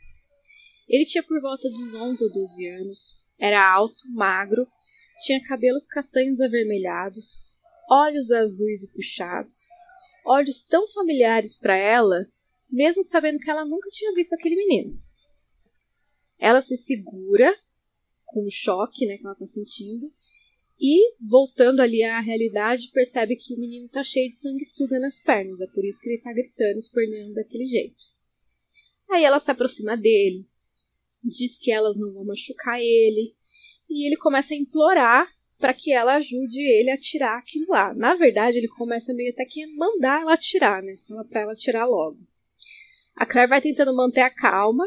Ele 0.87 1.05
tinha 1.05 1.23
por 1.23 1.41
volta 1.41 1.69
dos 1.69 1.93
11 1.93 2.23
ou 2.23 2.31
12 2.31 2.67
anos, 2.67 3.25
era 3.39 3.73
alto, 3.73 4.09
magro, 4.11 4.67
tinha 5.23 5.43
cabelos 5.43 5.87
castanhos 5.87 6.39
avermelhados, 6.39 7.45
olhos 7.89 8.31
azuis 8.31 8.83
e 8.83 8.93
puxados, 8.93 9.67
olhos 10.25 10.63
tão 10.63 10.87
familiares 10.87 11.57
para 11.57 11.75
ela, 11.75 12.27
mesmo 12.69 13.03
sabendo 13.03 13.39
que 13.39 13.49
ela 13.49 13.65
nunca 13.65 13.89
tinha 13.89 14.13
visto 14.13 14.33
aquele 14.33 14.55
menino. 14.55 14.97
Ela 16.37 16.61
se 16.61 16.75
segura 16.75 17.55
com 18.25 18.43
o 18.45 18.49
choque 18.49 19.05
né, 19.05 19.17
que 19.17 19.25
ela 19.25 19.33
está 19.33 19.47
sentindo 19.47 20.11
e, 20.79 21.15
voltando 21.21 21.79
ali 21.79 22.03
à 22.03 22.19
realidade, 22.19 22.91
percebe 22.91 23.35
que 23.35 23.53
o 23.53 23.59
menino 23.59 23.85
está 23.85 24.03
cheio 24.03 24.29
de 24.29 24.35
sanguessuga 24.35 24.99
nas 24.99 25.21
pernas, 25.21 25.59
é 25.61 25.67
por 25.67 25.85
isso 25.85 25.99
que 26.01 26.09
ele 26.09 26.17
está 26.17 26.33
gritando, 26.33 26.77
esperneando 26.77 27.33
daquele 27.33 27.65
jeito. 27.65 28.03
Aí 29.09 29.23
ela 29.23 29.39
se 29.39 29.49
aproxima 29.51 29.95
dele, 29.95 30.45
diz 31.25 31.57
que 31.57 31.71
elas 31.71 31.97
não 31.97 32.13
vão 32.13 32.25
machucar 32.25 32.79
ele, 32.79 33.35
e 33.89 34.07
ele 34.07 34.17
começa 34.17 34.53
a 34.53 34.57
implorar 34.57 35.27
para 35.57 35.73
que 35.73 35.91
ela 35.91 36.15
ajude 36.15 36.59
ele 36.59 36.91
a 36.91 36.97
tirar 36.97 37.37
aquilo 37.37 37.67
lá. 37.69 37.93
Na 37.93 38.15
verdade, 38.15 38.57
ele 38.57 38.67
começa 38.67 39.13
meio 39.13 39.31
até 39.31 39.45
que 39.45 39.65
mandar 39.75 40.21
ela 40.21 40.37
tirar, 40.37 40.83
né? 40.83 40.95
Fala 41.07 41.25
para 41.25 41.41
ela 41.41 41.55
tirar 41.55 41.85
logo. 41.85 42.19
A 43.15 43.25
Claire 43.25 43.49
vai 43.49 43.61
tentando 43.61 43.95
manter 43.95 44.21
a 44.21 44.29
calma 44.29 44.85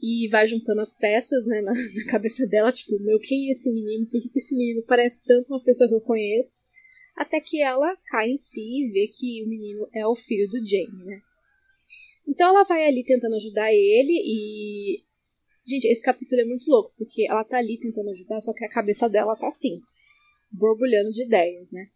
e 0.00 0.28
vai 0.28 0.46
juntando 0.46 0.80
as 0.80 0.94
peças, 0.94 1.44
né, 1.46 1.60
na, 1.60 1.72
na 2.06 2.10
cabeça 2.10 2.46
dela, 2.46 2.72
tipo, 2.72 2.98
meu, 3.00 3.18
quem 3.18 3.48
é 3.48 3.50
esse 3.50 3.72
menino? 3.72 4.06
Por 4.06 4.20
que 4.20 4.38
esse 4.38 4.56
menino 4.56 4.82
parece 4.86 5.22
tanto 5.24 5.52
uma 5.52 5.62
pessoa 5.62 5.88
que 5.88 5.94
eu 5.94 6.00
conheço? 6.00 6.62
Até 7.16 7.40
que 7.40 7.60
ela 7.60 7.94
cai 8.06 8.30
em 8.30 8.36
si 8.36 8.60
e 8.60 8.90
vê 8.92 9.08
que 9.08 9.42
o 9.44 9.48
menino 9.48 9.88
é 9.92 10.06
o 10.06 10.14
filho 10.14 10.48
do 10.48 10.64
Jamie, 10.64 11.04
né? 11.04 11.20
Então 12.26 12.48
ela 12.48 12.64
vai 12.64 12.86
ali 12.86 13.04
tentando 13.04 13.34
ajudar 13.34 13.72
ele 13.72 14.12
e 14.24 15.02
Gente, 15.66 15.86
esse 15.86 16.02
capítulo 16.02 16.40
é 16.40 16.44
muito 16.44 16.68
louco, 16.68 16.92
porque 16.96 17.26
ela 17.28 17.44
tá 17.44 17.58
ali 17.58 17.78
tentando 17.78 18.10
ajudar, 18.10 18.40
só 18.40 18.52
que 18.52 18.64
a 18.64 18.70
cabeça 18.70 19.08
dela 19.08 19.36
tá 19.36 19.46
assim, 19.46 19.80
borbulhando 20.50 21.10
de 21.10 21.24
ideias, 21.24 21.70
né? 21.70 21.88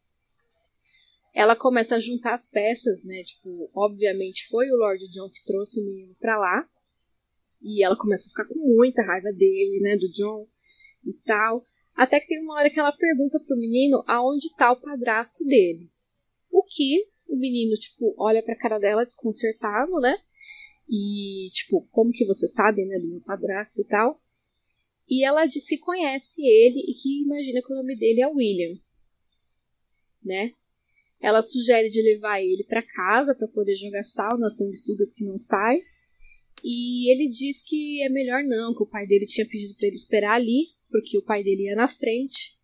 Ela 1.34 1.56
começa 1.56 1.96
a 1.96 2.00
juntar 2.00 2.34
as 2.34 2.46
peças, 2.46 3.04
né? 3.04 3.24
Tipo, 3.24 3.68
obviamente 3.74 4.46
foi 4.46 4.70
o 4.70 4.76
Lord 4.76 5.04
John 5.08 5.28
que 5.28 5.44
trouxe 5.44 5.80
o 5.80 5.84
menino 5.84 6.14
pra 6.20 6.38
lá. 6.38 6.68
E 7.60 7.82
ela 7.82 7.96
começa 7.96 8.26
a 8.26 8.28
ficar 8.28 8.44
com 8.44 8.58
muita 8.60 9.02
raiva 9.02 9.32
dele, 9.32 9.80
né? 9.80 9.96
Do 9.96 10.08
John 10.10 10.46
e 11.04 11.12
tal. 11.24 11.64
Até 11.96 12.20
que 12.20 12.28
tem 12.28 12.40
uma 12.40 12.54
hora 12.54 12.70
que 12.70 12.78
ela 12.78 12.92
pergunta 12.92 13.40
pro 13.40 13.56
menino 13.56 14.04
aonde 14.06 14.54
tá 14.56 14.70
o 14.70 14.80
padrasto 14.80 15.44
dele. 15.44 15.88
O 16.52 16.62
que 16.62 17.04
o 17.26 17.36
menino, 17.36 17.74
tipo, 17.76 18.14
olha 18.16 18.42
pra 18.42 18.56
cara 18.56 18.78
dela 18.78 19.04
desconcertado, 19.04 19.92
né? 20.00 20.16
E, 20.88 21.50
tipo, 21.52 21.86
como 21.90 22.10
que 22.10 22.26
você 22.26 22.46
sabe, 22.46 22.84
né, 22.84 22.98
do 22.98 23.08
meu 23.08 23.20
padrasto 23.20 23.80
e 23.80 23.84
tal. 23.86 24.20
E 25.08 25.24
ela 25.24 25.46
diz 25.46 25.66
que 25.66 25.78
conhece 25.78 26.42
ele 26.42 26.80
e 26.80 26.94
que 26.94 27.22
imagina 27.22 27.60
que 27.62 27.72
o 27.72 27.76
nome 27.76 27.96
dele 27.96 28.22
é 28.22 28.26
William, 28.26 28.78
né? 30.24 30.52
Ela 31.20 31.42
sugere 31.42 31.90
de 31.90 32.02
levar 32.02 32.40
ele 32.40 32.64
para 32.64 32.82
casa 32.82 33.34
para 33.34 33.48
poder 33.48 33.74
jogar 33.76 34.02
sal 34.02 34.38
nas 34.38 34.56
sanguessugas 34.56 35.12
que 35.12 35.24
não 35.24 35.36
sai. 35.36 35.80
E 36.62 37.10
ele 37.12 37.28
diz 37.28 37.62
que 37.62 38.02
é 38.02 38.08
melhor 38.08 38.42
não, 38.42 38.74
que 38.74 38.82
o 38.82 38.88
pai 38.88 39.06
dele 39.06 39.26
tinha 39.26 39.46
pedido 39.46 39.74
para 39.76 39.86
ele 39.86 39.96
esperar 39.96 40.34
ali, 40.34 40.68
porque 40.90 41.18
o 41.18 41.22
pai 41.22 41.42
dele 41.42 41.64
ia 41.64 41.76
na 41.76 41.88
frente 41.88 42.58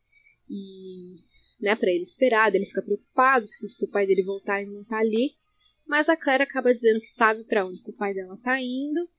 e, 0.48 1.16
né, 1.60 1.76
para 1.76 1.90
ele 1.90 2.02
esperar, 2.02 2.54
ele 2.54 2.64
fica 2.64 2.82
preocupado 2.82 3.44
se 3.46 3.84
o 3.84 3.90
pai 3.90 4.06
dele 4.06 4.22
voltar 4.22 4.62
e 4.62 4.66
não 4.66 4.84
tá 4.84 4.98
ali. 4.98 5.34
Mas 5.90 6.08
a 6.08 6.16
Claire 6.16 6.44
acaba 6.44 6.72
dizendo 6.72 7.00
que 7.00 7.08
sabe 7.08 7.42
para 7.42 7.66
onde 7.66 7.82
o 7.84 7.92
pai 7.92 8.14
dela 8.14 8.38
tá 8.40 8.60
indo. 8.60 9.10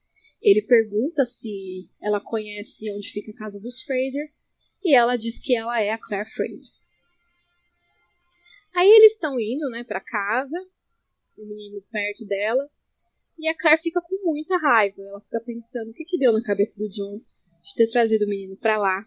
Ele 0.41 0.61
pergunta 0.61 1.26
se 1.26 1.89
ela 2.01 2.22
conhece 2.22 2.89
onde 2.93 3.11
fica 3.11 3.30
a 3.30 3.36
casa 3.36 3.59
dos 3.59 3.84
Frasers 3.84 4.45
e 4.82 4.95
ela 4.95 5.17
diz 5.17 5.38
que 5.38 5.53
ela 5.53 5.82
é 5.82 5.91
a 5.91 5.97
Claire 5.97 6.30
Fraser. 6.30 6.72
Aí 8.74 8.89
eles 8.89 9.11
estão 9.11 9.38
indo, 9.38 9.69
né, 9.69 9.84
para 9.84 9.99
casa, 9.99 10.57
o 11.38 11.45
menino 11.45 11.84
perto 11.91 12.26
dela, 12.26 12.65
e 13.38 13.49
a 13.49 13.57
Claire 13.57 13.82
fica 13.82 14.01
com 14.01 14.32
muita 14.32 14.55
raiva. 14.55 15.01
Ela 15.01 15.19
fica 15.19 15.41
pensando 15.41 15.91
o 15.91 15.93
que 15.93 16.05
que 16.05 16.17
deu 16.17 16.32
na 16.32 16.41
cabeça 16.41 16.82
do 16.82 16.89
John 16.89 17.17
de 17.17 17.76
ter 17.76 17.91
trazido 17.91 18.24
o 18.24 18.30
menino 18.30 18.55
para 18.55 18.78
lá. 18.78 19.05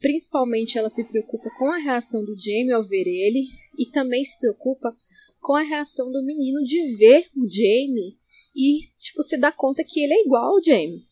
Principalmente 0.00 0.78
ela 0.78 0.88
se 0.88 1.04
preocupa 1.04 1.50
com 1.58 1.70
a 1.70 1.76
reação 1.76 2.24
do 2.24 2.34
Jamie 2.34 2.72
ao 2.72 2.82
ver 2.82 3.06
ele 3.06 3.46
e 3.78 3.90
também 3.90 4.24
se 4.24 4.38
preocupa 4.38 4.96
com 5.44 5.54
a 5.54 5.62
reação 5.62 6.10
do 6.10 6.24
menino 6.24 6.62
de 6.62 6.96
ver 6.96 7.28
o 7.36 7.46
Jamie 7.46 8.18
e, 8.56 8.78
tipo, 8.98 9.22
se 9.22 9.36
dar 9.36 9.52
conta 9.52 9.84
que 9.84 10.00
ele 10.00 10.14
é 10.14 10.22
igual 10.22 10.54
ao 10.54 10.62
Jamie, 10.62 11.06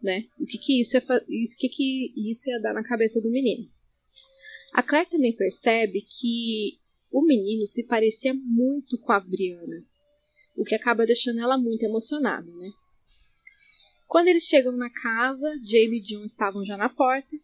né? 0.00 0.24
O 0.38 0.46
que 0.46 0.56
que 0.56 0.80
isso 0.80 0.96
ia, 0.96 1.02
isso, 1.28 1.56
que 1.58 1.68
que 1.68 2.12
isso 2.30 2.48
ia 2.48 2.60
dar 2.60 2.74
na 2.74 2.84
cabeça 2.84 3.20
do 3.20 3.28
menino. 3.28 3.68
A 4.72 4.84
Claire 4.84 5.10
também 5.10 5.34
percebe 5.34 6.00
que 6.02 6.78
o 7.10 7.22
menino 7.22 7.66
se 7.66 7.84
parecia 7.88 8.32
muito 8.32 8.96
com 9.00 9.10
a 9.10 9.18
Brianna, 9.18 9.84
o 10.56 10.62
que 10.62 10.76
acaba 10.76 11.04
deixando 11.04 11.40
ela 11.40 11.58
muito 11.58 11.82
emocionada, 11.82 12.46
né? 12.52 12.70
Quando 14.06 14.28
eles 14.28 14.44
chegam 14.44 14.76
na 14.76 14.90
casa, 14.90 15.58
Jamie 15.64 15.98
e 15.98 16.02
John 16.02 16.22
estavam 16.22 16.64
já 16.64 16.76
na 16.76 16.88
porta. 16.88 17.34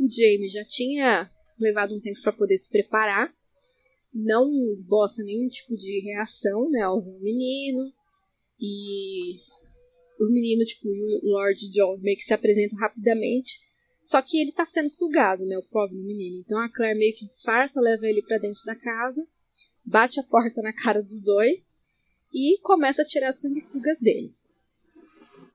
O 0.00 0.10
Jamie 0.10 0.48
já 0.48 0.64
tinha 0.64 1.30
levado 1.60 1.94
um 1.94 2.00
tempo 2.00 2.20
para 2.22 2.32
poder 2.32 2.58
se 2.58 2.68
preparar 2.70 3.32
não 4.14 4.68
esboça 4.68 5.22
nenhum 5.22 5.48
tipo 5.48 5.74
de 5.74 6.00
reação 6.04 6.70
né, 6.70 6.82
ao 6.82 7.02
menino. 7.20 7.92
E 8.60 9.34
o 10.20 10.30
menino, 10.30 10.64
tipo, 10.64 10.88
o 10.88 11.20
Lord 11.24 11.70
John 11.72 11.98
meio 11.98 12.16
que 12.16 12.22
se 12.22 12.32
apresenta 12.32 12.76
rapidamente. 12.76 13.58
Só 13.98 14.22
que 14.22 14.38
ele 14.38 14.52
tá 14.52 14.64
sendo 14.64 14.88
sugado, 14.88 15.44
né? 15.44 15.56
O 15.58 15.68
pobre 15.68 15.96
menino. 15.96 16.38
Então 16.38 16.58
a 16.60 16.70
Claire 16.70 16.98
meio 16.98 17.16
que 17.16 17.24
disfarça, 17.24 17.80
leva 17.80 18.06
ele 18.06 18.22
para 18.22 18.38
dentro 18.38 18.62
da 18.64 18.76
casa, 18.76 19.26
bate 19.84 20.20
a 20.20 20.22
porta 20.22 20.62
na 20.62 20.72
cara 20.72 21.02
dos 21.02 21.22
dois 21.22 21.74
e 22.32 22.58
começa 22.62 23.02
a 23.02 23.04
tirar 23.04 23.30
as 23.30 23.40
sanguessugas 23.40 23.98
dele. 24.00 24.34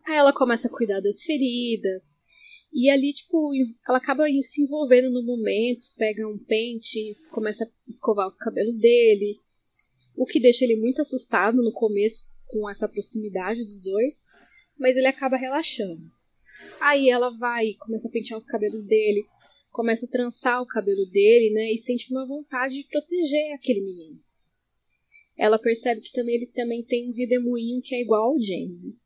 Aí 0.06 0.16
ela 0.16 0.34
começa 0.34 0.68
a 0.68 0.72
cuidar 0.72 1.00
das 1.00 1.24
feridas, 1.24 2.24
e 2.72 2.90
ali, 2.90 3.12
tipo, 3.14 3.52
ela 3.88 3.98
acaba 3.98 4.26
se 4.42 4.62
envolvendo 4.62 5.10
no 5.10 5.24
momento, 5.24 5.88
pega 5.98 6.28
um 6.28 6.38
pente, 6.38 7.16
começa 7.32 7.64
a 7.64 7.68
escovar 7.88 8.28
os 8.28 8.38
cabelos 8.38 8.78
dele, 8.78 9.40
o 10.16 10.26
que 10.26 10.40
deixa 10.40 10.66
ele 10.66 10.76
muito 10.76 11.02
assustado 11.02 11.64
no 11.64 11.74
começo 11.74 12.30
com 12.48 12.70
essa 12.70 12.88
proximidade 12.88 13.62
dos 13.62 13.82
dois, 13.82 14.26
mas 14.78 14.98
ele 14.98 15.08
acaba 15.08 15.38
relaxando. 15.38 16.02
Aí 16.80 17.10
ela 17.10 17.30
vai, 17.38 17.74
começa 17.74 18.08
a 18.08 18.12
pentear 18.12 18.38
os 18.38 18.46
cabelos 18.46 18.86
dele, 18.86 19.26
começa 19.72 20.06
a 20.06 20.10
trançar 20.10 20.62
o 20.62 20.68
cabelo 20.68 21.06
dele, 21.08 21.52
né, 21.54 21.72
e 21.72 21.78
sente 21.78 22.12
uma 22.12 22.26
vontade 22.26 22.76
de 22.76 22.88
proteger 22.88 23.54
aquele 23.54 23.82
menino. 23.82 24.20
Ela 25.38 25.58
percebe 25.58 26.02
que 26.02 26.12
também 26.12 26.36
ele 26.36 26.48
também 26.48 26.84
tem 26.84 27.10
um 27.10 27.14
redemoinho 27.14 27.82
que 27.82 27.96
é 27.96 28.02
igual 28.02 28.32
ao 28.32 28.40
Jamie. 28.40 28.98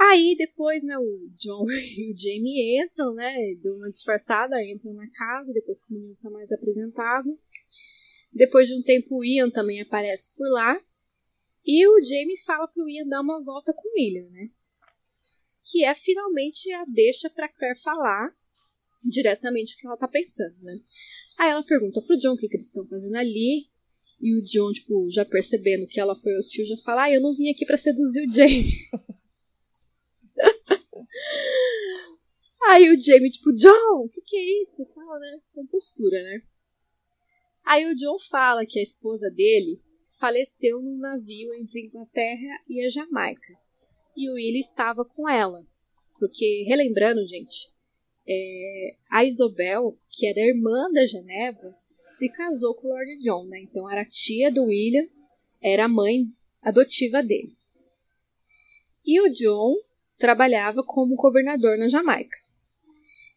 Aí 0.00 0.34
depois, 0.34 0.82
né, 0.82 0.96
o 0.96 1.28
John 1.36 1.66
e 1.70 2.10
o 2.10 2.16
Jamie 2.16 2.82
entram, 2.82 3.12
né, 3.12 3.54
dão 3.62 3.76
uma 3.76 3.90
disfarçada, 3.90 4.64
entram 4.64 4.94
na 4.94 5.06
casa, 5.10 5.52
depois 5.52 5.78
que 5.84 5.92
o 5.92 5.94
menino 5.94 6.16
tá 6.22 6.30
mais 6.30 6.50
apresentado. 6.50 7.38
Depois 8.32 8.68
de 8.68 8.74
um 8.74 8.82
tempo, 8.82 9.18
o 9.18 9.24
Ian 9.24 9.50
também 9.50 9.82
aparece 9.82 10.34
por 10.36 10.48
lá. 10.48 10.80
E 11.66 11.86
o 11.86 12.02
Jamie 12.02 12.40
fala 12.46 12.66
pro 12.68 12.88
Ian 12.88 13.06
dar 13.06 13.20
uma 13.20 13.44
volta 13.44 13.74
com 13.74 13.88
o 13.88 13.92
William, 13.92 14.30
né? 14.30 14.48
Que 15.62 15.84
é 15.84 15.94
finalmente 15.94 16.72
a 16.72 16.84
deixa 16.86 17.28
pra 17.28 17.52
Claire 17.52 17.78
falar 17.78 18.34
diretamente 19.04 19.74
o 19.74 19.78
que 19.78 19.86
ela 19.86 19.98
tá 19.98 20.08
pensando, 20.08 20.56
né? 20.62 20.78
Aí 21.38 21.50
ela 21.50 21.62
pergunta 21.62 22.00
pro 22.00 22.16
John 22.16 22.32
o 22.32 22.36
que, 22.36 22.48
que 22.48 22.54
eles 22.54 22.66
estão 22.66 22.86
fazendo 22.86 23.16
ali. 23.16 23.68
E 24.18 24.34
o 24.38 24.42
John, 24.42 24.72
tipo, 24.72 25.10
já 25.10 25.24
percebendo 25.24 25.86
que 25.86 26.00
ela 26.00 26.14
foi 26.14 26.34
hostil, 26.36 26.64
já 26.64 26.76
fala: 26.78 27.04
Ah, 27.04 27.12
eu 27.12 27.20
não 27.20 27.34
vim 27.34 27.50
aqui 27.50 27.66
para 27.66 27.76
seduzir 27.76 28.26
o 28.26 28.32
Jamie. 28.32 28.64
Aí 32.62 32.90
o 32.90 33.00
Jamie, 33.00 33.30
tipo, 33.30 33.52
John, 33.52 34.04
o 34.04 34.08
que, 34.08 34.20
que 34.20 34.36
é 34.36 34.62
isso? 34.62 34.84
Tal, 34.94 35.18
né? 35.18 35.40
Compostura, 35.52 36.22
né? 36.22 36.42
Aí 37.64 37.86
o 37.86 37.96
John 37.96 38.18
fala 38.18 38.66
que 38.66 38.78
a 38.78 38.82
esposa 38.82 39.30
dele 39.30 39.80
faleceu 40.18 40.80
num 40.82 40.98
navio 40.98 41.54
entre 41.54 41.80
a 41.80 41.84
Inglaterra 41.84 42.62
e 42.68 42.84
a 42.84 42.88
Jamaica. 42.88 43.58
E 44.16 44.28
o 44.28 44.34
Willie 44.34 44.60
estava 44.60 45.04
com 45.04 45.28
ela. 45.28 45.66
Porque, 46.18 46.64
relembrando, 46.66 47.26
gente, 47.26 47.72
é, 48.28 48.96
a 49.10 49.24
Isobel, 49.24 49.98
que 50.10 50.26
era 50.26 50.40
irmã 50.40 50.90
da 50.92 51.06
Geneva, 51.06 51.74
se 52.10 52.28
casou 52.28 52.74
com 52.74 52.88
o 52.88 52.90
Lord 52.90 53.18
John, 53.18 53.46
né? 53.46 53.60
Então 53.60 53.90
era 53.90 54.04
tia 54.04 54.52
do 54.52 54.64
William, 54.64 55.08
era 55.62 55.84
a 55.84 55.88
mãe 55.88 56.26
adotiva 56.62 57.22
dele. 57.22 57.56
E 59.04 59.20
o 59.20 59.32
John 59.32 59.76
trabalhava 60.20 60.84
como 60.84 61.16
governador 61.16 61.78
na 61.78 61.88
Jamaica. 61.88 62.36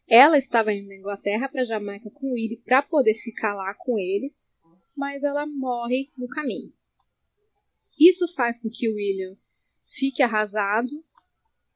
Ela 0.06 0.36
estava 0.36 0.72
indo 0.72 0.86
na 0.86 0.96
Inglaterra 0.96 1.48
para 1.48 1.64
Jamaica 1.64 2.10
com 2.10 2.28
o 2.28 2.32
Willie 2.34 2.60
para 2.62 2.82
poder 2.82 3.14
ficar 3.14 3.54
lá 3.54 3.74
com 3.74 3.98
eles, 3.98 4.46
mas 4.94 5.24
ela 5.24 5.46
morre 5.46 6.10
no 6.16 6.28
caminho. 6.28 6.72
Isso 7.98 8.32
faz 8.34 8.60
com 8.60 8.68
que 8.68 8.88
o 8.88 8.94
William 8.94 9.34
fique 9.86 10.22
arrasado. 10.22 10.90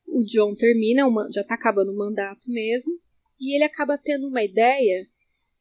O 0.06 0.22
John 0.22 0.54
termina, 0.54 1.04
já 1.32 1.40
está 1.40 1.54
acabando 1.54 1.90
o 1.90 1.96
mandato 1.96 2.50
mesmo, 2.50 2.92
e 3.40 3.56
ele 3.56 3.64
acaba 3.64 3.96
tendo 3.96 4.28
uma 4.28 4.42
ideia 4.44 5.06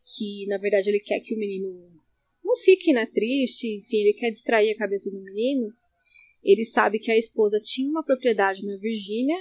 que, 0.03 0.45
na 0.47 0.57
verdade, 0.57 0.89
ele 0.89 0.99
quer 0.99 1.19
que 1.21 1.35
o 1.35 1.39
menino 1.39 1.89
não 2.43 2.55
fique 2.57 2.91
né, 2.91 3.05
triste, 3.05 3.77
enfim, 3.77 3.97
ele 3.97 4.13
quer 4.13 4.31
distrair 4.31 4.71
a 4.71 4.77
cabeça 4.77 5.09
do 5.09 5.21
menino. 5.21 5.73
Ele 6.47 6.63
sabe 6.63 6.97
que 6.97 7.11
a 7.11 7.17
esposa 7.17 7.59
tinha 7.59 7.89
uma 7.89 8.05
propriedade 8.05 8.65
na 8.65 8.77
Virgínia, 8.77 9.35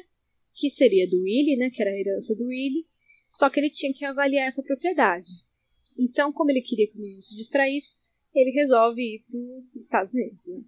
que 0.53 0.69
seria 0.69 1.09
do 1.09 1.23
Willie, 1.23 1.57
né, 1.57 1.71
que 1.71 1.81
era 1.81 1.93
a 1.93 1.97
herança 1.97 2.35
do 2.35 2.47
Willie, 2.47 2.85
só 3.29 3.49
que 3.49 3.61
ele 3.61 3.71
tinha 3.71 3.95
que 3.95 4.05
avaliar 4.05 4.49
essa 4.49 4.61
propriedade. 4.61 5.29
Então, 5.97 6.33
como 6.33 6.51
ele 6.51 6.63
queria 6.63 6.89
que 6.89 6.99
o 6.99 7.01
menino 7.01 7.21
se 7.21 7.37
distraísse, 7.37 7.95
ele 8.35 8.51
resolve 8.51 9.01
ir 9.01 9.25
para 9.31 9.39
os 9.77 9.85
Estados 9.85 10.15
Unidos, 10.15 10.49
né, 10.49 10.65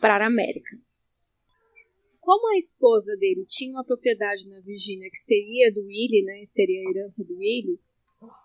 para 0.00 0.22
a 0.22 0.26
América. 0.28 0.78
Como 2.20 2.54
a 2.54 2.56
esposa 2.56 3.16
dele 3.16 3.44
tinha 3.44 3.72
uma 3.72 3.84
propriedade 3.84 4.48
na 4.48 4.60
Virgínia 4.60 5.10
que 5.10 5.18
seria 5.18 5.72
do 5.72 5.80
Willie, 5.80 6.24
né, 6.24 6.40
seria 6.44 6.80
a 6.80 6.90
herança 6.90 7.24
do 7.24 7.36
Willie, 7.36 7.80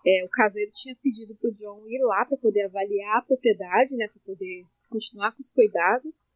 é, 0.04 0.24
o 0.24 0.28
caseiro 0.28 0.72
tinha 0.74 0.96
pedido 0.96 1.36
para 1.36 1.48
o 1.48 1.52
John 1.52 1.86
ir 1.86 2.02
lá 2.02 2.24
para 2.24 2.36
poder 2.36 2.64
avaliar 2.64 3.18
a 3.18 3.22
propriedade, 3.22 3.96
né, 3.96 4.08
para 4.08 4.20
poder 4.26 4.64
continuar 4.88 5.30
com 5.32 5.38
os 5.38 5.50
cuidados. 5.50 6.26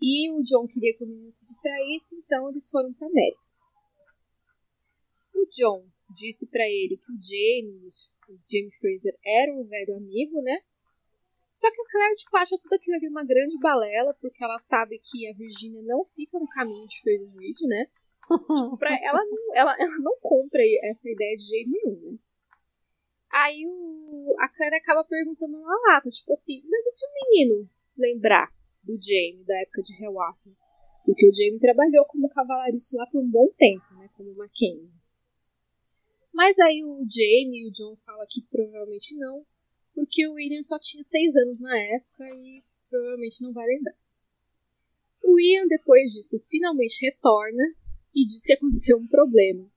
E 0.00 0.30
o 0.30 0.42
John 0.42 0.66
queria 0.66 0.96
que 0.96 1.04
o 1.04 1.06
menino 1.06 1.30
se 1.30 1.44
distraísse, 1.44 2.16
então 2.16 2.48
eles 2.50 2.70
foram 2.70 2.92
para 2.94 3.08
América. 3.08 3.40
O 5.34 5.46
John 5.50 5.84
disse 6.14 6.46
para 6.48 6.64
ele 6.64 6.96
que 6.96 7.12
o 7.12 7.18
James, 7.20 8.16
o 8.28 8.38
James 8.50 8.76
Fraser, 8.78 9.18
era 9.24 9.52
um 9.52 9.64
velho 9.64 9.96
amigo, 9.96 10.40
né? 10.42 10.60
Só 11.52 11.68
que 11.72 11.80
a 11.80 11.84
Claire 11.90 12.14
tipo, 12.14 12.36
acha 12.36 12.56
tudo 12.60 12.74
aquilo 12.74 12.96
ali 12.96 13.08
uma 13.08 13.24
grande 13.24 13.58
balela, 13.58 14.14
porque 14.20 14.44
ela 14.44 14.58
sabe 14.58 15.00
que 15.02 15.28
a 15.28 15.34
Virginia 15.34 15.82
não 15.82 16.04
fica 16.04 16.38
no 16.38 16.48
caminho 16.48 16.86
de 16.86 17.00
Fraser 17.00 17.34
Reed, 17.36 17.56
né? 17.62 17.86
tipo, 18.28 18.76
pra 18.78 18.90
ela, 19.02 19.20
ela, 19.54 19.76
ela 19.78 19.98
não 19.98 20.16
compra 20.20 20.62
essa 20.84 21.10
ideia 21.10 21.36
de 21.36 21.42
jeito 21.42 21.70
nenhum, 21.70 22.12
né? 22.12 22.18
Aí 23.30 23.66
o, 23.66 24.36
a 24.38 24.48
Claire 24.48 24.76
acaba 24.76 25.04
perguntando 25.04 25.58
na 25.58 25.80
lata, 25.88 26.08
tipo 26.10 26.32
assim, 26.32 26.62
mas 26.68 26.86
e 26.86 26.90
se 26.90 27.04
o 27.04 27.10
menino 27.12 27.68
lembrar 27.96 28.50
do 28.88 28.98
Jamie 29.00 29.44
da 29.44 29.60
época 29.60 29.82
de 29.82 30.02
Helwater? 30.02 30.52
Porque 31.04 31.28
o 31.28 31.34
Jamie 31.34 31.60
trabalhou 31.60 32.04
como 32.06 32.28
cavalarista 32.30 32.96
lá 32.96 33.06
por 33.06 33.22
um 33.22 33.30
bom 33.30 33.48
tempo, 33.58 33.84
né? 33.94 34.08
Como 34.14 34.34
Mackenzie. 34.34 35.00
Mas 36.32 36.58
aí 36.58 36.82
o 36.82 37.04
Jamie 37.08 37.62
e 37.62 37.68
o 37.68 37.72
John 37.72 37.96
falam 38.04 38.26
que 38.28 38.42
provavelmente 38.50 39.14
não, 39.16 39.44
porque 39.94 40.26
o 40.26 40.34
William 40.34 40.62
só 40.62 40.78
tinha 40.78 41.02
seis 41.02 41.34
anos 41.36 41.60
na 41.60 41.76
época 41.76 42.24
e 42.30 42.62
provavelmente 42.88 43.42
não 43.42 43.52
vai 43.52 43.66
lembrar. 43.66 43.96
O 45.22 45.38
Ian, 45.38 45.66
depois 45.66 46.12
disso, 46.12 46.38
finalmente 46.48 47.04
retorna 47.04 47.74
e 48.14 48.24
diz 48.24 48.44
que 48.44 48.52
aconteceu 48.52 48.96
um 48.96 49.06
problema. 49.06 49.68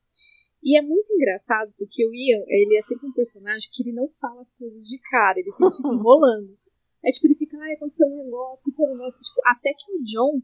E 0.64 0.78
é 0.78 0.82
muito 0.82 1.12
engraçado 1.12 1.74
porque 1.78 2.06
o 2.06 2.14
Ian, 2.14 2.44
ele 2.48 2.78
é 2.78 2.82
sempre 2.82 3.08
um 3.08 3.14
personagem 3.14 3.70
que 3.74 3.82
ele 3.84 3.94
não 3.94 4.08
fala 4.20 4.40
as 4.40 4.56
coisas 4.56 4.88
de 4.88 5.00
cara, 5.00 5.40
ele 5.40 5.52
sempre 5.52 5.78
fica 5.78 5.90
enrolando. 5.90 6.58
É 7.04 7.12
tipo, 7.12 7.28
ele 7.28 7.36
fica, 7.36 7.58
ai, 7.58 7.74
aconteceu 7.74 8.08
um 8.08 8.24
negócio, 8.24 8.60
aconteceu 8.60 8.86
um 8.86 8.92
negócio. 8.92 9.24
Tipo, 9.24 9.42
até 9.46 9.74
que 9.74 9.92
o 9.92 10.04
John 10.04 10.42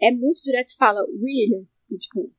é 0.00 0.10
muito 0.10 0.42
direto 0.42 0.68
e 0.68 0.76
fala, 0.76 1.04
William, 1.08 1.66
e, 1.90 1.96
tipo, 1.96 2.30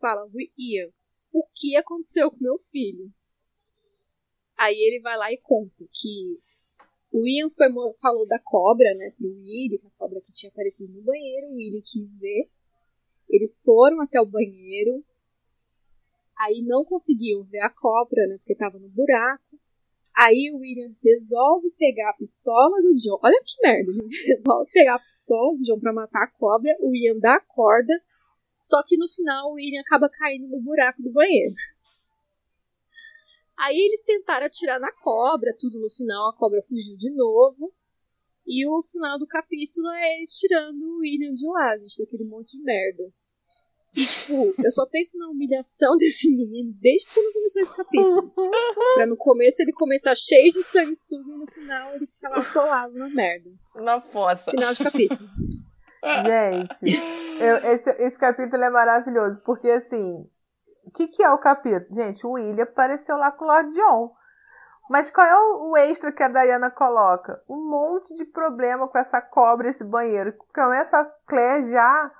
fala, 0.00 0.28
Ian, 0.58 0.90
o 1.32 1.44
que 1.54 1.76
aconteceu 1.76 2.30
com 2.30 2.38
meu 2.40 2.58
filho? 2.58 3.12
Aí 4.56 4.76
ele 4.76 5.00
vai 5.00 5.16
lá 5.16 5.32
e 5.32 5.38
conta 5.38 5.84
que 5.92 6.38
o 7.12 7.26
Ian 7.26 7.48
falou 8.00 8.26
da 8.26 8.38
cobra, 8.38 8.94
né, 8.94 9.12
pro 9.16 9.26
Willie, 9.26 9.80
a 9.84 9.90
cobra 9.98 10.20
que 10.20 10.32
tinha 10.32 10.50
aparecido 10.50 10.92
no 10.92 11.02
banheiro, 11.02 11.48
o 11.48 11.54
Willie 11.54 11.82
quis 11.82 12.20
ver. 12.20 12.48
Eles 13.28 13.62
foram 13.62 14.00
até 14.00 14.20
o 14.20 14.26
banheiro, 14.26 15.04
Aí 16.40 16.62
não 16.62 16.86
conseguiam 16.86 17.42
ver 17.42 17.60
a 17.60 17.68
cobra, 17.68 18.26
né? 18.26 18.38
Porque 18.38 18.54
tava 18.54 18.78
no 18.78 18.88
buraco. 18.88 19.60
Aí 20.22 20.50
o 20.52 20.58
William 20.58 20.94
resolve 21.02 21.70
pegar 21.78 22.10
a 22.10 22.12
pistola 22.12 22.82
do 22.82 22.94
John. 22.96 23.18
Olha 23.22 23.42
que 23.42 23.56
merda, 23.62 23.90
gente. 23.90 24.14
Resolve 24.28 24.70
pegar 24.70 24.96
a 24.96 24.98
pistola 24.98 25.56
do 25.56 25.62
John 25.62 25.80
pra 25.80 25.94
matar 25.94 26.24
a 26.24 26.30
cobra. 26.30 26.76
O 26.80 26.90
William 26.90 27.18
dá 27.18 27.36
a 27.36 27.40
corda. 27.40 27.94
Só 28.54 28.82
que 28.84 28.98
no 28.98 29.08
final 29.08 29.50
o 29.50 29.54
William 29.54 29.80
acaba 29.80 30.10
caindo 30.10 30.46
no 30.46 30.60
buraco 30.60 31.02
do 31.02 31.10
banheiro. 31.10 31.54
Aí 33.56 33.74
eles 33.74 34.02
tentaram 34.02 34.44
atirar 34.44 34.78
na 34.78 34.92
cobra, 34.92 35.54
tudo 35.58 35.80
no 35.80 35.88
final, 35.88 36.28
a 36.28 36.36
cobra 36.36 36.60
fugiu 36.62 36.98
de 36.98 37.10
novo. 37.10 37.72
E 38.46 38.66
o 38.66 38.82
final 38.82 39.18
do 39.18 39.26
capítulo 39.26 39.88
é 39.88 40.16
eles 40.16 40.38
tirando 40.38 40.82
o 40.82 40.98
William 40.98 41.32
de 41.32 41.46
lá, 41.48 41.78
gente, 41.78 41.98
daquele 41.98 42.24
monte 42.24 42.58
de 42.58 42.62
merda. 42.62 43.10
E, 43.96 44.06
tipo, 44.06 44.54
eu 44.64 44.70
só 44.70 44.86
penso 44.86 45.18
na 45.18 45.28
humilhação 45.28 45.96
desse 45.98 46.30
menino 46.30 46.72
desde 46.80 47.12
quando 47.12 47.32
começou 47.32 47.62
esse 47.62 47.76
capítulo. 47.76 48.32
pra 48.94 49.06
no 49.06 49.16
começo 49.16 49.60
ele 49.62 49.72
começar 49.72 50.14
cheio 50.14 50.50
de 50.52 50.62
sanguessuga 50.62 51.30
e 51.30 51.38
no 51.38 51.46
final 51.46 51.94
ele 51.94 52.06
ficar 52.06 52.28
lá 52.28 52.38
atolado 52.38 52.94
na 52.94 53.08
merda. 53.08 53.50
Na 53.74 54.00
fossa. 54.00 54.50
Final 54.50 54.74
de 54.74 54.84
capítulo. 54.84 55.20
Gente, 56.02 56.98
eu, 57.38 57.56
esse, 57.72 57.90
esse 57.90 58.18
capítulo 58.18 58.64
é 58.64 58.70
maravilhoso, 58.70 59.42
porque 59.44 59.68
assim, 59.68 60.26
o 60.86 60.90
que, 60.90 61.08
que 61.08 61.22
é 61.22 61.30
o 61.30 61.36
capítulo? 61.36 61.92
Gente, 61.92 62.26
o 62.26 62.32
William 62.32 62.62
apareceu 62.62 63.18
lá 63.18 63.30
com 63.30 63.44
o 63.44 63.48
Lord 63.48 63.70
John. 63.70 64.14
Mas 64.88 65.10
qual 65.10 65.26
é 65.26 65.36
o, 65.36 65.70
o 65.70 65.76
extra 65.76 66.10
que 66.10 66.22
a 66.22 66.28
Diana 66.28 66.70
coloca? 66.70 67.40
Um 67.48 67.68
monte 67.68 68.12
de 68.14 68.24
problema 68.24 68.88
com 68.88 68.98
essa 68.98 69.20
cobra, 69.20 69.68
esse 69.68 69.84
banheiro. 69.84 70.34
Começa 70.52 70.98
a 70.98 71.04
Claire 71.26 71.70
já 71.70 72.10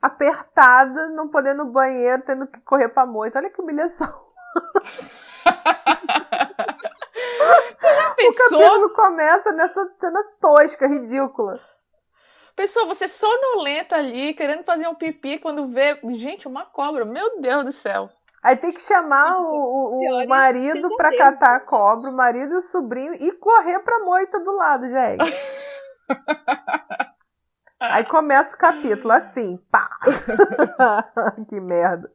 apertada, 0.00 1.08
não 1.08 1.28
podendo 1.28 1.62
ir 1.62 1.64
no 1.66 1.72
banheiro, 1.72 2.22
tendo 2.22 2.46
que 2.46 2.60
correr 2.60 2.88
pra 2.88 3.06
moita. 3.06 3.38
Olha 3.38 3.50
que 3.50 3.60
humilhação. 3.60 4.12
Você 7.74 7.94
já 7.94 8.10
pensou? 8.14 8.58
O 8.58 8.62
capítulo 8.62 8.94
começa 8.94 9.52
nessa 9.52 9.88
cena 10.00 10.24
tosca, 10.40 10.86
ridícula. 10.86 11.60
Pessoa, 12.54 12.86
você 12.86 13.06
sonolenta 13.06 13.96
ali, 13.96 14.32
querendo 14.32 14.64
fazer 14.64 14.88
um 14.88 14.94
pipi 14.94 15.38
quando 15.38 15.68
vê. 15.68 15.98
Gente, 16.12 16.48
uma 16.48 16.64
cobra, 16.64 17.04
meu 17.04 17.38
Deus 17.40 17.64
do 17.64 17.72
céu. 17.72 18.08
Aí 18.42 18.56
tem 18.56 18.72
que 18.72 18.80
chamar 18.80 19.34
o, 19.40 19.42
o, 19.42 20.24
o 20.24 20.28
marido 20.28 20.96
pra 20.96 21.16
catar 21.16 21.56
a 21.56 21.60
cobra, 21.60 22.08
o 22.08 22.16
marido 22.16 22.54
e 22.54 22.56
o 22.56 22.60
sobrinho, 22.60 23.14
e 23.14 23.32
correr 23.32 23.80
pra 23.80 24.04
moita 24.04 24.38
do 24.40 24.52
lado, 24.52 24.88
gente. 24.88 25.34
Aí 27.92 28.04
começa 28.04 28.54
o 28.54 28.58
capítulo 28.58 29.12
assim, 29.12 29.58
pá! 29.70 29.88
que 31.48 31.60
merda. 31.60 32.12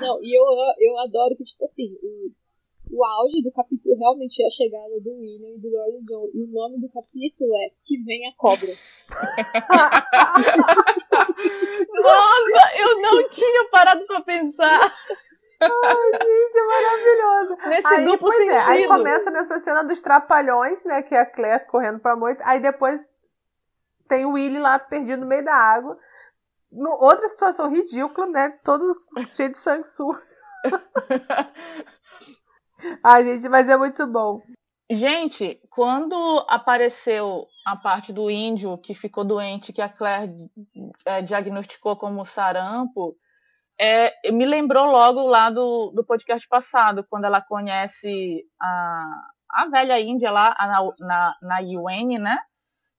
Não, 0.00 0.18
e 0.22 0.36
eu, 0.36 0.44
eu 0.80 0.98
adoro 1.00 1.36
que, 1.36 1.44
tipo 1.44 1.64
assim, 1.64 1.96
o, 2.02 2.30
o 2.90 3.04
auge 3.04 3.42
do 3.42 3.52
capítulo 3.52 3.96
realmente 3.96 4.42
é 4.42 4.46
a 4.46 4.50
chegada 4.50 5.00
do 5.00 5.10
William 5.10 5.54
e 5.56 5.60
do 5.60 5.70
Lord 5.70 6.04
John. 6.04 6.28
E 6.34 6.42
o 6.42 6.48
nome 6.52 6.80
do 6.80 6.88
capítulo 6.88 7.54
é 7.56 7.70
Que 7.84 8.02
Vem 8.04 8.26
a 8.28 8.32
Cobra. 8.36 8.68
Nossa, 11.94 12.80
eu 12.80 13.00
não 13.00 13.28
tinha 13.28 13.68
parado 13.70 14.04
pra 14.06 14.20
pensar. 14.22 14.80
Ai, 15.60 16.10
gente, 16.12 16.58
é 16.58 16.64
maravilhoso. 16.66 17.56
Nesse 17.68 17.94
aí, 17.94 18.04
duplo 18.04 18.30
sentido. 18.32 18.52
É, 18.52 18.72
aí 18.72 18.86
começa 18.86 19.30
nessa 19.30 19.60
cena 19.60 19.82
dos 19.84 20.02
trapalhões, 20.02 20.82
né? 20.84 21.02
Que 21.02 21.14
é 21.14 21.20
a 21.20 21.26
Claire 21.26 21.66
correndo 21.66 22.00
pra 22.00 22.16
moita. 22.16 22.42
Aí 22.44 22.60
depois 22.60 23.00
tem 24.08 24.24
o 24.24 24.32
Willy 24.32 24.58
lá 24.58 24.78
perdido 24.78 25.20
no 25.20 25.26
meio 25.26 25.44
da 25.44 25.54
água. 25.54 25.98
No, 26.70 26.90
outra 26.90 27.28
situação 27.28 27.70
ridícula, 27.70 28.26
né? 28.26 28.50
Todos 28.64 28.96
cheios 29.32 29.52
de 29.52 29.58
sangue 29.58 29.86
sujo. 29.86 30.20
Ai, 33.02 33.24
gente, 33.24 33.48
mas 33.48 33.68
é 33.68 33.76
muito 33.76 34.06
bom. 34.06 34.42
Gente, 34.90 35.60
quando 35.70 36.14
apareceu 36.48 37.46
a 37.66 37.74
parte 37.74 38.12
do 38.12 38.30
índio 38.30 38.76
que 38.76 38.94
ficou 38.94 39.24
doente, 39.24 39.72
que 39.72 39.80
a 39.80 39.88
Claire 39.88 40.50
é, 41.06 41.22
diagnosticou 41.22 41.96
como 41.96 42.24
sarampo, 42.24 43.16
é, 43.80 44.30
me 44.30 44.44
lembrou 44.44 44.86
logo 44.86 45.26
lá 45.26 45.50
do, 45.50 45.90
do 45.90 46.04
podcast 46.04 46.46
passado, 46.46 47.04
quando 47.08 47.24
ela 47.24 47.40
conhece 47.40 48.44
a, 48.60 49.04
a 49.50 49.68
velha 49.68 49.98
índia 49.98 50.30
lá, 50.30 50.54
a, 50.58 50.66
na, 50.66 50.92
na, 51.00 51.36
na 51.40 51.58
UN, 51.60 52.18
né? 52.18 52.38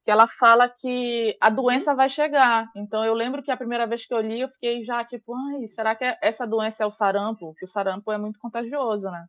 Que 0.06 0.12
ela 0.12 0.28
fala 0.28 0.70
que 0.70 1.36
a 1.42 1.50
doença 1.50 1.96
vai 1.96 2.08
chegar. 2.08 2.70
Então 2.76 3.04
eu 3.04 3.16
lembro 3.16 3.42
que 3.42 3.50
a 3.50 3.58
primeira 3.58 3.88
vez 3.88 4.06
que 4.06 4.14
eu 4.14 4.22
li, 4.22 4.40
eu 4.40 4.50
fiquei 4.50 4.84
já 4.84 5.04
tipo, 5.04 5.34
ai, 5.34 5.68
será 5.68 5.96
que 5.96 6.06
essa 6.22 6.46
doença 6.46 6.84
é 6.84 6.86
o 6.86 6.92
sarampo? 6.92 7.48
Porque 7.48 7.66
o 7.66 7.68
sarampo 7.68 8.12
é 8.12 8.18
muito 8.18 8.38
contagioso, 8.38 9.10
né? 9.10 9.26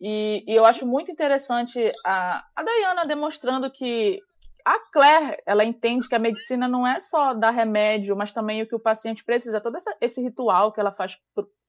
E, 0.00 0.42
e 0.46 0.54
eu 0.54 0.64
acho 0.64 0.86
muito 0.86 1.12
interessante 1.12 1.92
a, 2.04 2.42
a 2.56 2.62
Diana 2.62 3.04
demonstrando 3.06 3.70
que 3.70 4.18
a 4.64 4.78
Claire, 4.90 5.36
ela 5.46 5.64
entende 5.64 6.08
que 6.08 6.14
a 6.14 6.18
medicina 6.18 6.66
não 6.66 6.86
é 6.86 6.98
só 6.98 7.34
dar 7.34 7.50
remédio, 7.50 8.16
mas 8.16 8.32
também 8.32 8.62
o 8.62 8.66
que 8.66 8.74
o 8.74 8.80
paciente 8.80 9.24
precisa. 9.24 9.60
Todo 9.60 9.76
essa, 9.76 9.94
esse 10.00 10.22
ritual 10.22 10.72
que 10.72 10.80
ela 10.80 10.90
faz 10.90 11.18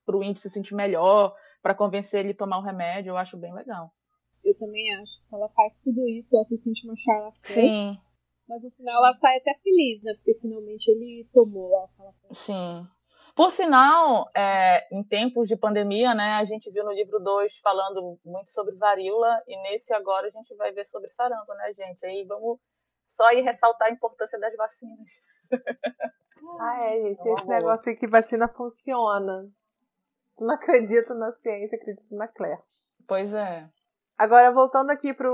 para 0.05 0.17
o 0.17 0.23
índice 0.23 0.49
se 0.49 0.53
sentir 0.53 0.75
melhor, 0.75 1.35
para 1.61 1.75
convencer 1.75 2.21
ele 2.21 2.31
a 2.31 2.37
tomar 2.37 2.57
o 2.57 2.63
remédio, 2.63 3.11
eu 3.11 3.17
acho 3.17 3.37
bem 3.37 3.53
legal. 3.53 3.91
Eu 4.47 4.57
também 4.57 4.93
acho. 4.95 5.21
Ela 5.33 5.49
faz 5.49 5.73
tudo 5.83 6.07
isso, 6.07 6.37
ela 6.37 6.45
se 6.45 6.55
sente 6.55 6.87
uma 6.87 6.95
charlatã. 6.95 7.39
Sim. 7.43 7.97
Mas 8.47 8.63
no 8.63 8.71
final 8.71 8.95
ela 9.03 9.13
sai 9.13 9.37
até 9.37 9.53
feliz, 9.61 10.01
né? 10.01 10.13
Porque 10.15 10.39
finalmente 10.39 10.87
ele 10.87 11.27
tomou 11.33 11.69
lá 11.69 11.83
aquela 11.83 12.13
Sim. 12.31 12.87
Por 13.35 13.51
sinal, 13.51 14.25
é, 14.33 14.87
em 14.91 15.03
tempos 15.03 15.47
de 15.49 15.57
pandemia, 15.57 16.15
né, 16.15 16.37
a 16.37 16.45
gente 16.45 16.71
viu 16.71 16.83
no 16.83 16.91
livro 16.91 17.19
2 17.19 17.57
falando 17.57 18.17
muito 18.25 18.49
sobre 18.49 18.75
varíola, 18.77 19.43
e 19.47 19.55
nesse 19.61 19.93
agora 19.93 20.25
a 20.25 20.31
gente 20.31 20.55
vai 20.55 20.71
ver 20.71 20.85
sobre 20.85 21.07
sarampo, 21.07 21.53
né, 21.53 21.71
gente? 21.73 22.03
Aí 22.05 22.25
vamos 22.25 22.57
só 23.05 23.31
ir 23.33 23.41
ressaltar 23.41 23.89
a 23.89 23.91
importância 23.91 24.39
das 24.39 24.55
vacinas. 24.55 25.21
Ah, 26.59 26.85
é, 26.85 27.01
gente, 27.01 27.27
esse 27.27 27.47
negócio 27.47 27.89
aí 27.89 27.97
que 27.97 28.07
vacina 28.07 28.47
funciona. 28.47 29.49
Não 30.39 30.53
acredito 30.53 31.13
na 31.13 31.31
ciência, 31.31 31.75
acredito 31.75 32.15
na 32.15 32.27
Claire. 32.27 32.61
Pois 33.07 33.33
é. 33.33 33.67
Agora, 34.17 34.51
voltando 34.51 34.89
aqui 34.89 35.13
para 35.13 35.29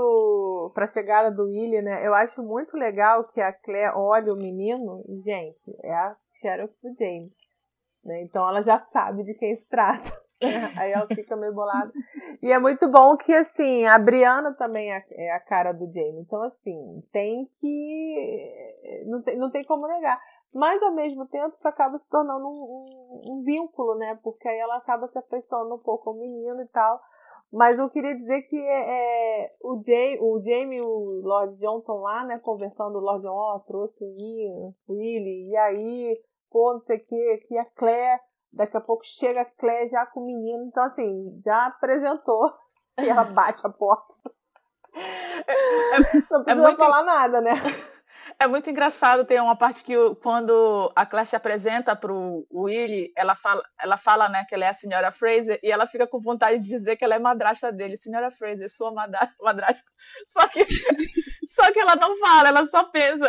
a 0.76 0.86
chegada 0.86 1.30
do 1.30 1.44
William, 1.44 1.82
né? 1.82 2.06
Eu 2.06 2.14
acho 2.14 2.42
muito 2.42 2.76
legal 2.76 3.24
que 3.24 3.40
a 3.40 3.50
Claire 3.50 3.94
olha 3.96 4.32
o 4.32 4.36
menino 4.36 5.02
e, 5.08 5.22
gente, 5.22 5.74
é 5.82 5.92
a 5.92 6.14
Sheriff 6.40 6.76
do 6.82 6.94
James. 6.94 7.32
Né? 8.04 8.22
Então 8.22 8.46
ela 8.46 8.60
já 8.60 8.78
sabe 8.78 9.24
de 9.24 9.32
quem 9.34 9.56
se 9.56 9.66
trata. 9.68 10.22
Aí 10.78 10.92
ela 10.92 11.06
fica 11.06 11.34
meio 11.34 11.54
bolada. 11.54 11.90
E 12.42 12.52
é 12.52 12.58
muito 12.58 12.86
bom 12.90 13.16
que, 13.16 13.32
assim, 13.32 13.86
a 13.86 13.98
Briana 13.98 14.52
também 14.52 14.92
é, 14.92 15.02
é 15.12 15.32
a 15.32 15.40
cara 15.40 15.72
do 15.72 15.90
Jamie. 15.90 16.20
Então, 16.20 16.42
assim, 16.42 17.00
tem 17.10 17.48
que. 17.58 19.04
Não 19.06 19.22
tem, 19.22 19.38
não 19.38 19.50
tem 19.50 19.64
como 19.64 19.86
negar. 19.86 20.20
Mas, 20.54 20.82
ao 20.82 20.92
mesmo 20.92 21.26
tempo, 21.26 21.54
isso 21.54 21.66
acaba 21.66 21.96
se 21.96 22.08
tornando 22.08 22.46
um, 22.46 22.50
um, 22.50 23.32
um 23.32 23.42
vínculo, 23.42 23.94
né? 23.96 24.16
Porque 24.22 24.46
aí 24.46 24.58
ela 24.58 24.76
acaba 24.76 25.08
se 25.08 25.18
afeiçoando 25.18 25.74
um 25.74 25.78
pouco 25.78 26.10
ao 26.10 26.16
menino 26.16 26.60
e 26.60 26.68
tal. 26.68 27.00
Mas 27.54 27.78
eu 27.78 27.88
queria 27.88 28.14
dizer 28.14 28.42
que 28.42 28.60
é, 28.60 29.52
o, 29.62 29.80
Jay, 29.84 30.18
o 30.20 30.42
Jamie 30.42 30.78
e 30.78 30.82
o 30.82 31.20
Lord 31.22 31.56
John 31.56 31.78
estão 31.78 31.98
lá, 31.98 32.24
né? 32.24 32.38
Conversando, 32.38 32.98
o 32.98 33.00
Lord 33.00 33.22
John, 33.22 33.32
ó, 33.32 33.56
oh, 33.56 33.60
trouxe 33.60 34.04
o 34.04 34.08
Ian, 34.18 34.74
o 34.88 34.94
Willie, 34.94 35.50
e 35.50 35.56
aí, 35.56 36.20
pô, 36.50 36.72
não 36.72 36.80
sei 36.80 36.96
o 36.96 37.04
que, 37.04 37.36
que 37.46 37.56
a 37.56 37.64
Claire 37.64 38.20
Daqui 38.54 38.76
a 38.76 38.80
pouco 38.80 39.04
chega 39.04 39.40
a 39.40 39.44
Clé 39.44 39.88
já 39.88 40.06
com 40.06 40.20
o 40.20 40.26
menino. 40.26 40.64
Então, 40.66 40.84
assim, 40.84 41.40
já 41.44 41.66
apresentou. 41.66 42.52
E 42.96 43.08
ela 43.08 43.24
bate 43.24 43.66
a 43.66 43.70
porta. 43.70 44.14
É, 44.94 45.52
Não 46.30 46.44
precisa 46.44 46.46
é 46.46 46.54
muito... 46.54 46.76
falar 46.76 47.02
nada, 47.02 47.40
né? 47.40 47.50
É 48.40 48.46
muito 48.46 48.68
engraçado, 48.68 49.24
tem 49.24 49.40
uma 49.40 49.56
parte 49.56 49.82
que 49.84 49.94
quando 50.22 50.92
a 50.94 51.06
Claire 51.06 51.28
se 51.28 51.36
apresenta 51.36 51.94
pro 51.94 52.46
Willy, 52.52 53.12
ela 53.16 53.34
fala, 53.34 53.62
ela 53.80 53.96
fala, 53.96 54.28
né, 54.28 54.44
que 54.48 54.54
ela 54.54 54.64
é 54.64 54.68
a 54.68 54.72
senhora 54.72 55.12
Fraser, 55.12 55.58
e 55.62 55.70
ela 55.70 55.86
fica 55.86 56.06
com 56.06 56.20
vontade 56.20 56.58
de 56.58 56.68
dizer 56.68 56.96
que 56.96 57.04
ela 57.04 57.14
é 57.14 57.18
madrasta 57.18 57.72
dele, 57.72 57.96
senhora 57.96 58.30
Fraser, 58.30 58.68
sua 58.68 58.92
madrasta. 59.40 59.90
Só 60.26 60.46
que, 60.48 60.64
só 61.46 61.72
que 61.72 61.78
ela 61.78 61.96
não 61.96 62.16
fala, 62.18 62.48
ela 62.48 62.66
só 62.66 62.84
pensa. 62.84 63.28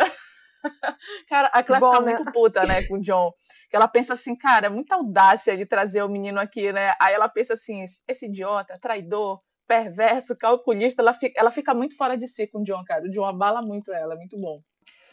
Cara, 1.28 1.48
a 1.48 1.62
Claire 1.62 1.80
Bom, 1.80 1.92
fica 1.92 2.04
né? 2.04 2.14
muito 2.14 2.32
puta, 2.32 2.66
né, 2.66 2.82
com 2.84 2.96
o 2.96 3.00
John. 3.00 3.32
Que 3.70 3.76
ela 3.76 3.88
pensa 3.88 4.14
assim, 4.14 4.36
cara, 4.36 4.70
muita 4.70 4.96
audácia 4.96 5.56
de 5.56 5.66
trazer 5.66 6.02
o 6.02 6.08
menino 6.08 6.40
aqui, 6.40 6.72
né? 6.72 6.94
Aí 7.00 7.14
ela 7.14 7.28
pensa 7.28 7.54
assim, 7.54 7.84
esse 8.08 8.26
idiota, 8.26 8.78
traidor, 8.80 9.40
perverso, 9.66 10.36
calculista, 10.36 11.02
ela 11.02 11.12
fica, 11.12 11.38
ela 11.38 11.50
fica 11.50 11.74
muito 11.74 11.96
fora 11.96 12.16
de 12.16 12.28
si 12.28 12.46
com 12.46 12.60
o 12.60 12.64
John, 12.64 12.82
cara. 12.84 13.04
O 13.04 13.10
John 13.10 13.24
abala 13.24 13.60
muito 13.60 13.92
ela, 13.92 14.14
é 14.14 14.16
muito 14.16 14.38
bom. 14.38 14.60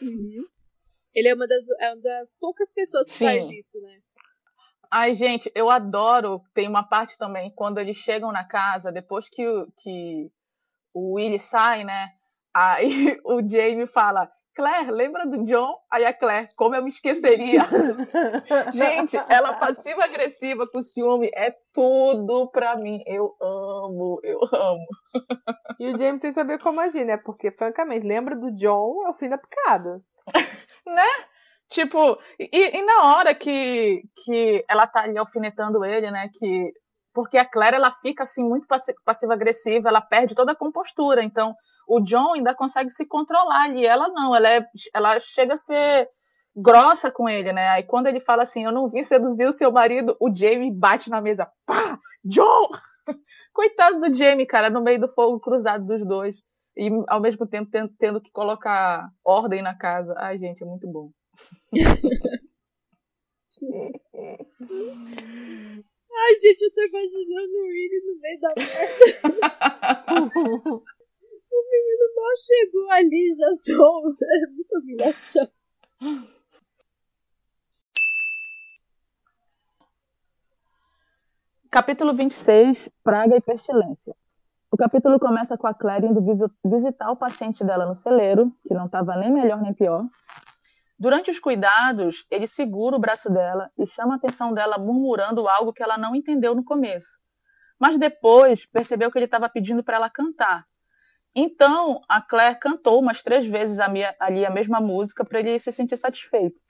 Uhum. 0.00 0.44
Ele 1.14 1.28
é 1.28 1.34
uma, 1.34 1.46
das, 1.46 1.64
é 1.80 1.92
uma 1.92 2.02
das 2.02 2.36
poucas 2.38 2.72
pessoas 2.72 3.06
que 3.06 3.14
Sim. 3.14 3.24
faz 3.24 3.48
isso, 3.50 3.80
né? 3.80 4.00
Ai, 4.90 5.14
gente, 5.14 5.50
eu 5.54 5.70
adoro. 5.70 6.42
Tem 6.52 6.68
uma 6.68 6.82
parte 6.82 7.18
também, 7.18 7.50
quando 7.54 7.78
eles 7.78 7.96
chegam 7.96 8.30
na 8.30 8.44
casa, 8.44 8.92
depois 8.92 9.28
que, 9.28 9.42
que 9.78 10.30
o 10.92 11.14
Willy 11.14 11.38
sai, 11.38 11.84
né? 11.84 12.12
Aí 12.52 13.18
o 13.24 13.46
Jamie 13.46 13.86
fala: 13.86 14.30
Claire, 14.54 14.90
lembra 14.90 15.26
do 15.26 15.44
John? 15.44 15.76
Aí 15.90 16.04
a 16.04 16.12
Claire, 16.12 16.48
como 16.56 16.74
eu 16.74 16.82
me 16.82 16.88
esqueceria? 16.88 17.62
Gente, 18.72 19.16
ela 19.28 19.54
passiva-agressiva 19.54 20.66
com 20.68 20.80
ciúme 20.80 21.30
é 21.34 21.52
tudo 21.72 22.48
pra 22.50 22.76
mim. 22.76 23.02
Eu 23.06 23.34
amo, 23.40 24.20
eu 24.22 24.38
amo. 24.52 24.86
E 25.80 25.92
o 25.92 25.98
James 25.98 26.20
sem 26.20 26.32
saber 26.32 26.60
como 26.60 26.80
agir, 26.80 27.04
né? 27.04 27.16
Porque, 27.16 27.50
francamente, 27.50 28.06
lembra 28.06 28.36
do 28.36 28.52
John, 28.52 29.04
é 29.06 29.10
o 29.10 29.14
fim 29.14 29.28
da 29.28 29.38
picada. 29.38 30.00
né? 30.86 31.08
Tipo, 31.68 32.18
e, 32.38 32.78
e, 32.78 32.82
na 32.82 33.16
hora 33.16 33.34
que, 33.34 34.02
que 34.24 34.64
ela 34.68 34.86
tá 34.86 35.02
ali 35.02 35.18
alfinetando 35.18 35.84
ele, 35.84 36.10
né? 36.10 36.30
Que 36.32 36.72
porque 37.14 37.38
a 37.38 37.44
Claire 37.44 37.76
ela 37.76 37.92
fica 37.92 38.24
assim 38.24 38.42
muito 38.42 38.66
passiva-agressiva, 39.04 39.88
ela 39.88 40.00
perde 40.00 40.34
toda 40.34 40.52
a 40.52 40.56
compostura. 40.56 41.22
Então, 41.22 41.54
o 41.86 42.00
John 42.00 42.34
ainda 42.34 42.54
consegue 42.54 42.90
se 42.90 43.06
controlar 43.06 43.70
e 43.70 43.86
ela 43.86 44.08
não, 44.08 44.34
ela, 44.34 44.48
é, 44.48 44.66
ela 44.92 45.20
chega 45.20 45.54
a 45.54 45.56
ser 45.56 46.10
grossa 46.54 47.10
com 47.10 47.28
ele, 47.28 47.52
né? 47.52 47.68
Aí 47.68 47.84
quando 47.84 48.08
ele 48.08 48.20
fala 48.20 48.42
assim, 48.42 48.64
eu 48.64 48.72
não 48.72 48.88
vim 48.88 49.04
seduzir 49.04 49.46
o 49.46 49.52
seu 49.52 49.70
marido, 49.70 50.16
o 50.20 50.34
Jamie 50.34 50.72
bate 50.72 51.08
na 51.08 51.20
mesa, 51.20 51.48
pá, 51.64 51.98
John! 52.24 52.68
Coitado 53.52 54.00
do 54.00 54.12
Jamie, 54.12 54.46
cara, 54.46 54.68
no 54.68 54.82
meio 54.82 55.00
do 55.00 55.08
fogo 55.08 55.38
cruzado 55.38 55.86
dos 55.86 56.04
dois. 56.04 56.42
E 56.76 56.90
ao 57.06 57.20
mesmo 57.20 57.46
tempo 57.46 57.70
tendo, 57.70 57.92
tendo 57.96 58.20
que 58.20 58.32
colocar 58.32 59.08
ordem 59.24 59.62
na 59.62 59.76
casa. 59.76 60.12
Ai, 60.18 60.36
gente, 60.38 60.64
é 60.64 60.66
muito 60.66 60.88
bom. 60.88 61.10
Ai, 66.16 66.38
gente, 66.40 66.62
eu 66.62 66.72
tô 66.72 66.80
imaginando 66.82 67.58
o 67.58 67.66
Willy 67.66 68.00
no 68.06 68.20
meio 68.20 68.40
da 68.40 68.52
merda. 68.56 69.04
o 71.50 71.70
menino 71.70 72.14
mal 72.14 72.36
chegou 72.36 72.90
ali, 72.90 73.34
já 73.34 73.52
sou. 73.54 74.16
É 74.22 74.46
muita 74.46 74.78
humilhação. 74.78 75.48
Capítulo 81.70 82.14
26 82.14 82.78
Praga 83.02 83.36
e 83.36 83.40
Pestilência. 83.40 84.14
O 84.70 84.76
capítulo 84.76 85.18
começa 85.18 85.58
com 85.58 85.66
a 85.66 85.74
Claire 85.74 86.06
indo 86.06 86.20
visitar 86.64 87.10
o 87.10 87.16
paciente 87.16 87.64
dela 87.64 87.86
no 87.86 87.96
celeiro, 87.96 88.52
que 88.66 88.72
não 88.72 88.86
estava 88.86 89.16
nem 89.16 89.32
melhor 89.32 89.60
nem 89.60 89.74
pior, 89.74 90.04
Durante 90.98 91.30
os 91.30 91.40
cuidados, 91.40 92.24
ele 92.30 92.46
segura 92.46 92.94
o 92.94 93.00
braço 93.00 93.28
dela 93.28 93.70
e 93.76 93.86
chama 93.86 94.14
a 94.14 94.16
atenção 94.16 94.54
dela 94.54 94.78
murmurando 94.78 95.48
algo 95.48 95.72
que 95.72 95.82
ela 95.82 95.98
não 95.98 96.14
entendeu 96.14 96.54
no 96.54 96.64
começo. 96.64 97.18
Mas 97.78 97.98
depois 97.98 98.64
percebeu 98.66 99.10
que 99.10 99.18
ele 99.18 99.24
estava 99.24 99.48
pedindo 99.48 99.82
para 99.82 99.96
ela 99.96 100.08
cantar. 100.08 100.64
Então, 101.34 102.00
a 102.08 102.20
Claire 102.20 102.60
cantou 102.60 103.00
umas 103.00 103.22
três 103.22 103.44
vezes 103.44 103.80
ali 104.20 104.46
a 104.46 104.50
mesma 104.50 104.80
música 104.80 105.24
para 105.24 105.40
ele 105.40 105.58
se 105.58 105.72
sentir 105.72 105.96
satisfeito. 105.96 106.62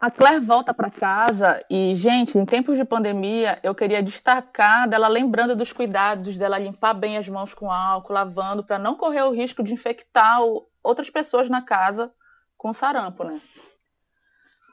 A 0.00 0.10
Claire 0.10 0.40
volta 0.40 0.74
para 0.74 0.90
casa 0.90 1.64
e, 1.70 1.94
gente, 1.94 2.36
em 2.36 2.44
tempos 2.44 2.76
de 2.76 2.84
pandemia, 2.84 3.60
eu 3.62 3.74
queria 3.74 4.02
destacar 4.02 4.88
dela 4.88 5.06
lembrando 5.06 5.54
dos 5.54 5.72
cuidados, 5.72 6.36
dela 6.36 6.58
limpar 6.58 6.94
bem 6.94 7.16
as 7.16 7.28
mãos 7.28 7.54
com 7.54 7.70
álcool, 7.70 8.12
lavando, 8.12 8.64
para 8.64 8.78
não 8.78 8.96
correr 8.96 9.22
o 9.22 9.32
risco 9.32 9.62
de 9.62 9.72
infectar 9.72 10.40
outras 10.82 11.10
pessoas 11.10 11.48
na 11.48 11.62
casa 11.62 12.12
com 12.58 12.72
sarampo, 12.72 13.24
né? 13.24 13.40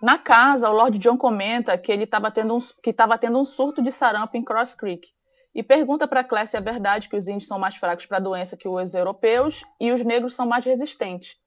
Na 0.01 0.17
casa, 0.17 0.69
o 0.69 0.73
Lord 0.73 0.97
John 0.97 1.17
comenta 1.17 1.77
que 1.77 1.91
ele 1.91 2.03
estava 2.03 2.29
tendo, 2.29 2.55
um, 2.55 2.59
que 2.59 2.93
tendo 3.19 3.39
um 3.39 3.45
surto 3.45 3.81
de 3.81 3.91
sarampo 3.91 4.35
em 4.35 4.43
Cross 4.43 4.75
Creek 4.75 5.07
e 5.53 5.63
pergunta 5.63 6.05
para 6.05 6.23
Claire 6.23 6.49
se 6.49 6.57
é 6.57 6.61
verdade 6.61 7.07
que 7.07 7.15
os 7.15 7.29
índios 7.29 7.47
são 7.47 7.57
mais 7.57 7.77
fracos 7.77 8.05
para 8.05 8.17
a 8.17 8.21
doença 8.21 8.57
que 8.57 8.67
os 8.67 8.93
europeus 8.93 9.63
e 9.79 9.91
os 9.93 10.03
negros 10.03 10.35
são 10.35 10.45
mais 10.45 10.65
resistentes. 10.65 11.37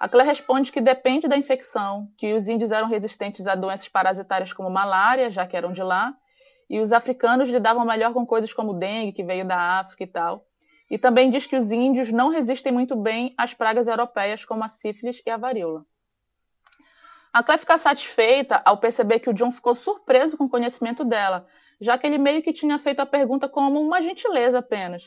A 0.00 0.08
Claire 0.08 0.30
responde 0.30 0.72
que 0.72 0.80
depende 0.80 1.28
da 1.28 1.36
infecção, 1.36 2.08
que 2.16 2.32
os 2.32 2.48
índios 2.48 2.72
eram 2.72 2.88
resistentes 2.88 3.46
a 3.46 3.54
doenças 3.54 3.88
parasitárias 3.88 4.52
como 4.52 4.70
malária, 4.70 5.28
já 5.28 5.46
que 5.46 5.56
eram 5.56 5.72
de 5.72 5.82
lá, 5.82 6.14
e 6.68 6.80
os 6.80 6.92
africanos 6.92 7.50
lidavam 7.50 7.84
melhor 7.84 8.14
com 8.14 8.26
coisas 8.26 8.52
como 8.54 8.72
dengue, 8.72 9.12
que 9.12 9.22
veio 9.22 9.46
da 9.46 9.78
África 9.80 10.02
e 10.02 10.06
tal. 10.06 10.46
E 10.92 10.98
também 10.98 11.30
diz 11.30 11.46
que 11.46 11.56
os 11.56 11.72
índios 11.72 12.12
não 12.12 12.28
resistem 12.28 12.70
muito 12.70 12.94
bem 12.94 13.32
às 13.38 13.54
pragas 13.54 13.88
europeias, 13.88 14.44
como 14.44 14.62
a 14.62 14.68
sífilis 14.68 15.22
e 15.24 15.30
a 15.30 15.38
varíola. 15.38 15.86
A 17.32 17.42
Claire 17.42 17.60
fica 17.60 17.78
satisfeita 17.78 18.60
ao 18.62 18.76
perceber 18.76 19.18
que 19.18 19.30
o 19.30 19.32
John 19.32 19.50
ficou 19.50 19.74
surpreso 19.74 20.36
com 20.36 20.44
o 20.44 20.50
conhecimento 20.50 21.02
dela, 21.02 21.46
já 21.80 21.96
que 21.96 22.06
ele 22.06 22.18
meio 22.18 22.42
que 22.42 22.52
tinha 22.52 22.78
feito 22.78 23.00
a 23.00 23.06
pergunta 23.06 23.48
como 23.48 23.80
uma 23.80 24.02
gentileza 24.02 24.58
apenas. 24.58 25.06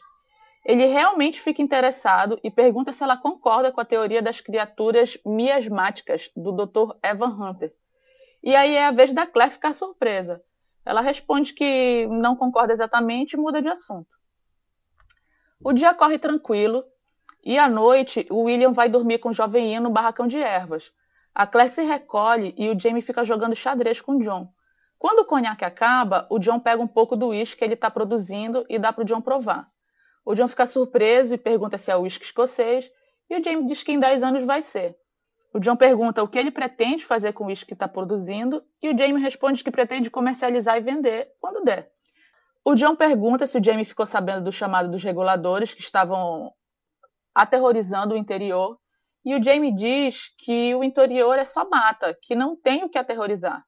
Ele 0.66 0.88
realmente 0.88 1.40
fica 1.40 1.62
interessado 1.62 2.40
e 2.44 2.50
pergunta 2.50 2.92
se 2.92 3.04
ela 3.04 3.16
concorda 3.16 3.72
com 3.72 3.80
a 3.80 3.86
teoria 3.86 4.24
das 4.24 4.42
criaturas 4.42 5.20
miasmáticas 5.24 6.32
do 6.36 6.52
Dr. 6.52 6.96
Evan 7.04 7.28
Hunter. 7.28 7.72
E 8.44 8.56
aí 8.56 8.76
é 8.76 8.88
a 8.88 8.92
vez 8.92 9.14
da 9.14 9.28
Claire 9.28 9.52
ficar 9.52 9.74
surpresa. 9.74 10.42
Ela 10.84 11.02
responde 11.02 11.54
que 11.54 12.08
não 12.08 12.36
concorda 12.36 12.74
exatamente 12.74 13.34
e 13.34 13.38
muda 13.38 13.62
de 13.62 13.70
assunto. 13.70 14.25
O 15.68 15.74
dia 15.74 15.96
corre 15.96 16.20
tranquilo 16.20 16.86
e 17.44 17.58
à 17.58 17.68
noite 17.68 18.28
o 18.30 18.44
William 18.44 18.72
vai 18.72 18.88
dormir 18.88 19.18
com 19.18 19.30
o 19.30 19.34
jovem 19.34 19.74
Ian 19.74 19.80
no 19.80 19.90
barracão 19.90 20.28
de 20.28 20.38
ervas. 20.38 20.94
A 21.34 21.48
Claire 21.48 21.72
se 21.72 21.82
recolhe 21.82 22.54
e 22.56 22.70
o 22.70 22.80
Jamie 22.80 23.02
fica 23.02 23.24
jogando 23.24 23.56
xadrez 23.56 24.00
com 24.00 24.12
o 24.12 24.20
John. 24.20 24.48
Quando 25.00 25.22
o 25.22 25.26
conhaque 25.26 25.66
acaba, 25.66 26.28
o 26.30 26.38
John 26.38 26.60
pega 26.60 26.84
um 26.84 26.88
pouco 26.88 27.16
do 27.16 27.30
uísque 27.30 27.58
que 27.58 27.66
ele 27.66 27.74
está 27.74 27.90
produzindo 27.90 28.64
e 28.70 28.78
dá 28.78 28.94
para 28.94 29.02
o 29.02 29.06
John 29.06 29.22
provar. 29.22 29.68
O 30.24 30.36
John 30.36 30.48
fica 30.48 30.68
surpreso 30.68 31.34
e 31.34 31.38
pergunta 31.40 31.80
se 31.80 31.90
é 31.90 31.98
uísque 31.98 32.26
escocês, 32.26 32.92
e 33.28 33.36
o 33.36 33.44
Jamie 33.44 33.66
diz 33.66 33.82
que 33.82 33.92
em 33.92 34.00
10 34.00 34.22
anos 34.22 34.44
vai 34.44 34.62
ser. 34.62 34.96
O 35.52 35.60
John 35.60 35.76
pergunta 35.76 36.22
o 36.22 36.28
que 36.28 36.38
ele 36.38 36.52
pretende 36.52 37.04
fazer 37.04 37.34
com 37.34 37.46
o 37.46 37.48
uísque 37.48 37.70
que 37.70 37.74
está 37.74 37.88
produzindo, 37.88 38.64
e 38.84 38.90
o 38.92 38.96
Jamie 38.96 39.20
responde 39.20 39.64
que 39.64 39.72
pretende 39.72 40.12
comercializar 40.12 40.78
e 40.78 40.82
vender 40.82 41.34
quando 41.42 41.64
der. 41.64 41.95
O 42.68 42.74
John 42.74 42.96
pergunta 42.96 43.46
se 43.46 43.60
o 43.60 43.64
Jamie 43.64 43.86
ficou 43.86 44.08
sabendo 44.08 44.46
do 44.46 44.52
chamado 44.52 44.90
dos 44.90 45.04
reguladores 45.04 45.72
que 45.76 45.82
estavam 45.82 46.52
aterrorizando 47.32 48.16
o 48.16 48.18
interior, 48.18 48.80
e 49.24 49.36
o 49.36 49.44
Jamie 49.44 49.72
diz 49.72 50.34
que 50.36 50.74
o 50.74 50.84
interior 50.84 51.38
é 51.38 51.46
só 51.46 51.70
mata, 51.70 52.18
que 52.20 52.34
não 52.34 52.56
tem 52.56 52.84
o 52.84 52.90
que 52.90 52.98
aterrorizar. 52.98 53.64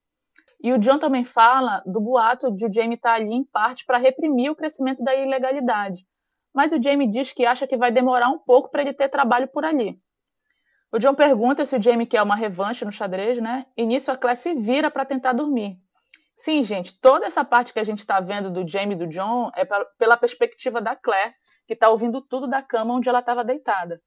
E 0.63 0.73
o 0.73 0.79
John 0.79 0.97
também 0.97 1.23
fala 1.23 1.83
do 1.85 2.01
boato 2.01 2.51
de 2.51 2.65
o 2.65 2.73
Jamie 2.73 2.95
estar 2.95 3.11
tá 3.11 3.15
ali 3.17 3.35
em 3.35 3.43
parte 3.43 3.85
para 3.85 3.99
reprimir 3.99 4.49
o 4.49 4.55
crescimento 4.55 5.03
da 5.03 5.13
ilegalidade. 5.13 6.03
Mas 6.51 6.71
o 6.71 6.81
Jamie 6.81 7.11
diz 7.11 7.31
que 7.33 7.45
acha 7.45 7.67
que 7.67 7.77
vai 7.77 7.91
demorar 7.91 8.29
um 8.29 8.39
pouco 8.39 8.71
para 8.71 8.81
ele 8.81 8.93
ter 8.93 9.09
trabalho 9.09 9.47
por 9.47 9.63
ali. 9.63 10.01
O 10.91 10.97
John 10.97 11.13
pergunta 11.13 11.67
se 11.67 11.77
o 11.77 11.81
Jamie 11.81 12.07
quer 12.07 12.23
uma 12.23 12.35
revanche 12.35 12.83
no 12.83 12.91
xadrez, 12.91 13.37
né? 13.37 13.67
E 13.77 13.85
nisso 13.85 14.11
a 14.11 14.17
Claire 14.17 14.39
se 14.39 14.55
vira 14.55 14.89
para 14.89 15.05
tentar 15.05 15.33
dormir. 15.33 15.79
Sim, 16.37 16.63
gente, 16.63 16.97
toda 17.01 17.25
essa 17.25 17.43
parte 17.43 17.73
que 17.73 17.79
a 17.79 17.83
gente 17.83 17.99
está 17.99 18.21
vendo 18.21 18.49
do 18.49 18.65
Jamie 18.65 18.95
e 18.95 18.99
do 18.99 19.07
John 19.07 19.51
é 19.53 19.65
pela 19.97 20.15
perspectiva 20.15 20.79
da 20.79 20.95
Claire, 20.95 21.35
que 21.65 21.73
está 21.73 21.89
ouvindo 21.89 22.21
tudo 22.21 22.47
da 22.47 22.61
cama 22.61 22.93
onde 22.93 23.09
ela 23.09 23.19
estava 23.19 23.43
deitada. 23.43 24.01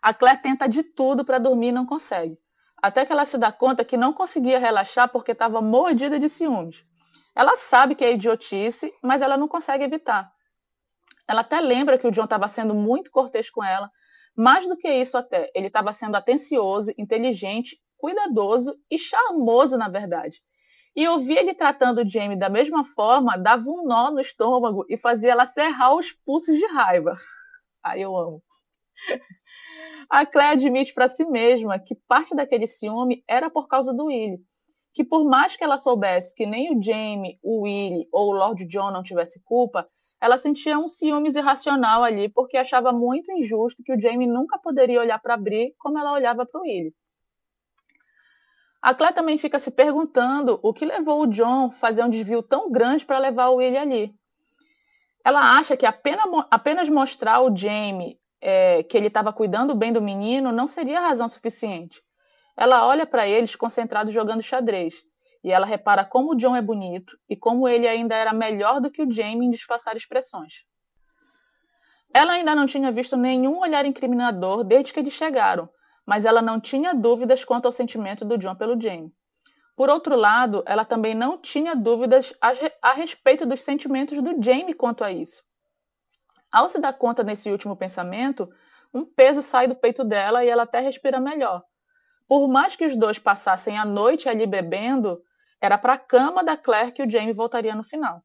A 0.00 0.14
Claire 0.14 0.40
tenta 0.40 0.66
de 0.66 0.82
tudo 0.82 1.24
para 1.24 1.38
dormir 1.38 1.68
e 1.68 1.72
não 1.72 1.84
consegue 1.84 2.38
até 2.84 3.06
que 3.06 3.12
ela 3.12 3.24
se 3.24 3.38
dá 3.38 3.50
conta 3.50 3.82
que 3.82 3.96
não 3.96 4.12
conseguia 4.12 4.58
relaxar 4.58 5.08
porque 5.08 5.32
estava 5.32 5.62
mordida 5.62 6.20
de 6.20 6.28
ciúmes. 6.28 6.84
Ela 7.34 7.56
sabe 7.56 7.94
que 7.94 8.04
é 8.04 8.12
idiotice, 8.12 8.92
mas 9.02 9.22
ela 9.22 9.38
não 9.38 9.48
consegue 9.48 9.84
evitar. 9.84 10.30
Ela 11.26 11.40
até 11.40 11.60
lembra 11.60 11.96
que 11.96 12.06
o 12.06 12.10
John 12.10 12.24
estava 12.24 12.46
sendo 12.46 12.74
muito 12.74 13.10
cortês 13.10 13.48
com 13.48 13.64
ela, 13.64 13.90
mais 14.36 14.66
do 14.66 14.76
que 14.76 14.86
isso 14.86 15.16
até, 15.16 15.50
ele 15.54 15.68
estava 15.68 15.94
sendo 15.94 16.14
atencioso, 16.16 16.92
inteligente, 16.98 17.80
cuidadoso 17.96 18.78
e 18.90 18.98
charmoso, 18.98 19.78
na 19.78 19.88
verdade. 19.88 20.42
E 20.96 21.08
ouvir 21.08 21.38
ele 21.38 21.54
tratando 21.54 22.02
o 22.02 22.08
Jamie 22.08 22.38
da 22.38 22.48
mesma 22.48 22.84
forma 22.84 23.36
dava 23.36 23.68
um 23.68 23.84
nó 23.84 24.10
no 24.10 24.20
estômago 24.20 24.84
e 24.88 24.96
fazia 24.96 25.32
ela 25.32 25.44
cerrar 25.44 25.94
os 25.94 26.12
pulsos 26.12 26.56
de 26.56 26.66
raiva. 26.66 27.12
Ai, 27.82 28.00
eu 28.00 28.16
amo. 28.16 28.42
A 30.08 30.24
Claire 30.24 30.52
admite 30.52 30.94
para 30.94 31.08
si 31.08 31.24
mesma 31.24 31.78
que 31.78 31.94
parte 32.06 32.34
daquele 32.34 32.66
ciúme 32.66 33.24
era 33.26 33.50
por 33.50 33.66
causa 33.66 33.92
do 33.92 34.06
Willie, 34.06 34.40
que 34.92 35.02
por 35.02 35.24
mais 35.24 35.56
que 35.56 35.64
ela 35.64 35.76
soubesse 35.76 36.34
que 36.34 36.46
nem 36.46 36.76
o 36.76 36.80
Jamie, 36.80 37.38
o 37.42 37.62
Willie 37.62 38.08
ou 38.12 38.28
o 38.28 38.32
Lord 38.32 38.64
John 38.66 38.92
não 38.92 39.02
tivesse 39.02 39.42
culpa, 39.42 39.88
ela 40.20 40.38
sentia 40.38 40.78
um 40.78 40.88
ciúmes 40.88 41.34
irracional 41.34 42.04
ali 42.04 42.28
porque 42.28 42.56
achava 42.56 42.92
muito 42.92 43.32
injusto 43.32 43.82
que 43.82 43.92
o 43.92 44.00
Jamie 44.00 44.28
nunca 44.28 44.58
poderia 44.58 45.00
olhar 45.00 45.18
para 45.18 45.36
Bri 45.36 45.74
como 45.78 45.98
ela 45.98 46.12
olhava 46.12 46.46
para 46.46 46.60
o 46.60 46.62
Willie. 46.62 46.94
A 48.84 48.94
Claire 48.94 49.14
também 49.14 49.38
fica 49.38 49.58
se 49.58 49.70
perguntando 49.70 50.60
o 50.62 50.70
que 50.70 50.84
levou 50.84 51.22
o 51.22 51.26
John 51.26 51.68
a 51.68 51.70
fazer 51.70 52.04
um 52.04 52.10
desvio 52.10 52.42
tão 52.42 52.70
grande 52.70 53.06
para 53.06 53.16
levar 53.16 53.48
o 53.48 53.54
Willie 53.54 53.78
ali. 53.78 54.14
Ela 55.24 55.56
acha 55.56 55.74
que 55.74 55.86
apenas, 55.86 56.26
apenas 56.50 56.90
mostrar 56.90 57.40
o 57.40 57.56
Jamie 57.56 58.20
é, 58.42 58.82
que 58.82 58.94
ele 58.94 59.06
estava 59.06 59.32
cuidando 59.32 59.74
bem 59.74 59.90
do 59.90 60.02
menino 60.02 60.52
não 60.52 60.66
seria 60.66 61.00
razão 61.00 61.26
suficiente. 61.30 62.02
Ela 62.54 62.86
olha 62.86 63.06
para 63.06 63.26
eles 63.26 63.56
concentrados 63.56 64.12
jogando 64.12 64.42
xadrez 64.42 64.96
e 65.42 65.50
ela 65.50 65.64
repara 65.64 66.04
como 66.04 66.32
o 66.32 66.36
John 66.36 66.54
é 66.54 66.60
bonito 66.60 67.16
e 67.26 67.34
como 67.34 67.66
ele 67.66 67.88
ainda 67.88 68.14
era 68.14 68.34
melhor 68.34 68.82
do 68.82 68.90
que 68.90 69.02
o 69.02 69.10
Jamie 69.10 69.48
em 69.48 69.50
disfarçar 69.50 69.96
expressões. 69.96 70.62
Ela 72.12 72.34
ainda 72.34 72.54
não 72.54 72.66
tinha 72.66 72.92
visto 72.92 73.16
nenhum 73.16 73.60
olhar 73.60 73.86
incriminador 73.86 74.62
desde 74.62 74.92
que 74.92 75.00
eles 75.00 75.14
chegaram, 75.14 75.70
mas 76.06 76.24
ela 76.24 76.42
não 76.42 76.60
tinha 76.60 76.94
dúvidas 76.94 77.44
quanto 77.44 77.66
ao 77.66 77.72
sentimento 77.72 78.24
do 78.24 78.38
John 78.38 78.54
pelo 78.54 78.80
Jamie. 78.80 79.12
Por 79.76 79.90
outro 79.90 80.14
lado, 80.14 80.62
ela 80.66 80.84
também 80.84 81.14
não 81.14 81.36
tinha 81.38 81.74
dúvidas 81.74 82.32
a 82.40 82.92
respeito 82.92 83.44
dos 83.44 83.62
sentimentos 83.62 84.22
do 84.22 84.42
Jamie 84.42 84.74
quanto 84.74 85.02
a 85.02 85.10
isso. 85.10 85.42
Ao 86.52 86.68
se 86.68 86.78
dar 86.80 86.92
conta 86.92 87.24
nesse 87.24 87.50
último 87.50 87.74
pensamento, 87.76 88.48
um 88.92 89.04
peso 89.04 89.42
sai 89.42 89.66
do 89.66 89.74
peito 89.74 90.04
dela 90.04 90.44
e 90.44 90.48
ela 90.48 90.62
até 90.62 90.78
respira 90.78 91.18
melhor. 91.18 91.64
Por 92.28 92.46
mais 92.46 92.76
que 92.76 92.86
os 92.86 92.94
dois 92.94 93.18
passassem 93.18 93.76
a 93.76 93.84
noite 93.84 94.28
ali 94.28 94.46
bebendo, 94.46 95.20
era 95.60 95.76
para 95.76 95.94
a 95.94 95.98
cama 95.98 96.44
da 96.44 96.56
Claire 96.56 96.92
que 96.92 97.02
o 97.02 97.10
Jamie 97.10 97.32
voltaria 97.32 97.74
no 97.74 97.82
final. 97.82 98.22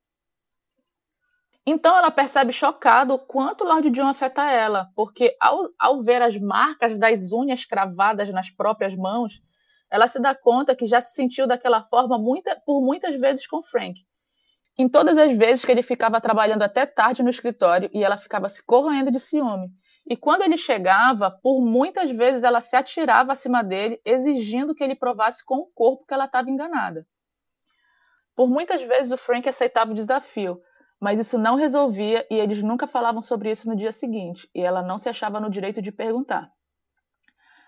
Então 1.71 1.95
ela 1.95 2.09
percebe 2.09 2.51
chocado 2.51 3.13
o 3.13 3.19
quanto 3.19 3.63
Lord 3.63 3.91
John 3.91 4.07
afeta 4.07 4.49
ela, 4.49 4.89
porque 4.95 5.37
ao, 5.39 5.69
ao 5.77 6.01
ver 6.01 6.19
as 6.19 6.35
marcas 6.35 6.97
das 6.97 7.31
unhas 7.31 7.63
cravadas 7.63 8.27
nas 8.31 8.49
próprias 8.49 8.95
mãos, 8.95 9.39
ela 9.87 10.07
se 10.07 10.19
dá 10.19 10.33
conta 10.33 10.75
que 10.75 10.87
já 10.87 10.99
se 10.99 11.13
sentiu 11.13 11.45
daquela 11.45 11.83
forma 11.83 12.17
muita, 12.17 12.59
por 12.65 12.81
muitas 12.81 13.19
vezes 13.19 13.45
com 13.45 13.61
Frank. 13.61 14.03
Em 14.79 14.89
todas 14.89 15.15
as 15.19 15.37
vezes 15.37 15.63
que 15.63 15.71
ele 15.71 15.83
ficava 15.83 16.19
trabalhando 16.19 16.63
até 16.63 16.87
tarde 16.87 17.21
no 17.21 17.29
escritório 17.29 17.87
e 17.93 18.03
ela 18.03 18.17
ficava 18.17 18.49
se 18.49 18.65
corroendo 18.65 19.11
de 19.11 19.19
ciúme. 19.19 19.69
E 20.09 20.17
quando 20.17 20.41
ele 20.41 20.57
chegava, 20.57 21.29
por 21.29 21.61
muitas 21.61 22.09
vezes 22.09 22.41
ela 22.41 22.61
se 22.61 22.75
atirava 22.75 23.33
acima 23.33 23.63
dele, 23.63 24.01
exigindo 24.03 24.73
que 24.73 24.83
ele 24.83 24.95
provasse 24.95 25.45
com 25.45 25.57
o 25.57 25.67
corpo 25.67 26.03
que 26.07 26.15
ela 26.15 26.25
estava 26.25 26.49
enganada. 26.49 27.03
Por 28.35 28.49
muitas 28.49 28.81
vezes 28.81 29.11
o 29.11 29.17
Frank 29.17 29.47
aceitava 29.47 29.91
o 29.91 29.95
desafio, 29.95 30.59
mas 30.99 31.19
isso 31.19 31.37
não 31.37 31.55
resolvia 31.55 32.25
e 32.29 32.35
eles 32.35 32.61
nunca 32.61 32.87
falavam 32.87 33.21
sobre 33.21 33.51
isso 33.51 33.69
no 33.69 33.75
dia 33.75 33.91
seguinte, 33.91 34.49
e 34.53 34.61
ela 34.61 34.81
não 34.81 34.97
se 34.97 35.09
achava 35.09 35.39
no 35.39 35.49
direito 35.49 35.81
de 35.81 35.91
perguntar. 35.91 36.51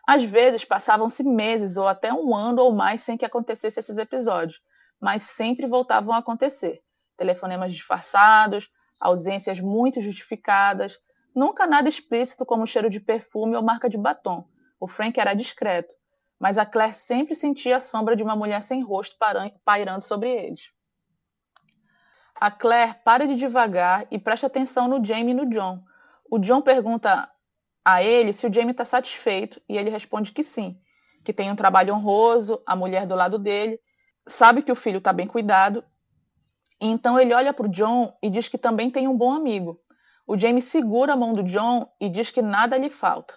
Às 0.06 0.24
vezes 0.24 0.66
passavam-se 0.66 1.24
meses 1.24 1.78
ou 1.78 1.88
até 1.88 2.12
um 2.12 2.36
ano 2.36 2.62
ou 2.62 2.72
mais 2.72 3.02
sem 3.02 3.18
que 3.18 3.26
acontecesse 3.26 3.80
esses 3.80 3.98
episódios, 3.98 4.62
mas 5.00 5.22
sempre 5.22 5.68
voltavam 5.68 6.14
a 6.14 6.18
acontecer 6.18 6.82
telefonemas 7.22 7.72
disfarçados, 7.72 8.72
ausências 9.00 9.60
muito 9.60 10.02
justificadas, 10.02 11.00
nunca 11.36 11.68
nada 11.68 11.88
explícito 11.88 12.46
como 12.46 12.66
cheiro 12.66 12.90
de 12.90 13.00
perfume 13.00 13.56
ou 13.56 13.62
marca 13.62 13.88
de 13.88 13.98
batom. 13.98 14.48
O 14.80 14.88
Frank 14.88 15.20
era 15.20 15.36
discreto, 15.36 15.94
mas 16.40 16.58
a 16.58 16.66
Claire 16.66 16.96
sempre 16.96 17.36
sentia 17.36 17.78
a 17.78 17.80
sombra 17.80 18.16
de 18.16 18.24
uma 18.24 18.36
mulher 18.36 18.62
sem 18.62 18.82
rosto 18.82 19.16
pairando 19.64 20.04
sobre 20.04 20.30
eles. 20.30 20.72
A 22.42 22.52
Claire 22.52 22.96
para 23.06 23.26
de 23.26 23.36
devagar 23.36 24.06
e 24.12 24.20
presta 24.20 24.48
atenção 24.48 24.88
no 24.88 25.06
Jamie 25.06 25.32
e 25.32 25.34
no 25.34 25.50
John. 25.50 25.82
O 26.30 26.40
John 26.40 26.62
pergunta 26.62 27.32
a 27.86 28.04
ele 28.04 28.34
se 28.34 28.46
o 28.46 28.54
Jamie 28.54 28.72
está 28.72 28.84
satisfeito 28.84 29.62
e 29.70 29.78
ele 29.78 29.90
responde 29.90 30.34
que 30.34 30.44
sim, 30.44 30.78
que 31.24 31.32
tem 31.32 31.50
um 31.50 31.56
trabalho 31.56 31.94
honroso, 31.94 32.62
a 32.66 32.76
mulher 32.76 33.06
do 33.06 33.16
lado 33.16 33.40
dele, 33.40 33.80
sabe 34.28 34.62
que 34.62 34.72
o 34.72 34.76
filho 34.76 34.98
está 34.98 35.14
bem 35.14 35.28
cuidado 35.28 35.86
então 36.82 37.20
ele 37.20 37.32
olha 37.32 37.54
para 37.54 37.68
o 37.68 37.70
John 37.70 38.12
e 38.24 38.30
diz 38.30 38.50
que 38.50 38.58
também 38.58 38.90
tem 38.90 39.08
um 39.08 39.16
bom 39.16 39.32
amigo. 39.32 39.80
O 40.26 40.36
James 40.36 40.64
segura 40.64 41.14
a 41.14 41.16
mão 41.16 41.32
do 41.32 41.44
John 41.44 41.88
e 42.00 42.10
diz 42.10 42.32
que 42.32 42.42
nada 42.42 42.76
lhe 42.76 42.90
falta. 42.90 43.36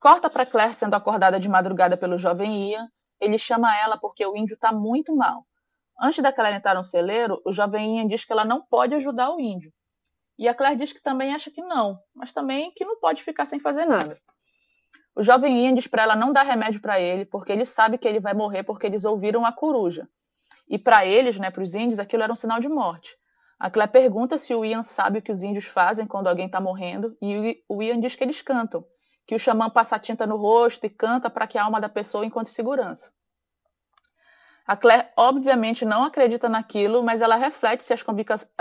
Corta 0.00 0.28
para 0.28 0.44
Claire 0.44 0.74
sendo 0.74 0.94
acordada 0.94 1.38
de 1.38 1.48
madrugada 1.48 1.96
pelo 1.96 2.18
jovem 2.18 2.72
Ian. 2.72 2.88
Ele 3.20 3.38
chama 3.38 3.76
ela 3.78 3.96
porque 3.96 4.26
o 4.26 4.36
índio 4.36 4.54
está 4.54 4.72
muito 4.72 5.14
mal. 5.14 5.46
Antes 5.98 6.22
da 6.22 6.32
Claire 6.32 6.56
entrar 6.56 6.74
no 6.74 6.84
celeiro, 6.84 7.40
o 7.44 7.52
jovem 7.52 7.98
Ian 7.98 8.06
diz 8.06 8.24
que 8.24 8.32
ela 8.32 8.44
não 8.44 8.62
pode 8.62 8.94
ajudar 8.94 9.30
o 9.30 9.40
índio. 9.40 9.72
E 10.38 10.46
a 10.46 10.54
Claire 10.54 10.76
diz 10.76 10.92
que 10.92 11.02
também 11.02 11.34
acha 11.34 11.50
que 11.50 11.62
não, 11.62 11.98
mas 12.14 12.32
também 12.32 12.70
que 12.74 12.84
não 12.84 13.00
pode 13.00 13.22
ficar 13.22 13.46
sem 13.46 13.58
fazer 13.58 13.86
nada. 13.86 14.18
O 15.14 15.22
jovem 15.22 15.64
Ian 15.64 15.72
diz 15.72 15.86
para 15.86 16.02
ela 16.02 16.14
não 16.14 16.30
dar 16.30 16.42
remédio 16.42 16.82
para 16.82 17.00
ele, 17.00 17.24
porque 17.24 17.50
ele 17.50 17.64
sabe 17.64 17.96
que 17.96 18.06
ele 18.06 18.20
vai 18.20 18.34
morrer 18.34 18.62
porque 18.62 18.86
eles 18.86 19.06
ouviram 19.06 19.46
a 19.46 19.52
coruja. 19.52 20.06
E 20.68 20.78
para 20.78 21.06
eles, 21.06 21.38
né, 21.38 21.50
para 21.50 21.62
os 21.62 21.74
índios, 21.74 21.98
aquilo 21.98 22.22
era 22.22 22.32
um 22.32 22.36
sinal 22.36 22.60
de 22.60 22.68
morte. 22.68 23.16
A 23.58 23.70
Claire 23.70 23.90
pergunta 23.90 24.36
se 24.36 24.54
o 24.54 24.62
Ian 24.62 24.82
sabe 24.82 25.20
o 25.20 25.22
que 25.22 25.32
os 25.32 25.42
índios 25.42 25.64
fazem 25.64 26.06
quando 26.06 26.26
alguém 26.26 26.44
está 26.44 26.60
morrendo, 26.60 27.16
e 27.22 27.64
o 27.66 27.82
Ian 27.82 27.98
diz 27.98 28.14
que 28.14 28.22
eles 28.22 28.42
cantam, 28.42 28.84
que 29.26 29.34
o 29.34 29.38
xamã 29.38 29.70
passa 29.70 29.98
tinta 29.98 30.26
no 30.26 30.36
rosto 30.36 30.84
e 30.84 30.90
canta 30.90 31.30
para 31.30 31.46
que 31.46 31.56
a 31.56 31.64
alma 31.64 31.80
da 31.80 31.88
pessoa 31.88 32.26
encontre 32.26 32.52
segurança. 32.52 33.10
A 34.66 34.76
Claire, 34.76 35.08
obviamente, 35.16 35.84
não 35.84 36.02
acredita 36.02 36.48
naquilo, 36.48 37.02
mas 37.02 37.20
ela 37.20 37.36
reflete 37.36 37.84
se 37.84 37.94
as, 37.94 38.04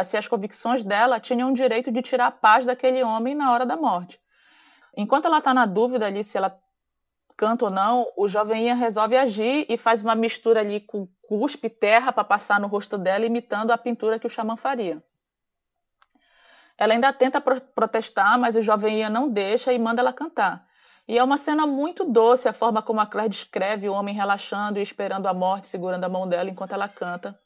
se 0.04 0.18
as 0.18 0.28
convicções 0.28 0.84
dela 0.84 1.20
tinham 1.20 1.50
o 1.50 1.54
direito 1.54 1.92
de 1.92 2.02
tirar 2.04 2.28
a 2.28 2.32
paz 2.32 2.64
daquele 2.64 3.04
homem 3.04 3.34
na 3.34 3.52
hora 3.52 3.66
da 3.66 3.76
morte. 3.76 4.20
Enquanto 4.96 5.26
ela 5.26 5.40
está 5.40 5.54
na 5.54 5.66
dúvida 5.66 6.06
ali 6.06 6.24
se 6.24 6.38
ela 6.38 6.56
canta 7.36 7.66
ou 7.66 7.72
não, 7.72 8.06
o 8.16 8.28
jovem 8.28 8.68
Ian 8.68 8.76
resolve 8.76 9.18
agir 9.18 9.66
e 9.68 9.78
faz 9.78 10.04
uma 10.04 10.14
mistura 10.14 10.60
ali 10.60 10.80
com 10.80 11.08
cuspe, 11.24 11.70
terra 11.70 12.12
para 12.12 12.24
passar 12.24 12.60
no 12.60 12.68
rosto 12.68 12.98
dela, 13.00 13.26
imitando 13.26 13.72
a 13.72 13.78
pintura 13.78 14.20
que 14.20 14.28
o 14.28 14.30
xamã 14.30 14.56
faria. 14.56 15.04
Ela 16.78 16.94
ainda 16.94 17.12
tenta 17.12 17.42
pro 17.42 17.60
protestar, 17.60 18.38
mas 18.38 18.56
o 18.56 18.62
jovem 18.62 19.00
Ian 19.00 19.10
não 19.10 19.28
deixa 19.28 19.74
e 19.74 19.80
manda 19.80 20.02
ela 20.02 20.14
cantar. 20.14 20.68
E 21.08 21.18
é 21.18 21.24
uma 21.24 21.38
cena 21.38 21.68
muito 21.68 22.04
doce 22.04 22.48
a 22.48 22.54
forma 22.54 22.82
como 22.82 23.00
a 23.00 23.06
Claire 23.06 23.30
descreve 23.30 23.88
o 23.88 23.94
homem 23.94 24.16
relaxando 24.16 24.80
e 24.80 24.82
esperando 24.82 25.28
a 25.28 25.34
morte, 25.34 25.68
segurando 25.68 26.04
a 26.04 26.10
mão 26.10 26.28
dela 26.28 26.50
enquanto 26.50 26.74
ela 26.74 26.88
canta. 26.88 27.40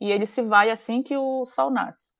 E 0.00 0.10
ele 0.10 0.24
se 0.24 0.42
vai 0.42 0.70
assim 0.70 1.02
que 1.02 1.16
o 1.16 1.44
sol 1.44 1.70
nasce. 1.70 2.12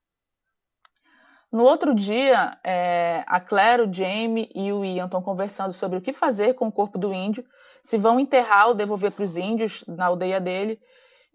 No 1.52 1.64
outro 1.64 1.94
dia, 1.94 2.58
é, 2.64 3.24
a 3.28 3.38
Claire, 3.38 3.82
o 3.82 3.92
Jamie 3.92 4.50
e 4.54 4.72
o 4.72 4.84
Ian 4.84 5.04
estão 5.04 5.20
conversando 5.22 5.72
sobre 5.72 5.98
o 5.98 6.00
que 6.00 6.12
fazer 6.12 6.54
com 6.54 6.66
o 6.66 6.72
corpo 6.72 6.98
do 6.98 7.12
índio, 7.12 7.44
se 7.84 7.98
vão 7.98 8.18
enterrar 8.18 8.68
ou 8.68 8.74
devolver 8.74 9.12
para 9.12 9.24
os 9.24 9.36
índios 9.36 9.84
na 9.86 10.06
aldeia 10.06 10.40
dele. 10.40 10.80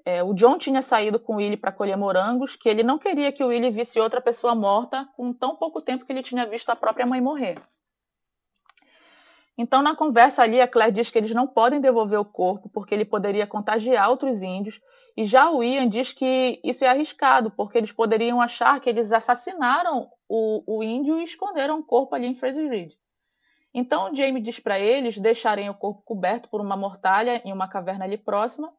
É, 0.03 0.23
o 0.23 0.33
John 0.33 0.57
tinha 0.57 0.81
saído 0.81 1.19
com 1.19 1.33
o 1.33 1.35
Willie 1.35 1.55
para 1.55 1.71
colher 1.71 1.95
morangos, 1.95 2.55
que 2.55 2.67
ele 2.67 2.81
não 2.81 2.97
queria 2.97 3.31
que 3.31 3.43
o 3.43 3.47
Willie 3.47 3.69
visse 3.69 3.99
outra 3.99 4.19
pessoa 4.19 4.55
morta 4.55 5.07
com 5.15 5.31
tão 5.31 5.55
pouco 5.55 5.81
tempo 5.81 6.05
que 6.05 6.11
ele 6.11 6.23
tinha 6.23 6.45
visto 6.47 6.69
a 6.69 6.75
própria 6.75 7.05
mãe 7.05 7.21
morrer. 7.21 7.57
Então, 9.57 9.81
na 9.81 9.95
conversa 9.95 10.43
ali, 10.43 10.61
a 10.61 10.67
Claire 10.67 10.93
diz 10.93 11.09
que 11.09 11.17
eles 11.17 11.31
não 11.31 11.47
podem 11.47 11.81
devolver 11.81 12.19
o 12.19 12.25
corpo 12.25 12.69
porque 12.69 12.93
ele 12.93 13.03
poderia 13.03 13.47
contagiar 13.47 14.09
outros 14.09 14.43
índios, 14.43 14.79
e 15.15 15.25
já 15.25 15.49
o 15.49 15.63
Ian 15.63 15.89
diz 15.89 16.13
que 16.13 16.61
isso 16.63 16.85
é 16.85 16.87
arriscado, 16.87 17.49
porque 17.49 17.77
eles 17.77 17.91
poderiam 17.91 18.39
achar 18.39 18.79
que 18.79 18.87
eles 18.87 19.11
assassinaram 19.11 20.07
o, 20.29 20.77
o 20.77 20.83
índio 20.83 21.19
e 21.19 21.23
esconderam 21.23 21.79
o 21.79 21.83
corpo 21.83 22.13
ali 22.13 22.27
em 22.27 22.35
Fraser 22.35 22.69
Ridge. 22.69 22.95
Então, 23.73 24.13
Jamie 24.13 24.41
diz 24.41 24.59
para 24.59 24.79
eles 24.79 25.17
deixarem 25.17 25.69
o 25.69 25.73
corpo 25.73 26.03
coberto 26.03 26.49
por 26.49 26.61
uma 26.61 26.77
mortalha 26.77 27.41
em 27.43 27.51
uma 27.51 27.67
caverna 27.67 28.05
ali 28.05 28.17
próxima, 28.17 28.71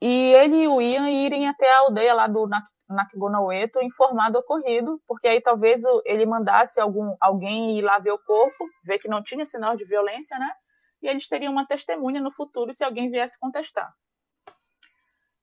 e 0.00 0.32
ele 0.32 0.62
e 0.62 0.68
o 0.68 0.80
Ian 0.80 1.10
irem 1.10 1.48
até 1.48 1.68
a 1.72 1.80
aldeia 1.80 2.14
lá 2.14 2.26
do 2.28 2.48
Nakgonaueto 2.88 3.82
informar 3.82 4.30
do 4.30 4.38
ocorrido, 4.38 5.02
porque 5.06 5.26
aí 5.26 5.40
talvez 5.40 5.82
ele 6.04 6.24
mandasse 6.24 6.80
algum, 6.80 7.16
alguém 7.20 7.76
ir 7.76 7.82
lá 7.82 7.98
ver 7.98 8.12
o 8.12 8.18
corpo, 8.18 8.68
ver 8.84 8.98
que 8.98 9.08
não 9.08 9.22
tinha 9.22 9.44
sinal 9.44 9.76
de 9.76 9.84
violência, 9.84 10.38
né? 10.38 10.50
E 11.02 11.08
eles 11.08 11.26
teriam 11.26 11.52
uma 11.52 11.66
testemunha 11.66 12.20
no 12.20 12.30
futuro 12.30 12.72
se 12.72 12.84
alguém 12.84 13.10
viesse 13.10 13.38
contestar. 13.38 13.92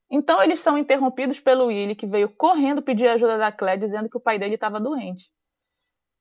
Então 0.10 0.42
eles 0.42 0.62
são 0.62 0.78
interrompidos 0.78 1.40
pelo 1.40 1.66
Willie, 1.66 1.96
que 1.96 2.08
veio 2.08 2.30
correndo 2.30 2.82
pedir 2.82 3.08
ajuda 3.10 3.38
da 3.38 3.52
Claire, 3.52 3.80
dizendo 3.80 4.10
que 4.10 4.18
o 4.18 4.22
pai 4.22 4.40
dele 4.40 4.56
estava 4.56 4.80
doente. 4.80 5.32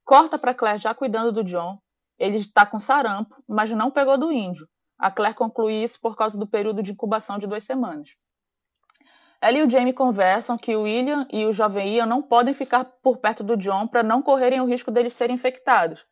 Corta 0.04 0.38
para 0.38 0.54
Claire 0.54 0.78
já 0.78 0.92
cuidando 0.94 1.30
do 1.30 1.44
John. 1.44 1.78
Ele 2.18 2.36
está 2.36 2.66
com 2.66 2.80
sarampo, 2.80 3.36
mas 3.48 3.70
não 3.70 3.90
pegou 3.90 4.18
do 4.18 4.32
índio. 4.32 4.68
A 4.98 5.10
Claire 5.10 5.36
conclui 5.36 5.74
isso 5.82 6.00
por 6.00 6.16
causa 6.16 6.38
do 6.38 6.46
período 6.46 6.82
de 6.82 6.92
incubação 6.92 7.38
de 7.38 7.46
duas 7.46 7.64
semanas. 7.64 8.16
Ela 9.44 9.58
e 9.58 9.62
o 9.62 9.68
Jamie 9.68 9.92
conversam 9.92 10.56
que 10.56 10.74
o 10.74 10.84
William 10.84 11.28
e 11.30 11.44
o 11.44 11.52
jovem 11.52 11.96
Ian 11.96 12.06
não 12.06 12.22
podem 12.22 12.54
ficar 12.54 12.82
por 13.02 13.18
perto 13.18 13.44
do 13.44 13.58
John 13.58 13.86
para 13.86 14.02
não 14.02 14.22
correrem 14.22 14.58
o 14.62 14.64
risco 14.64 14.90
deles 14.90 15.14
serem 15.14 15.34
infectados. 15.34 16.02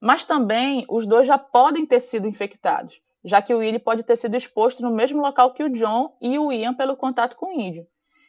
Mas 0.00 0.24
também 0.24 0.86
os 0.88 1.06
dois 1.06 1.26
já 1.26 1.36
podem 1.36 1.84
ter 1.84 2.00
sido 2.00 2.26
infectados, 2.26 3.02
já 3.22 3.42
que 3.42 3.52
o 3.52 3.58
Willie 3.58 3.78
pode 3.78 4.02
ter 4.02 4.16
sido 4.16 4.34
exposto 4.34 4.82
no 4.82 4.90
mesmo 4.90 5.20
local 5.20 5.52
que 5.52 5.62
o 5.62 5.68
John 5.68 6.16
e 6.22 6.38
o 6.38 6.50
Ian 6.50 6.72
pelo 6.72 6.96
contato 6.96 7.36
com 7.36 7.54
o 7.54 7.60
índio. 7.60 7.86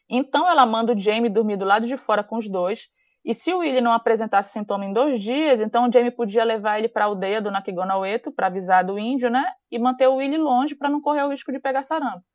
Então 0.10 0.50
ela 0.50 0.66
manda 0.66 0.92
o 0.92 1.00
Jamie 1.00 1.30
dormir 1.30 1.56
do 1.56 1.64
lado 1.64 1.88
de 1.88 1.96
fora 1.96 2.22
com 2.22 2.36
os 2.36 2.50
dois, 2.50 2.90
e 3.24 3.34
se 3.34 3.54
o 3.54 3.60
Willie 3.60 3.80
não 3.80 3.94
apresentasse 3.94 4.52
sintoma 4.52 4.84
em 4.84 4.92
dois 4.92 5.22
dias, 5.22 5.62
então 5.62 5.88
o 5.88 5.94
Jamie 5.94 6.12
podia 6.12 6.44
levar 6.44 6.78
ele 6.78 6.90
para 6.90 7.06
a 7.06 7.08
aldeia 7.08 7.42
do 7.42 7.50
Nakigonaueto 7.50 8.34
para 8.34 8.48
avisar 8.48 8.84
do 8.84 9.00
índio, 9.00 9.30
né? 9.30 9.46
E 9.72 9.80
manter 9.80 10.10
o 10.10 10.16
Willie 10.16 10.38
longe 10.38 10.76
para 10.76 10.90
não 10.90 11.00
correr 11.00 11.24
o 11.24 11.30
risco 11.30 11.54
de 11.54 11.60
pegar 11.60 11.84
sarampo. 11.84 12.26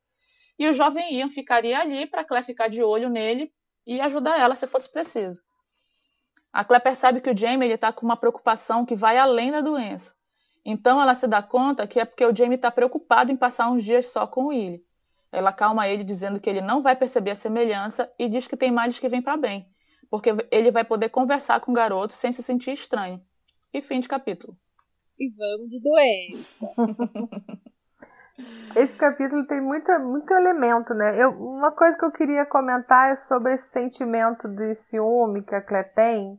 E 0.59 0.68
o 0.68 0.72
jovem 0.72 1.14
Ian 1.14 1.28
ficaria 1.28 1.78
ali 1.78 2.06
para 2.06 2.24
Claire 2.24 2.47
ficar 2.47 2.68
de 2.68 2.82
olho 2.82 3.09
nele 3.09 3.52
e 3.86 4.01
ajudar 4.01 4.39
ela 4.39 4.55
se 4.55 4.66
fosse 4.66 4.90
preciso. 4.90 5.40
A 6.52 6.64
Claire 6.64 6.85
percebe 6.85 7.20
que 7.20 7.31
o 7.31 7.36
Jamie 7.36 7.70
está 7.70 7.93
com 7.93 8.06
uma 8.06 8.16
preocupação 8.16 8.86
que 8.86 8.94
vai 8.94 9.18
além 9.18 9.51
da 9.51 9.60
doença. 9.60 10.14
Então 10.64 11.01
ela 11.01 11.14
se 11.14 11.26
dá 11.26 11.43
conta 11.43 11.86
que 11.86 11.98
é 11.98 12.05
porque 12.05 12.24
o 12.24 12.35
Jamie 12.35 12.55
está 12.55 12.70
preocupado 12.70 13.31
em 13.31 13.36
passar 13.36 13.70
uns 13.70 13.82
dias 13.82 14.06
só 14.09 14.26
com 14.26 14.44
o 14.44 14.47
Willie. 14.48 14.85
Ela 15.31 15.52
calma 15.52 15.89
ele 15.89 16.05
dizendo 16.05 16.39
que 16.39 16.48
ele 16.48 16.60
não 16.60 16.81
vai 16.81 16.94
perceber 16.94 17.32
a 17.32 17.35
semelhança 17.35 18.10
e 18.18 18.28
diz 18.28 18.47
que 18.47 18.56
tem 18.56 18.70
males 18.70 19.01
que 19.01 19.09
vêm 19.09 19.20
para 19.20 19.36
bem, 19.36 19.68
porque 20.09 20.31
ele 20.51 20.70
vai 20.70 20.85
poder 20.85 21.09
conversar 21.09 21.60
com 21.60 21.72
o 21.72 21.74
garoto 21.74 22.14
sem 22.14 22.32
se 22.32 22.43
sentir 22.43 22.70
estranho. 22.70 23.20
E 23.72 23.82
fim 23.82 23.98
de 23.98 24.06
capítulo. 24.06 24.56
E 25.18 25.28
vamos 25.36 25.68
de 25.68 25.81
doença. 25.81 26.70
Esse 28.74 28.97
capítulo 28.97 29.47
tem 29.47 29.61
muito, 29.61 29.90
muito 30.01 30.32
elemento, 30.32 30.93
né? 30.93 31.16
Eu, 31.16 31.31
uma 31.31 31.70
coisa 31.70 31.97
que 31.97 32.05
eu 32.05 32.11
queria 32.11 32.44
comentar 32.44 33.12
é 33.12 33.16
sobre 33.16 33.55
esse 33.55 33.69
sentimento 33.70 34.48
de 34.48 34.74
ciúme 34.74 35.43
que 35.43 35.55
a 35.55 35.62
Clé 35.62 35.85
tem 35.85 36.39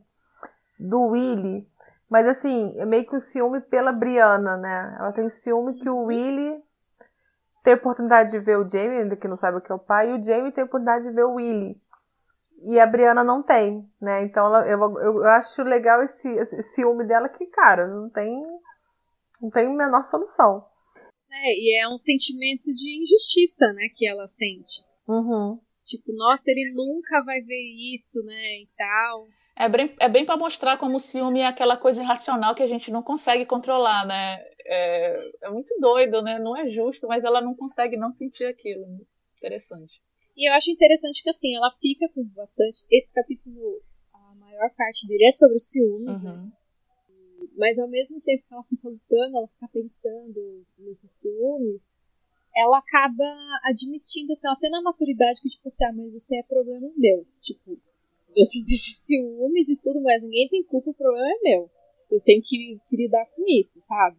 do 0.78 1.00
Willy. 1.06 1.66
Mas 2.10 2.26
assim, 2.26 2.78
é 2.78 2.84
meio 2.84 3.06
que 3.06 3.16
um 3.16 3.20
ciúme 3.20 3.60
pela 3.62 3.92
Briana, 3.92 4.56
né? 4.58 4.96
Ela 4.98 5.12
tem 5.12 5.30
ciúme 5.30 5.74
que 5.74 5.88
o 5.88 6.04
Willy 6.04 6.62
tem 7.64 7.74
a 7.74 7.76
oportunidade 7.76 8.30
de 8.30 8.38
ver 8.38 8.58
o 8.58 8.68
Jamie, 8.68 8.98
ainda 8.98 9.16
que 9.16 9.26
não 9.26 9.36
sabe 9.36 9.56
o 9.56 9.60
que 9.60 9.72
é 9.72 9.74
o 9.74 9.78
pai, 9.78 10.10
e 10.10 10.20
o 10.20 10.22
Jamie 10.22 10.52
tem 10.52 10.62
a 10.62 10.66
oportunidade 10.66 11.04
de 11.04 11.10
ver 11.10 11.24
o 11.24 11.34
Willy. 11.34 11.80
E 12.62 12.78
a 12.78 12.86
Briana 12.86 13.24
não 13.24 13.42
tem, 13.42 13.90
né? 14.00 14.22
Então 14.22 14.46
ela, 14.46 14.68
eu, 14.68 14.80
eu, 14.80 15.16
eu 15.16 15.28
acho 15.30 15.62
legal 15.62 16.02
esse, 16.02 16.28
esse 16.28 16.62
ciúme 16.74 17.04
dela 17.04 17.28
que, 17.28 17.46
cara, 17.46 17.86
não 17.86 18.10
tem, 18.10 18.44
não 19.40 19.50
tem 19.50 19.66
a 19.66 19.70
menor 19.70 20.04
solução. 20.04 20.64
É, 21.42 21.58
e 21.58 21.74
é 21.74 21.88
um 21.88 21.96
sentimento 21.96 22.72
de 22.72 23.02
injustiça, 23.02 23.72
né, 23.72 23.88
que 23.94 24.08
ela 24.08 24.26
sente. 24.26 24.82
Uhum. 25.06 25.58
Tipo, 25.84 26.12
nossa, 26.14 26.50
ele 26.50 26.72
nunca 26.74 27.22
vai 27.22 27.40
ver 27.40 27.94
isso, 27.94 28.22
né, 28.24 28.60
e 28.60 28.68
tal. 28.76 29.28
É 29.58 29.68
bem, 29.68 29.94
é 30.00 30.08
bem 30.08 30.24
para 30.24 30.36
mostrar 30.36 30.76
como 30.76 30.96
o 30.96 31.00
ciúme 31.00 31.40
é 31.40 31.46
aquela 31.46 31.78
coisa 31.78 32.02
irracional 32.02 32.54
que 32.54 32.62
a 32.62 32.66
gente 32.66 32.90
não 32.90 33.02
consegue 33.02 33.46
controlar, 33.46 34.06
né? 34.06 34.36
É, 34.66 35.30
é, 35.44 35.50
muito 35.50 35.74
doido, 35.80 36.20
né? 36.20 36.38
Não 36.38 36.54
é 36.54 36.68
justo, 36.68 37.06
mas 37.06 37.24
ela 37.24 37.40
não 37.40 37.54
consegue 37.54 37.96
não 37.96 38.10
sentir 38.10 38.44
aquilo. 38.44 38.84
Interessante. 39.38 40.02
E 40.36 40.46
eu 40.46 40.52
acho 40.52 40.70
interessante 40.70 41.22
que, 41.22 41.30
assim, 41.30 41.56
ela 41.56 41.74
fica 41.80 42.06
com 42.14 42.22
bastante... 42.34 42.86
Esse 42.90 43.14
capítulo, 43.14 43.80
a 44.12 44.34
maior 44.34 44.70
parte 44.76 45.06
dele 45.08 45.24
é 45.24 45.32
sobre 45.32 45.54
os 45.54 45.70
ciúmes, 45.70 46.22
né? 46.22 46.30
uhum. 46.30 46.44
né? 46.44 46.52
Mas 47.56 47.78
ao 47.78 47.88
mesmo 47.88 48.20
tempo 48.20 48.44
que 48.46 48.54
ela 48.54 48.64
fica 48.64 48.88
lutando, 48.88 49.38
ela 49.38 49.48
fica 49.48 49.68
pensando 49.72 50.66
nesses 50.78 51.10
ciúmes, 51.18 51.96
ela 52.54 52.78
acaba 52.78 53.24
admitindo, 53.64 54.32
assim, 54.32 54.48
tem 54.60 54.70
na 54.70 54.82
maturidade 54.82 55.40
que, 55.40 55.48
tipo 55.48 55.68
assim, 55.68 55.84
ah, 55.84 55.92
mas 55.92 56.14
isso 56.14 56.34
é 56.34 56.42
problema 56.42 56.90
meu. 56.96 57.26
Tipo, 57.42 57.78
eu 58.36 58.44
sinto 58.44 58.68
esses 58.68 58.96
ciúmes 59.04 59.68
e 59.68 59.76
tudo, 59.76 60.00
mas 60.02 60.22
ninguém 60.22 60.48
tem 60.48 60.64
culpa, 60.64 60.90
o 60.90 60.94
problema 60.94 61.26
é 61.26 61.38
meu. 61.42 61.70
Eu 62.10 62.20
tenho 62.20 62.42
que, 62.42 62.78
que 62.88 62.96
lidar 62.96 63.26
com 63.34 63.42
isso, 63.46 63.80
sabe? 63.80 64.16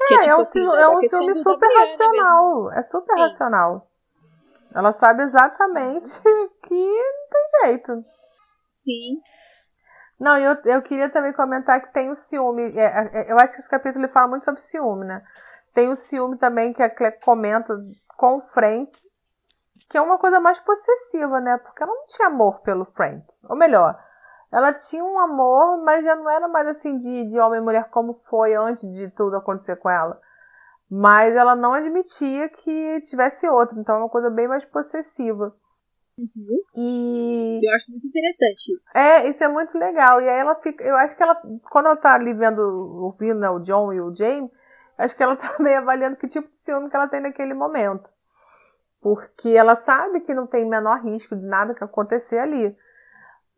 É, 0.00 0.14
é, 0.14 0.18
tipo, 0.18 0.30
é, 0.30 0.36
um, 0.36 0.40
assim, 0.40 0.60
é 0.60 0.88
um 0.88 1.02
ciúme 1.02 1.34
super 1.34 1.68
racional. 1.76 2.54
Mesmo. 2.54 2.72
É 2.72 2.82
super 2.82 3.14
Sim. 3.14 3.20
racional. 3.20 3.90
Ela 4.74 4.92
sabe 4.92 5.22
exatamente 5.22 6.10
que 6.22 6.74
não 6.74 7.28
tem 7.30 7.64
jeito. 7.64 8.04
Sim. 8.84 9.20
Não, 10.18 10.36
eu, 10.36 10.56
eu 10.64 10.82
queria 10.82 11.08
também 11.10 11.32
comentar 11.32 11.80
que 11.80 11.92
tem 11.92 12.10
o 12.10 12.14
ciúme. 12.14 12.76
É, 12.76 12.84
é, 12.84 13.10
é, 13.12 13.32
eu 13.32 13.36
acho 13.36 13.54
que 13.54 13.60
esse 13.60 13.70
capítulo 13.70 14.08
fala 14.08 14.28
muito 14.28 14.44
sobre 14.44 14.60
ciúme, 14.60 15.06
né? 15.06 15.22
Tem 15.72 15.88
o 15.88 15.96
ciúme 15.96 16.36
também 16.36 16.72
que 16.72 16.82
a 16.82 16.90
Claire 16.90 17.20
comenta 17.20 17.76
com 18.16 18.38
o 18.38 18.40
Frank, 18.40 18.90
que 19.88 19.96
é 19.96 20.00
uma 20.00 20.18
coisa 20.18 20.40
mais 20.40 20.58
possessiva, 20.58 21.40
né? 21.40 21.56
Porque 21.58 21.82
ela 21.82 21.92
não 21.92 22.06
tinha 22.06 22.28
amor 22.28 22.60
pelo 22.62 22.84
Frank. 22.84 23.24
Ou 23.48 23.56
melhor, 23.56 23.96
ela 24.50 24.72
tinha 24.72 25.04
um 25.04 25.20
amor, 25.20 25.84
mas 25.84 26.04
já 26.04 26.16
não 26.16 26.28
era 26.28 26.48
mais 26.48 26.66
assim 26.66 26.96
de, 26.98 27.30
de 27.30 27.38
homem 27.38 27.60
e 27.60 27.64
mulher 27.64 27.88
como 27.90 28.14
foi 28.28 28.54
antes 28.54 28.90
de 28.92 29.08
tudo 29.10 29.36
acontecer 29.36 29.76
com 29.76 29.88
ela. 29.88 30.20
Mas 30.90 31.36
ela 31.36 31.54
não 31.54 31.74
admitia 31.74 32.48
que 32.48 33.00
tivesse 33.02 33.46
outro, 33.46 33.78
então 33.78 33.96
é 33.96 33.98
uma 33.98 34.08
coisa 34.08 34.30
bem 34.30 34.48
mais 34.48 34.64
possessiva. 34.64 35.54
Uhum. 36.18 36.62
E. 36.76 37.60
Eu 37.62 37.74
acho 37.74 37.90
muito 37.90 38.06
interessante. 38.06 38.72
É, 38.94 39.28
isso 39.28 39.42
é 39.42 39.48
muito 39.48 39.78
legal. 39.78 40.20
E 40.20 40.28
aí 40.28 40.38
ela 40.38 40.56
fica. 40.56 40.82
Eu 40.82 40.96
acho 40.96 41.16
que 41.16 41.22
ela, 41.22 41.40
quando 41.70 41.86
ela 41.86 41.96
tá 41.96 42.14
ali 42.14 42.34
vendo, 42.34 42.60
ouvindo 43.02 43.38
né, 43.38 43.48
o 43.48 43.60
John 43.60 43.92
e 43.92 44.00
o 44.00 44.14
James, 44.14 44.50
acho 44.98 45.16
que 45.16 45.22
ela 45.22 45.36
tá 45.38 45.54
meio 45.60 45.78
avaliando 45.78 46.16
que 46.16 46.26
tipo 46.26 46.48
de 46.48 46.58
ciúme 46.58 46.90
que 46.90 46.96
ela 46.96 47.08
tem 47.08 47.20
naquele 47.20 47.54
momento. 47.54 48.08
Porque 49.00 49.50
ela 49.50 49.76
sabe 49.76 50.20
que 50.20 50.34
não 50.34 50.46
tem 50.46 50.68
menor 50.68 51.02
risco 51.04 51.36
de 51.36 51.46
nada 51.46 51.74
que 51.74 51.84
acontecer 51.84 52.38
ali. 52.38 52.76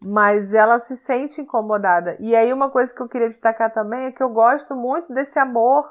Mas 0.03 0.53
ela 0.53 0.79
se 0.81 0.97
sente 0.97 1.41
incomodada. 1.41 2.17
E 2.21 2.35
aí, 2.37 2.53
uma 2.53 2.71
coisa 2.71 2.95
que 2.95 3.01
eu 3.01 3.09
queria 3.09 3.29
destacar 3.29 3.73
também 3.73 4.07
é 4.07 4.13
que 4.13 4.23
eu 4.23 4.31
gosto 4.31 4.75
muito 4.75 5.13
desse 5.13 5.39
amor 5.39 5.91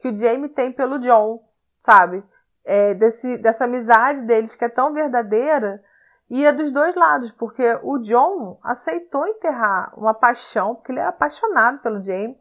que 0.00 0.08
o 0.08 0.16
Jamie 0.16 0.48
tem 0.48 0.72
pelo 0.72 0.98
John, 0.98 1.42
sabe? 1.84 2.22
é, 2.64 2.94
desse, 2.94 3.36
dessa 3.36 3.64
amizade 3.64 4.22
deles 4.22 4.54
que 4.54 4.64
é 4.64 4.68
tão 4.68 4.92
verdadeira 4.92 5.82
e 6.30 6.44
é 6.44 6.52
dos 6.52 6.72
dois 6.72 6.94
lados, 6.94 7.30
porque 7.32 7.62
o 7.82 7.98
John 7.98 8.58
aceitou 8.62 9.26
enterrar 9.26 9.92
uma 9.98 10.14
paixão, 10.14 10.74
porque 10.74 10.92
ele 10.92 11.00
é 11.00 11.06
apaixonado 11.06 11.80
pelo 11.80 12.02
Jamie, 12.02 12.36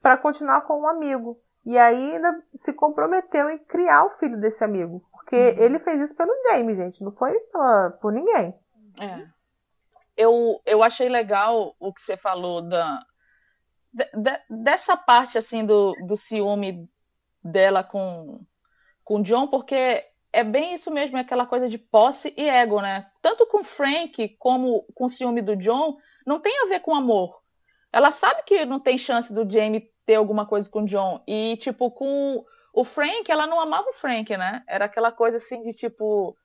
para 0.00 0.16
continuar 0.16 0.62
com 0.62 0.80
um 0.80 0.88
amigo. 0.88 1.38
E 1.66 1.78
aí 1.78 2.14
ainda 2.14 2.42
se 2.54 2.72
comprometeu 2.72 3.48
em 3.50 3.58
criar 3.58 4.04
o 4.04 4.18
filho 4.18 4.38
desse 4.40 4.62
amigo. 4.62 5.02
Porque 5.12 5.36
uhum. 5.36 5.62
ele 5.62 5.78
fez 5.78 6.00
isso 6.00 6.14
pelo 6.14 6.30
Jamie, 6.44 6.76
gente. 6.76 7.02
Não 7.02 7.12
foi 7.12 7.32
por, 7.38 7.98
por 8.00 8.12
ninguém. 8.12 8.54
É. 9.00 9.26
Eu, 10.16 10.60
eu 10.66 10.82
achei 10.82 11.08
legal 11.08 11.74
o 11.78 11.92
que 11.92 12.00
você 12.00 12.16
falou 12.16 12.62
da, 12.62 13.00
de, 13.92 14.04
de, 14.04 14.62
dessa 14.62 14.96
parte 14.96 15.38
assim 15.38 15.64
do, 15.64 15.92
do 16.06 16.16
ciúme 16.16 16.88
dela 17.42 17.82
com, 17.82 18.40
com 19.02 19.22
John, 19.22 19.46
porque 19.48 20.04
é 20.34 20.44
bem 20.44 20.74
isso 20.74 20.90
mesmo, 20.90 21.16
é 21.16 21.20
aquela 21.20 21.46
coisa 21.46 21.68
de 21.68 21.78
posse 21.78 22.34
e 22.36 22.48
ego, 22.48 22.80
né? 22.80 23.06
Tanto 23.22 23.46
com 23.46 23.64
Frank 23.64 24.28
como 24.38 24.84
com 24.94 25.04
o 25.04 25.08
ciúme 25.08 25.40
do 25.40 25.56
John, 25.56 25.96
não 26.26 26.40
tem 26.40 26.62
a 26.62 26.66
ver 26.66 26.80
com 26.80 26.94
amor. 26.94 27.40
Ela 27.92 28.10
sabe 28.10 28.42
que 28.44 28.64
não 28.64 28.80
tem 28.80 28.98
chance 28.98 29.32
do 29.32 29.48
Jamie 29.48 29.88
ter 30.04 30.16
alguma 30.16 30.44
coisa 30.44 30.68
com 30.68 30.82
o 30.82 30.84
John. 30.84 31.22
E, 31.26 31.56
tipo, 31.58 31.90
com 31.92 32.44
o 32.72 32.84
Frank, 32.84 33.30
ela 33.30 33.46
não 33.46 33.60
amava 33.60 33.88
o 33.88 33.92
Frank, 33.92 34.36
né? 34.36 34.62
Era 34.66 34.86
aquela 34.86 35.12
coisa 35.12 35.36
assim 35.36 35.62
de 35.62 35.72
tipo. 35.72 36.36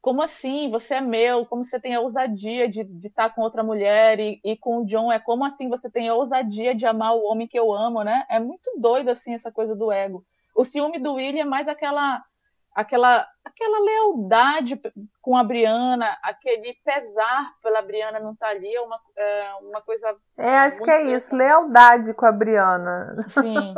Como 0.00 0.20
assim? 0.20 0.68
Você 0.70 0.94
é 0.94 1.00
meu? 1.00 1.46
Como 1.46 1.62
você 1.62 1.78
tem 1.78 1.94
a 1.94 2.00
ousadia 2.00 2.68
de 2.68 2.80
estar 2.80 3.28
tá 3.28 3.30
com 3.30 3.40
outra 3.42 3.62
mulher? 3.62 4.18
E, 4.18 4.40
e 4.44 4.56
com 4.56 4.78
o 4.78 4.86
John, 4.86 5.12
é 5.12 5.18
como 5.18 5.44
assim 5.44 5.68
você 5.68 5.90
tem 5.90 6.08
a 6.08 6.14
ousadia 6.14 6.74
de 6.74 6.86
amar 6.86 7.14
o 7.14 7.24
homem 7.24 7.46
que 7.46 7.58
eu 7.58 7.72
amo, 7.72 8.02
né? 8.02 8.24
É 8.28 8.40
muito 8.40 8.70
doido, 8.78 9.10
assim, 9.10 9.34
essa 9.34 9.52
coisa 9.52 9.76
do 9.76 9.92
ego. 9.92 10.24
O 10.54 10.64
ciúme 10.64 10.98
do 10.98 11.14
William 11.14 11.42
é 11.42 11.44
mais 11.44 11.68
aquela 11.68 12.22
aquela, 12.74 13.26
aquela 13.44 13.78
lealdade 13.80 14.80
com 15.20 15.36
a 15.36 15.44
Briana, 15.44 16.06
aquele 16.22 16.74
pesar 16.84 17.52
pela 17.62 17.82
Briana 17.82 18.18
não 18.18 18.32
estar 18.32 18.46
tá 18.46 18.52
ali, 18.52 18.74
é 18.74 18.80
uma, 18.80 19.00
é 19.16 19.54
uma 19.60 19.80
coisa. 19.82 20.16
É, 20.36 20.58
acho 20.58 20.82
que 20.82 20.90
é 20.90 21.14
isso, 21.14 21.34
lealdade 21.36 22.14
com 22.14 22.26
a 22.26 22.32
Briana. 22.32 23.14
Sim. 23.28 23.74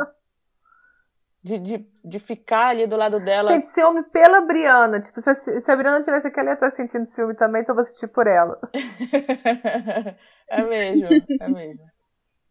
De, 1.43 1.59
de, 1.59 1.87
de 2.03 2.17
ficar 2.19 2.69
ali 2.69 2.87
do 2.87 2.95
lado 2.95 3.23
dela. 3.23 3.51
Sente 3.51 3.67
ciúme 3.67 4.01
pela 4.09 4.41
Briana. 4.41 4.99
Tipo, 4.99 5.21
se, 5.21 5.61
se 5.61 5.71
a 5.71 5.75
Briana 5.75 6.01
tivesse 6.01 6.25
aqui, 6.25 6.39
ela 6.39 6.49
ia 6.49 6.53
estar 6.55 6.71
sentindo 6.71 7.05
ciúme 7.05 7.35
também, 7.35 7.61
então 7.61 7.73
eu 7.73 7.83
vou 7.83 7.85
sentir 7.85 8.07
por 8.07 8.25
ela. 8.25 8.59
é 10.49 10.63
mesmo, 10.63 11.07
é 11.39 11.47
mesmo. 11.47 11.85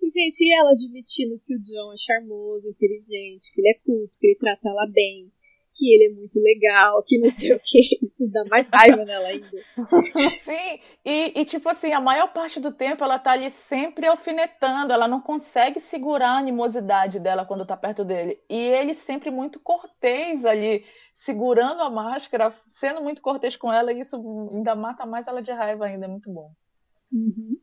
Gente, 0.01 0.45
e 0.45 0.55
ela 0.55 0.71
admitindo 0.71 1.35
que 1.43 1.57
o 1.57 1.61
John 1.61 1.93
é 1.93 1.97
charmoso, 1.97 2.69
inteligente, 2.69 3.53
que 3.53 3.61
ele 3.61 3.71
é 3.71 3.81
culto, 3.85 4.17
que 4.21 4.27
ele 4.29 4.39
trata 4.39 4.69
ela 4.69 4.87
bem 4.93 5.33
que 5.75 5.93
ele 5.93 6.13
é 6.13 6.15
muito 6.15 6.41
legal, 6.41 7.03
que 7.03 7.19
não 7.19 7.31
sei 7.31 7.53
o 7.53 7.61
que. 7.63 7.99
Isso 8.03 8.31
dá 8.31 8.45
mais 8.45 8.67
raiva 8.73 9.05
nela 9.05 9.29
ainda. 9.29 9.49
Sim, 10.37 10.81
e, 11.05 11.41
e, 11.41 11.45
tipo 11.45 11.69
assim, 11.69 11.93
a 11.93 12.01
maior 12.01 12.33
parte 12.33 12.61
do 12.61 12.73
tempo 12.73 13.03
ela 13.03 13.19
tá 13.19 13.33
ali 13.33 13.51
sempre 13.51 14.07
alfinetando, 14.07 14.93
ela 14.93 15.09
não 15.09 15.21
consegue 15.21 15.81
segurar 15.81 16.31
a 16.31 16.39
animosidade 16.39 17.19
dela 17.19 17.45
quando 17.45 17.67
tá 17.67 17.77
perto 17.77 18.05
dele. 18.05 18.41
E 18.49 18.57
ele 18.57 18.95
sempre 18.95 19.31
muito 19.31 19.59
cortês 19.59 20.45
ali, 20.45 20.85
segurando 21.13 21.83
a 21.83 21.91
máscara, 21.91 22.55
sendo 22.69 23.03
muito 23.03 23.21
cortês 23.21 23.57
com 23.57 23.73
ela, 23.73 23.93
e 23.93 24.01
isso 24.01 24.17
ainda 24.53 24.75
mata 24.75 25.05
mais 25.05 25.27
ela 25.27 25.43
de 25.43 25.51
raiva 25.51 25.87
ainda, 25.87 26.07
é 26.07 26.09
muito 26.09 26.33
bom. 26.33 26.53
Uhum. 27.13 27.59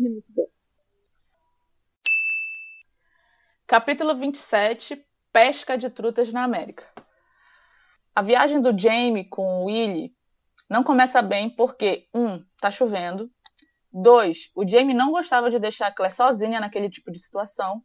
É 0.00 0.08
muito 0.08 0.32
bom. 0.34 0.46
Capítulo 3.66 4.14
27 4.14 5.06
Pesca 5.32 5.78
de 5.78 5.88
trutas 5.88 6.30
na 6.30 6.44
América. 6.44 6.84
A 8.14 8.20
viagem 8.20 8.60
do 8.60 8.78
Jamie 8.78 9.24
com 9.24 9.62
o 9.62 9.64
Willie 9.64 10.12
não 10.68 10.84
começa 10.84 11.22
bem 11.22 11.48
porque, 11.48 12.08
um, 12.14 12.44
tá 12.60 12.70
chovendo. 12.70 13.30
Dois, 13.90 14.50
o 14.54 14.68
Jamie 14.68 14.94
não 14.94 15.10
gostava 15.10 15.50
de 15.50 15.58
deixar 15.58 15.86
a 15.86 15.92
Claire 15.92 16.14
sozinha 16.14 16.60
naquele 16.60 16.90
tipo 16.90 17.10
de 17.10 17.18
situação. 17.18 17.82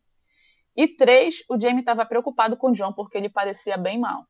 E 0.76 0.88
três, 0.88 1.44
o 1.50 1.60
Jamie 1.60 1.80
estava 1.80 2.06
preocupado 2.06 2.58
com 2.58 2.72
o 2.72 2.74
John 2.74 2.92
porque 2.92 3.18
ele 3.18 3.30
parecia 3.30 3.78
bem 3.78 4.00
mal. 4.00 4.26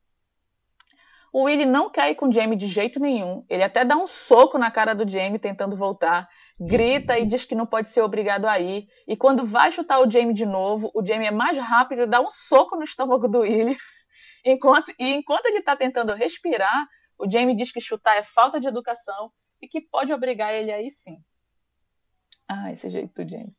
O 1.34 1.44
Willie 1.44 1.66
não 1.66 1.90
quer 1.90 2.12
ir 2.12 2.16
com 2.16 2.30
o 2.30 2.32
Jamie 2.32 2.58
de 2.58 2.68
jeito 2.68 3.00
nenhum. 3.00 3.44
Ele 3.50 3.64
até 3.64 3.84
dá 3.84 3.98
um 3.98 4.08
soco 4.08 4.58
na 4.58 4.70
cara 4.70 4.94
do 4.94 5.08
Jamie 5.08 5.40
tentando 5.40 5.76
voltar, 5.76 6.30
grita 6.60 7.18
e 7.18 7.26
diz 7.26 7.44
que 7.44 7.56
não 7.56 7.66
pode 7.66 7.90
ser 7.90 8.02
obrigado 8.02 8.46
a 8.46 8.60
ir. 8.60 8.88
E 9.08 9.18
quando 9.18 9.46
vai 9.46 9.72
chutar 9.72 10.00
o 10.00 10.10
Jamie 10.10 10.34
de 10.34 10.46
novo, 10.46 10.92
o 10.94 11.06
Jamie 11.06 11.28
é 11.28 11.32
mais 11.32 11.58
rápido 11.58 12.04
e 12.04 12.08
dá 12.08 12.22
um 12.22 12.30
soco 12.30 12.76
no 12.76 12.84
estômago 12.84 13.28
do 13.28 13.40
Willie 13.40 13.78
Enquanto, 14.48 14.94
e 14.98 15.14
enquanto 15.14 15.46
ele 15.48 15.60
está 15.60 15.76
tentando 15.76 16.14
respirar, 16.14 16.88
o 17.20 17.30
Jamie 17.30 17.56
diz 17.56 17.70
que 17.70 17.82
chutar 17.82 18.16
é 18.16 18.24
falta 18.24 18.62
de 18.62 18.68
educação 18.68 19.30
e 19.62 19.68
que 19.68 19.82
pode 19.82 20.14
obrigar 20.14 20.54
ele 20.54 20.72
a 20.72 20.82
ir 20.82 20.90
sim. 20.90 21.22
Ah, 22.48 22.72
esse 22.72 22.90
jeito 22.90 23.22
do 23.22 23.30
Jamie. 23.30 23.54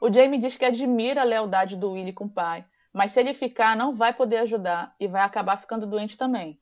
O 0.00 0.12
Jamie 0.12 0.38
diz 0.38 0.56
que 0.56 0.64
admira 0.64 1.22
a 1.22 1.24
lealdade 1.24 1.76
do 1.76 1.90
Willie 1.90 2.12
com 2.12 2.26
o 2.26 2.30
pai, 2.30 2.64
mas 2.92 3.10
se 3.10 3.18
ele 3.18 3.34
ficar, 3.34 3.76
não 3.76 3.92
vai 3.92 4.14
poder 4.14 4.36
ajudar 4.38 4.94
e 5.00 5.08
vai 5.08 5.22
acabar 5.22 5.56
ficando 5.56 5.88
doente 5.88 6.16
também. 6.16 6.60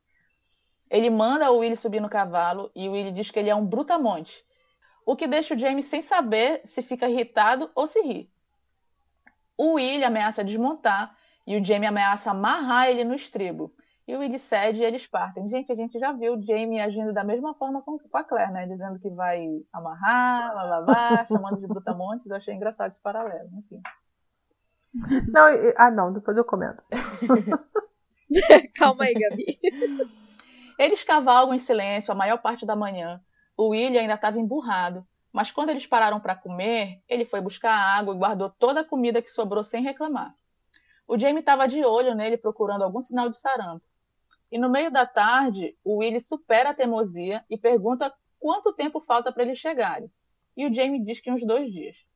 Ele 0.90 1.10
manda 1.10 1.50
o 1.50 1.58
Willie 1.58 1.76
subir 1.76 2.00
no 2.00 2.08
cavalo 2.08 2.72
e 2.74 2.88
o 2.88 2.92
Willie 2.92 3.12
diz 3.12 3.30
que 3.30 3.38
ele 3.38 3.50
é 3.50 3.54
um 3.54 3.66
brutamonte, 3.66 4.42
o 5.04 5.14
que 5.14 5.26
deixa 5.26 5.54
o 5.54 5.58
Jamie 5.58 5.82
sem 5.82 6.00
saber 6.00 6.62
se 6.64 6.82
fica 6.82 7.08
irritado 7.08 7.70
ou 7.74 7.86
se 7.86 8.00
ri. 8.00 8.32
O 9.54 9.74
Willie 9.74 10.04
ameaça 10.04 10.42
desmontar 10.42 11.14
e 11.48 11.56
o 11.56 11.64
Jamie 11.64 11.88
ameaça 11.88 12.30
amarrar 12.30 12.90
ele 12.90 13.04
no 13.04 13.14
estribo. 13.14 13.72
E 14.06 14.14
o 14.14 14.18
Willie 14.18 14.38
cede 14.38 14.82
e 14.82 14.84
eles 14.84 15.06
partem. 15.06 15.48
Gente, 15.48 15.72
a 15.72 15.74
gente 15.74 15.98
já 15.98 16.12
viu 16.12 16.34
o 16.34 16.42
Jamie 16.42 16.78
agindo 16.78 17.10
da 17.10 17.24
mesma 17.24 17.54
forma 17.54 17.80
com, 17.80 17.98
a 18.12 18.22
Claire, 18.22 18.52
né? 18.52 18.66
Dizendo 18.66 18.98
que 18.98 19.08
vai 19.08 19.46
amarrar, 19.72 20.54
lá, 20.54 20.62
lá, 20.62 20.78
lá, 20.80 21.24
chamando 21.24 21.58
de 21.58 21.66
brutamontes. 21.66 22.26
Eu 22.26 22.36
achei 22.36 22.54
engraçado 22.54 22.88
esse 22.88 23.00
paralelo, 23.00 23.48
enfim. 23.56 23.80
Não, 25.32 25.46
ah, 25.78 25.90
não, 25.90 26.12
depois 26.12 26.36
eu 26.36 26.44
comento. 26.44 26.82
Calma 28.76 29.04
aí, 29.04 29.14
Gabi. 29.14 29.58
Eles 30.78 31.02
cavalgam 31.02 31.54
em 31.54 31.58
silêncio 31.58 32.12
a 32.12 32.14
maior 32.14 32.42
parte 32.42 32.66
da 32.66 32.76
manhã. 32.76 33.22
O 33.56 33.68
Willie 33.68 33.98
ainda 33.98 34.14
estava 34.14 34.38
emburrado, 34.38 35.02
mas 35.32 35.50
quando 35.50 35.70
eles 35.70 35.86
pararam 35.86 36.20
para 36.20 36.36
comer, 36.36 37.02
ele 37.08 37.24
foi 37.24 37.40
buscar 37.40 37.72
água 37.72 38.14
e 38.14 38.18
guardou 38.18 38.50
toda 38.50 38.80
a 38.80 38.84
comida 38.84 39.22
que 39.22 39.30
sobrou 39.30 39.64
sem 39.64 39.82
reclamar. 39.82 40.34
O 41.08 41.18
Jamie 41.18 41.40
estava 41.40 41.66
de 41.66 41.82
olho 41.82 42.14
nele 42.14 42.36
procurando 42.36 42.84
algum 42.84 43.00
sinal 43.00 43.30
de 43.30 43.38
sarampo. 43.38 43.84
E 44.52 44.58
no 44.58 44.68
meio 44.68 44.90
da 44.90 45.06
tarde, 45.06 45.74
o 45.82 45.96
Willie 45.96 46.20
supera 46.20 46.70
a 46.70 46.74
teimosia 46.74 47.42
e 47.48 47.56
pergunta 47.56 48.14
quanto 48.38 48.74
tempo 48.74 49.00
falta 49.00 49.32
para 49.32 49.42
eles 49.42 49.58
chegarem. 49.58 50.12
E 50.54 50.66
o 50.66 50.72
Jamie 50.72 51.02
diz 51.02 51.18
que 51.18 51.30
uns 51.30 51.42
dois 51.44 51.72
dias. 51.72 52.06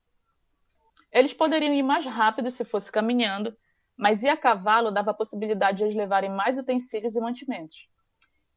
Eles 1.10 1.32
poderiam 1.32 1.72
ir 1.72 1.82
mais 1.82 2.04
rápido 2.04 2.50
se 2.50 2.64
fosse 2.64 2.92
caminhando, 2.92 3.56
mas 3.96 4.22
ir 4.22 4.28
a 4.28 4.36
cavalo 4.36 4.90
dava 4.90 5.12
a 5.12 5.14
possibilidade 5.14 5.78
de 5.78 5.84
eles 5.84 5.94
levarem 5.94 6.30
mais 6.30 6.58
utensílios 6.58 7.16
e 7.16 7.20
mantimentos. 7.20 7.88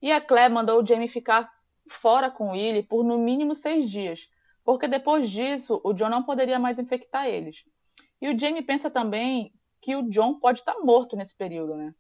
E 0.01 0.11
a 0.11 0.19
Claire 0.19 0.53
mandou 0.53 0.81
o 0.81 0.85
Jamie 0.85 1.07
ficar 1.07 1.49
fora 1.87 2.29
com 2.29 2.49
o 2.49 2.51
Willie 2.51 2.83
por 2.83 3.05
no 3.05 3.17
mínimo 3.17 3.55
seis 3.55 3.89
dias, 3.89 4.29
porque 4.65 4.87
depois 4.87 5.29
disso 5.29 5.79
o 5.83 5.93
John 5.93 6.09
não 6.09 6.23
poderia 6.23 6.59
mais 6.59 6.77
infectar 6.77 7.25
eles. 7.25 7.63
E 8.21 8.27
o 8.29 8.37
Jamie 8.37 8.61
pensa 8.61 8.89
também 8.89 9.53
que 9.85 9.95
o 9.95 10.09
John 10.09 10.39
pode 10.39 10.61
estar 10.61 10.79
morto 10.79 11.15
nesse 11.15 11.35
período, 11.35 11.75
né? 11.75 11.93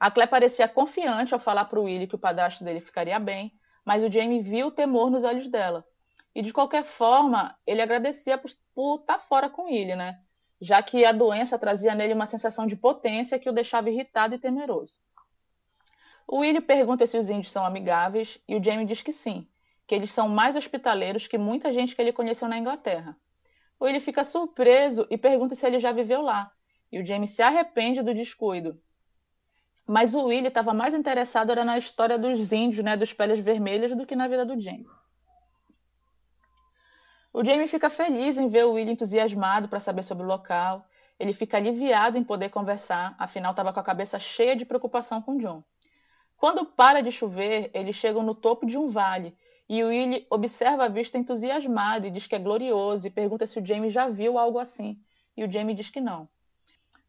A 0.00 0.10
Claire 0.10 0.28
parecia 0.28 0.66
confiante 0.66 1.32
ao 1.32 1.38
falar 1.38 1.66
para 1.66 1.78
o 1.78 1.84
Willie 1.84 2.08
que 2.08 2.16
o 2.16 2.18
padrasto 2.18 2.64
dele 2.64 2.80
ficaria 2.80 3.20
bem, 3.20 3.52
mas 3.84 4.02
o 4.02 4.10
Jamie 4.10 4.40
viu 4.40 4.66
o 4.66 4.70
temor 4.72 5.12
nos 5.12 5.22
olhos 5.22 5.46
dela. 5.46 5.86
E 6.34 6.42
de 6.42 6.52
qualquer 6.52 6.82
forma, 6.82 7.56
ele 7.64 7.80
agradecia 7.80 8.36
por, 8.36 8.50
por 8.74 8.98
estar 8.98 9.20
fora 9.20 9.48
com 9.48 9.66
Willie, 9.66 9.94
né? 9.94 10.20
Já 10.60 10.82
que 10.82 11.04
a 11.04 11.12
doença 11.12 11.56
trazia 11.56 11.94
nele 11.94 12.14
uma 12.14 12.26
sensação 12.26 12.66
de 12.66 12.74
potência 12.74 13.38
que 13.38 13.48
o 13.48 13.52
deixava 13.52 13.88
irritado 13.88 14.34
e 14.34 14.38
temeroso. 14.38 14.96
O 16.26 16.38
Willie 16.38 16.60
pergunta 16.60 17.06
se 17.06 17.16
os 17.16 17.30
índios 17.30 17.52
são 17.52 17.64
amigáveis 17.64 18.40
e 18.48 18.56
o 18.56 18.62
Jamie 18.62 18.86
diz 18.86 19.02
que 19.02 19.12
sim, 19.12 19.46
que 19.86 19.94
eles 19.94 20.10
são 20.10 20.28
mais 20.28 20.56
hospitaleiros 20.56 21.28
que 21.28 21.38
muita 21.38 21.72
gente 21.72 21.94
que 21.94 22.02
ele 22.02 22.12
conheceu 22.12 22.48
na 22.48 22.58
Inglaterra 22.58 23.16
ou 23.80 23.88
ele 23.88 23.98
fica 23.98 24.22
surpreso 24.22 25.06
e 25.08 25.16
pergunta 25.16 25.54
se 25.54 25.66
ele 25.66 25.80
já 25.80 25.90
viveu 25.90 26.20
lá. 26.20 26.52
E 26.92 27.00
o 27.00 27.04
James 27.04 27.30
se 27.30 27.42
arrepende 27.42 28.02
do 28.02 28.12
descuido. 28.12 28.78
Mas 29.86 30.14
o 30.14 30.26
Willie 30.26 30.48
estava 30.48 30.74
mais 30.74 30.92
interessado 30.92 31.50
era 31.50 31.64
na 31.64 31.78
história 31.78 32.18
dos 32.18 32.52
índios, 32.52 32.84
né, 32.84 32.96
dos 32.96 33.14
peles 33.14 33.40
vermelhas, 33.40 33.96
do 33.96 34.06
que 34.06 34.14
na 34.14 34.28
vida 34.28 34.44
do 34.44 34.60
Jamie. 34.60 34.86
O 37.32 37.44
Jamie 37.44 37.66
fica 37.66 37.88
feliz 37.88 38.38
em 38.38 38.48
ver 38.48 38.66
o 38.66 38.72
Willie 38.72 38.92
entusiasmado 38.92 39.68
para 39.68 39.80
saber 39.80 40.02
sobre 40.02 40.24
o 40.24 40.28
local. 40.28 40.84
Ele 41.18 41.32
fica 41.32 41.56
aliviado 41.56 42.18
em 42.18 42.24
poder 42.24 42.50
conversar, 42.50 43.14
afinal 43.18 43.52
estava 43.52 43.72
com 43.72 43.80
a 43.80 43.84
cabeça 43.84 44.18
cheia 44.18 44.54
de 44.54 44.66
preocupação 44.66 45.22
com 45.22 45.38
John. 45.38 45.64
Quando 46.36 46.66
para 46.66 47.02
de 47.02 47.12
chover, 47.12 47.70
eles 47.72 47.96
chegam 47.96 48.22
no 48.22 48.34
topo 48.34 48.66
de 48.66 48.76
um 48.76 48.88
vale 48.88 49.36
e 49.72 49.84
o 49.84 49.86
Willie 49.86 50.26
observa 50.28 50.86
a 50.86 50.88
vista 50.88 51.16
entusiasmado 51.16 52.04
e 52.04 52.10
diz 52.10 52.26
que 52.26 52.34
é 52.34 52.40
glorioso 52.40 53.06
e 53.06 53.10
pergunta 53.10 53.46
se 53.46 53.56
o 53.56 53.64
Jamie 53.64 53.88
já 53.88 54.08
viu 54.08 54.36
algo 54.36 54.58
assim. 54.58 55.00
E 55.36 55.44
o 55.44 55.50
Jamie 55.50 55.76
diz 55.76 55.88
que 55.88 56.00
não. 56.00 56.28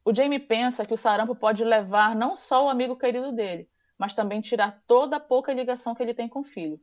O 0.06 0.14
Jamie 0.14 0.38
pensa 0.38 0.86
que 0.86 0.94
o 0.94 0.98
sarampo 0.98 1.34
pode 1.34 1.64
levar 1.64 2.16
não 2.16 2.36
só 2.36 2.68
o 2.68 2.70
amigo 2.70 2.96
querido 2.96 3.32
dele, 3.32 3.68
mas 3.98 4.14
também 4.14 4.42
tirar 4.42 4.80
toda 4.86 5.16
a 5.16 5.20
pouca 5.20 5.52
ligação 5.52 5.96
que 5.96 6.04
ele 6.04 6.14
tem 6.14 6.30
com 6.30 6.42
o 6.42 6.44
filho. 6.44 6.80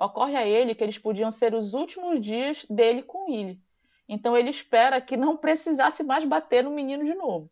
Ocorre 0.00 0.34
a 0.34 0.46
ele 0.46 0.74
que 0.74 0.82
eles 0.82 0.96
podiam 0.96 1.30
ser 1.30 1.52
os 1.52 1.74
últimos 1.74 2.18
dias 2.22 2.64
dele 2.64 3.02
com 3.02 3.30
Willie. 3.30 3.60
Então 4.08 4.34
ele 4.34 4.48
espera 4.48 4.98
que 4.98 5.14
não 5.14 5.36
precisasse 5.36 6.02
mais 6.02 6.24
bater 6.24 6.64
no 6.64 6.70
menino 6.70 7.04
de 7.04 7.12
novo. 7.12 7.50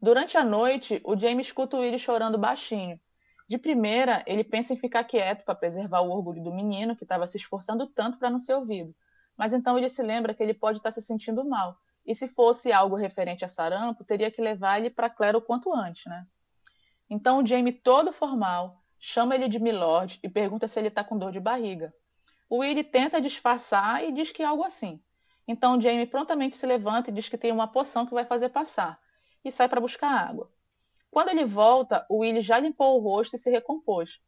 Durante 0.00 0.38
a 0.38 0.44
noite, 0.44 1.00
o 1.02 1.18
Jamie 1.18 1.40
escuta 1.40 1.76
o 1.76 1.80
Willie 1.80 1.98
chorando 1.98 2.38
baixinho. 2.38 3.00
De 3.48 3.58
primeira, 3.58 4.24
ele 4.26 4.42
pensa 4.42 4.72
em 4.72 4.76
ficar 4.76 5.04
quieto 5.04 5.44
para 5.44 5.54
preservar 5.54 6.00
o 6.00 6.10
orgulho 6.10 6.42
do 6.42 6.52
menino 6.52 6.96
que 6.96 7.04
estava 7.04 7.26
se 7.26 7.36
esforçando 7.36 7.86
tanto 7.86 8.18
para 8.18 8.28
não 8.28 8.40
ser 8.40 8.54
ouvido. 8.54 8.94
Mas 9.36 9.52
então 9.52 9.78
ele 9.78 9.88
se 9.88 10.02
lembra 10.02 10.34
que 10.34 10.42
ele 10.42 10.54
pode 10.54 10.78
estar 10.78 10.90
tá 10.90 10.94
se 10.94 11.02
sentindo 11.02 11.44
mal. 11.44 11.78
E 12.04 12.14
se 12.14 12.26
fosse 12.26 12.72
algo 12.72 12.96
referente 12.96 13.44
a 13.44 13.48
sarampo, 13.48 14.04
teria 14.04 14.30
que 14.30 14.40
levar 14.40 14.78
ele 14.78 14.90
para 14.90 15.10
Claire 15.10 15.36
o 15.36 15.42
quanto 15.42 15.72
antes, 15.74 16.06
né? 16.06 16.26
Então 17.08 17.40
o 17.40 17.46
Jamie, 17.46 17.72
todo 17.72 18.12
formal, 18.12 18.82
chama 18.98 19.34
ele 19.34 19.48
de 19.48 19.60
Milord 19.60 20.18
e 20.22 20.28
pergunta 20.28 20.66
se 20.66 20.78
ele 20.80 20.88
está 20.88 21.04
com 21.04 21.18
dor 21.18 21.30
de 21.30 21.38
barriga. 21.38 21.94
O 22.48 22.58
Willie 22.58 22.84
tenta 22.84 23.20
disfarçar 23.20 24.04
e 24.04 24.12
diz 24.12 24.32
que 24.32 24.42
é 24.42 24.46
algo 24.46 24.64
assim. 24.64 25.00
Então 25.46 25.80
Jamie 25.80 26.06
prontamente 26.06 26.56
se 26.56 26.66
levanta 26.66 27.10
e 27.10 27.12
diz 27.12 27.28
que 27.28 27.38
tem 27.38 27.52
uma 27.52 27.68
poção 27.68 28.06
que 28.06 28.14
vai 28.14 28.24
fazer 28.24 28.48
passar 28.48 29.00
e 29.44 29.50
sai 29.50 29.68
para 29.68 29.80
buscar 29.80 30.10
água. 30.10 30.50
Quando 31.10 31.28
ele 31.28 31.44
volta, 31.44 32.04
o 32.08 32.18
Willie 32.18 32.42
já 32.42 32.58
limpou 32.58 32.96
o 32.96 33.02
rosto 33.02 33.36
e 33.36 33.38
se 33.38 33.50
recompôs. 33.50 34.20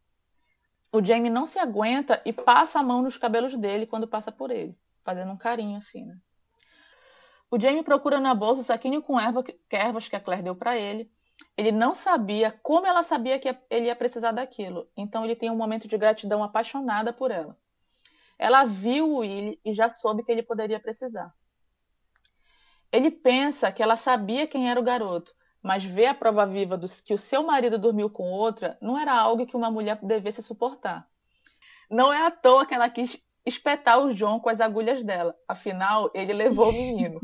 O 0.90 1.04
Jamie 1.04 1.30
não 1.30 1.44
se 1.44 1.58
aguenta 1.58 2.22
e 2.24 2.32
passa 2.32 2.80
a 2.80 2.82
mão 2.82 3.02
nos 3.02 3.18
cabelos 3.18 3.56
dele 3.56 3.86
quando 3.86 4.08
passa 4.08 4.32
por 4.32 4.50
ele, 4.50 4.78
fazendo 5.04 5.32
um 5.32 5.36
carinho 5.36 5.76
assim, 5.76 6.06
né? 6.06 6.18
O 7.50 7.58
Jamie 7.58 7.82
procura 7.82 8.20
na 8.20 8.34
bolsa 8.34 8.60
o 8.60 8.64
saquinho 8.64 9.02
com 9.02 9.18
erva, 9.18 9.42
ervas 9.70 10.08
que 10.08 10.16
a 10.16 10.20
Claire 10.20 10.42
deu 10.42 10.54
para 10.54 10.76
ele. 10.76 11.10
Ele 11.56 11.72
não 11.72 11.94
sabia 11.94 12.50
como 12.50 12.86
ela 12.86 13.02
sabia 13.02 13.38
que 13.38 13.56
ele 13.70 13.86
ia 13.86 13.96
precisar 13.96 14.32
daquilo, 14.32 14.90
então 14.96 15.24
ele 15.24 15.36
tem 15.36 15.50
um 15.50 15.56
momento 15.56 15.88
de 15.88 15.96
gratidão 15.96 16.42
apaixonada 16.42 17.12
por 17.12 17.30
ela. 17.30 17.56
Ela 18.38 18.64
viu 18.64 19.08
o 19.08 19.16
Willie 19.18 19.58
e 19.64 19.72
já 19.72 19.88
soube 19.88 20.22
que 20.22 20.30
ele 20.30 20.42
poderia 20.42 20.78
precisar. 20.78 21.34
Ele 22.92 23.10
pensa 23.10 23.72
que 23.72 23.82
ela 23.82 23.96
sabia 23.96 24.46
quem 24.46 24.70
era 24.70 24.78
o 24.78 24.82
garoto, 24.82 25.34
mas 25.62 25.84
ver 25.84 26.06
a 26.06 26.14
prova 26.14 26.46
viva 26.46 26.76
do, 26.76 26.86
que 27.04 27.14
o 27.14 27.18
seu 27.18 27.42
marido 27.42 27.78
dormiu 27.78 28.08
com 28.08 28.30
outra 28.30 28.78
não 28.80 28.98
era 28.98 29.12
algo 29.12 29.46
que 29.46 29.56
uma 29.56 29.70
mulher 29.70 29.98
devesse 30.02 30.42
suportar. 30.42 31.08
Não 31.90 32.12
é 32.12 32.26
à 32.26 32.30
toa 32.30 32.66
que 32.66 32.74
ela 32.74 32.88
quis 32.88 33.22
espetar 33.44 33.98
o 34.00 34.12
John 34.12 34.40
com 34.40 34.48
as 34.48 34.60
agulhas 34.60 35.02
dela, 35.02 35.34
afinal, 35.46 36.10
ele 36.14 36.32
levou 36.32 36.68
o 36.68 36.72
menino. 36.72 37.20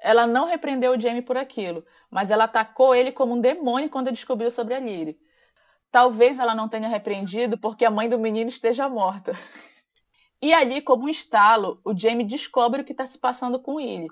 Ela 0.00 0.26
não 0.26 0.46
repreendeu 0.46 0.92
o 0.92 1.00
Jamie 1.00 1.22
por 1.22 1.36
aquilo, 1.36 1.84
mas 2.10 2.30
ela 2.30 2.44
atacou 2.44 2.94
ele 2.94 3.12
como 3.12 3.34
um 3.34 3.40
demônio 3.40 3.88
quando 3.88 4.10
descobriu 4.10 4.50
sobre 4.50 4.74
a 4.74 4.80
Lyre. 4.80 5.18
Talvez 5.90 6.38
ela 6.38 6.54
não 6.54 6.68
tenha 6.68 6.88
repreendido 6.88 7.58
porque 7.58 7.84
a 7.84 7.90
mãe 7.90 8.08
do 8.08 8.18
menino 8.18 8.48
esteja 8.48 8.88
morta. 8.88 9.32
E 10.44 10.52
ali, 10.52 10.82
como 10.82 11.04
um 11.04 11.08
estalo, 11.08 11.80
o 11.84 11.96
Jamie 11.96 12.26
descobre 12.26 12.82
o 12.82 12.84
que 12.84 12.90
está 12.90 13.06
se 13.06 13.16
passando 13.16 13.60
com 13.60 13.78
ele. 13.78 14.08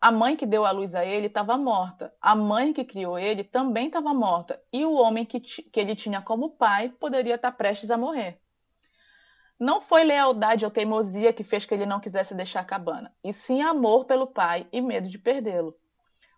A 0.00 0.12
mãe 0.12 0.36
que 0.36 0.46
deu 0.46 0.64
a 0.64 0.70
luz 0.70 0.94
a 0.94 1.04
ele 1.04 1.26
estava 1.26 1.58
morta. 1.58 2.14
A 2.20 2.34
mãe 2.36 2.72
que 2.72 2.84
criou 2.84 3.18
ele 3.18 3.42
também 3.42 3.88
estava 3.88 4.14
morta. 4.14 4.62
E 4.72 4.84
o 4.84 4.92
homem 4.92 5.24
que, 5.24 5.40
que 5.40 5.80
ele 5.80 5.96
tinha 5.96 6.22
como 6.22 6.50
pai 6.50 6.88
poderia 6.88 7.34
estar 7.34 7.50
tá 7.50 7.56
prestes 7.56 7.90
a 7.90 7.98
morrer. 7.98 8.40
Não 9.58 9.80
foi 9.80 10.04
lealdade 10.04 10.64
ou 10.64 10.70
teimosia 10.70 11.32
que 11.32 11.42
fez 11.42 11.66
que 11.66 11.74
ele 11.74 11.84
não 11.84 11.98
quisesse 11.98 12.32
deixar 12.32 12.60
a 12.60 12.64
cabana, 12.64 13.12
e 13.24 13.32
sim 13.32 13.60
amor 13.60 14.04
pelo 14.04 14.28
pai 14.28 14.68
e 14.70 14.80
medo 14.80 15.08
de 15.08 15.18
perdê-lo. 15.18 15.76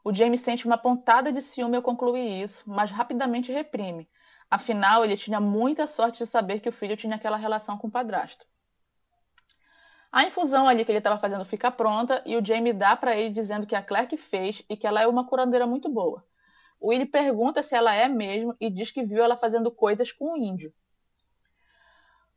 O 0.02 0.14
James 0.14 0.40
sente 0.40 0.66
uma 0.66 0.78
pontada 0.78 1.30
de 1.30 1.42
ciúme 1.42 1.76
ao 1.76 1.82
concluir 1.82 2.42
isso, 2.42 2.62
mas 2.66 2.90
rapidamente 2.90 3.52
reprime. 3.52 4.08
Afinal, 4.50 5.04
ele 5.04 5.18
tinha 5.18 5.38
muita 5.38 5.86
sorte 5.86 6.18
de 6.18 6.26
saber 6.26 6.60
que 6.60 6.68
o 6.70 6.72
filho 6.72 6.96
tinha 6.96 7.16
aquela 7.16 7.36
relação 7.36 7.76
com 7.76 7.88
o 7.88 7.90
padrasto. 7.90 8.46
A 10.12 10.24
infusão 10.24 10.66
ali 10.66 10.84
que 10.84 10.90
ele 10.90 10.98
estava 10.98 11.20
fazendo 11.20 11.44
fica 11.44 11.70
pronta 11.70 12.20
e 12.26 12.36
o 12.36 12.44
Jamie 12.44 12.72
dá 12.72 12.96
para 12.96 13.16
ele 13.16 13.30
dizendo 13.30 13.66
que 13.66 13.76
a 13.76 13.82
Claire 13.82 14.08
que 14.08 14.16
fez 14.16 14.62
e 14.68 14.76
que 14.76 14.86
ela 14.86 15.00
é 15.00 15.06
uma 15.06 15.26
curandeira 15.26 15.66
muito 15.66 15.88
boa. 15.88 16.24
O 16.80 16.88
Willie 16.88 17.06
pergunta 17.06 17.62
se 17.62 17.76
ela 17.76 17.94
é 17.94 18.08
mesmo 18.08 18.56
e 18.58 18.70
diz 18.70 18.90
que 18.90 19.04
viu 19.04 19.22
ela 19.22 19.36
fazendo 19.36 19.70
coisas 19.70 20.10
com 20.10 20.32
o 20.32 20.36
índio. 20.36 20.72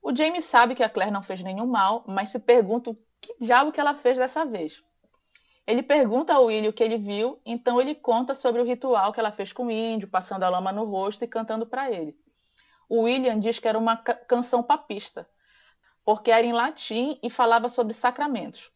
O 0.02 0.14
Jamie 0.14 0.42
sabe 0.42 0.76
que 0.76 0.84
a 0.84 0.90
Claire 0.90 1.14
não 1.14 1.24
fez 1.24 1.42
nenhum 1.42 1.66
mal, 1.66 2.04
mas 2.08 2.30
se 2.30 2.40
pergunta 2.40 2.92
o 2.92 2.98
que 3.22 3.36
diabo 3.40 3.72
que 3.72 3.80
ela 3.80 3.96
fez 3.96 4.18
dessa 4.18 4.46
vez. 4.46 4.84
Ele 5.66 5.82
pergunta 5.82 6.34
ao 6.34 6.46
Willie 6.46 6.68
o 6.68 6.74
que 6.74 6.84
ele 6.84 6.98
viu, 6.98 7.42
então 7.46 7.80
ele 7.80 7.96
conta 7.96 8.36
sobre 8.36 8.62
o 8.62 8.66
ritual 8.66 9.14
que 9.14 9.20
ela 9.20 9.32
fez 9.32 9.54
com 9.54 9.68
o 9.68 9.72
índio, 9.72 10.10
passando 10.10 10.44
a 10.44 10.50
lama 10.50 10.74
no 10.74 10.84
rosto 10.84 11.24
e 11.24 11.28
cantando 11.28 11.66
para 11.66 11.90
ele. 11.90 12.16
O 12.90 13.04
William 13.04 13.40
diz 13.40 13.60
que 13.60 13.68
era 13.68 13.80
uma 13.80 13.96
canção 13.96 14.62
papista, 14.62 15.26
porque 16.06 16.32
era 16.32 16.46
em 16.46 16.54
latim 16.54 17.18
e 17.22 17.30
falava 17.30 17.70
sobre 17.70 17.94
sacramentos. 17.94 18.72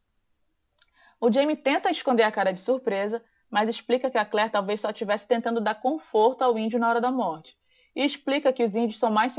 O 1.20 1.32
Jamie 1.32 1.56
tenta 1.56 1.90
esconder 1.90 2.24
a 2.24 2.32
cara 2.32 2.54
de 2.54 2.60
surpresa, 2.60 3.24
mas 3.50 3.70
explica 3.70 4.10
que 4.10 4.18
a 4.18 4.26
Claire 4.26 4.52
talvez 4.52 4.82
só 4.82 4.90
estivesse 4.90 5.28
tentando 5.28 5.60
dar 5.60 5.76
conforto 5.76 6.44
ao 6.44 6.58
índio 6.58 6.80
na 6.80 6.90
hora 6.90 7.02
da 7.02 7.12
morte. 7.12 7.58
E 7.96 8.04
explica 8.04 8.54
que 8.54 8.64
os 8.64 8.76
índios 8.76 9.00
são 9.00 9.10
mais 9.10 9.36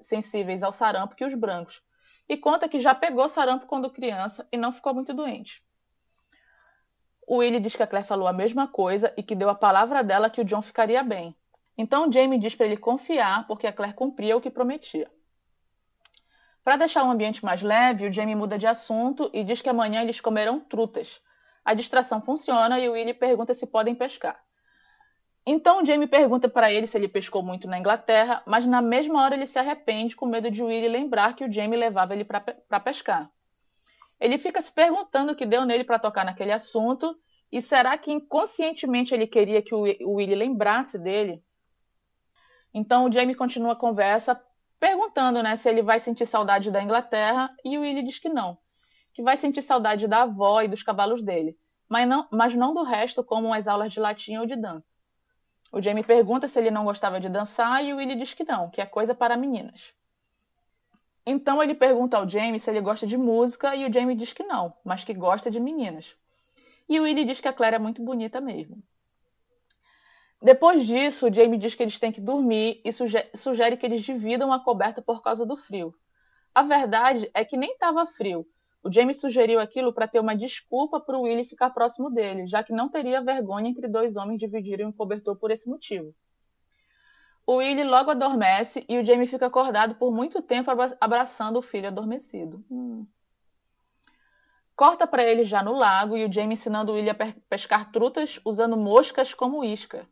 sensíveis 0.00 0.62
ao 0.62 0.70
sarampo 0.70 1.14
que 1.14 1.24
os 1.24 1.34
brancos. 1.34 1.82
E 2.28 2.36
conta 2.36 2.68
que 2.68 2.78
já 2.78 2.94
pegou 2.94 3.26
sarampo 3.28 3.66
quando 3.66 3.90
criança 3.90 4.46
e 4.52 4.56
não 4.56 4.70
ficou 4.70 4.92
muito 4.92 5.14
doente. 5.14 5.64
O 7.26 7.36
Willie 7.36 7.60
diz 7.60 7.74
que 7.74 7.82
a 7.82 7.86
Claire 7.86 8.06
falou 8.06 8.28
a 8.28 8.32
mesma 8.32 8.68
coisa 8.68 9.12
e 9.16 9.22
que 9.22 9.34
deu 9.34 9.48
a 9.48 9.54
palavra 9.54 10.04
dela 10.04 10.28
que 10.28 10.42
o 10.42 10.44
John 10.44 10.60
ficaria 10.60 11.02
bem. 11.02 11.34
Então 11.76 12.12
Jamie 12.12 12.38
diz 12.38 12.54
para 12.54 12.66
ele 12.66 12.76
confiar 12.76 13.46
porque 13.46 13.66
a 13.66 13.72
Claire 13.72 13.96
cumpria 13.96 14.36
o 14.36 14.40
que 14.40 14.50
prometia. 14.50 15.10
Para 16.64 16.78
deixar 16.78 17.04
o 17.04 17.10
ambiente 17.10 17.44
mais 17.44 17.60
leve, 17.60 18.08
o 18.08 18.12
Jamie 18.12 18.34
muda 18.34 18.56
de 18.56 18.66
assunto 18.66 19.30
e 19.34 19.44
diz 19.44 19.60
que 19.60 19.68
amanhã 19.68 20.00
eles 20.00 20.18
comerão 20.18 20.58
trutas. 20.58 21.20
A 21.62 21.74
distração 21.74 22.22
funciona 22.22 22.80
e 22.80 22.88
o 22.88 22.92
Willie 22.92 23.12
pergunta 23.12 23.52
se 23.52 23.66
podem 23.66 23.94
pescar. 23.94 24.42
Então 25.46 25.82
o 25.82 25.84
Jamie 25.84 26.06
pergunta 26.06 26.48
para 26.48 26.72
ele 26.72 26.86
se 26.86 26.96
ele 26.96 27.06
pescou 27.06 27.42
muito 27.42 27.68
na 27.68 27.78
Inglaterra, 27.78 28.42
mas 28.46 28.64
na 28.64 28.80
mesma 28.80 29.22
hora 29.22 29.34
ele 29.34 29.44
se 29.44 29.58
arrepende 29.58 30.16
com 30.16 30.24
medo 30.24 30.50
de 30.50 30.62
Willie 30.62 30.88
lembrar 30.88 31.36
que 31.36 31.44
o 31.44 31.52
Jamie 31.52 31.78
levava 31.78 32.14
ele 32.14 32.24
para 32.24 32.80
pescar. 32.80 33.30
Ele 34.18 34.38
fica 34.38 34.62
se 34.62 34.72
perguntando 34.72 35.32
o 35.32 35.36
que 35.36 35.44
deu 35.44 35.66
nele 35.66 35.84
para 35.84 35.98
tocar 35.98 36.24
naquele 36.24 36.52
assunto 36.52 37.14
e 37.52 37.60
será 37.60 37.98
que 37.98 38.10
inconscientemente 38.10 39.12
ele 39.12 39.26
queria 39.26 39.60
que 39.60 39.74
o 39.74 39.82
Willie 39.82 40.34
lembrasse 40.34 40.98
dele? 40.98 41.44
Então 42.72 43.04
o 43.04 43.12
Jamie 43.12 43.34
continua 43.34 43.72
a 43.72 43.76
conversa 43.76 44.40
perguntando 44.84 45.42
né, 45.42 45.56
se 45.56 45.66
ele 45.66 45.80
vai 45.80 45.98
sentir 45.98 46.26
saudade 46.26 46.70
da 46.70 46.82
Inglaterra, 46.82 47.50
e 47.64 47.78
o 47.78 47.80
Willie 47.80 48.02
diz 48.02 48.18
que 48.18 48.28
não, 48.28 48.58
que 49.14 49.22
vai 49.22 49.34
sentir 49.34 49.62
saudade 49.62 50.06
da 50.06 50.24
avó 50.24 50.60
e 50.60 50.68
dos 50.68 50.82
cavalos 50.82 51.22
dele, 51.22 51.56
mas 51.88 52.06
não, 52.06 52.28
mas 52.30 52.54
não 52.54 52.74
do 52.74 52.82
resto, 52.82 53.24
como 53.24 53.54
as 53.54 53.66
aulas 53.66 53.94
de 53.94 53.98
latim 53.98 54.36
ou 54.36 54.44
de 54.44 54.54
dança. 54.54 54.98
O 55.72 55.80
Jamie 55.80 56.04
pergunta 56.04 56.46
se 56.46 56.58
ele 56.58 56.70
não 56.70 56.84
gostava 56.84 57.18
de 57.18 57.30
dançar 57.30 57.82
e 57.82 57.94
o 57.94 57.96
Willie 57.96 58.14
diz 58.14 58.34
que 58.34 58.44
não, 58.44 58.68
que 58.68 58.78
é 58.78 58.84
coisa 58.84 59.14
para 59.14 59.38
meninas. 59.38 59.94
Então 61.24 61.62
ele 61.62 61.74
pergunta 61.74 62.18
ao 62.18 62.28
Jamie 62.28 62.60
se 62.60 62.68
ele 62.68 62.82
gosta 62.82 63.06
de 63.06 63.16
música 63.16 63.74
e 63.74 63.88
o 63.88 63.92
Jamie 63.92 64.14
diz 64.14 64.34
que 64.34 64.42
não, 64.42 64.74
mas 64.84 65.02
que 65.02 65.14
gosta 65.14 65.50
de 65.50 65.58
meninas. 65.58 66.14
E 66.86 67.00
o 67.00 67.04
Willie 67.04 67.24
diz 67.24 67.40
que 67.40 67.48
a 67.48 67.54
Claire 67.54 67.76
é 67.76 67.78
muito 67.78 68.02
bonita 68.02 68.38
mesmo. 68.38 68.82
Depois 70.44 70.86
disso, 70.86 71.26
o 71.26 71.32
Jamie 71.32 71.58
diz 71.58 71.74
que 71.74 71.82
eles 71.82 71.98
têm 71.98 72.12
que 72.12 72.20
dormir 72.20 72.82
e 72.84 72.92
sugere 72.92 73.78
que 73.78 73.86
eles 73.86 74.02
dividam 74.02 74.52
a 74.52 74.62
coberta 74.62 75.00
por 75.00 75.22
causa 75.22 75.46
do 75.46 75.56
frio. 75.56 75.94
A 76.54 76.62
verdade 76.62 77.30
é 77.32 77.46
que 77.46 77.56
nem 77.56 77.72
estava 77.72 78.06
frio. 78.06 78.46
O 78.82 78.92
Jamie 78.92 79.14
sugeriu 79.14 79.58
aquilo 79.58 79.90
para 79.90 80.06
ter 80.06 80.20
uma 80.20 80.36
desculpa 80.36 81.00
para 81.00 81.16
o 81.16 81.22
Willie 81.22 81.46
ficar 81.46 81.70
próximo 81.70 82.10
dele, 82.10 82.46
já 82.46 82.62
que 82.62 82.74
não 82.74 82.90
teria 82.90 83.22
vergonha 83.22 83.70
entre 83.70 83.88
dois 83.88 84.16
homens 84.16 84.38
dividirem 84.38 84.84
um 84.84 84.92
cobertor 84.92 85.34
por 85.34 85.50
esse 85.50 85.66
motivo. 85.66 86.14
O 87.46 87.54
Willie 87.54 87.82
logo 87.82 88.10
adormece 88.10 88.84
e 88.86 88.98
o 88.98 89.04
Jamie 89.04 89.26
fica 89.26 89.46
acordado 89.46 89.94
por 89.94 90.12
muito 90.12 90.42
tempo 90.42 90.70
abraçando 91.00 91.56
o 91.56 91.62
filho 91.62 91.88
adormecido. 91.88 92.62
Hum. 92.70 93.06
Corta 94.76 95.06
para 95.06 95.24
ele 95.24 95.46
já 95.46 95.62
no 95.62 95.72
lago 95.72 96.18
e 96.18 96.26
o 96.26 96.30
Jamie 96.30 96.52
ensinando 96.52 96.92
o 96.92 96.96
Willie 96.96 97.08
a 97.08 97.16
pescar 97.48 97.90
trutas 97.90 98.38
usando 98.44 98.76
moscas 98.76 99.32
como 99.32 99.64
isca. 99.64 100.06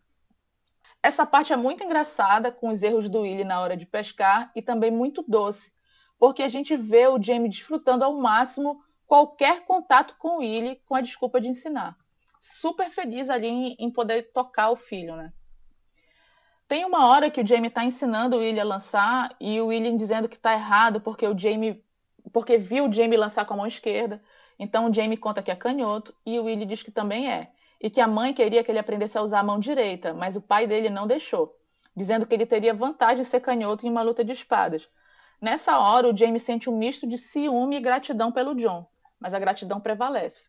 Essa 1.03 1.27
parte 1.27 1.53
é 1.53 1.57
muito 1.57 1.83
engraçada, 1.83 2.53
com 2.53 2.69
os 2.69 2.83
erros 2.83 3.09
do 3.09 3.23
Willie 3.23 3.45
na 3.45 3.61
hora 3.61 3.77
de 3.77 3.85
pescar, 3.85 4.53
e 4.55 4.63
também 4.63 4.91
muito 4.91 5.25
doce, 5.27 5.73
porque 6.17 6.43
a 6.43 6.49
gente 6.49 6.77
vê 6.77 7.09
o 7.09 7.21
Jamie 7.21 7.49
desfrutando 7.49 8.05
ao 8.05 8.15
máximo 8.15 8.81
qualquer 9.07 9.65
contato 9.65 10.15
com 10.17 10.37
o 10.37 10.39
Willie 10.39 10.81
com 10.87 10.95
a 10.95 11.01
desculpa 11.01 11.41
de 11.41 11.49
ensinar. 11.49 11.97
Super 12.41 12.89
feliz 12.89 13.29
ali 13.29 13.49
em, 13.49 13.77
em 13.79 13.91
poder 13.91 14.33
tocar 14.33 14.71
o 14.71 14.77
filho, 14.77 15.17
né? 15.17 15.33
Tem 16.69 16.85
uma 16.85 17.07
hora 17.09 17.31
que 17.31 17.41
o 17.41 17.47
Jamie 17.47 17.69
está 17.69 17.85
ensinando 17.85 18.37
o 18.37 18.39
Willie 18.39 18.61
a 18.61 18.65
lançar 18.65 19.35
e 19.39 19.61
o 19.61 19.67
Willie 19.67 19.97
dizendo 19.97 20.29
que 20.29 20.37
está 20.37 20.55
errado 20.55 21.01
porque 21.01 21.27
o 21.27 21.37
Jamie 21.37 21.85
porque 22.33 22.57
viu 22.57 22.87
o 22.87 22.93
Jamie 22.93 23.19
lançar 23.19 23.45
com 23.45 23.55
a 23.55 23.57
mão 23.59 23.67
esquerda. 23.67 24.23
Então 24.59 24.89
o 24.89 24.95
Jamie 24.95 25.17
conta 25.17 25.43
que 25.43 25.51
é 25.51 25.57
canhoto 25.57 26.15
e 26.25 26.39
o 26.39 26.45
Willie 26.45 26.65
diz 26.65 26.83
que 26.83 26.91
também 26.91 27.31
é. 27.31 27.51
E 27.83 27.91
que 27.91 28.01
a 28.01 28.07
mãe 28.07 28.33
queria 28.33 28.63
que 28.63 28.71
ele 28.71 28.79
aprendesse 28.79 29.19
a 29.19 29.23
usar 29.23 29.41
a 29.41 29.43
mão 29.43 29.59
direita, 29.59 30.15
mas 30.15 30.37
o 30.37 30.41
pai 30.41 30.69
dele 30.69 30.89
não 30.89 31.05
deixou, 31.05 31.59
dizendo 31.97 32.25
que 32.25 32.33
ele 32.33 32.47
teria 32.47 32.73
vantagem 32.73 33.25
de 33.25 33.25
ser 33.25 33.41
canhoto 33.41 33.85
em 33.85 33.91
uma 33.91 34.03
luta 34.03 34.25
de 34.25 34.31
espadas. 34.31 34.89
Nessa 35.41 35.77
hora, 35.81 36.09
o 36.09 36.17
Jamie 36.17 36.39
sente 36.39 36.71
um 36.71 36.79
misto 36.79 37.09
de 37.09 37.19
ciúme 37.19 37.77
e 37.77 37.81
gratidão 37.81 38.31
pelo 38.31 38.55
John, 38.55 38.87
mas 39.19 39.35
a 39.35 39.39
gratidão 39.41 39.81
prevalece. 39.81 40.49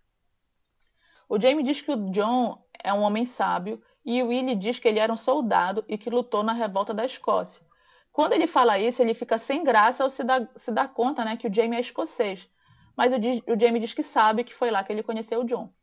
O 1.28 1.42
Jamie 1.42 1.64
diz 1.64 1.82
que 1.82 1.92
o 1.92 2.12
John 2.12 2.64
é 2.84 2.94
um 2.94 3.02
homem 3.02 3.26
sábio 3.26 3.82
e 4.06 4.22
o 4.22 4.28
Willie 4.28 4.56
diz 4.56 4.78
que 4.78 4.88
ele 4.88 5.00
era 5.00 5.12
um 5.12 5.18
soldado 5.18 5.84
e 5.88 5.98
que 5.98 6.12
lutou 6.12 6.44
na 6.44 6.54
revolta 6.54 6.94
da 6.94 7.04
Escócia. 7.04 7.66
Quando 8.12 8.34
ele 8.34 8.46
fala 8.46 8.78
isso, 8.78 9.02
ele 9.02 9.16
fica 9.16 9.40
sem 9.40 9.64
graça 9.64 10.04
ao 10.04 10.10
se 10.12 10.24
dar, 10.24 10.48
se 10.56 10.72
dar 10.72 10.90
conta 10.90 11.26
né, 11.26 11.36
que 11.36 11.48
o 11.48 11.54
Jamie 11.54 11.78
é 11.78 11.82
escocês. 11.82 12.48
Mas 12.96 13.12
o, 13.12 13.16
o 13.18 13.60
Jamie 13.60 13.80
diz 13.80 13.96
que 13.96 14.04
sabe 14.04 14.44
que 14.44 14.54
foi 14.54 14.70
lá 14.70 14.84
que 14.84 14.94
ele 14.94 15.02
conheceu 15.02 15.42
o 15.42 15.46
John. 15.46 15.74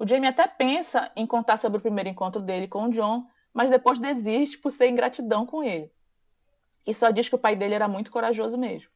O 0.00 0.06
Jamie 0.06 0.30
até 0.30 0.46
pensa 0.46 1.12
em 1.14 1.26
contar 1.26 1.58
sobre 1.58 1.76
o 1.76 1.80
primeiro 1.80 2.08
encontro 2.08 2.40
dele 2.40 2.66
com 2.66 2.84
o 2.84 2.90
John, 2.90 3.26
mas 3.52 3.68
depois 3.68 4.00
desiste 4.00 4.56
por 4.56 4.70
ser 4.70 4.88
ingratidão 4.88 5.44
com 5.44 5.62
ele. 5.62 5.92
E 6.86 6.94
só 6.94 7.10
diz 7.10 7.28
que 7.28 7.34
o 7.34 7.38
pai 7.38 7.54
dele 7.54 7.74
era 7.74 7.86
muito 7.86 8.10
corajoso 8.10 8.56
mesmo. 8.56 8.88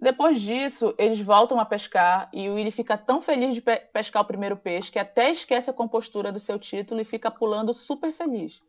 Depois 0.00 0.40
disso, 0.40 0.94
eles 0.98 1.20
voltam 1.20 1.58
a 1.58 1.64
pescar 1.64 2.30
e 2.32 2.48
o 2.48 2.54
Willy 2.54 2.70
fica 2.70 2.96
tão 2.96 3.20
feliz 3.20 3.56
de 3.56 3.60
pe 3.60 3.76
pescar 3.92 4.22
o 4.22 4.24
primeiro 4.24 4.56
peixe 4.56 4.92
que 4.92 5.00
até 5.00 5.32
esquece 5.32 5.68
a 5.68 5.72
compostura 5.72 6.30
do 6.30 6.38
seu 6.38 6.60
título 6.60 7.00
e 7.00 7.04
fica 7.04 7.28
pulando 7.28 7.74
super 7.74 8.12
feliz. 8.12 8.62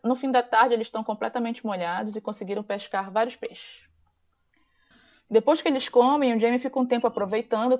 No 0.00 0.14
fim 0.14 0.30
da 0.30 0.44
tarde, 0.44 0.74
eles 0.74 0.86
estão 0.86 1.02
completamente 1.02 1.66
molhados 1.66 2.14
e 2.14 2.20
conseguiram 2.20 2.62
pescar 2.62 3.10
vários 3.10 3.34
peixes. 3.34 3.82
Depois 5.28 5.60
que 5.60 5.66
eles 5.66 5.88
comem, 5.88 6.36
o 6.36 6.38
Jamie 6.38 6.60
fica 6.60 6.78
um 6.78 6.86
tempo 6.86 7.08
aproveitando 7.08 7.76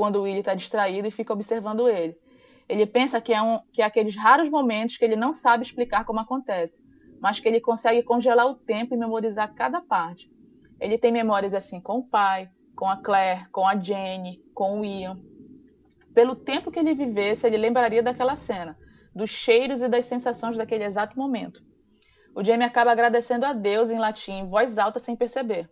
quando 0.00 0.16
o 0.16 0.22
Willy 0.22 0.38
está 0.38 0.54
distraído 0.54 1.06
e 1.06 1.10
fica 1.10 1.30
observando 1.30 1.86
ele. 1.86 2.16
Ele 2.66 2.86
pensa 2.86 3.20
que 3.20 3.34
é, 3.34 3.42
um, 3.42 3.60
que 3.70 3.82
é 3.82 3.84
aqueles 3.84 4.16
raros 4.16 4.48
momentos 4.48 4.96
que 4.96 5.04
ele 5.04 5.14
não 5.14 5.30
sabe 5.30 5.62
explicar 5.62 6.06
como 6.06 6.20
acontece, 6.20 6.82
mas 7.20 7.38
que 7.38 7.46
ele 7.46 7.60
consegue 7.60 8.02
congelar 8.02 8.46
o 8.46 8.54
tempo 8.54 8.94
e 8.94 8.96
memorizar 8.96 9.54
cada 9.54 9.78
parte. 9.78 10.32
Ele 10.80 10.96
tem 10.96 11.12
memórias 11.12 11.52
assim 11.52 11.82
com 11.82 11.98
o 11.98 12.02
pai, 12.02 12.48
com 12.74 12.88
a 12.88 12.96
Claire, 12.96 13.46
com 13.50 13.68
a 13.68 13.78
Jenny, 13.78 14.42
com 14.54 14.80
o 14.80 14.84
Ian. 14.86 15.20
Pelo 16.14 16.34
tempo 16.34 16.70
que 16.70 16.78
ele 16.78 16.94
vivesse, 16.94 17.46
ele 17.46 17.58
lembraria 17.58 18.02
daquela 18.02 18.36
cena, 18.36 18.78
dos 19.14 19.28
cheiros 19.28 19.82
e 19.82 19.88
das 19.88 20.06
sensações 20.06 20.56
daquele 20.56 20.84
exato 20.84 21.14
momento. 21.14 21.62
O 22.34 22.42
Jamie 22.42 22.64
acaba 22.64 22.90
agradecendo 22.90 23.44
a 23.44 23.52
Deus 23.52 23.90
em 23.90 23.98
latim, 23.98 24.32
em 24.32 24.48
voz 24.48 24.78
alta, 24.78 24.98
sem 24.98 25.14
perceber. 25.14 25.68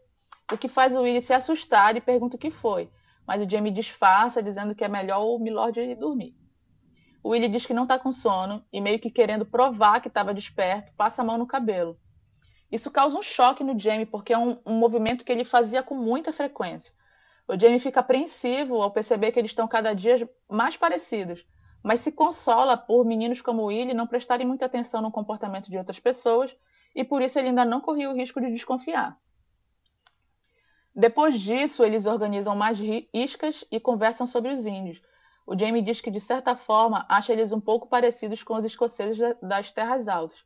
O 0.53 0.59
que 0.59 0.69
faz 0.69 0.95
o 0.95 1.01
Willie 1.01 1.23
se 1.23 1.33
assustar 1.33 1.97
e 1.97 2.01
pergunta 2.03 2.37
o 2.37 2.39
que 2.39 2.51
foi, 2.51 2.91
mas 3.29 3.43
o 3.43 3.49
Jamie 3.49 3.71
disfarça, 3.71 4.43
dizendo 4.43 4.75
que 4.75 4.83
é 4.83 4.89
melhor 4.89 5.21
o 5.21 5.39
Milord 5.39 5.79
ir 5.79 5.95
dormir. 5.95 6.35
O 7.23 7.29
Willie 7.29 7.51
diz 7.51 7.67
que 7.67 7.75
não 7.75 7.83
está 7.83 7.99
com 7.99 8.11
sono 8.11 8.65
e, 8.73 8.81
meio 8.81 8.99
que 8.99 9.11
querendo 9.11 9.45
provar 9.45 10.01
que 10.01 10.09
estava 10.09 10.33
desperto, 10.33 10.95
passa 10.97 11.21
a 11.21 11.25
mão 11.27 11.37
no 11.37 11.47
cabelo. 11.47 12.01
Isso 12.73 12.91
causa 12.91 13.19
um 13.19 13.23
choque 13.23 13.63
no 13.63 13.79
Jamie, 13.79 14.07
porque 14.07 14.33
é 14.33 14.39
um, 14.39 14.59
um 14.65 14.79
movimento 14.79 15.27
que 15.27 15.31
ele 15.31 15.45
fazia 15.45 15.83
com 15.83 15.95
muita 15.95 16.33
frequência. 16.33 16.95
O 17.47 17.59
Jamie 17.59 17.79
fica 17.79 18.01
apreensivo 18.01 18.81
ao 18.81 18.91
perceber 18.91 19.31
que 19.31 19.39
eles 19.39 19.51
estão 19.51 19.69
cada 19.69 19.93
dia 19.93 20.17
mais 20.49 20.79
parecidos, 20.79 21.47
mas 21.85 22.01
se 22.01 22.13
consola 22.13 22.79
por 22.79 23.05
meninos 23.05 23.43
como 23.43 23.65
Willie 23.65 23.93
não 23.93 24.07
prestarem 24.07 24.47
muita 24.47 24.65
atenção 24.65 25.03
no 25.03 25.13
comportamento 25.13 25.71
de 25.71 25.77
outras 25.77 26.01
pessoas 26.01 26.57
e 26.95 27.05
por 27.05 27.21
isso 27.21 27.39
ele 27.39 27.49
ainda 27.49 27.67
não 27.67 27.81
corria 27.81 28.11
o 28.11 28.15
risco 28.15 28.41
de 28.41 28.51
desconfiar. 28.51 29.19
Depois 30.99 31.41
disso, 31.41 31.85
eles 31.85 32.07
organizam 32.07 32.57
mais 32.57 32.77
iscas 33.15 33.65
e 33.71 33.79
conversam 33.79 34.27
sobre 34.27 34.51
os 34.51 34.67
índios. 34.67 35.01
O 35.47 35.57
Jamie 35.57 35.81
diz 35.81 36.01
que, 36.01 36.11
de 36.11 36.19
certa 36.19 36.57
forma, 36.57 37.07
acha 37.09 37.33
eles 37.33 37.53
um 37.53 37.61
pouco 37.61 37.87
parecidos 37.87 38.43
com 38.43 38.57
os 38.57 38.65
escoceses 38.65 39.37
das 39.41 39.71
terras 39.71 40.09
altas. 40.09 40.45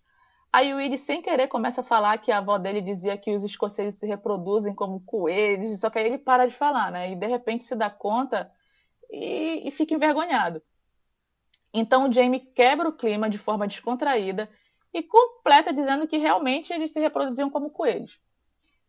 Aí 0.53 0.74
o 0.74 0.77
Willie, 0.77 0.99
sem 0.99 1.23
querer, 1.23 1.49
começa 1.49 1.81
a 1.81 1.85
falar 1.85 2.19
que 2.19 2.31
a 2.31 2.37
avó 2.37 2.59
dele 2.59 2.83
dizia 2.83 3.16
que 3.16 3.35
os 3.35 3.43
escoceses 3.43 3.99
se 3.99 4.07
reproduzem 4.07 4.74
como 4.74 5.01
coelhos, 5.01 5.81
só 5.81 5.89
que 5.89 5.99
aí 5.99 6.05
ele 6.05 6.19
para 6.19 6.47
de 6.47 6.55
falar, 6.55 6.93
né? 6.93 7.11
E 7.12 7.16
de 7.16 7.27
repente 7.27 7.65
se 7.65 7.74
dá 7.74 7.89
conta 7.89 8.53
e, 9.11 9.66
e 9.66 9.70
fica 9.70 9.95
envergonhado. 9.95 10.62
Então 11.73 12.11
o 12.11 12.12
Jamie 12.12 12.41
quebra 12.41 12.91
o 12.91 12.93
clima 12.93 13.31
de 13.31 13.39
forma 13.39 13.66
descontraída 13.66 14.51
e 14.93 15.03
completa 15.03 15.73
dizendo 15.73 16.07
que 16.07 16.19
realmente 16.19 16.74
eles 16.74 16.93
se 16.93 17.01
reproduziam 17.01 17.49
como 17.49 17.70
coelhos. 17.70 18.20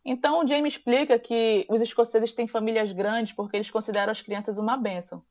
Então 0.04 0.44
o 0.44 0.46
Jamie 0.46 0.68
explica 0.68 1.18
que 1.18 1.66
os 1.68 1.80
escoceses 1.80 2.32
têm 2.32 2.46
famílias 2.46 2.92
grandes 2.92 3.32
porque 3.32 3.56
eles 3.56 3.70
consideram 3.70 4.10
as 4.12 4.20
crianças 4.20 4.58
uma 4.58 4.76
bênção. 4.76 5.24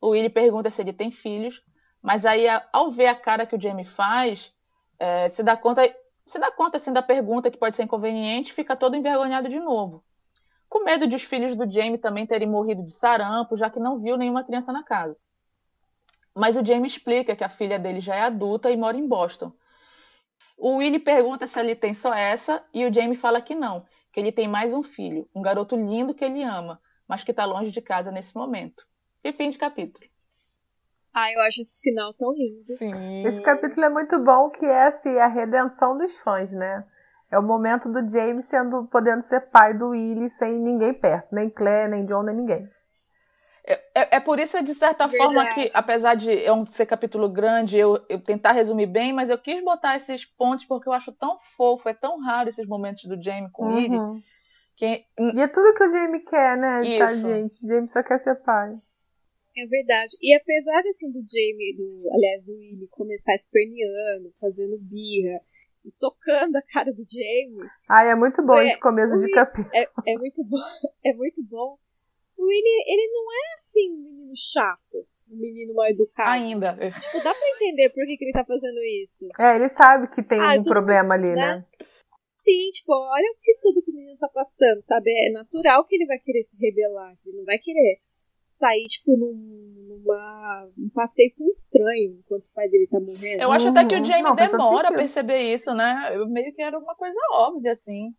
O 0.00 0.10
Willie 0.10 0.30
pergunta 0.30 0.70
se 0.70 0.80
ele 0.80 0.92
tem 0.92 1.10
filhos, 1.10 1.62
mas 2.00 2.24
aí 2.24 2.46
ao 2.72 2.90
ver 2.90 3.08
a 3.08 3.14
cara 3.14 3.44
que 3.44 3.56
o 3.56 3.60
Jamie 3.60 3.84
faz, 3.84 4.54
é, 4.98 5.28
se 5.28 5.42
dá 5.42 5.56
conta, 5.56 5.82
se 6.24 6.38
dá 6.38 6.50
conta 6.50 6.76
assim 6.76 6.92
da 6.92 7.02
pergunta 7.02 7.50
que 7.50 7.58
pode 7.58 7.74
ser 7.74 7.82
inconveniente, 7.82 8.52
fica 8.52 8.76
todo 8.76 8.96
envergonhado 8.96 9.48
de 9.48 9.58
novo. 9.58 10.04
Com 10.68 10.84
medo 10.84 11.06
de 11.08 11.16
os 11.16 11.22
filhos 11.22 11.56
do 11.56 11.68
Jamie 11.68 11.98
também 11.98 12.24
terem 12.24 12.48
morrido 12.48 12.84
de 12.84 12.92
sarampo, 12.92 13.56
já 13.56 13.68
que 13.68 13.80
não 13.80 13.98
viu 13.98 14.16
nenhuma 14.16 14.44
criança 14.44 14.72
na 14.72 14.84
casa. 14.84 15.18
Mas 16.32 16.56
o 16.56 16.64
Jamie 16.64 16.86
explica 16.86 17.34
que 17.34 17.42
a 17.42 17.48
filha 17.48 17.78
dele 17.78 18.00
já 18.00 18.14
é 18.14 18.22
adulta 18.22 18.70
e 18.70 18.76
mora 18.76 18.96
em 18.96 19.06
Boston. 19.06 19.52
O 20.56 20.76
Willie 20.76 21.00
pergunta 21.00 21.46
se 21.46 21.58
ele 21.58 21.74
tem 21.74 21.92
só 21.92 22.14
essa 22.14 22.64
e 22.72 22.86
o 22.86 22.94
Jamie 22.94 23.16
fala 23.16 23.40
que 23.40 23.54
não, 23.54 23.84
que 24.12 24.20
ele 24.20 24.32
tem 24.32 24.48
mais 24.48 24.72
um 24.72 24.82
filho, 24.82 25.28
um 25.34 25.42
garoto 25.42 25.76
lindo 25.76 26.14
que 26.14 26.24
ele 26.24 26.42
ama, 26.42 26.80
mas 27.06 27.22
que 27.22 27.30
está 27.30 27.44
longe 27.44 27.70
de 27.70 27.80
casa 27.80 28.10
nesse 28.10 28.36
momento. 28.36 28.86
E 29.22 29.32
fim 29.32 29.50
de 29.50 29.58
capítulo. 29.58 30.08
Ah, 31.12 31.32
eu 31.32 31.40
acho 31.40 31.60
esse 31.60 31.80
final 31.80 32.14
tão 32.14 32.32
lindo. 32.32 32.64
Sim. 32.64 33.26
Esse 33.26 33.42
capítulo 33.42 33.84
é 33.84 33.88
muito 33.88 34.18
bom, 34.20 34.48
que 34.50 34.64
é 34.64 34.86
assim, 34.86 35.16
a 35.18 35.26
redenção 35.26 35.98
dos 35.98 36.16
fãs, 36.18 36.50
né? 36.52 36.84
É 37.30 37.38
o 37.38 37.42
momento 37.42 37.88
do 37.88 38.08
James 38.08 38.46
sendo, 38.46 38.86
podendo 38.86 39.22
ser 39.22 39.40
pai 39.50 39.74
do 39.74 39.88
Willie 39.88 40.30
sem 40.30 40.52
ninguém 40.58 40.92
perto, 40.92 41.34
nem 41.34 41.48
Claire, 41.48 41.90
nem 41.90 42.06
John, 42.06 42.22
nem 42.22 42.34
ninguém. 42.34 42.68
É, 44.00 44.02
é, 44.02 44.16
é 44.16 44.20
por 44.20 44.38
isso, 44.38 44.62
de 44.62 44.74
certa 44.74 45.06
Verdade. 45.06 45.34
forma, 45.34 45.54
que, 45.54 45.70
apesar 45.74 46.14
de 46.14 46.30
eu 46.30 46.62
ser 46.64 46.86
capítulo 46.86 47.28
grande, 47.28 47.78
eu, 47.78 47.98
eu 48.08 48.20
tentar 48.20 48.52
resumir 48.52 48.86
bem, 48.86 49.12
mas 49.12 49.30
eu 49.30 49.38
quis 49.38 49.62
botar 49.62 49.96
esses 49.96 50.24
pontos 50.24 50.64
porque 50.64 50.88
eu 50.88 50.92
acho 50.92 51.12
tão 51.12 51.38
fofo, 51.38 51.88
é 51.88 51.94
tão 51.94 52.18
raro 52.20 52.48
esses 52.48 52.66
momentos 52.66 53.04
do 53.04 53.20
Jamie 53.20 53.50
com 53.50 53.66
o 53.66 53.74
Willie. 53.74 53.98
Uhum. 53.98 54.22
Que... 54.76 55.04
E 55.18 55.40
é 55.40 55.48
tudo 55.48 55.74
que 55.74 55.84
o 55.84 55.90
Jamie 55.90 56.24
quer, 56.24 56.56
né, 56.56 56.80
tá, 56.80 56.82
isso. 56.82 56.98
tá, 56.98 57.28
gente? 57.28 57.64
O 57.64 57.68
Jamie 57.68 57.90
só 57.90 58.02
quer 58.02 58.18
ser 58.20 58.36
pai. 58.36 58.78
É 59.58 59.66
verdade. 59.66 60.12
E 60.22 60.34
apesar 60.34 60.80
assim 60.88 61.10
do 61.10 61.18
Jamie, 61.18 61.74
do, 61.76 62.08
aliás, 62.14 62.44
do 62.44 62.52
Willy 62.52 62.86
começar 62.90 63.34
esperneando, 63.34 64.32
fazendo 64.40 64.78
birra, 64.78 65.40
e 65.84 65.90
socando 65.90 66.56
a 66.58 66.62
cara 66.62 66.92
do 66.92 67.02
Jamie. 67.10 67.68
Ai, 67.88 68.10
é 68.10 68.14
muito 68.14 68.42
bom 68.42 68.54
é, 68.54 68.68
esse 68.68 68.78
começo 68.78 69.16
de 69.18 69.32
capítulo. 69.32 69.70
É, 69.74 69.88
é, 70.06 70.18
muito 70.18 70.44
bom. 70.44 70.58
É 71.04 71.14
muito 71.14 71.42
bom. 71.42 71.78
O 72.40 72.46
Willy, 72.46 72.84
ele 72.86 73.12
não 73.12 73.30
é 73.30 73.54
assim 73.58 73.92
um 73.92 74.02
menino 74.02 74.32
chato, 74.34 75.06
um 75.30 75.36
menino 75.36 75.74
mal 75.74 75.88
educado. 75.88 76.30
Ainda. 76.30 76.72
Tipo, 76.72 77.22
dá 77.22 77.34
pra 77.34 77.48
entender 77.56 77.90
por 77.90 78.06
que, 78.06 78.16
que 78.16 78.24
ele 78.24 78.32
tá 78.32 78.46
fazendo 78.46 78.78
isso. 79.02 79.28
É, 79.38 79.56
ele 79.56 79.68
sabe 79.68 80.08
que 80.14 80.22
tem 80.22 80.40
ah, 80.40 80.54
um 80.58 80.62
problema 80.62 81.14
ali, 81.14 81.34
né? 81.34 81.34
né? 81.34 81.66
Sim, 82.32 82.70
tipo, 82.70 82.94
olha 82.94 83.30
o 83.30 83.36
que 83.42 83.58
tudo 83.60 83.82
que 83.82 83.90
o 83.90 83.94
menino 83.94 84.16
tá 84.16 84.28
passando, 84.32 84.80
sabe? 84.80 85.10
É 85.10 85.30
natural 85.30 85.84
que 85.84 85.94
ele 85.94 86.06
vai 86.06 86.18
querer 86.18 86.42
se 86.42 86.56
rebelar, 86.64 87.14
ele 87.26 87.36
não 87.36 87.44
vai 87.44 87.58
querer 87.58 88.00
sair, 88.48 88.86
tipo, 88.86 89.14
num, 89.14 89.34
numa, 89.86 90.68
um 90.78 90.88
passeio 90.88 91.34
com 91.36 91.44
um 91.44 91.48
estranho 91.48 92.18
enquanto 92.18 92.46
o 92.46 92.54
pai 92.54 92.70
dele 92.70 92.86
tá 92.86 92.98
morrendo. 92.98 93.42
Eu 93.42 93.52
acho 93.52 93.68
até 93.68 93.84
que 93.84 93.96
o 93.96 94.04
Jamie 94.04 94.22
não, 94.22 94.34
demora 94.34 94.88
a 94.88 94.92
perceber 94.92 95.52
isso, 95.52 95.74
né? 95.74 96.12
Eu 96.14 96.26
meio 96.28 96.50
que 96.54 96.62
era 96.62 96.78
uma 96.78 96.94
coisa 96.94 97.20
óbvia, 97.32 97.72
assim, 97.72 98.14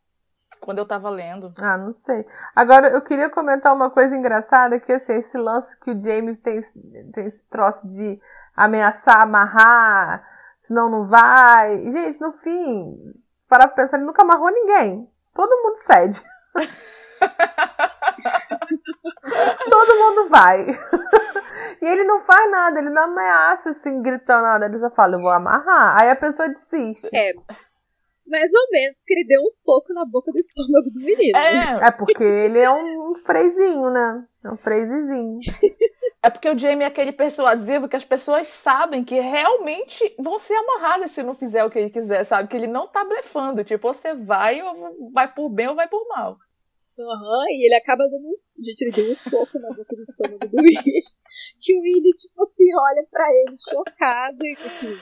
quando 0.61 0.77
eu 0.77 0.85
tava 0.85 1.09
lendo. 1.09 1.51
Ah, 1.59 1.77
não 1.77 1.91
sei. 1.91 2.25
Agora, 2.55 2.89
eu 2.89 3.01
queria 3.01 3.29
comentar 3.29 3.73
uma 3.73 3.89
coisa 3.89 4.15
engraçada, 4.15 4.79
que 4.79 4.93
assim, 4.93 5.13
esse 5.13 5.37
lance 5.37 5.75
que 5.79 5.91
o 5.91 5.99
Jamie 5.99 6.35
tem, 6.37 6.61
tem 7.13 7.25
esse 7.25 7.43
troço 7.49 7.85
de 7.87 8.19
ameaçar, 8.55 9.21
amarrar, 9.21 10.23
senão 10.61 10.89
não 10.89 11.07
vai. 11.07 11.77
Gente, 11.91 12.21
no 12.21 12.33
fim, 12.33 12.95
para 13.49 13.67
pensar, 13.67 13.97
ele 13.97 14.05
nunca 14.05 14.23
amarrou 14.23 14.51
ninguém. 14.51 15.09
Todo 15.33 15.63
mundo 15.63 15.77
cede. 15.77 16.21
Todo 19.69 19.99
mundo 19.99 20.29
vai. 20.29 20.65
e 21.81 21.85
ele 21.85 22.03
não 22.03 22.21
faz 22.21 22.51
nada, 22.51 22.79
ele 22.79 22.89
não 22.89 23.03
ameaça 23.03 23.71
assim, 23.71 24.01
gritando 24.01 24.43
nada. 24.43 24.65
Ele 24.65 24.79
só 24.79 24.89
fala, 24.89 25.15
eu 25.15 25.21
vou 25.21 25.31
amarrar. 25.31 25.99
Aí 25.99 26.09
a 26.09 26.15
pessoa 26.15 26.49
desiste. 26.49 27.09
É. 27.15 27.33
Mais 28.31 28.49
ou 28.53 28.67
menos, 28.71 28.97
porque 28.99 29.13
ele 29.13 29.27
deu 29.27 29.41
um 29.41 29.49
soco 29.49 29.93
na 29.93 30.05
boca 30.05 30.31
do 30.31 30.37
estômago 30.37 30.89
do 30.89 31.01
menino. 31.01 31.37
É, 31.37 31.87
é 31.87 31.91
porque 31.91 32.23
ele 32.23 32.59
é 32.59 32.71
um 32.71 33.13
freizinho, 33.25 33.89
né? 33.89 34.25
É 34.45 34.49
um 34.49 34.57
freizinho. 34.57 35.39
É 36.23 36.29
porque 36.29 36.47
o 36.47 36.57
Jamie 36.57 36.83
é 36.83 36.87
aquele 36.87 37.11
persuasivo 37.11 37.89
que 37.89 37.95
as 37.95 38.05
pessoas 38.05 38.47
sabem 38.47 39.03
que 39.03 39.19
realmente 39.19 40.15
vão 40.19 40.37
ser 40.37 40.53
amarradas 40.53 41.09
se 41.09 41.23
não 41.23 41.33
fizer 41.33 41.63
o 41.63 41.69
que 41.69 41.79
ele 41.79 41.89
quiser, 41.89 42.23
sabe? 42.23 42.47
Que 42.47 42.55
ele 42.55 42.67
não 42.67 42.87
tá 42.87 43.03
blefando. 43.03 43.63
Tipo, 43.63 43.91
você 43.91 44.13
vai 44.13 44.61
ou 44.61 45.11
vai 45.11 45.33
por 45.33 45.49
bem 45.49 45.67
ou 45.67 45.75
vai 45.75 45.87
por 45.87 46.07
mal. 46.07 46.37
Aham, 46.99 47.45
e 47.49 47.65
ele 47.65 47.75
acaba 47.75 48.07
dando 48.07 48.27
um. 48.27 48.33
Gente, 48.63 48.81
ele 48.83 48.91
deu 48.91 49.11
um 49.11 49.15
soco 49.15 49.57
na 49.57 49.69
boca 49.69 49.95
do 49.95 50.01
estômago 50.01 50.47
do 50.47 50.61
Willy. 50.61 51.01
Que 51.59 51.75
o 51.75 51.81
Willy, 51.81 52.11
tipo 52.11 52.43
assim, 52.43 52.69
olha 52.71 53.07
pra 53.09 53.27
ele 53.33 53.55
chocado 53.57 54.43
e 54.43 54.57
assim: 54.63 54.95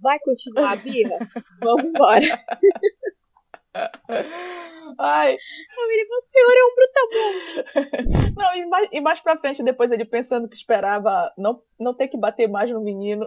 vai 0.00 0.18
continuar 0.20 0.72
a 0.72 0.76
birra? 0.76 1.18
Vamos 1.60 1.84
embora. 1.84 2.44
Ai. 4.98 5.36
O 5.36 6.20
senhor 6.20 6.54
é 6.56 6.64
um 6.64 6.74
brutamonte. 6.74 8.34
Não, 8.36 8.56
e 8.56 8.66
mais, 8.66 8.88
e 8.92 9.00
mais 9.00 9.20
pra 9.20 9.36
frente, 9.36 9.62
depois 9.62 9.90
ele 9.90 10.04
pensando 10.04 10.48
que 10.48 10.56
esperava 10.56 11.32
não, 11.36 11.62
não 11.78 11.94
ter 11.94 12.08
que 12.08 12.18
bater 12.18 12.48
mais 12.48 12.70
no 12.70 12.82
menino. 12.82 13.26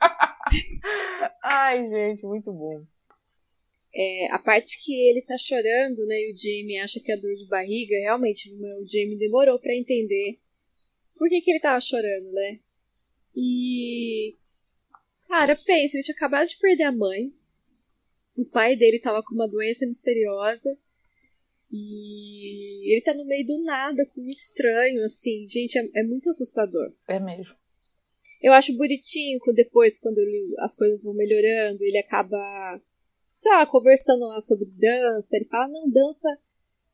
Ai, 1.42 1.86
gente, 1.88 2.26
muito 2.26 2.52
bom. 2.52 2.84
É, 3.96 4.32
a 4.32 4.38
parte 4.40 4.82
que 4.82 4.92
ele 5.08 5.22
tá 5.22 5.38
chorando, 5.38 6.04
né, 6.06 6.16
e 6.16 6.32
o 6.32 6.36
Jamie 6.36 6.80
acha 6.80 6.98
que 7.00 7.12
é 7.12 7.16
dor 7.16 7.32
de 7.34 7.46
barriga, 7.46 7.94
realmente, 8.00 8.52
o 8.52 8.86
Jamie 8.86 9.16
demorou 9.16 9.58
para 9.60 9.72
entender 9.72 10.40
por 11.16 11.28
que, 11.28 11.40
que 11.40 11.50
ele 11.52 11.60
tava 11.60 11.80
chorando, 11.80 12.32
né? 12.32 12.58
E. 13.36 14.36
Cara, 15.36 15.56
pensa, 15.56 15.96
ele 15.96 16.04
tinha 16.04 16.14
acabado 16.14 16.46
de 16.46 16.56
perder 16.58 16.84
a 16.84 16.92
mãe. 16.92 17.34
O 18.36 18.44
pai 18.44 18.76
dele 18.76 19.00
tava 19.00 19.20
com 19.20 19.34
uma 19.34 19.48
doença 19.48 19.84
misteriosa. 19.84 20.78
E 21.72 22.94
ele 22.94 23.02
tá 23.02 23.12
no 23.14 23.24
meio 23.24 23.44
do 23.44 23.64
nada, 23.64 24.06
com 24.14 24.20
um 24.20 24.28
estranho, 24.28 25.02
assim. 25.02 25.44
Gente, 25.48 25.76
é, 25.76 25.90
é 25.96 26.04
muito 26.04 26.30
assustador. 26.30 26.94
É 27.08 27.18
mesmo. 27.18 27.52
Eu 28.40 28.52
acho 28.52 28.76
bonitinho 28.76 29.40
que 29.40 29.52
depois, 29.52 29.98
quando 29.98 30.18
ele, 30.18 30.54
as 30.60 30.76
coisas 30.76 31.02
vão 31.02 31.14
melhorando, 31.14 31.82
ele 31.82 31.98
acaba 31.98 32.80
sei 33.36 33.50
lá, 33.50 33.66
conversando 33.66 34.28
lá 34.28 34.40
sobre 34.40 34.66
dança. 34.66 35.36
Ele 35.36 35.46
fala, 35.46 35.66
não, 35.66 35.90
dança 35.90 36.28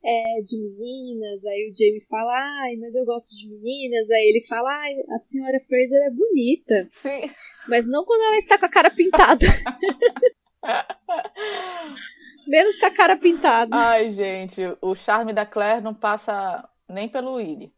é 0.03 0.41
de 0.41 0.59
meninas. 0.59 1.45
Aí 1.45 1.69
o 1.69 1.73
Jamie 1.73 2.03
fala, 2.09 2.33
ai, 2.33 2.75
mas 2.77 2.95
eu 2.95 3.05
gosto 3.05 3.37
de 3.37 3.47
meninas. 3.49 4.09
Aí 4.09 4.29
ele 4.29 4.43
fala, 4.47 4.67
ai, 4.69 4.93
a 5.13 5.19
senhora 5.19 5.59
Fraser 5.59 6.07
é 6.07 6.11
bonita. 6.11 6.87
Sim. 6.91 7.29
Mas 7.67 7.85
não 7.87 8.03
quando 8.05 8.21
ela 8.21 8.37
está 8.37 8.57
com 8.57 8.65
a 8.65 8.69
cara 8.69 8.89
pintada. 8.89 9.45
Menos 12.47 12.79
com 12.79 12.85
a 12.85 12.91
cara 12.91 13.17
pintada. 13.17 13.75
Ai, 13.75 14.11
gente, 14.11 14.61
o 14.81 14.95
charme 14.95 15.33
da 15.33 15.45
Claire 15.45 15.83
não 15.83 15.93
passa 15.93 16.67
nem 16.89 17.07
pelo 17.07 17.35
Willy. 17.35 17.71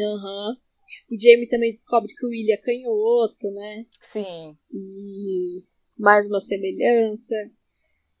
Aham. 0.00 0.48
Uhum. 0.48 0.56
O 1.10 1.18
Jamie 1.18 1.48
também 1.48 1.70
descobre 1.70 2.12
que 2.12 2.26
o 2.26 2.28
Willy 2.28 2.52
é 2.52 2.58
canhoto, 2.58 3.50
né? 3.52 3.86
Sim. 4.00 4.58
E 4.70 5.62
mais 5.98 6.28
uma 6.28 6.40
semelhança. 6.40 7.34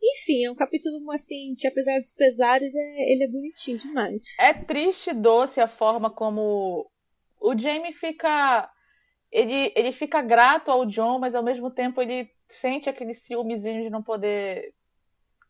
Enfim, 0.02 0.44
é 0.44 0.50
um 0.50 0.54
capítulo 0.54 1.10
assim 1.12 1.54
que 1.56 1.66
apesar 1.66 1.98
dos 1.98 2.12
pesares, 2.12 2.74
é, 2.74 3.12
ele 3.12 3.24
é 3.24 3.28
bonitinho 3.28 3.78
demais. 3.78 4.22
É 4.40 4.52
triste 4.52 5.10
e 5.10 5.14
doce 5.14 5.60
a 5.60 5.68
forma 5.68 6.10
como 6.10 6.90
o 7.40 7.58
Jamie 7.58 7.92
fica 7.92 8.68
ele, 9.30 9.72
ele 9.74 9.92
fica 9.92 10.20
grato 10.20 10.70
ao 10.70 10.84
John, 10.84 11.18
mas 11.18 11.34
ao 11.34 11.42
mesmo 11.42 11.70
tempo 11.70 12.02
ele 12.02 12.30
sente 12.48 12.90
aquele 12.90 13.14
ciúmezinho 13.14 13.82
de 13.82 13.90
não 13.90 14.02
poder 14.02 14.74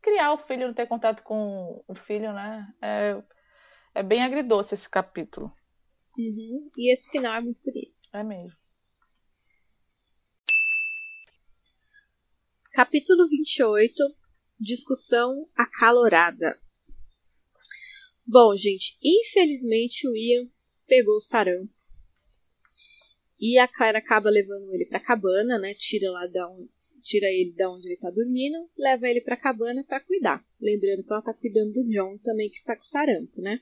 criar 0.01 0.33
o 0.33 0.39
filho, 0.39 0.69
não 0.69 0.75
ter 0.75 0.87
contato 0.87 1.23
com 1.23 1.83
o 1.89 1.95
filho, 1.95 2.33
né? 2.33 2.73
É, 2.81 3.23
é 3.95 4.03
bem 4.03 4.23
agridoce 4.23 4.75
esse 4.75 4.89
capítulo. 4.89 5.53
Uhum. 6.17 6.71
E 6.77 6.93
esse 6.93 7.11
final 7.11 7.35
é 7.35 7.41
muito 7.41 7.61
bonito. 7.65 8.03
É 8.13 8.23
mesmo. 8.23 8.57
Capítulo 12.73 13.29
28 13.29 14.22
discussão 14.63 15.49
acalorada. 15.55 16.59
Bom, 18.27 18.57
gente, 18.57 18.97
infelizmente 19.03 20.09
o 20.09 20.17
Ian 20.17 20.49
pegou 20.87 21.17
o 21.17 21.21
sarampo. 21.21 21.73
E 23.39 23.59
a 23.59 23.67
Claire 23.67 23.99
acaba 23.99 24.31
levando 24.31 24.73
ele 24.73 24.87
pra 24.87 25.01
cabana, 25.01 25.59
né? 25.59 25.75
Tira 25.75 26.11
lá 26.13 26.27
da 26.29 26.49
onde, 26.49 26.71
tira 27.03 27.27
ele 27.27 27.53
da 27.53 27.69
onde 27.69 27.89
ele 27.89 27.97
tá 27.97 28.09
dormindo, 28.11 28.71
leva 28.79 29.09
ele 29.09 29.21
pra 29.21 29.37
cabana 29.37 29.85
para 29.85 29.99
cuidar. 29.99 30.45
Lembrando 30.61 31.03
que 31.03 31.13
ela 31.13 31.23
tá 31.23 31.35
cuidando 31.35 31.73
do 31.73 31.85
John 31.89 32.17
também, 32.19 32.49
que 32.49 32.57
está 32.57 32.77
com 32.77 32.85
sarampo, 32.85 33.41
né? 33.41 33.61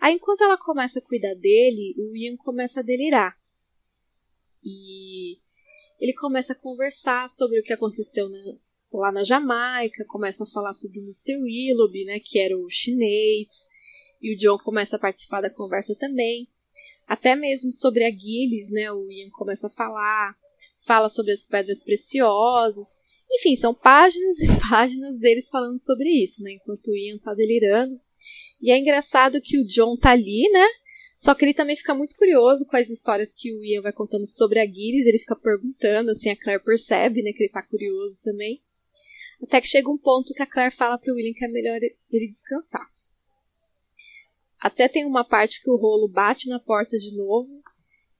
Aí, 0.00 0.14
enquanto 0.14 0.42
ela 0.42 0.58
começa 0.58 0.98
a 0.98 1.02
cuidar 1.02 1.34
dele, 1.34 1.94
o 1.98 2.16
Ian 2.16 2.36
começa 2.36 2.80
a 2.80 2.84
delirar. 2.84 3.36
E 4.64 5.38
ele 6.00 6.14
começa 6.14 6.52
a 6.52 6.58
conversar 6.58 7.28
sobre 7.30 7.60
o 7.60 7.62
que 7.62 7.72
aconteceu 7.72 8.28
na, 8.28 8.38
lá 8.92 9.12
na 9.12 9.22
Jamaica, 9.22 10.04
começa 10.06 10.44
a 10.44 10.46
falar 10.46 10.72
sobre 10.72 10.98
o 10.98 11.02
Mr. 11.02 11.36
Willoughby, 11.36 12.04
né, 12.04 12.20
que 12.22 12.38
era 12.38 12.56
o 12.56 12.68
chinês, 12.70 13.66
e 14.20 14.34
o 14.34 14.36
John 14.36 14.58
começa 14.58 14.96
a 14.96 14.98
participar 14.98 15.40
da 15.40 15.50
conversa 15.50 15.94
também. 15.94 16.48
Até 17.06 17.34
mesmo 17.34 17.72
sobre 17.72 18.04
a 18.04 18.10
Gilles, 18.10 18.70
né, 18.70 18.90
o 18.92 19.10
Ian 19.10 19.30
começa 19.30 19.66
a 19.66 19.70
falar, 19.70 20.34
fala 20.84 21.08
sobre 21.08 21.32
as 21.32 21.46
pedras 21.46 21.82
preciosas. 21.82 22.98
Enfim, 23.30 23.56
são 23.56 23.74
páginas 23.74 24.38
e 24.40 24.48
páginas 24.68 25.18
deles 25.18 25.48
falando 25.48 25.78
sobre 25.78 26.08
isso, 26.08 26.42
né, 26.42 26.52
enquanto 26.52 26.88
o 26.88 26.96
Ian 26.96 27.18
tá 27.18 27.34
delirando. 27.34 28.00
E 28.60 28.70
é 28.70 28.78
engraçado 28.78 29.40
que 29.40 29.58
o 29.58 29.64
John 29.66 29.96
tá 29.96 30.10
ali, 30.10 30.48
né, 30.50 30.66
só 31.16 31.34
que 31.34 31.44
ele 31.44 31.54
também 31.54 31.76
fica 31.76 31.94
muito 31.94 32.16
curioso 32.16 32.66
com 32.66 32.76
as 32.76 32.88
histórias 32.90 33.32
que 33.32 33.52
o 33.52 33.64
Ian 33.64 33.82
vai 33.82 33.92
contando 33.92 34.26
sobre 34.26 34.60
a 34.60 34.66
Gilles, 34.66 35.04
ele 35.04 35.18
fica 35.18 35.36
perguntando, 35.36 36.10
assim, 36.10 36.30
a 36.30 36.36
Claire 36.36 36.62
percebe, 36.62 37.22
né, 37.22 37.32
que 37.32 37.42
ele 37.42 37.52
tá 37.52 37.62
curioso 37.62 38.20
também. 38.22 38.62
Até 39.42 39.60
que 39.60 39.68
chega 39.68 39.90
um 39.90 39.98
ponto 39.98 40.34
que 40.34 40.42
a 40.42 40.46
Claire 40.46 40.74
fala 40.74 40.98
pro 40.98 41.14
William 41.14 41.32
que 41.32 41.44
é 41.44 41.48
melhor 41.48 41.78
ele 42.10 42.28
descansar. 42.28 42.86
Até 44.60 44.88
tem 44.88 45.04
uma 45.04 45.24
parte 45.24 45.62
que 45.62 45.70
o 45.70 45.76
rolo 45.76 46.08
bate 46.08 46.48
na 46.48 46.58
porta 46.58 46.98
de 46.98 47.16
novo 47.16 47.62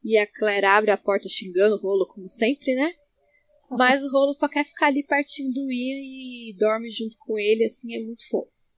e 0.05 0.17
a 0.17 0.27
Claire 0.27 0.67
abre 0.67 0.91
a 0.91 0.97
porta 0.97 1.29
xingando 1.29 1.75
o 1.75 1.81
rolo, 1.81 2.07
como 2.07 2.29
sempre, 2.29 2.75
né? 2.75 2.95
Mas 3.71 4.03
o 4.03 4.11
rolo 4.11 4.33
só 4.33 4.49
quer 4.49 4.65
ficar 4.65 4.87
ali 4.87 5.03
pertinho 5.03 5.53
do 5.53 5.71
Ian 5.71 6.01
e 6.01 6.57
dorme 6.59 6.91
junto 6.91 7.19
com 7.19 7.39
ele, 7.39 7.65
assim, 7.65 7.95
é 7.95 8.01
muito 8.01 8.27
fofo. 8.29 8.69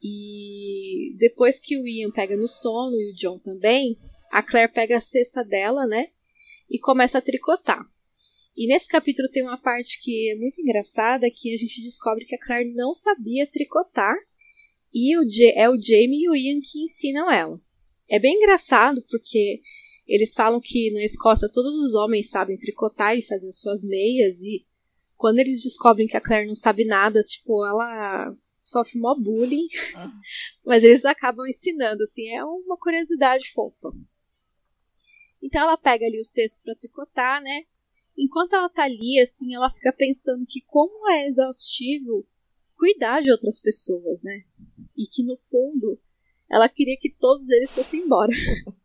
E 0.00 1.16
depois 1.16 1.58
que 1.58 1.78
o 1.78 1.86
Ian 1.86 2.10
pega 2.10 2.36
no 2.36 2.46
sono 2.46 2.96
e 3.00 3.10
o 3.10 3.14
John 3.14 3.38
também, 3.38 3.98
a 4.30 4.42
Claire 4.42 4.72
pega 4.72 4.96
a 4.96 5.00
cesta 5.00 5.42
dela, 5.44 5.86
né? 5.86 6.08
E 6.68 6.78
começa 6.78 7.18
a 7.18 7.22
tricotar. 7.22 7.84
E 8.56 8.66
nesse 8.66 8.86
capítulo 8.86 9.28
tem 9.30 9.42
uma 9.42 9.60
parte 9.60 10.00
que 10.00 10.30
é 10.30 10.36
muito 10.36 10.60
engraçada, 10.60 11.30
que 11.34 11.54
a 11.54 11.56
gente 11.56 11.82
descobre 11.82 12.24
que 12.24 12.34
a 12.34 12.38
Claire 12.38 12.74
não 12.74 12.92
sabia 12.92 13.46
tricotar 13.46 14.14
e 14.92 15.16
o 15.16 15.24
J 15.24 15.52
é 15.56 15.70
o 15.70 15.80
Jamie 15.80 16.24
e 16.24 16.28
o 16.28 16.36
Ian 16.36 16.60
que 16.60 16.82
ensinam 16.82 17.30
ela. 17.30 17.58
É 18.08 18.18
bem 18.18 18.36
engraçado 18.36 19.02
porque 19.08 19.62
eles 20.06 20.34
falam 20.34 20.60
que 20.60 20.90
na 20.92 21.02
Escócia 21.02 21.48
todos 21.50 21.74
os 21.76 21.94
homens 21.94 22.28
sabem 22.28 22.58
tricotar 22.58 23.16
e 23.16 23.22
fazer 23.22 23.50
suas 23.52 23.82
meias 23.82 24.42
e 24.42 24.66
quando 25.16 25.38
eles 25.38 25.62
descobrem 25.62 26.06
que 26.06 26.16
a 26.16 26.20
Claire 26.20 26.46
não 26.46 26.54
sabe 26.54 26.84
nada, 26.84 27.22
tipo, 27.22 27.64
ela 27.64 28.34
sofre 28.60 28.98
mó 28.98 29.14
bullying, 29.14 29.68
mas 30.66 30.84
eles 30.84 31.04
acabam 31.04 31.46
ensinando, 31.46 32.02
assim, 32.02 32.28
é 32.28 32.44
uma 32.44 32.76
curiosidade 32.76 33.50
fofa. 33.52 33.88
Então 35.40 35.62
ela 35.62 35.76
pega 35.76 36.04
ali 36.04 36.20
o 36.20 36.24
cesto 36.24 36.62
para 36.64 36.74
tricotar, 36.74 37.40
né? 37.40 37.62
Enquanto 38.16 38.54
ela 38.54 38.68
tá 38.68 38.84
ali, 38.84 39.20
assim, 39.20 39.54
ela 39.54 39.70
fica 39.70 39.92
pensando 39.92 40.44
que 40.46 40.60
como 40.62 41.10
é 41.10 41.26
exaustivo 41.26 42.26
cuidar 42.76 43.22
de 43.22 43.30
outras 43.30 43.60
pessoas, 43.60 44.22
né? 44.22 44.44
E 44.96 45.06
que 45.06 45.22
no 45.22 45.36
fundo 45.36 46.00
ela 46.50 46.68
queria 46.68 46.98
que 46.98 47.10
todos 47.10 47.48
eles 47.48 47.74
fossem 47.74 48.00
embora. 48.00 48.32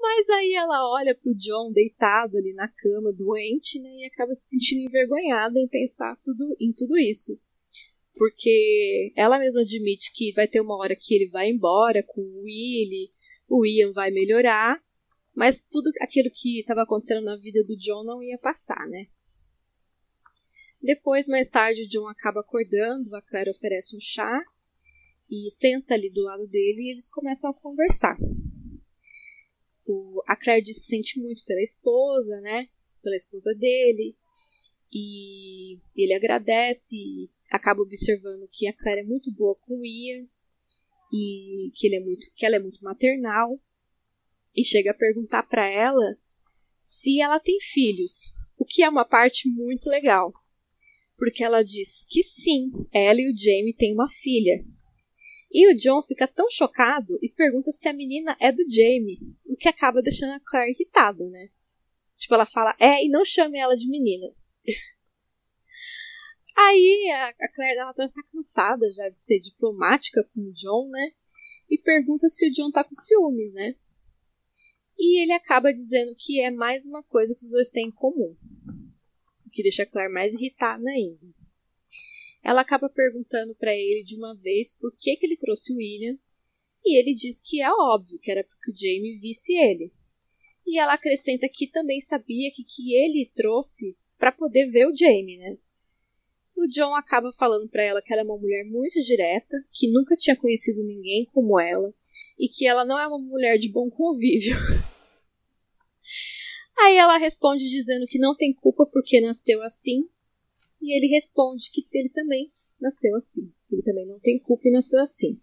Mas 0.00 0.28
aí 0.30 0.54
ela 0.54 0.90
olha 0.90 1.14
pro 1.14 1.34
John 1.34 1.70
deitado 1.70 2.36
ali 2.38 2.52
na 2.54 2.66
cama, 2.66 3.12
doente, 3.12 3.78
né? 3.78 3.90
E 3.90 4.06
acaba 4.06 4.32
se 4.32 4.48
sentindo 4.48 4.86
envergonhada 4.86 5.60
em 5.60 5.68
pensar 5.68 6.16
tudo, 6.24 6.56
em 6.58 6.72
tudo 6.72 6.96
isso. 6.96 7.38
Porque 8.14 9.12
ela 9.14 9.38
mesma 9.38 9.60
admite 9.60 10.12
que 10.12 10.32
vai 10.32 10.48
ter 10.48 10.60
uma 10.60 10.76
hora 10.76 10.96
que 10.96 11.14
ele 11.14 11.28
vai 11.28 11.50
embora 11.50 12.02
com 12.02 12.20
o 12.20 12.42
Willy, 12.42 13.12
o 13.48 13.64
Ian 13.64 13.92
vai 13.92 14.10
melhorar, 14.10 14.82
mas 15.38 15.62
tudo 15.62 15.88
aquilo 16.00 16.28
que 16.34 16.58
estava 16.58 16.82
acontecendo 16.82 17.22
na 17.22 17.36
vida 17.36 17.62
do 17.62 17.76
John 17.76 18.02
não 18.02 18.20
ia 18.20 18.36
passar, 18.38 18.88
né? 18.88 19.06
Depois, 20.82 21.28
mais 21.28 21.48
tarde, 21.48 21.84
o 21.84 21.88
John 21.88 22.08
acaba 22.08 22.40
acordando, 22.40 23.14
a 23.14 23.22
Claire 23.22 23.48
oferece 23.48 23.96
um 23.96 24.00
chá 24.00 24.42
e 25.30 25.48
senta 25.52 25.94
ali 25.94 26.10
do 26.10 26.24
lado 26.24 26.48
dele 26.48 26.82
e 26.82 26.90
eles 26.90 27.08
começam 27.08 27.50
a 27.50 27.54
conversar. 27.54 28.18
O, 29.86 30.20
a 30.26 30.34
Claire 30.34 30.64
diz 30.64 30.80
que 30.80 30.86
sente 30.86 31.20
muito 31.20 31.44
pela 31.44 31.62
esposa, 31.62 32.40
né? 32.40 32.68
Pela 33.00 33.14
esposa 33.14 33.54
dele. 33.54 34.16
E 34.92 35.78
ele 35.94 36.14
agradece 36.14 36.96
e 36.96 37.30
acaba 37.48 37.80
observando 37.80 38.48
que 38.50 38.66
a 38.66 38.76
Claire 38.76 39.02
é 39.02 39.04
muito 39.04 39.30
boa 39.30 39.54
com 39.54 39.78
o 39.78 39.86
Ian 39.86 40.26
e 41.12 41.70
que, 41.76 41.86
ele 41.86 41.94
é 41.94 42.00
muito, 42.00 42.26
que 42.34 42.44
ela 42.44 42.56
é 42.56 42.58
muito 42.58 42.82
maternal 42.82 43.56
e 44.54 44.64
chega 44.64 44.90
a 44.90 44.94
perguntar 44.94 45.42
para 45.44 45.66
ela 45.66 46.18
se 46.78 47.20
ela 47.20 47.40
tem 47.40 47.58
filhos, 47.60 48.34
o 48.56 48.64
que 48.64 48.82
é 48.82 48.88
uma 48.88 49.04
parte 49.04 49.48
muito 49.48 49.88
legal. 49.88 50.32
porque 51.18 51.42
ela 51.42 51.64
diz 51.64 52.06
que 52.08 52.22
sim, 52.22 52.70
ela 52.92 53.20
e 53.20 53.28
o 53.28 53.36
Jamie 53.36 53.74
têm 53.74 53.92
uma 53.92 54.08
filha. 54.08 54.64
E 55.50 55.68
o 55.72 55.76
John 55.76 56.00
fica 56.02 56.28
tão 56.28 56.48
chocado 56.48 57.18
e 57.20 57.28
pergunta 57.28 57.72
se 57.72 57.88
a 57.88 57.92
menina 57.92 58.36
é 58.38 58.52
do 58.52 58.62
Jamie, 58.70 59.18
o 59.44 59.56
que 59.56 59.68
acaba 59.68 60.00
deixando 60.00 60.34
a 60.34 60.40
Claire 60.40 60.70
irritada, 60.70 61.28
né? 61.28 61.50
Tipo, 62.16 62.34
ela 62.34 62.46
fala, 62.46 62.76
é, 62.78 63.04
e 63.04 63.08
não 63.08 63.24
chame 63.24 63.58
ela 63.58 63.76
de 63.76 63.88
menina. 63.88 64.26
Aí 66.56 67.10
a, 67.10 67.48
Claire 67.54 67.78
ela 67.78 67.94
tá 67.94 68.08
cansada 68.32 68.90
já 68.92 69.08
de 69.08 69.20
ser 69.20 69.40
diplomática 69.40 70.22
com 70.32 70.40
o 70.40 70.52
John, 70.52 70.88
né? 70.88 71.12
E 71.68 71.78
pergunta 71.78 72.28
se 72.28 72.48
o 72.48 72.52
John 72.52 72.70
tá 72.70 72.84
com 72.84 72.94
ciúmes, 72.94 73.52
né? 73.54 73.74
E 74.98 75.22
ele 75.22 75.32
acaba 75.32 75.72
dizendo 75.72 76.14
que 76.18 76.40
é 76.40 76.50
mais 76.50 76.84
uma 76.84 77.02
coisa 77.04 77.34
que 77.34 77.44
os 77.44 77.50
dois 77.50 77.68
têm 77.68 77.86
em 77.86 77.92
comum. 77.92 78.36
O 79.46 79.50
que 79.50 79.62
deixa 79.62 79.86
Claire 79.86 80.12
mais 80.12 80.34
irritada 80.34 80.90
ainda. 80.90 81.38
Ela 82.42 82.62
acaba 82.62 82.88
perguntando 82.88 83.54
para 83.54 83.74
ele 83.74 84.02
de 84.02 84.16
uma 84.16 84.34
vez 84.34 84.72
por 84.72 84.94
que, 84.96 85.16
que 85.16 85.26
ele 85.26 85.36
trouxe 85.36 85.72
o 85.72 85.76
William. 85.76 86.18
E 86.84 86.98
ele 86.98 87.14
diz 87.14 87.40
que 87.40 87.60
é 87.60 87.70
óbvio, 87.70 88.18
que 88.18 88.30
era 88.30 88.42
porque 88.42 88.70
o 88.70 88.74
Jamie 88.74 89.18
visse 89.18 89.52
ele. 89.52 89.92
E 90.66 90.78
ela 90.78 90.94
acrescenta 90.94 91.48
que 91.48 91.66
também 91.66 92.00
sabia 92.00 92.50
que, 92.50 92.64
que 92.64 92.94
ele 92.94 93.30
trouxe 93.34 93.96
para 94.18 94.32
poder 94.32 94.70
ver 94.70 94.86
o 94.86 94.96
Jamie, 94.96 95.38
né? 95.38 95.58
O 96.56 96.66
John 96.66 96.94
acaba 96.94 97.30
falando 97.30 97.68
para 97.68 97.84
ela 97.84 98.02
que 98.02 98.12
ela 98.12 98.22
é 98.22 98.24
uma 98.24 98.36
mulher 98.36 98.64
muito 98.64 99.00
direta, 99.00 99.56
que 99.72 99.90
nunca 99.90 100.16
tinha 100.16 100.34
conhecido 100.34 100.82
ninguém 100.82 101.24
como 101.26 101.60
ela 101.60 101.94
e 102.38 102.48
que 102.48 102.66
ela 102.66 102.84
não 102.84 102.98
é 102.98 103.06
uma 103.06 103.18
mulher 103.18 103.58
de 103.58 103.68
bom 103.68 103.90
convívio. 103.90 104.56
Aí 106.80 106.96
ela 106.96 107.18
responde 107.18 107.68
dizendo 107.68 108.06
que 108.06 108.18
não 108.18 108.36
tem 108.36 108.54
culpa 108.54 108.86
porque 108.86 109.20
nasceu 109.20 109.62
assim, 109.62 110.08
e 110.80 110.96
ele 110.96 111.12
responde 111.12 111.70
que 111.72 111.86
ele 111.92 112.08
também 112.10 112.52
nasceu 112.80 113.14
assim. 113.16 113.52
Ele 113.70 113.82
também 113.82 114.06
não 114.06 114.18
tem 114.20 114.38
culpa 114.38 114.68
e 114.68 114.70
nasceu 114.70 115.00
assim. 115.00 115.40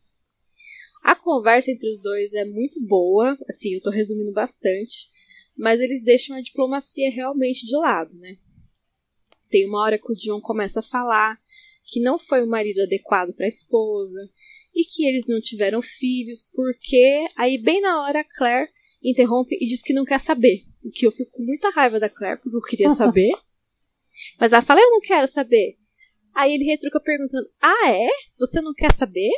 A 1.04 1.16
conversa 1.16 1.72
entre 1.72 1.88
os 1.88 2.02
dois 2.02 2.34
é 2.34 2.46
muito 2.46 2.84
boa, 2.88 3.38
assim, 3.48 3.74
eu 3.74 3.82
tô 3.82 3.92
resumindo 3.92 4.32
bastante, 4.32 5.08
mas 5.56 5.80
eles 5.80 6.04
deixam 6.04 6.36
a 6.36 6.42
diplomacia 6.42 7.12
realmente 7.12 7.66
de 7.66 7.76
lado, 7.76 8.16
né? 8.18 8.38
Tem 9.50 9.68
uma 9.68 9.84
hora 9.84 10.00
que 10.00 10.12
o 10.12 10.16
John 10.16 10.42
começa 10.42 10.80
a 10.80 10.84
falar 10.84 11.40
que 11.84 12.00
não 12.00 12.18
foi 12.18 12.44
o 12.44 12.50
marido 12.50 12.82
adequado 12.82 13.34
para 13.36 13.46
a 13.46 13.50
esposa 13.50 14.20
e 14.74 14.84
que 14.84 15.06
eles 15.06 15.28
não 15.28 15.40
tiveram 15.40 15.82
filhos, 15.82 16.44
porque 16.44 17.28
aí 17.38 17.58
bem 17.58 17.80
na 17.82 18.02
hora 18.02 18.22
a 18.22 18.24
Claire 18.24 18.72
interrompe 19.04 19.56
e 19.62 19.68
diz 19.68 19.84
que 19.84 19.94
não 19.94 20.04
quer 20.04 20.20
saber. 20.20 20.66
O 20.86 20.92
que 20.92 21.06
eu 21.06 21.12
fico 21.12 21.32
com 21.32 21.44
muita 21.44 21.70
raiva 21.72 22.00
da 22.00 22.10
Claire, 22.10 22.40
porque 22.40 22.56
eu 22.56 22.62
queria 22.62 22.90
saber. 22.92 23.32
Mas 24.40 24.54
ela 24.54 24.62
fala, 24.62 24.80
eu 24.80 24.92
não 24.92 25.02
quero 25.02 25.28
saber. 25.28 25.78
Aí 26.34 26.54
ele 26.54 26.66
retruca 26.66 27.00
perguntando, 27.00 27.50
ah 27.62 27.92
é? 27.92 28.08
Você 28.38 28.62
não 28.62 28.74
quer 28.74 28.94
saber? 28.94 29.32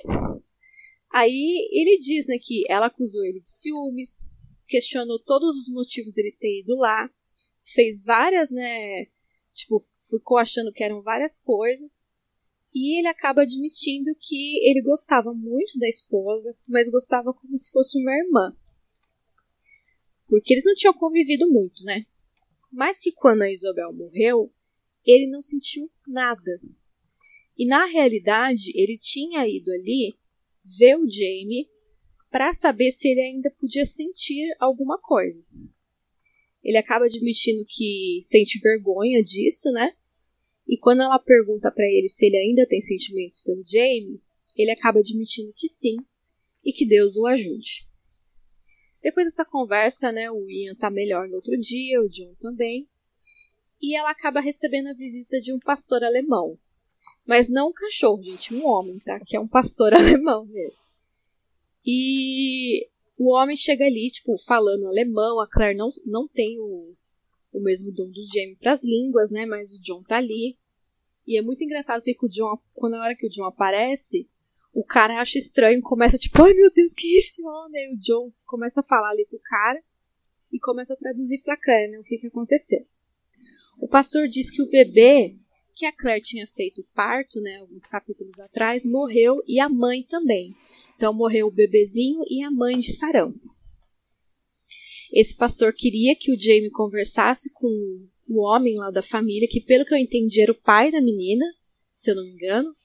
Aí 1.11 1.69
ele 1.71 1.97
diz, 1.99 2.27
né, 2.27 2.37
que 2.39 2.69
ela 2.69 2.87
acusou 2.87 3.23
ele 3.23 3.39
de 3.39 3.49
ciúmes, 3.49 4.27
questionou 4.67 5.19
todos 5.23 5.57
os 5.57 5.73
motivos 5.73 6.13
dele 6.13 6.35
ter 6.39 6.59
ido 6.59 6.75
lá, 6.75 7.09
fez 7.61 8.03
várias, 8.03 8.51
né, 8.51 9.07
Tipo, 9.57 9.79
ficou 10.07 10.37
achando 10.37 10.71
que 10.71 10.83
eram 10.83 11.01
várias 11.01 11.39
coisas. 11.39 12.13
E 12.73 12.99
ele 12.99 13.07
acaba 13.07 13.41
admitindo 13.41 14.11
que 14.19 14.59
ele 14.69 14.83
gostava 14.83 15.33
muito 15.33 15.79
da 15.79 15.87
esposa, 15.87 16.55
mas 16.67 16.91
gostava 16.91 17.33
como 17.33 17.57
se 17.57 17.71
fosse 17.71 17.99
uma 17.99 18.15
irmã. 18.15 18.55
Porque 20.27 20.53
eles 20.53 20.65
não 20.65 20.75
tinham 20.75 20.93
convivido 20.93 21.49
muito, 21.49 21.83
né? 21.83 22.05
Mas 22.71 22.99
que 22.99 23.11
quando 23.11 23.43
a 23.43 23.51
Isabel 23.51 23.93
morreu, 23.93 24.51
ele 25.05 25.27
não 25.27 25.41
sentiu 25.41 25.89
nada. 26.05 26.61
E 27.57 27.65
na 27.65 27.85
realidade, 27.85 28.71
ele 28.75 28.97
tinha 28.97 29.47
ido 29.47 29.71
ali 29.71 30.15
ver 30.63 30.97
o 30.97 31.09
Jamie 31.09 31.67
para 32.29 32.53
saber 32.53 32.91
se 32.91 33.07
ele 33.07 33.21
ainda 33.21 33.49
podia 33.59 33.85
sentir 33.85 34.53
alguma 34.59 34.99
coisa. 34.99 35.47
Ele 36.61 36.77
acaba 36.77 37.05
admitindo 37.05 37.65
que 37.67 38.19
sente 38.21 38.59
vergonha 38.59 39.23
disso, 39.23 39.71
né? 39.71 39.93
E 40.67 40.77
quando 40.77 41.01
ela 41.01 41.17
pergunta 41.17 41.71
para 41.71 41.85
ele 41.85 42.09
se 42.09 42.25
ele 42.25 42.35
ainda 42.35 42.67
tem 42.67 42.81
sentimentos 42.81 43.39
pelo 43.41 43.63
Jamie, 43.65 44.21
ele 44.55 44.71
acaba 44.71 44.99
admitindo 44.99 45.53
que 45.55 45.69
sim 45.69 45.95
e 46.65 46.73
que 46.73 46.85
Deus 46.85 47.15
o 47.15 47.25
ajude. 47.25 47.86
Depois 49.07 49.25
dessa 49.25 49.45
conversa, 49.45 50.11
né, 50.11 50.29
o 50.29 50.49
Ian 50.49 50.75
tá 50.75 50.89
melhor 50.91 51.29
no 51.29 51.35
outro 51.35 51.57
dia, 51.57 52.01
o 52.01 52.09
John 52.09 52.35
também. 52.41 52.85
E 53.81 53.95
ela 53.95 54.11
acaba 54.11 54.41
recebendo 54.41 54.87
a 54.87 54.93
visita 54.93 55.39
de 55.39 55.53
um 55.53 55.59
pastor 55.59 56.03
alemão. 56.03 56.57
Mas 57.25 57.47
não 57.47 57.69
um 57.69 57.73
cachorro, 57.73 58.21
gente, 58.21 58.53
um 58.53 58.67
homem, 58.67 58.99
tá? 58.99 59.17
Que 59.25 59.37
é 59.37 59.39
um 59.39 59.47
pastor 59.47 59.93
alemão 59.95 60.45
mesmo. 60.45 60.83
E 61.85 62.85
o 63.17 63.33
homem 63.33 63.55
chega 63.55 63.85
ali, 63.85 64.11
tipo, 64.11 64.37
falando 64.45 64.87
alemão. 64.87 65.39
A 65.39 65.47
Claire 65.47 65.77
não, 65.77 65.87
não 66.05 66.27
tem 66.27 66.59
o, 66.59 66.93
o 67.53 67.61
mesmo 67.61 67.93
dom 67.93 68.09
do 68.09 68.27
Jamie 68.33 68.57
para 68.57 68.73
as 68.73 68.83
línguas, 68.83 69.31
né? 69.31 69.45
Mas 69.45 69.73
o 69.73 69.81
John 69.81 70.03
tá 70.03 70.17
ali. 70.17 70.57
E 71.25 71.37
é 71.37 71.41
muito 71.41 71.63
engraçado 71.63 72.03
porque 72.03 72.25
o 72.25 72.29
John, 72.29 72.59
quando 72.73 72.95
a 72.95 73.03
hora 73.03 73.15
que 73.15 73.27
o 73.27 73.29
John 73.29 73.45
aparece, 73.45 74.29
o 74.73 74.83
cara 74.83 75.19
acha 75.19 75.37
estranho, 75.37 75.81
começa 75.81 76.17
tipo, 76.17 76.41
ai 76.41 76.53
meu 76.53 76.71
Deus, 76.71 76.93
que 76.93 77.07
é 77.07 77.19
esse 77.19 77.43
homem? 77.45 77.93
O 77.93 77.97
John 77.97 78.31
começa 78.45 78.81
a 78.81 78.83
falar 78.83 79.09
ali 79.09 79.25
pro 79.25 79.39
cara 79.39 79.81
e 80.51 80.59
começa 80.59 80.93
a 80.93 80.97
traduzir 80.97 81.41
pra 81.41 81.57
Claire 81.57 81.91
né, 81.91 81.99
o 81.99 82.03
que, 82.03 82.17
que 82.17 82.27
aconteceu. 82.27 82.85
O 83.79 83.87
pastor 83.87 84.27
diz 84.27 84.49
que 84.49 84.61
o 84.61 84.69
bebê 84.69 85.35
que 85.75 85.85
a 85.85 85.91
Claire 85.91 86.23
tinha 86.23 86.47
feito 86.47 86.83
parto, 86.95 87.39
né, 87.39 87.57
alguns 87.57 87.85
capítulos 87.85 88.39
atrás, 88.39 88.83
morreu 88.85 89.41
e 89.47 89.59
a 89.59 89.69
mãe 89.69 90.03
também. 90.03 90.55
Então 90.95 91.13
morreu 91.13 91.47
o 91.47 91.51
bebezinho 91.51 92.23
e 92.27 92.43
a 92.43 92.49
mãe 92.49 92.79
de 92.79 92.91
sarampo. 92.91 93.55
Esse 95.13 95.35
pastor 95.35 95.73
queria 95.73 96.15
que 96.15 96.31
o 96.31 96.39
Jamie 96.39 96.71
conversasse 96.71 97.53
com 97.53 97.67
o 98.27 98.41
homem 98.41 98.75
lá 98.75 98.89
da 98.89 99.01
família, 99.01 99.47
que 99.49 99.61
pelo 99.61 99.85
que 99.85 99.93
eu 99.93 99.97
entendi 99.97 100.41
era 100.41 100.51
o 100.51 100.61
pai 100.61 100.91
da 100.91 100.99
menina, 100.99 101.45
se 101.93 102.11
eu 102.11 102.15
não 102.15 102.23
me 102.23 102.31
engano, 102.31 102.75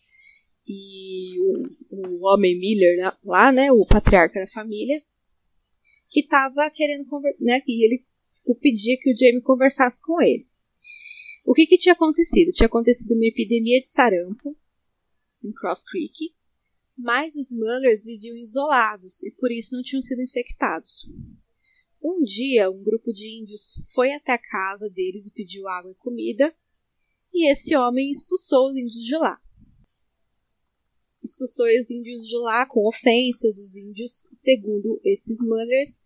e 0.67 1.39
o, 1.41 1.69
o 1.91 2.27
homem 2.27 2.59
Miller 2.59 3.17
lá, 3.25 3.51
né, 3.51 3.73
o 3.73 3.87
patriarca 3.87 4.41
da 4.41 4.47
família, 4.47 5.03
que 6.09 6.21
estava 6.21 6.71
querendo 6.71 7.07
conversar, 7.07 7.43
né, 7.43 7.63
e 7.67 7.85
ele 7.85 8.05
o 8.45 8.55
pedia 8.55 8.97
que 9.01 9.13
o 9.13 9.17
Jamie 9.17 9.41
conversasse 9.41 10.03
com 10.03 10.21
ele. 10.21 10.47
O 11.45 11.55
que, 11.55 11.67
que 11.67 11.79
tinha 11.79 11.93
acontecido? 11.93 12.53
Tinha 12.53 12.67
acontecido 12.67 13.15
uma 13.15 13.27
epidemia 13.27 13.81
de 13.81 13.89
sarampo 13.89 14.57
em 15.43 15.53
Cross 15.53 15.85
Creek, 15.85 16.35
mas 16.97 17.35
os 17.35 17.51
Mullers 17.51 18.05
viviam 18.05 18.37
isolados 18.37 19.23
e 19.23 19.31
por 19.33 19.51
isso 19.51 19.75
não 19.75 19.83
tinham 19.83 20.03
sido 20.03 20.23
infectados. 20.23 21.11
Um 22.01 22.23
dia, 22.23 22.71
um 22.71 22.83
grupo 22.83 23.13
de 23.13 23.41
índios 23.41 23.75
foi 23.93 24.13
até 24.13 24.33
a 24.33 24.39
casa 24.39 24.89
deles 24.91 25.27
e 25.27 25.33
pediu 25.33 25.69
água 25.69 25.91
e 25.91 25.95
comida, 25.95 26.55
e 27.33 27.51
esse 27.51 27.75
homem 27.77 28.11
expulsou 28.11 28.69
os 28.69 28.77
índios 28.77 29.05
de 29.05 29.17
lá. 29.17 29.41
Expulsou 31.23 31.67
os 31.79 31.91
índios 31.91 32.27
de 32.27 32.37
lá 32.39 32.67
com 32.67 32.87
ofensas. 32.87 33.59
Os 33.59 33.77
índios, 33.77 34.29
segundo 34.33 35.01
esses 35.05 35.39
Mullers, 35.41 35.99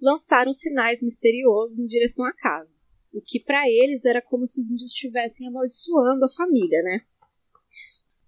lançaram 0.00 0.52
sinais 0.52 1.02
misteriosos 1.02 1.78
em 1.78 1.86
direção 1.86 2.26
à 2.26 2.32
casa, 2.32 2.80
o 3.12 3.22
que 3.22 3.40
para 3.40 3.68
eles 3.70 4.04
era 4.04 4.20
como 4.20 4.46
se 4.46 4.60
os 4.60 4.66
índios 4.68 4.88
estivessem 4.88 5.48
amaldiçoando 5.48 6.24
a 6.24 6.28
família, 6.28 6.82
né? 6.82 7.00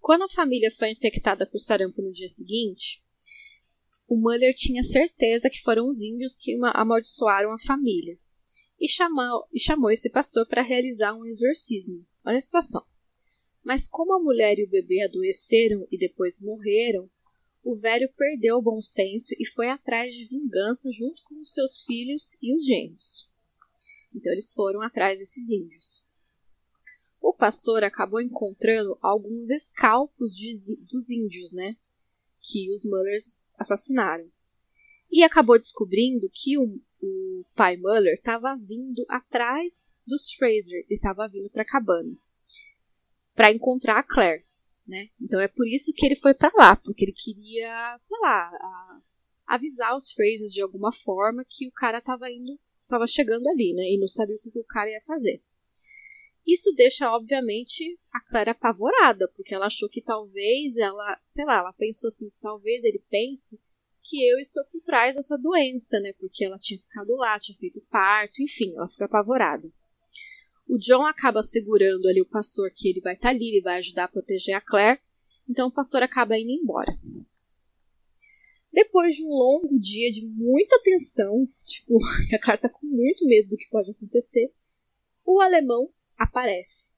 Quando 0.01 0.23
a 0.23 0.29
família 0.29 0.71
foi 0.71 0.91
infectada 0.91 1.45
por 1.45 1.59
sarampo 1.59 2.01
no 2.01 2.13
dia 2.13 2.29
seguinte, 2.29 3.03
o 4.09 4.17
Muller 4.17 4.55
tinha 4.55 4.83
certeza 4.85 5.51
que 5.51 5.61
foram 5.61 5.89
os 5.89 6.01
índios 6.01 6.35
que 6.35 6.57
amaldiçoaram 6.75 7.53
a 7.53 7.59
família 7.59 8.17
e 8.81 8.89
chamou, 8.89 9.47
e 9.53 9.59
chamou 9.59 9.91
esse 9.91 10.09
pastor 10.09 10.47
para 10.47 10.63
realizar 10.63 11.13
um 11.13 11.27
exorcismo. 11.27 12.07
Olha 12.25 12.39
a 12.39 12.41
situação. 12.41 12.85
Mas 13.67 13.89
como 13.89 14.15
a 14.15 14.23
mulher 14.23 14.59
e 14.61 14.65
o 14.65 14.71
bebê 14.71 15.03
adoeceram 15.03 15.89
e 15.91 15.99
depois 15.99 16.41
morreram, 16.41 17.11
o 17.65 17.75
velho 17.75 18.09
perdeu 18.17 18.59
o 18.59 18.63
bom 18.63 18.81
senso 18.81 19.35
e 19.41 19.45
foi 19.45 19.69
atrás 19.69 20.15
de 20.15 20.25
vingança 20.25 20.89
junto 20.93 21.21
com 21.25 21.41
os 21.41 21.53
seus 21.53 21.83
filhos 21.83 22.39
e 22.41 22.55
os 22.55 22.65
gêmeos. 22.65 23.29
Então 24.15 24.33
eles 24.33 24.55
foram 24.55 24.83
atrás 24.83 25.19
desses 25.19 25.51
índios 25.51 26.07
o 27.27 27.35
pastor 27.35 27.83
acabou 27.83 28.21
encontrando 28.21 28.97
alguns 29.03 29.51
escalpos 29.51 30.31
de, 30.33 30.77
dos 30.89 31.11
índios, 31.11 31.53
né? 31.53 31.77
Que 32.41 32.71
os 32.71 32.85
Mullers 32.85 33.33
assassinaram. 33.59 34.31
E 35.11 35.25
acabou 35.25 35.59
descobrindo 35.59 36.31
que 36.33 36.57
o, 36.57 36.81
o 37.03 37.45
pai 37.57 37.77
Muller 37.77 38.15
estava 38.15 38.57
vindo 38.57 39.05
atrás 39.09 39.97
dos 40.07 40.33
Fraser, 40.35 40.85
ele 40.85 40.95
estava 40.95 41.27
vindo 41.27 41.51
para 41.51 41.63
a 41.63 41.67
cabana 41.67 42.17
para 43.37 43.53
encontrar 43.53 43.99
a 43.99 44.03
Claire, 44.03 44.45
né? 44.89 45.11
Então 45.21 45.39
é 45.39 45.47
por 45.47 45.69
isso 45.69 45.93
que 45.95 46.07
ele 46.07 46.17
foi 46.17 46.33
para 46.33 46.51
lá, 46.57 46.75
porque 46.75 47.05
ele 47.05 47.13
queria, 47.13 47.95
sei 47.99 48.19
lá, 48.21 48.51
avisar 49.47 49.95
os 49.95 50.11
Frasers 50.13 50.53
de 50.53 50.63
alguma 50.63 50.91
forma 50.91 51.45
que 51.47 51.69
o 51.69 51.73
cara 51.73 51.99
estava 51.99 52.31
indo, 52.31 52.59
estava 52.83 53.07
chegando 53.07 53.47
ali, 53.49 53.75
né? 53.75 53.83
E 53.93 53.99
não 53.99 54.09
sabia 54.09 54.37
o 54.37 54.39
que 54.39 54.59
o 54.59 54.65
cara 54.65 54.91
ia 54.91 55.01
fazer. 55.03 55.43
Isso 56.47 56.73
deixa, 56.75 57.11
obviamente, 57.11 57.99
a 58.13 58.21
Claire 58.21 58.51
apavorada, 58.51 59.29
porque 59.37 59.55
ela 59.55 59.67
achou 59.67 59.89
que 59.89 60.01
talvez 60.01 60.77
ela, 60.77 61.21
sei 61.25 61.45
lá, 61.45 61.59
ela 61.59 61.73
pensou 61.73 62.09
assim, 62.09 62.31
talvez 62.41 62.85
ele 62.85 63.05
pense 63.11 63.61
que 64.03 64.25
eu 64.25 64.39
estou 64.39 64.65
por 64.67 64.81
trás 64.81 65.17
dessa 65.17 65.37
doença, 65.37 65.99
né? 65.99 66.13
Porque 66.21 66.45
ela 66.45 66.59
tinha 66.59 66.79
ficado 66.79 67.17
lá, 67.17 67.39
tinha 67.39 67.59
feito 67.59 67.81
parto, 67.91 68.41
enfim, 68.41 68.73
ela 68.77 68.89
fica 68.89 69.05
apavorada. 69.05 69.69
O 70.69 70.79
John 70.79 71.07
acaba 71.07 71.43
segurando 71.43 72.09
ali 72.09 72.21
o 72.21 72.29
pastor 72.29 72.71
que 72.75 72.89
ele 72.89 73.01
vai 73.01 73.15
estar 73.15 73.29
tá 73.29 73.35
ali, 73.35 73.49
ele 73.49 73.63
vai 73.63 73.79
ajudar 73.79 74.05
a 74.05 74.09
proteger 74.09 74.55
a 74.55 74.61
Claire. 74.61 75.01
Então 75.49 75.69
o 75.69 75.73
pastor 75.73 76.03
acaba 76.03 76.39
indo 76.39 76.51
embora. 76.51 76.99
Depois 78.73 79.17
de 79.17 79.25
um 79.25 79.29
longo 79.29 79.79
dia 79.79 80.11
de 80.13 80.27
muita 80.27 80.79
tensão, 80.83 81.49
tipo, 81.65 81.97
a 82.35 82.39
Claire 82.39 82.63
tá 82.63 82.69
com 82.69 82.87
muito 82.87 83.27
medo 83.27 83.49
do 83.51 83.57
que 83.57 83.69
pode 83.71 83.93
acontecer, 83.93 84.53
o 85.25 85.41
alemão 85.41 85.91
aparece. 86.17 86.95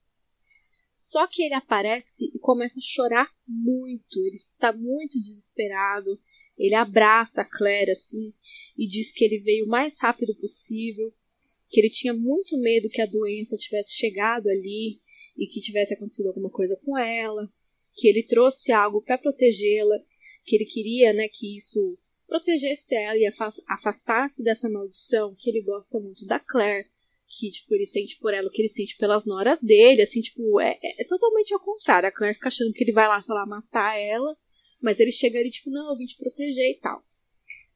Só 0.94 1.28
que 1.28 1.44
ele 1.44 1.54
aparece 1.54 2.28
e 2.34 2.38
começa 2.40 2.80
a 2.80 2.82
chorar 2.82 3.30
muito. 3.46 4.18
Ele 4.26 4.34
está 4.34 4.72
muito 4.72 5.20
desesperado. 5.20 6.20
Ele 6.58 6.74
abraça 6.74 7.42
a 7.42 7.44
Claire 7.44 7.92
assim 7.92 8.34
e 8.76 8.86
diz 8.88 9.12
que 9.12 9.24
ele 9.24 9.38
veio 9.38 9.64
o 9.64 9.68
mais 9.68 9.96
rápido 10.00 10.34
possível, 10.34 11.14
que 11.68 11.80
ele 11.80 11.90
tinha 11.90 12.14
muito 12.14 12.58
medo 12.58 12.88
que 12.88 13.00
a 13.00 13.06
doença 13.06 13.56
tivesse 13.56 13.92
chegado 13.92 14.48
ali 14.48 15.00
e 15.36 15.46
que 15.46 15.60
tivesse 15.60 15.94
acontecido 15.94 16.28
alguma 16.28 16.50
coisa 16.50 16.78
com 16.84 16.98
ela, 16.98 17.48
que 17.94 18.08
ele 18.08 18.22
trouxe 18.22 18.72
algo 18.72 19.02
para 19.02 19.18
protegê-la, 19.18 19.96
que 20.44 20.56
ele 20.56 20.64
queria, 20.64 21.12
né, 21.12 21.28
que 21.28 21.56
isso 21.56 21.98
protegesse 22.26 22.94
ela 22.94 23.16
e 23.16 23.26
afastasse 23.68 24.42
dessa 24.42 24.68
maldição, 24.68 25.34
que 25.36 25.48
ele 25.48 25.62
gosta 25.62 25.98
muito 25.98 26.26
da 26.26 26.38
Claire, 26.38 26.88
que, 27.26 27.50
tipo, 27.50 27.74
ele 27.74 27.86
sente 27.86 28.18
por 28.18 28.32
ela 28.32 28.48
o 28.48 28.50
que 28.50 28.62
ele 28.62 28.68
sente 28.68 28.96
pelas 28.96 29.26
noras 29.26 29.60
dele, 29.60 30.02
assim, 30.02 30.20
tipo, 30.20 30.60
é, 30.60 30.78
é, 30.82 31.02
é 31.02 31.04
totalmente 31.06 31.52
ao 31.52 31.60
contrário. 31.60 32.08
A 32.08 32.12
Claire 32.12 32.34
fica 32.34 32.48
achando 32.48 32.72
que 32.72 32.82
ele 32.82 32.92
vai 32.92 33.06
lá, 33.06 33.20
sei 33.20 33.34
lá, 33.34 33.46
matar 33.46 33.98
ela, 33.98 34.36
mas 34.80 34.98
ele 34.98 35.12
chega 35.12 35.38
ali, 35.38 35.50
tipo, 35.50 35.70
não, 35.70 35.90
eu 35.90 35.96
vim 35.96 36.06
te 36.06 36.16
proteger 36.16 36.70
e 36.70 36.78
tal. 36.80 37.02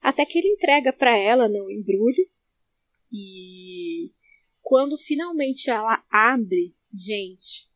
Até 0.01 0.24
que 0.24 0.39
ele 0.39 0.48
entrega 0.48 0.93
para 0.93 1.16
ela, 1.16 1.48
não, 1.48 1.70
embrulho. 1.70 2.28
E 3.12 4.10
quando 4.62 4.97
finalmente 4.97 5.68
ela 5.68 6.02
abre, 6.10 6.74
gente, 6.94 7.70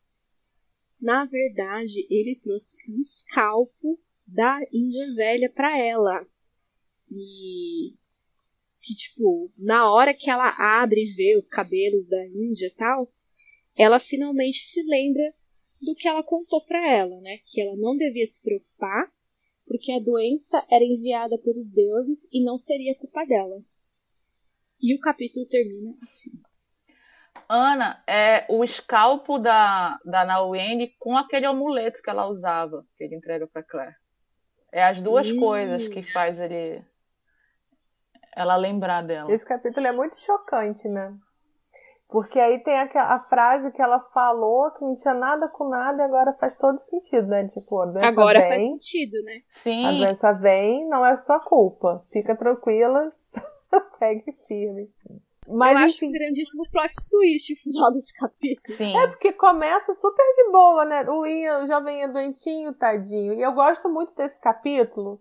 na 1.00 1.26
verdade, 1.26 2.06
ele 2.08 2.38
trouxe 2.40 2.78
um 2.88 2.98
escalpo 2.98 4.00
da 4.26 4.58
Índia 4.72 5.14
Velha 5.14 5.50
para 5.50 5.78
ela. 5.78 6.26
E 7.10 7.94
que, 8.80 8.94
tipo, 8.94 9.52
na 9.58 9.92
hora 9.92 10.14
que 10.14 10.30
ela 10.30 10.48
abre 10.80 11.02
e 11.02 11.12
vê 11.12 11.36
os 11.36 11.48
cabelos 11.48 12.08
da 12.08 12.24
Índia 12.26 12.72
tal, 12.76 13.12
ela 13.76 13.98
finalmente 13.98 14.60
se 14.60 14.82
lembra 14.84 15.34
do 15.82 15.94
que 15.94 16.08
ela 16.08 16.22
contou 16.22 16.64
para 16.64 16.90
ela, 16.90 17.20
né? 17.20 17.38
Que 17.44 17.60
ela 17.60 17.76
não 17.76 17.96
devia 17.96 18.26
se 18.26 18.42
preocupar, 18.42 19.12
porque 19.66 19.92
a 19.92 19.98
doença 19.98 20.64
era 20.70 20.84
enviada 20.84 21.36
pelos 21.38 21.70
deuses 21.72 22.28
e 22.32 22.42
não 22.42 22.56
seria 22.56 22.94
culpa 22.94 23.24
dela. 23.24 23.62
E 24.80 24.94
o 24.94 25.00
capítulo 25.00 25.46
termina 25.46 25.94
assim. 26.02 26.30
Ana, 27.48 28.02
é 28.06 28.44
o 28.48 28.64
escalpo 28.64 29.38
da, 29.38 29.98
da 30.04 30.24
Naomi 30.24 30.94
com 30.98 31.16
aquele 31.16 31.46
amuleto 31.46 32.02
que 32.02 32.10
ela 32.10 32.26
usava, 32.26 32.84
que 32.96 33.04
ele 33.04 33.16
entrega 33.16 33.46
para 33.46 33.62
Claire. 33.62 33.94
É 34.72 34.82
as 34.82 35.00
duas 35.00 35.30
coisas 35.32 35.88
que 35.88 36.02
faz 36.02 36.40
ele 36.40 36.84
ela 38.34 38.56
lembrar 38.56 39.02
dela. 39.02 39.32
Esse 39.32 39.46
capítulo 39.46 39.86
é 39.86 39.92
muito 39.92 40.16
chocante, 40.16 40.86
né? 40.88 41.16
Porque 42.08 42.38
aí 42.38 42.62
tem 42.62 42.78
a, 42.78 43.14
a, 43.14 43.20
frase 43.20 43.72
que 43.72 43.82
ela 43.82 43.98
falou 44.12 44.70
que 44.72 44.84
não 44.84 44.94
tinha 44.94 45.14
nada 45.14 45.48
com 45.48 45.68
nada 45.68 46.02
e 46.02 46.04
agora 46.04 46.32
faz 46.34 46.56
todo 46.56 46.78
sentido, 46.78 47.26
né? 47.26 47.48
Tipo, 47.48 47.80
a 47.80 47.86
doença 47.86 48.06
agora 48.06 48.38
vem, 48.40 48.48
faz 48.48 48.68
sentido, 48.68 49.24
né? 49.24 49.40
Sim. 49.48 49.86
A 49.86 49.90
doença 49.92 50.32
vem, 50.32 50.88
não 50.88 51.04
é 51.04 51.16
sua 51.16 51.40
culpa. 51.40 52.04
Fica 52.12 52.36
tranquila, 52.36 53.10
segue 53.98 54.32
firme. 54.46 54.90
Mas, 55.48 55.72
eu 55.72 55.84
acho 55.84 56.06
um 56.06 56.10
grandíssimo 56.10 56.64
plot 56.70 57.08
twist 57.08 57.52
o 57.52 57.56
final 57.56 57.92
desse 57.92 58.12
capítulo. 58.12 58.76
Sim. 58.76 58.96
É 58.96 59.06
porque 59.06 59.32
começa 59.32 59.94
super 59.94 60.24
de 60.34 60.50
boa, 60.50 60.84
né? 60.84 61.08
O 61.08 61.24
Ian, 61.24 61.64
o 61.64 61.66
jovem 61.68 62.02
é 62.02 62.08
doentinho, 62.08 62.74
tadinho. 62.74 63.32
E 63.34 63.42
eu 63.42 63.52
gosto 63.52 63.88
muito 63.88 64.12
desse 64.14 64.40
capítulo 64.40 65.20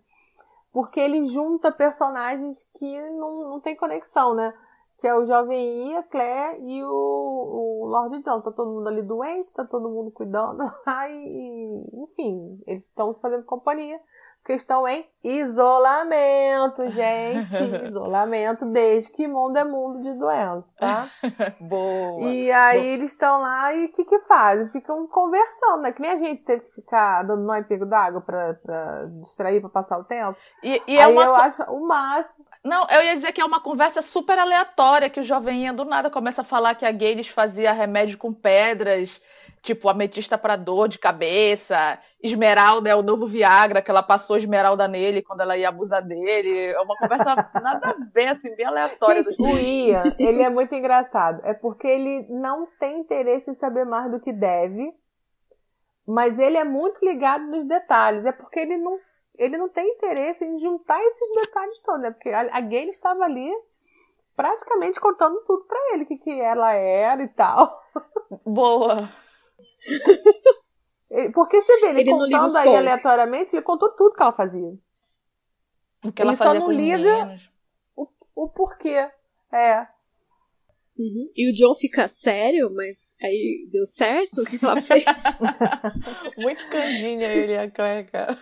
porque 0.72 1.00
ele 1.00 1.24
junta 1.26 1.72
personagens 1.72 2.68
que 2.74 3.00
não, 3.12 3.50
não 3.50 3.60
tem 3.60 3.76
conexão, 3.76 4.34
né? 4.34 4.52
Que 4.98 5.06
é 5.06 5.14
o 5.14 5.26
jovem 5.26 5.92
Ian, 5.92 6.02
Claire 6.02 6.60
e 6.60 6.82
o, 6.82 6.88
o 6.88 7.86
Lord 7.86 8.20
John. 8.22 8.40
Tá 8.40 8.50
todo 8.50 8.72
mundo 8.72 8.88
ali 8.88 9.02
doente, 9.02 9.54
tá 9.54 9.64
todo 9.64 9.88
mundo 9.88 10.10
cuidando. 10.10 10.62
Aí, 10.84 11.84
enfim, 11.94 12.60
eles 12.66 12.84
estão 12.84 13.12
se 13.12 13.20
fazendo 13.20 13.44
companhia 13.44 14.00
porque 14.46 14.52
estão 14.52 14.86
em 14.86 15.04
isolamento, 15.24 16.88
gente. 16.90 17.56
isolamento 17.90 18.64
desde 18.66 19.12
que 19.12 19.26
mundo 19.26 19.56
é 19.56 19.64
mundo 19.64 20.00
de 20.00 20.16
doença, 20.16 20.72
tá? 20.78 21.08
Boa. 21.60 22.30
E 22.30 22.52
aí 22.52 22.78
Boa. 22.78 22.92
eles 22.92 23.10
estão 23.10 23.40
lá 23.40 23.74
e 23.74 23.86
o 23.86 23.88
que 23.88 24.04
que 24.04 24.20
fazem? 24.20 24.68
Ficam 24.68 25.04
conversando, 25.08 25.82
né? 25.82 25.90
Que 25.90 26.00
nem 26.00 26.12
a 26.12 26.18
gente 26.18 26.44
teve 26.44 26.62
que 26.62 26.76
ficar 26.76 27.24
dando 27.24 27.42
nó 27.42 27.56
em 27.56 27.64
pego 27.64 27.84
d'água 27.84 28.20
pra, 28.20 28.54
pra 28.54 29.06
distrair, 29.20 29.60
pra 29.60 29.68
passar 29.68 29.98
o 29.98 30.04
tempo. 30.04 30.38
E, 30.62 30.80
e 30.86 30.96
é 30.96 31.02
aí 31.02 31.12
uma... 31.12 31.24
eu 31.24 31.34
acho 31.34 31.62
o 31.64 31.84
máximo. 31.84 32.46
Não, 32.64 32.86
eu 32.88 33.02
ia 33.02 33.14
dizer 33.14 33.32
que 33.32 33.40
é 33.40 33.44
uma 33.44 33.60
conversa 33.60 34.00
super 34.00 34.38
aleatória, 34.38 35.10
que 35.10 35.18
o 35.18 35.24
jovem 35.24 35.74
do 35.74 35.84
nada 35.84 36.08
começa 36.08 36.42
a 36.42 36.44
falar 36.44 36.76
que 36.76 36.86
a 36.86 36.92
Gayles 36.92 37.28
fazia 37.28 37.72
remédio 37.72 38.16
com 38.16 38.32
pedras 38.32 39.20
tipo 39.66 39.88
ametista 39.88 40.38
para 40.38 40.54
dor 40.54 40.86
de 40.86 40.96
cabeça, 40.96 41.98
esmeralda 42.22 42.88
é 42.88 42.94
o 42.94 43.02
novo 43.02 43.26
Viagra, 43.26 43.82
que 43.82 43.90
ela 43.90 44.02
passou 44.02 44.36
esmeralda 44.36 44.86
nele 44.86 45.22
quando 45.22 45.40
ela 45.40 45.56
ia 45.56 45.68
abusar 45.68 46.02
dele. 46.02 46.68
É 46.68 46.80
uma 46.80 46.96
conversa 46.96 47.34
nada 47.60 47.90
a 47.90 47.94
ver, 48.14 48.28
assim, 48.28 48.54
bem 48.54 48.64
aleatória. 48.64 49.24
Gente, 49.24 49.42
o 49.42 49.58
Ian, 49.58 50.14
ele 50.18 50.42
é 50.42 50.48
muito 50.48 50.72
engraçado. 50.72 51.40
É 51.44 51.52
porque 51.52 51.88
ele 51.88 52.26
não 52.30 52.68
tem 52.78 53.00
interesse 53.00 53.50
em 53.50 53.54
saber 53.54 53.84
mais 53.84 54.08
do 54.10 54.20
que 54.20 54.32
deve, 54.32 54.94
mas 56.06 56.38
ele 56.38 56.56
é 56.56 56.64
muito 56.64 57.04
ligado 57.04 57.44
nos 57.46 57.66
detalhes. 57.66 58.24
É 58.24 58.30
porque 58.30 58.60
ele 58.60 58.76
não, 58.76 58.98
ele 59.36 59.58
não 59.58 59.68
tem 59.68 59.88
interesse 59.94 60.44
em 60.44 60.56
juntar 60.58 61.02
esses 61.02 61.34
detalhes 61.34 61.80
todos, 61.80 62.02
né? 62.02 62.12
Porque 62.12 62.30
a, 62.30 62.56
a 62.56 62.60
Gayle 62.60 62.90
estava 62.90 63.24
ali 63.24 63.50
praticamente 64.36 65.00
contando 65.00 65.42
tudo 65.44 65.64
para 65.64 65.94
ele, 65.94 66.04
o 66.04 66.06
que, 66.06 66.18
que 66.18 66.40
ela 66.40 66.72
era 66.72 67.22
e 67.22 67.28
tal. 67.28 67.82
Boa. 68.44 69.25
Porque 71.32 71.62
você 71.62 71.80
vê, 71.80 71.88
ele, 71.90 72.00
ele 72.00 72.10
contando 72.10 72.56
aí 72.56 72.76
aleatoriamente, 72.76 73.54
ele 73.54 73.62
contou 73.62 73.94
tudo 73.94 74.14
que 74.14 74.22
ela 74.22 74.32
fazia. 74.32 74.76
O 76.04 76.12
que 76.12 76.20
ela 76.20 76.32
ele 76.32 76.36
fazia 76.36 76.60
só 76.60 76.66
não 76.66 76.70
liga 76.70 77.38
o, 77.94 78.08
o 78.34 78.48
porquê. 78.48 79.08
É. 79.52 79.86
Uhum. 80.98 81.30
E 81.36 81.50
o 81.50 81.52
John 81.52 81.74
fica 81.74 82.08
sério, 82.08 82.72
mas 82.74 83.16
aí 83.22 83.68
deu 83.70 83.84
certo? 83.84 84.42
O 84.42 84.44
que, 84.44 84.62
ela 84.62 84.80
fez? 84.80 85.04
Muito 86.38 86.68
candinha 86.68 87.28
ele, 87.28 87.56
a 87.56 87.70
cara. 87.70 88.38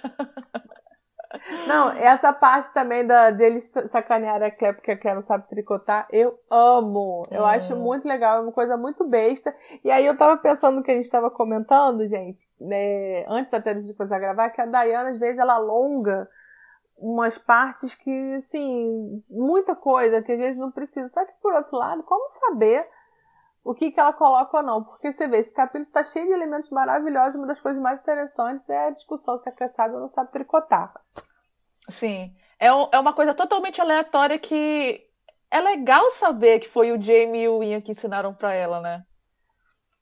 Não, 1.66 1.90
essa 1.93 2.32
parte 2.32 2.73
também 2.73 3.06
da, 3.06 3.31
deles 3.31 3.73
sacanear 3.90 4.43
a 4.43 4.51
Claire 4.51 4.77
porque 4.77 4.90
a 4.90 4.98
Claire 4.98 5.16
não 5.20 5.27
sabe 5.27 5.48
tricotar, 5.48 6.06
eu 6.11 6.39
amo. 6.51 7.24
Eu 7.31 7.47
é. 7.47 7.56
acho 7.56 7.77
muito 7.77 8.06
legal, 8.06 8.39
é 8.39 8.40
uma 8.40 8.52
coisa 8.52 8.77
muito 8.77 9.05
besta. 9.05 9.55
E 9.82 9.90
aí 9.90 10.06
eu 10.06 10.16
tava 10.16 10.36
pensando 10.36 10.77
no 10.77 10.82
que 10.82 10.90
a 10.90 10.97
gente 10.97 11.11
tava 11.11 11.31
comentando, 11.31 12.06
gente, 12.06 12.47
né, 12.61 13.24
antes 13.28 13.52
até 13.52 13.74
de 13.74 13.94
começar 13.94 14.16
a 14.16 14.20
gravar, 14.20 14.51
que 14.51 14.61
a 14.61 14.66
Dayana, 14.66 15.11
às 15.11 15.19
vezes, 15.19 15.39
ela 15.39 15.55
alonga 15.55 16.28
umas 16.97 17.36
partes 17.39 17.94
que, 17.94 18.35
assim, 18.35 19.23
muita 19.28 19.74
coisa 19.74 20.23
que 20.23 20.32
às 20.32 20.39
vezes 20.39 20.59
não 20.59 20.70
precisa. 20.70 21.09
Só 21.09 21.24
que, 21.24 21.32
por 21.43 21.55
outro 21.55 21.77
lado, 21.77 22.02
como 22.02 22.28
saber 22.28 22.86
o 23.65 23.74
que, 23.74 23.91
que 23.91 23.99
ela 23.99 24.12
coloca 24.12 24.59
ou 24.59 24.62
não? 24.62 24.85
Porque 24.85 25.11
você 25.11 25.27
vê, 25.27 25.39
esse 25.39 25.53
capítulo 25.53 25.91
tá 25.91 26.05
cheio 26.05 26.27
de 26.27 26.32
elementos 26.32 26.69
maravilhosos. 26.69 27.36
Uma 27.36 27.47
das 27.47 27.61
coisas 27.61 27.81
mais 27.82 27.99
interessantes 27.99 28.69
é 28.69 28.89
a 28.89 28.91
discussão 28.91 29.39
se 29.39 29.49
a 29.49 29.53
caçada 29.53 29.99
não 29.99 30.07
sabe 30.07 30.31
tricotar. 30.31 30.93
Sim. 31.89 32.36
É, 32.61 32.66
é 32.66 32.99
uma 32.99 33.15
coisa 33.15 33.32
totalmente 33.32 33.81
aleatória 33.81 34.39
que 34.39 35.03
é 35.51 35.61
legal 35.61 36.11
saber 36.11 36.61
que 36.61 36.69
foi 36.69 36.93
o 36.93 37.01
Jamie 37.01 37.43
e 37.43 37.49
o 37.49 37.62
Ian 37.62 37.81
que 37.81 37.93
ensinaram 37.93 38.35
para 38.35 38.53
ela, 38.53 38.81
né? 38.82 39.03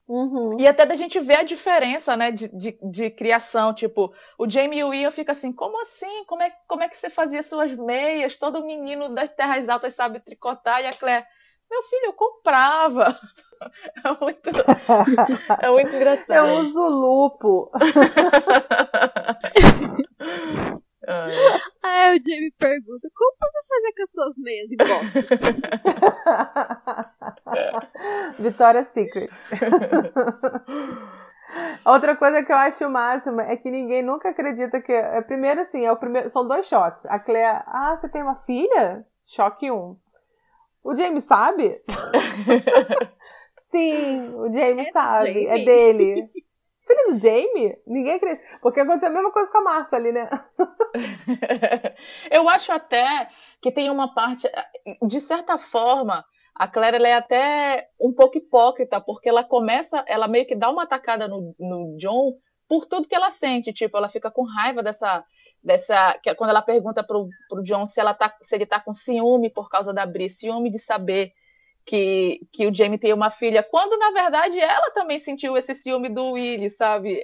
Uhum. 0.08 0.58
E 0.58 0.66
até 0.66 0.84
da 0.84 0.96
gente 0.96 1.20
ver 1.20 1.36
a 1.36 1.42
diferença, 1.44 2.16
né, 2.16 2.32
de, 2.32 2.48
de, 2.48 2.78
de, 2.82 3.10
criação. 3.10 3.72
Tipo, 3.72 4.12
o 4.36 4.50
Jamie 4.50 4.80
e 4.80 4.84
o 4.84 4.92
Ian 4.92 5.10
fica 5.12 5.32
assim, 5.32 5.52
como 5.52 5.80
assim? 5.80 6.24
Como 6.24 6.42
é, 6.42 6.50
como 6.66 6.82
é 6.82 6.88
que 6.88 6.96
você 6.96 7.08
fazia 7.08 7.42
suas 7.42 7.72
meias? 7.76 8.36
Todo 8.36 8.64
menino 8.64 9.08
das 9.08 9.30
terras 9.30 9.68
altas 9.68 9.94
sabe 9.94 10.18
tricotar. 10.18 10.82
E 10.82 10.86
a 10.86 10.92
Claire, 10.92 11.24
meu 11.72 11.82
filho, 11.82 12.06
eu 12.06 12.12
comprava. 12.12 13.08
É 14.04 14.10
muito, 14.20 14.50
é 15.60 15.70
muito 15.70 15.94
engraçado. 15.94 16.48
Eu 16.48 16.66
uso 16.66 16.82
lupo. 16.82 17.70
Aí 21.80 22.18
o 22.18 22.22
Jamie 22.24 22.50
pergunta: 22.58 23.08
como 23.14 23.36
você 23.40 23.62
fazer 23.68 23.92
com 23.92 24.02
as 24.02 24.10
suas 24.10 24.36
meias 24.38 24.68
de 24.68 24.74
bosta? 24.76 25.20
Vitória 28.42 28.82
Secret. 28.82 29.30
Outra 31.84 32.16
coisa 32.16 32.42
que 32.42 32.50
eu 32.50 32.56
acho 32.56 32.84
o 32.84 32.90
máximo 32.90 33.40
é 33.40 33.56
que 33.56 33.70
ninguém 33.70 34.02
nunca 34.02 34.30
acredita 34.30 34.80
que. 34.80 34.92
É, 34.92 35.22
primeiro, 35.22 35.60
assim, 35.60 35.84
é 35.84 35.92
o 35.92 35.96
primeiro, 35.96 36.28
são 36.30 36.48
dois 36.48 36.66
choques. 36.66 37.06
A 37.06 37.20
Clea, 37.20 37.62
ah, 37.66 37.96
você 37.96 38.08
tem 38.08 38.24
uma 38.24 38.34
filha? 38.36 39.06
Choque 39.24 39.70
um. 39.70 39.96
O 40.82 40.94
James 40.94 41.24
sabe? 41.24 41.80
Sim, 43.70 44.34
o 44.34 44.52
James 44.52 44.88
é 44.88 44.90
sabe. 44.90 45.32
Jamie. 45.32 45.46
É 45.46 45.64
dele. 45.64 46.30
Filho 46.86 47.14
do 47.14 47.18
Jamie? 47.18 47.76
Ninguém 47.86 48.14
acredita. 48.14 48.42
Porque 48.60 48.80
aconteceu 48.80 49.08
a 49.08 49.12
mesma 49.12 49.32
coisa 49.32 49.50
com 49.50 49.58
a 49.58 49.62
Márcia 49.62 49.96
ali, 49.96 50.12
né? 50.12 50.28
eu 52.30 52.48
acho 52.48 52.72
até 52.72 53.28
que 53.60 53.70
tem 53.70 53.90
uma 53.90 54.12
parte. 54.12 54.50
De 55.06 55.20
certa 55.20 55.56
forma, 55.56 56.24
a 56.54 56.68
Claire 56.68 57.02
é 57.02 57.14
até 57.14 57.88
um 58.00 58.12
pouco 58.12 58.36
hipócrita, 58.36 59.00
porque 59.00 59.28
ela 59.28 59.44
começa, 59.44 60.04
ela 60.06 60.28
meio 60.28 60.46
que 60.46 60.54
dá 60.54 60.68
uma 60.68 60.82
atacada 60.82 61.26
no, 61.26 61.54
no 61.58 61.96
John 61.96 62.34
por 62.68 62.86
tudo 62.86 63.08
que 63.08 63.14
ela 63.14 63.30
sente. 63.30 63.72
Tipo, 63.72 63.96
ela 63.96 64.08
fica 64.08 64.30
com 64.30 64.42
raiva 64.42 64.82
dessa. 64.82 65.24
Dessa 65.62 66.18
que, 66.22 66.34
Quando 66.34 66.50
ela 66.50 66.62
pergunta 66.62 67.04
pro, 67.04 67.28
pro 67.48 67.62
John 67.62 67.86
se, 67.86 68.00
ela 68.00 68.14
tá, 68.14 68.34
se 68.40 68.54
ele 68.54 68.66
tá 68.66 68.80
com 68.80 68.92
ciúme 68.92 69.48
por 69.48 69.68
causa 69.68 69.92
da 69.92 70.04
Bri, 70.04 70.28
ciúme 70.28 70.70
de 70.70 70.78
saber 70.78 71.32
que, 71.84 72.40
que 72.52 72.66
o 72.66 72.74
Jamie 72.74 72.98
tem 72.98 73.12
uma 73.12 73.30
filha, 73.30 73.62
quando 73.62 73.98
na 73.98 74.10
verdade 74.10 74.58
ela 74.58 74.90
também 74.90 75.18
sentiu 75.18 75.56
esse 75.56 75.74
ciúme 75.74 76.08
do 76.08 76.32
Willie, 76.32 76.70
sabe? 76.70 77.22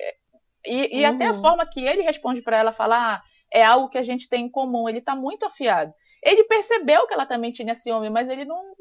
E, 0.66 0.98
e 0.98 1.04
uhum. 1.04 1.14
até 1.14 1.26
a 1.26 1.32
uhum. 1.32 1.40
forma 1.40 1.66
que 1.66 1.84
ele 1.84 2.02
responde 2.02 2.42
para 2.42 2.58
ela 2.58 2.72
falar 2.72 3.16
ah, 3.16 3.22
é 3.52 3.64
algo 3.64 3.88
que 3.88 3.98
a 3.98 4.02
gente 4.02 4.28
tem 4.28 4.46
em 4.46 4.50
comum, 4.50 4.88
ele 4.88 5.00
tá 5.00 5.14
muito 5.14 5.44
afiado. 5.44 5.92
Ele 6.22 6.44
percebeu 6.44 7.06
que 7.06 7.14
ela 7.14 7.26
também 7.26 7.52
tinha 7.52 7.74
ciúme, 7.74 8.10
mas 8.10 8.28
ele 8.28 8.44
não, 8.44 8.74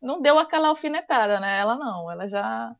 não 0.00 0.20
deu 0.20 0.38
aquela 0.38 0.68
alfinetada, 0.68 1.40
né? 1.40 1.58
Ela 1.58 1.76
não, 1.76 2.10
ela 2.10 2.28
já 2.28 2.74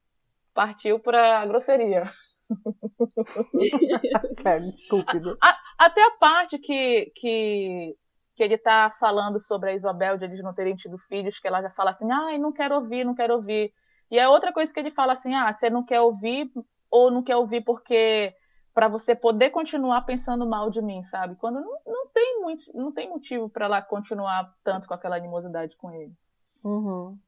partiu 0.54 1.00
para 1.00 1.44
grosseria. 1.46 2.10
é, 4.44 4.56
estúpido. 4.56 5.36
A, 5.42 5.48
a, 5.48 5.58
até 5.86 6.02
a 6.02 6.10
parte 6.12 6.58
que, 6.58 7.12
que, 7.14 7.96
que 8.34 8.42
ele 8.42 8.58
tá 8.58 8.90
falando 8.90 9.40
sobre 9.40 9.70
a 9.70 9.74
Isabel, 9.74 10.18
de 10.18 10.24
eles 10.24 10.42
não 10.42 10.54
terem 10.54 10.74
tido 10.74 10.98
filhos, 10.98 11.38
que 11.38 11.48
ela 11.48 11.62
já 11.62 11.70
fala 11.70 11.90
assim, 11.90 12.10
ai, 12.10 12.38
não 12.38 12.52
quero 12.52 12.74
ouvir, 12.76 13.04
não 13.04 13.14
quero 13.14 13.34
ouvir. 13.34 13.72
E 14.10 14.18
é 14.18 14.28
outra 14.28 14.52
coisa 14.52 14.72
que 14.72 14.80
ele 14.80 14.90
fala 14.90 15.12
assim, 15.12 15.34
ah, 15.34 15.52
você 15.52 15.70
não 15.70 15.84
quer 15.84 16.00
ouvir 16.00 16.50
ou 16.90 17.10
não 17.10 17.22
quer 17.22 17.36
ouvir 17.36 17.62
porque 17.62 18.34
para 18.74 18.88
você 18.88 19.14
poder 19.14 19.50
continuar 19.50 20.02
pensando 20.02 20.46
mal 20.46 20.70
de 20.70 20.80
mim, 20.80 21.02
sabe? 21.02 21.36
Quando 21.36 21.60
não, 21.60 21.78
não 21.86 22.06
tem 22.08 22.40
muito, 22.40 22.64
não 22.74 22.92
tem 22.92 23.08
motivo 23.08 23.48
para 23.48 23.66
ela 23.66 23.82
continuar 23.82 24.54
tanto 24.64 24.88
com 24.88 24.94
aquela 24.94 25.16
animosidade 25.16 25.76
com 25.76 25.90
ele. 25.90 26.12
Uhum. 26.64 27.18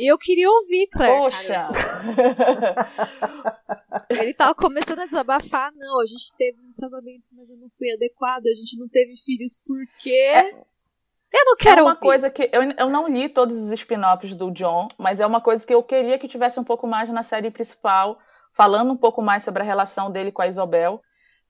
E 0.00 0.10
eu 0.10 0.16
queria 0.16 0.50
ouvir, 0.50 0.86
Claire. 0.86 1.14
Poxa! 1.14 1.68
Ele 4.08 4.32
tava 4.32 4.54
começando 4.54 5.00
a 5.00 5.04
desabafar. 5.04 5.70
Não, 5.76 6.00
a 6.00 6.06
gente 6.06 6.34
teve 6.38 6.58
um 6.58 6.72
casamento, 6.80 7.26
mas 7.30 7.50
eu 7.50 7.56
não 7.58 7.68
fui 7.76 7.92
adequado. 7.92 8.46
A 8.46 8.54
gente 8.54 8.78
não 8.78 8.88
teve 8.88 9.14
filhos 9.14 9.60
porque. 9.62 10.10
É, 10.10 10.52
eu 10.52 11.44
não 11.44 11.54
quero. 11.54 11.80
É 11.80 11.82
uma 11.82 11.90
ouvir. 11.90 12.00
coisa 12.00 12.30
que. 12.30 12.48
Eu, 12.50 12.62
eu 12.78 12.88
não 12.88 13.08
li 13.08 13.28
todos 13.28 13.60
os 13.60 13.70
spin-offs 13.72 14.34
do 14.34 14.50
John, 14.50 14.88
mas 14.96 15.20
é 15.20 15.26
uma 15.26 15.42
coisa 15.42 15.66
que 15.66 15.74
eu 15.74 15.82
queria 15.82 16.18
que 16.18 16.26
tivesse 16.26 16.58
um 16.58 16.64
pouco 16.64 16.86
mais 16.86 17.10
na 17.10 17.22
série 17.22 17.50
principal, 17.50 18.18
falando 18.52 18.94
um 18.94 18.96
pouco 18.96 19.20
mais 19.20 19.42
sobre 19.42 19.62
a 19.62 19.66
relação 19.66 20.10
dele 20.10 20.32
com 20.32 20.40
a 20.40 20.48
Isabel. 20.48 21.02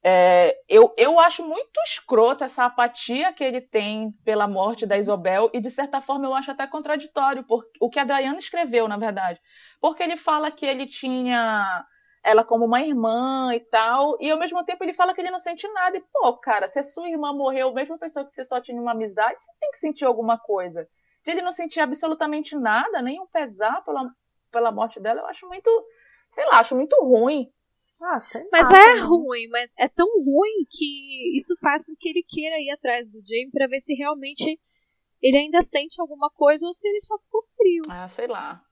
É, 0.02 0.59
eu, 0.66 0.94
eu 0.97 1.20
acho 1.20 1.47
muito 1.47 1.78
escroto 1.85 2.43
essa 2.43 2.64
apatia 2.64 3.32
que 3.35 3.44
ele 3.44 3.60
tem 3.60 4.12
pela 4.24 4.48
morte 4.48 4.86
da 4.86 4.97
Isobel, 4.97 5.51
e 5.52 5.60
de 5.60 5.70
certa 5.70 6.01
forma 6.01 6.27
eu 6.27 6.35
acho 6.35 6.51
até 6.51 6.66
contraditório 6.66 7.44
por, 7.44 7.64
o 7.81 7.90
que 7.90 7.98
a 7.98 8.05
Diana 8.05 8.39
escreveu, 8.39 8.89
na 8.89 8.97
verdade. 8.97 9.40
Porque 9.81 10.02
ele 10.02 10.16
fala 10.16 10.51
que 10.51 10.64
ele 10.64 10.86
tinha 10.86 11.85
ela 12.22 12.44
como 12.44 12.66
uma 12.66 12.82
irmã 12.82 13.55
e 13.55 13.60
tal, 13.60 14.16
e 14.20 14.31
ao 14.31 14.39
mesmo 14.39 14.62
tempo 14.64 14.85
ele 14.85 14.93
fala 14.93 15.14
que 15.14 15.20
ele 15.20 15.31
não 15.31 15.39
sente 15.39 15.66
nada. 15.68 15.97
E, 15.97 16.05
pô, 16.12 16.36
cara, 16.39 16.68
se 16.68 16.78
a 16.78 16.82
sua 16.82 17.09
irmã 17.09 17.32
morreu, 17.32 17.72
mesmo 17.72 17.98
pessoa 17.98 18.24
que 18.24 18.32
você 18.32 18.44
só 18.44 18.60
tinha 18.60 18.81
uma 18.81 18.93
amizade, 18.93 19.40
você 19.40 19.52
tem 19.60 19.70
que 19.70 19.78
sentir 19.78 20.05
alguma 20.05 20.39
coisa. 20.39 20.86
De 21.24 21.31
ele 21.31 21.43
não 21.43 21.52
sentir 21.52 21.81
absolutamente 21.81 22.56
nada, 22.56 23.02
nem 23.02 23.20
um 23.20 23.27
pesar 23.27 23.82
pela, 23.85 24.10
pela 24.51 24.72
morte 24.72 25.01
dela, 25.01 25.20
eu 25.20 25.27
acho 25.27 25.47
muito, 25.47 25.70
sei 26.31 26.44
lá, 26.47 26.59
acho 26.59 26.77
muito 26.77 26.97
ruim. 27.02 27.51
Ah, 28.02 28.18
mas 28.51 28.70
é 28.70 28.98
ruim, 29.01 29.47
mas 29.48 29.72
é 29.78 29.86
tão 29.86 30.06
ruim 30.24 30.64
que 30.70 31.36
isso 31.36 31.55
faz 31.60 31.85
com 31.85 31.94
que 31.94 32.09
ele 32.09 32.24
queira 32.27 32.59
ir 32.59 32.70
atrás 32.70 33.10
do 33.10 33.20
Jamie 33.20 33.51
para 33.51 33.66
ver 33.66 33.78
se 33.81 33.94
realmente 33.94 34.59
ele 35.20 35.36
ainda 35.36 35.62
sente 35.62 36.01
alguma 36.01 36.31
coisa 36.31 36.66
ou 36.66 36.72
se 36.72 36.89
ele 36.89 37.01
só 37.02 37.18
ficou 37.18 37.43
frio. 37.56 37.82
Ah, 37.89 38.09
sei 38.09 38.27
lá. 38.27 38.62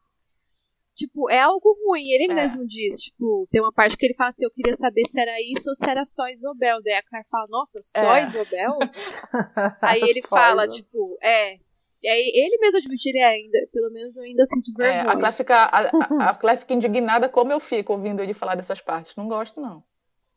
Tipo, 0.94 1.30
é 1.30 1.40
algo 1.40 1.76
ruim. 1.86 2.08
Ele 2.08 2.32
é. 2.32 2.34
mesmo 2.34 2.66
diz, 2.66 3.00
tipo, 3.00 3.46
tem 3.50 3.60
uma 3.60 3.72
parte 3.72 3.96
que 3.96 4.04
ele 4.04 4.14
fala 4.14 4.30
assim, 4.30 4.44
eu 4.44 4.50
queria 4.50 4.74
saber 4.74 5.04
se 5.04 5.20
era 5.20 5.36
isso 5.42 5.68
ou 5.68 5.74
se 5.74 5.88
era 5.88 6.04
só 6.04 6.26
Isobel. 6.28 6.82
Daí 6.82 6.94
a 6.94 7.02
Claire 7.02 7.28
fala, 7.30 7.46
nossa, 7.48 7.80
só 7.82 8.16
é. 8.16 8.24
Isobel? 8.24 8.78
Aí 9.80 10.00
ele 10.00 10.22
fala, 10.22 10.66
tipo, 10.66 11.16
é, 11.22 11.58
e 12.02 12.08
aí 12.08 12.32
ele 12.34 12.58
mesmo 12.58 12.78
admitir 12.78 13.16
ainda, 13.20 13.58
pelo 13.72 13.90
menos 13.90 14.16
eu 14.16 14.24
ainda 14.24 14.44
sinto 14.44 14.72
vergonha. 14.76 15.02
É, 15.02 15.12
a, 15.12 15.16
Claire 15.16 15.36
fica, 15.36 15.56
a, 15.56 16.30
a 16.30 16.34
Claire 16.34 16.60
fica 16.60 16.74
indignada 16.74 17.28
como 17.28 17.52
eu 17.52 17.58
fico 17.58 17.92
ouvindo 17.92 18.22
ele 18.22 18.34
falar 18.34 18.54
dessas 18.54 18.80
partes. 18.80 19.16
Não 19.16 19.26
gosto, 19.26 19.60
não. 19.60 19.82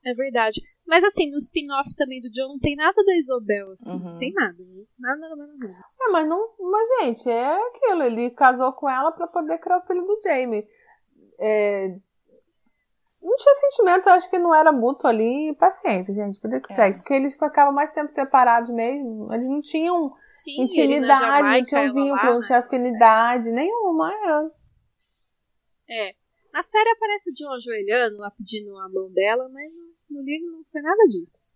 É 0.04 0.14
verdade. 0.16 0.60
Mas 0.88 1.04
assim, 1.04 1.30
no 1.30 1.38
spin-off 1.38 1.96
também 1.96 2.20
do 2.20 2.32
John 2.32 2.48
não 2.48 2.60
tem 2.60 2.76
nada 2.76 3.04
da 3.06 3.16
Isabel, 3.16 3.72
assim. 3.72 3.98
Uhum. 3.98 4.14
Não 4.14 4.18
tem 4.18 4.34
nada. 4.34 4.58
Né? 4.58 4.84
Nada, 4.98 5.20
nada, 5.20 5.36
nada, 5.36 5.54
nada. 5.58 5.86
É, 6.02 6.12
mas 6.12 6.28
não. 6.28 6.50
Mas, 6.60 6.90
gente, 7.02 7.30
é 7.30 7.68
aquilo. 7.68 8.04
Ele 8.04 8.32
casou 8.32 8.74
com 8.74 8.90
ela 8.90 9.12
para 9.12 9.28
poder 9.28 9.60
criar 9.60 9.78
o 9.78 9.86
filho 9.86 10.02
do 10.02 10.20
Jamie. 10.24 10.68
É, 11.40 11.96
não 13.22 13.36
tinha 13.36 13.54
sentimento, 13.54 14.10
eu 14.10 14.14
acho 14.14 14.30
que 14.30 14.40
não 14.40 14.56
era 14.56 14.72
mútuo 14.72 15.08
ali. 15.08 15.56
Paciência, 15.60 16.14
gente. 16.16 16.42
Poder 16.42 16.60
que 16.62 16.74
é. 16.74 16.76
segue. 16.76 16.98
Porque 16.98 17.14
eles 17.14 17.34
ficavam 17.34 17.72
mais 17.72 17.92
tempo 17.92 18.12
separados 18.12 18.72
mesmo. 18.72 19.32
Eles 19.32 19.48
não 19.48 19.62
tinham 19.62 20.12
Sim, 20.44 20.64
intimidade, 20.64 21.20
Jamaica, 21.20 21.58
não 21.58 21.64
tinha 21.64 21.94
vínculo, 21.94 22.34
não 22.34 22.42
tinha 22.42 22.58
afinidade 22.58 23.50
é. 23.50 23.52
nenhuma. 23.52 24.12
É. 25.88 26.08
é. 26.10 26.16
Na 26.52 26.64
série 26.64 26.90
aparece 26.90 27.30
o 27.30 27.34
John 27.34 27.54
ajoelhando 27.54 28.18
lá 28.18 28.32
pedindo 28.32 28.76
a 28.78 28.90
mão 28.90 29.12
dela, 29.12 29.48
mas 29.50 29.72
no 30.10 30.24
livro 30.24 30.52
não 30.52 30.64
foi 30.72 30.82
nada 30.82 31.04
disso. 31.10 31.56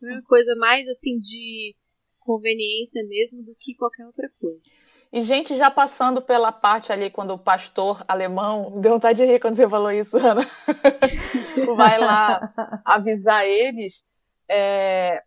Foi 0.00 0.10
uma 0.10 0.22
coisa 0.22 0.56
mais 0.56 0.88
assim 0.88 1.16
de 1.20 1.76
conveniência 2.18 3.04
mesmo 3.06 3.44
do 3.44 3.54
que 3.54 3.76
qualquer 3.76 4.04
outra 4.04 4.28
coisa. 4.40 4.66
E, 5.12 5.22
gente, 5.22 5.54
já 5.54 5.70
passando 5.70 6.20
pela 6.20 6.50
parte 6.50 6.92
ali, 6.92 7.08
quando 7.08 7.34
o 7.34 7.38
pastor 7.38 8.04
alemão, 8.08 8.80
deu 8.80 8.94
vontade 8.94 9.22
de 9.22 9.30
rir 9.30 9.38
quando 9.38 9.54
você 9.54 9.68
falou 9.68 9.92
isso, 9.92 10.16
Ana, 10.16 10.42
vai 11.76 12.00
lá 12.00 12.52
avisar 12.84 13.46
eles, 13.46 14.04
é, 14.48 15.22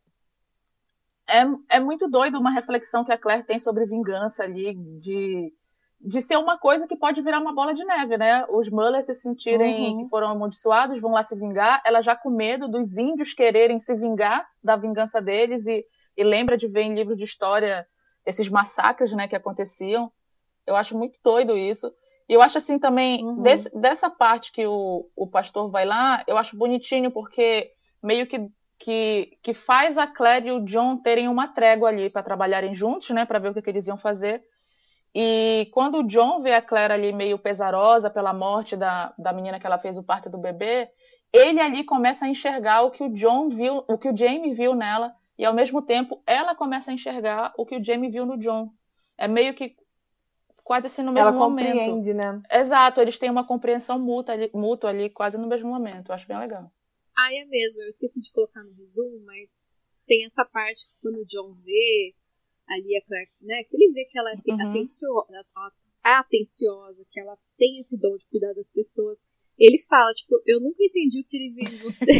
é, 1.30 1.78
é 1.78 1.80
muito 1.80 2.10
doido 2.10 2.40
uma 2.40 2.52
reflexão 2.52 3.04
que 3.04 3.12
a 3.12 3.18
Claire 3.18 3.44
tem 3.44 3.60
sobre 3.60 3.86
vingança 3.86 4.44
ali, 4.44 4.74
de, 4.74 5.54
de 6.00 6.22
ser 6.22 6.38
uma 6.38 6.58
coisa 6.58 6.88
que 6.88 6.96
pode 6.96 7.22
virar 7.22 7.40
uma 7.40 7.54
bola 7.54 7.74
de 7.74 7.84
neve, 7.84 8.18
né? 8.18 8.46
Os 8.50 8.70
Mullers 8.70 9.06
se 9.06 9.14
sentirem 9.14 9.96
uhum. 9.96 10.04
que 10.04 10.10
foram 10.10 10.30
amaldiçoados, 10.30 11.02
vão 11.02 11.12
lá 11.12 11.24
se 11.24 11.36
vingar, 11.36 11.82
ela 11.86 12.02
já 12.02 12.16
com 12.16 12.30
medo 12.30 12.68
dos 12.68 12.98
índios 12.98 13.34
quererem 13.34 13.80
se 13.80 13.94
vingar 13.96 14.48
da 14.64 14.76
vingança 14.76 15.22
deles 15.22 15.68
e, 15.68 15.86
e 16.16 16.24
lembra 16.24 16.58
de 16.58 16.68
ver 16.68 16.84
em 16.84 16.96
livro 16.96 17.16
de 17.16 17.24
história 17.24 17.86
esses 18.26 18.50
massacres 18.50 19.14
né, 19.14 19.28
que 19.28 19.36
aconteciam. 19.36 20.12
Eu 20.66 20.76
acho 20.76 20.98
muito 20.98 21.20
doido 21.24 21.58
isso. 21.58 21.92
E 22.30 22.34
eu 22.34 22.42
acho 22.42 22.58
assim 22.58 22.78
também, 22.78 23.24
uhum. 23.24 23.42
desse, 23.42 23.74
dessa 23.78 24.10
parte 24.10 24.52
que 24.52 24.66
o, 24.68 25.10
o 25.16 25.28
pastor 25.28 25.70
vai 25.70 25.86
lá, 25.86 26.24
eu 26.28 26.38
acho 26.38 26.58
bonitinho, 26.58 27.10
porque 27.10 27.72
meio 28.04 28.28
que, 28.28 28.50
que, 28.80 29.38
que 29.42 29.54
faz 29.54 29.98
a 29.98 30.06
Claire 30.06 30.48
e 30.48 30.52
o 30.52 30.64
John 30.64 30.98
terem 30.98 31.28
uma 31.28 31.48
trégua 31.48 31.90
ali 31.90 32.10
para 32.10 32.24
trabalharem 32.24 32.74
juntos, 32.74 33.10
né? 33.10 33.26
Para 33.26 33.40
ver 33.40 33.50
o 33.50 33.54
que, 33.54 33.62
que, 33.62 33.70
eles 33.70 33.88
iam 33.88 33.98
fazer. 33.98 34.44
E 35.14 35.70
quando 35.74 36.00
o 36.00 36.04
John 36.04 36.42
vê 36.42 36.54
a 36.54 36.62
Claire 36.62 36.94
ali 36.94 37.12
meio 37.12 37.40
pesarosa 37.40 38.10
pela 38.10 38.34
morte 38.34 38.76
da, 38.76 39.14
da 39.18 39.34
menina 39.34 39.60
que 39.60 39.66
ela 39.66 39.80
fez 39.80 39.98
o 39.98 40.04
parto 40.04 40.30
do 40.30 40.38
bebê, 40.38 40.90
ele 41.34 41.60
ali 41.60 41.84
começa 41.84 42.26
a 42.26 42.30
enxergar 42.30 42.84
o 42.84 42.92
que 42.92 43.04
o 43.04 43.10
John 43.10 43.50
viu, 43.50 43.84
o 43.88 43.98
que 43.98 44.10
o 44.10 44.16
Jamie 44.16 44.54
viu 44.54 44.76
nela 44.76 45.14
e 45.38 45.46
ao 45.46 45.54
mesmo 45.54 45.82
tempo 45.82 46.22
ela 46.26 46.56
começa 46.56 46.92
a 46.92 46.94
enxergar 46.94 47.54
o 47.58 47.66
que 47.66 47.78
o 47.78 47.84
Jamie 47.84 48.10
viu 48.10 48.26
no 48.26 48.38
John. 48.38 48.72
É 49.18 49.28
meio 49.28 49.54
que 49.54 49.76
quase 50.64 50.88
assim 50.88 51.02
no 51.02 51.12
mesmo 51.12 51.30
ela 51.30 51.38
momento. 51.38 51.68
Ela 51.68 51.80
compreende, 51.80 52.14
né? 52.14 52.42
Exato, 52.52 53.02
eles 53.02 53.18
têm 53.18 53.32
uma 53.32 53.46
compreensão 53.46 53.98
mútua 53.98 54.36
ali, 54.36 54.52
mútua 54.54 54.90
ali 54.90 55.10
quase 55.10 55.38
no 55.38 55.48
mesmo 55.48 55.70
momento. 55.70 56.10
Eu 56.10 56.16
acho 56.16 56.28
bem 56.28 56.38
legal. 56.38 56.72
Ah, 57.18 57.34
é 57.34 57.46
mesmo. 57.46 57.82
Eu 57.82 57.88
esqueci 57.88 58.22
de 58.22 58.32
colocar 58.32 58.64
no 58.64 58.74
resumo, 58.74 59.20
mas 59.26 59.60
tem 60.06 60.24
essa 60.26 60.46
parte 60.46 60.90
que 60.90 60.96
quando 61.02 61.20
o 61.20 61.26
John 61.26 61.54
vê 61.64 62.14
ali 62.68 62.96
a 62.98 63.02
Claire, 63.06 63.30
né, 63.42 63.64
que 63.64 63.76
ele 63.76 63.94
vê 63.94 64.06
que 64.06 64.18
ela 64.20 64.32
é 64.32 64.36
uhum. 64.36 64.70
atenciosa, 64.70 65.46
atenciosa, 66.04 67.06
que 67.10 67.20
ela 67.20 67.38
tem 67.58 67.78
esse 67.80 67.98
dom 68.00 68.16
de 68.18 68.28
cuidar 68.28 68.54
das 68.54 68.72
pessoas. 68.72 69.26
Ele 69.58 69.82
fala, 69.84 70.14
tipo, 70.14 70.42
eu 70.46 70.60
nunca 70.60 70.84
entendi 70.84 71.22
o 71.22 71.24
que 71.24 71.38
ele 71.38 71.54
viu 71.54 71.74
em 71.74 71.78
você. 71.78 72.12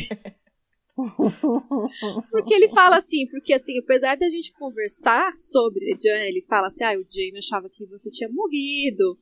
porque 2.32 2.54
ele 2.56 2.70
fala 2.70 2.98
assim, 2.98 3.28
porque 3.28 3.54
assim, 3.54 3.78
apesar 3.78 4.18
da 4.18 4.30
gente 4.30 4.52
conversar 4.54 5.36
sobre, 5.36 5.86
ele 5.86 6.42
fala 6.42 6.68
assim, 6.68 6.84
ah, 6.84 6.98
o 6.98 7.06
Jamie 7.10 7.38
achava 7.38 7.70
que 7.70 7.86
você 7.86 8.10
tinha 8.10 8.30
morrido. 8.30 9.20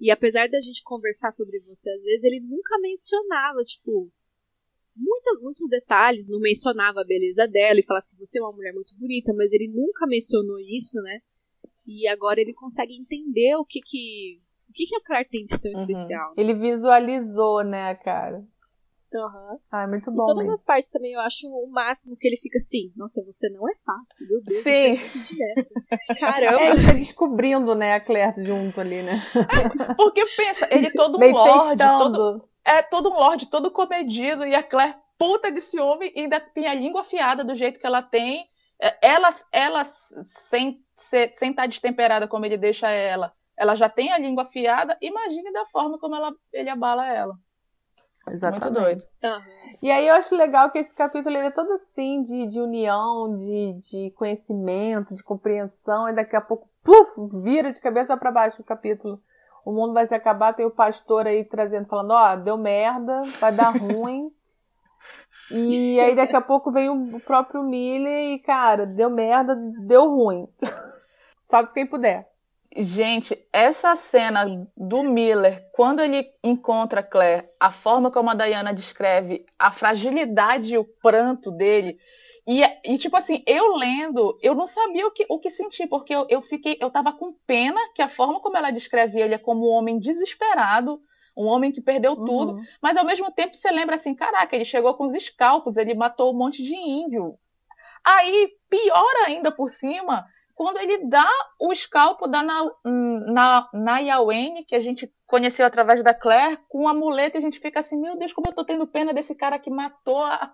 E 0.00 0.10
apesar 0.10 0.48
da 0.48 0.60
gente 0.60 0.82
conversar 0.82 1.30
sobre 1.32 1.60
você, 1.60 1.90
às 1.90 2.02
vezes 2.02 2.24
ele 2.24 2.40
nunca 2.40 2.78
mencionava, 2.80 3.62
tipo, 3.64 4.12
muitos, 4.96 5.42
muitos 5.42 5.68
detalhes, 5.68 6.28
não 6.28 6.40
mencionava 6.40 7.00
a 7.00 7.06
beleza 7.06 7.46
dela 7.46 7.78
e 7.78 7.84
falava 7.84 7.98
assim, 7.98 8.16
você 8.18 8.38
é 8.38 8.42
uma 8.42 8.52
mulher 8.52 8.72
muito 8.72 8.96
bonita, 8.98 9.32
mas 9.34 9.52
ele 9.52 9.68
nunca 9.68 10.06
mencionou 10.06 10.58
isso, 10.58 11.00
né? 11.02 11.20
E 11.86 12.08
agora 12.08 12.40
ele 12.40 12.54
consegue 12.54 12.96
entender 12.96 13.54
o 13.56 13.64
que 13.64 13.80
que, 13.80 14.40
o 14.68 14.72
que, 14.72 14.86
que 14.86 14.96
a 14.96 15.04
Claire 15.04 15.28
tem 15.28 15.44
de 15.44 15.60
tão 15.60 15.70
uhum. 15.72 15.80
especial. 15.80 16.34
Ele 16.36 16.54
visualizou, 16.54 17.62
né, 17.62 17.94
cara? 17.96 18.44
Uhum. 19.14 19.58
Ah, 19.70 19.84
é 19.84 19.86
muito 19.86 20.10
bom. 20.10 20.24
E 20.24 20.26
todas 20.26 20.42
mesmo. 20.42 20.54
as 20.54 20.64
partes 20.64 20.90
também 20.90 21.12
eu 21.12 21.20
acho 21.20 21.46
o 21.46 21.70
máximo 21.70 22.16
que 22.16 22.26
ele 22.26 22.36
fica 22.36 22.58
assim, 22.58 22.92
nossa, 22.96 23.22
você 23.24 23.48
não 23.50 23.68
é 23.68 23.72
fácil, 23.84 24.26
meu 24.28 24.42
Deus, 24.42 24.62
Sim. 24.62 24.96
você 24.96 25.42
é 26.10 26.14
Caramba. 26.18 26.60
É, 26.60 26.70
ele 26.70 26.86
tá 26.86 26.92
descobrindo, 26.92 27.74
né, 27.74 27.94
a 27.94 28.00
Claire 28.00 28.44
junto 28.44 28.80
ali, 28.80 29.02
né? 29.02 29.22
Porque 29.96 30.24
pensa, 30.36 30.68
ele 30.74 30.88
é 30.88 30.90
todo 30.90 31.18
um 31.18 31.30
lorde, 31.30 31.78
todo, 31.98 32.48
é 32.66 32.82
todo 32.82 33.10
um 33.10 33.14
lorde, 33.14 33.46
todo 33.46 33.70
comedido, 33.70 34.44
e 34.44 34.54
a 34.54 34.62
Claire, 34.62 34.96
puta 35.16 35.50
desse 35.50 35.78
homem, 35.78 36.12
ainda 36.16 36.40
tem 36.40 36.66
a 36.66 36.74
língua 36.74 37.00
afiada 37.00 37.44
do 37.44 37.54
jeito 37.54 37.78
que 37.78 37.86
ela 37.86 38.02
tem. 38.02 38.48
Ela, 39.00 39.28
é, 39.28 39.64
ela 39.64 39.84
sem, 39.84 40.82
sem 40.94 41.30
estar 41.30 41.54
tá 41.54 41.66
destemperada 41.66 42.28
como 42.28 42.44
ele 42.44 42.58
deixa 42.58 42.90
ela, 42.90 43.32
ela 43.56 43.74
já 43.74 43.88
tem 43.88 44.12
a 44.12 44.18
língua 44.18 44.42
afiada, 44.42 44.98
imagine 45.00 45.50
da 45.50 45.64
forma 45.64 45.98
como 45.98 46.14
ela, 46.14 46.34
ele 46.52 46.68
abala 46.68 47.06
ela. 47.06 47.38
Exatamente. 48.28 48.64
Muito 48.64 48.80
doido. 48.80 49.04
Uhum. 49.22 49.76
E 49.80 49.90
aí 49.90 50.08
eu 50.08 50.14
acho 50.14 50.34
legal 50.34 50.70
que 50.70 50.78
esse 50.78 50.94
capítulo 50.94 51.36
ele 51.36 51.46
é 51.46 51.50
todo 51.50 51.72
assim 51.72 52.22
de, 52.22 52.46
de 52.48 52.60
união, 52.60 53.34
de, 53.34 53.74
de 53.74 54.12
conhecimento, 54.16 55.14
de 55.14 55.22
compreensão, 55.22 56.08
e 56.08 56.12
daqui 56.12 56.34
a 56.34 56.40
pouco, 56.40 56.68
puf, 56.82 57.40
vira 57.42 57.70
de 57.70 57.80
cabeça 57.80 58.16
para 58.16 58.32
baixo 58.32 58.60
o 58.60 58.64
capítulo. 58.64 59.22
O 59.66 59.72
mundo 59.72 59.94
vai 59.94 60.06
se 60.06 60.14
acabar, 60.14 60.54
tem 60.54 60.64
o 60.64 60.70
pastor 60.70 61.26
aí 61.26 61.44
trazendo, 61.44 61.88
falando, 61.88 62.12
ó, 62.12 62.34
oh, 62.34 62.36
deu 62.36 62.56
merda, 62.56 63.20
vai 63.40 63.50
dar 63.50 63.70
ruim. 63.76 64.30
e 65.50 65.98
aí 65.98 66.14
daqui 66.14 66.36
a 66.36 66.40
pouco 66.40 66.70
vem 66.70 66.88
o 66.88 67.18
próprio 67.18 67.64
Miller 67.64 68.32
e, 68.32 68.38
cara, 68.38 68.86
deu 68.86 69.10
merda, 69.10 69.56
deu 69.80 70.08
ruim. 70.08 70.46
Sabe 71.42 71.72
quem 71.74 71.84
puder. 71.84 72.28
Gente, 72.76 73.36
essa 73.52 73.96
cena 73.96 74.44
do 74.76 75.02
Miller, 75.02 75.60
quando 75.72 76.00
ele 76.00 76.30
encontra 76.44 77.02
Claire, 77.02 77.48
a 77.58 77.72
forma 77.72 78.08
como 78.08 78.30
a 78.30 78.34
Diana 78.34 78.72
descreve 78.72 79.44
a 79.58 79.72
fragilidade 79.72 80.74
e 80.74 80.78
o 80.78 80.84
pranto 80.84 81.50
dele, 81.50 81.98
e, 82.46 82.62
e, 82.84 82.96
tipo 82.96 83.16
assim, 83.16 83.42
eu 83.44 83.74
lendo, 83.74 84.38
eu 84.40 84.54
não 84.54 84.68
sabia 84.68 85.04
o 85.04 85.10
que, 85.10 85.26
o 85.28 85.38
que 85.40 85.50
sentir, 85.50 85.88
porque 85.88 86.14
eu, 86.14 86.26
eu 86.30 86.40
fiquei, 86.40 86.78
eu 86.80 86.88
tava 86.90 87.12
com 87.12 87.32
pena 87.44 87.80
que 87.92 88.00
a 88.00 88.06
forma 88.06 88.38
como 88.38 88.56
ela 88.56 88.70
descreve 88.70 89.20
ele 89.20 89.34
é 89.34 89.38
como 89.38 89.68
um 89.68 89.72
homem 89.72 89.98
desesperado, 89.98 91.02
um 91.36 91.46
homem 91.46 91.72
que 91.72 91.80
perdeu 91.80 92.12
uhum. 92.12 92.24
tudo, 92.24 92.60
mas 92.80 92.96
ao 92.96 93.04
mesmo 93.04 93.32
tempo 93.32 93.56
você 93.56 93.68
lembra 93.72 93.96
assim, 93.96 94.14
caraca, 94.14 94.54
ele 94.54 94.64
chegou 94.64 94.94
com 94.94 95.06
os 95.06 95.14
escalpos, 95.14 95.76
ele 95.76 95.92
matou 95.92 96.32
um 96.32 96.38
monte 96.38 96.62
de 96.62 96.74
índio. 96.74 97.36
Aí, 98.04 98.52
pior 98.70 99.14
ainda 99.26 99.50
por 99.50 99.68
cima, 99.68 100.24
quando 100.54 100.78
ele 100.78 100.98
dá 101.08 101.28
o 101.60 101.72
escalpo 101.72 102.28
da 102.28 102.44
na, 102.44 102.70
na, 102.84 103.68
na 103.74 103.98
Yawen, 103.98 104.64
que 104.64 104.76
a 104.76 104.80
gente 104.80 105.12
conheceu 105.26 105.66
através 105.66 106.00
da 106.00 106.14
Claire, 106.14 106.60
com 106.68 106.86
a 106.86 106.94
muleta, 106.94 107.36
e 107.36 107.40
a 107.40 107.42
gente 107.42 107.58
fica 107.58 107.80
assim, 107.80 108.00
meu 108.00 108.16
Deus, 108.16 108.32
como 108.32 108.48
eu 108.48 108.54
tô 108.54 108.64
tendo 108.64 108.86
pena 108.86 109.12
desse 109.12 109.34
cara 109.34 109.58
que 109.58 109.68
matou 109.68 110.22
a, 110.22 110.52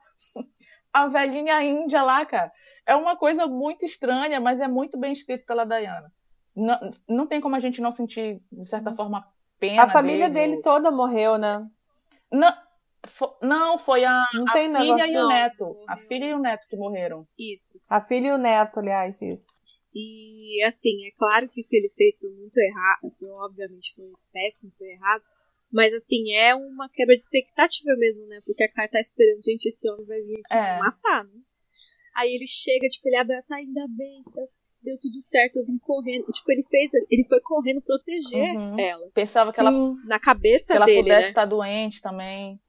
a 0.92 1.06
velhinha 1.06 1.62
índia 1.62 2.02
lá, 2.02 2.24
cara. 2.26 2.52
É 2.86 2.94
uma 2.94 3.16
coisa 3.16 3.46
muito 3.46 3.84
estranha, 3.84 4.40
mas 4.40 4.60
é 4.60 4.68
muito 4.68 4.98
bem 4.98 5.12
escrito 5.12 5.46
pela 5.46 5.64
Diana. 5.64 6.12
Não, 6.54 6.78
não 7.08 7.26
tem 7.26 7.40
como 7.40 7.56
a 7.56 7.60
gente 7.60 7.80
não 7.80 7.90
sentir, 7.90 8.40
de 8.50 8.66
certa 8.66 8.90
uhum. 8.90 8.96
forma, 8.96 9.24
pena 9.58 9.84
A 9.84 9.90
família 9.90 10.28
dele, 10.28 10.52
dele 10.52 10.62
toda 10.62 10.90
morreu, 10.90 11.38
né? 11.38 11.66
Não, 12.30 12.52
não, 13.42 13.78
foi 13.78 14.04
a, 14.04 14.20
a 14.20 14.52
filha 14.52 15.06
e 15.06 15.16
o 15.16 15.28
neto. 15.28 15.84
A 15.88 15.96
filha 15.96 16.24
e 16.26 16.34
o 16.34 16.38
neto 16.38 16.66
que 16.68 16.76
morreram. 16.76 17.26
Isso. 17.38 17.80
A 17.88 18.00
filha 18.00 18.28
e 18.28 18.32
o 18.32 18.38
neto, 18.38 18.78
aliás, 18.78 19.20
isso. 19.20 19.50
E 19.94 20.62
assim, 20.64 21.06
é 21.06 21.10
claro 21.18 21.48
que 21.48 21.60
o 21.60 21.66
que 21.66 21.76
ele 21.76 21.90
fez 21.90 22.18
foi 22.18 22.30
muito 22.30 22.56
errado, 22.58 23.12
foi, 23.18 23.28
obviamente 23.28 23.94
foi 23.94 24.10
péssimo, 24.32 24.72
foi 24.78 24.88
errado. 24.88 25.22
Mas 25.72 25.94
assim, 25.94 26.32
é 26.32 26.54
uma 26.54 26.88
quebra 26.88 27.16
de 27.16 27.22
expectativa 27.22 27.94
mesmo, 27.96 28.26
né? 28.28 28.40
Porque 28.44 28.62
a 28.62 28.70
cara 28.70 28.88
tá 28.88 29.00
esperando, 29.00 29.42
gente, 29.42 29.66
esse 29.66 29.88
homem 29.90 30.06
vai 30.06 30.20
vir 30.20 30.40
aqui 30.44 30.54
é. 30.54 30.78
matar, 30.78 31.24
né? 31.24 31.40
Aí 32.14 32.34
ele 32.34 32.46
chega, 32.46 32.88
tipo, 32.88 33.08
ele 33.08 33.16
abraça, 33.16 33.56
ainda 33.56 33.86
bem, 33.88 34.22
tá, 34.22 34.42
deu 34.82 34.98
tudo 35.00 35.18
certo, 35.20 35.56
eu 35.56 35.66
vim 35.66 35.78
correndo. 35.78 36.26
E, 36.28 36.32
tipo, 36.32 36.52
ele 36.52 36.62
fez, 36.62 36.90
ele 37.10 37.24
foi 37.24 37.40
correndo 37.40 37.80
proteger 37.80 38.54
uhum. 38.54 38.78
ela. 38.78 39.10
Pensava 39.14 39.50
que 39.50 39.60
Sim, 39.60 39.66
ela 39.66 39.94
na 40.04 40.20
cabeça 40.20 40.74
que 40.74 40.76
ela 40.76 40.84
dele, 40.84 41.02
pudesse 41.04 41.22
né? 41.22 41.28
estar 41.28 41.46
doente 41.46 42.02
também 42.02 42.60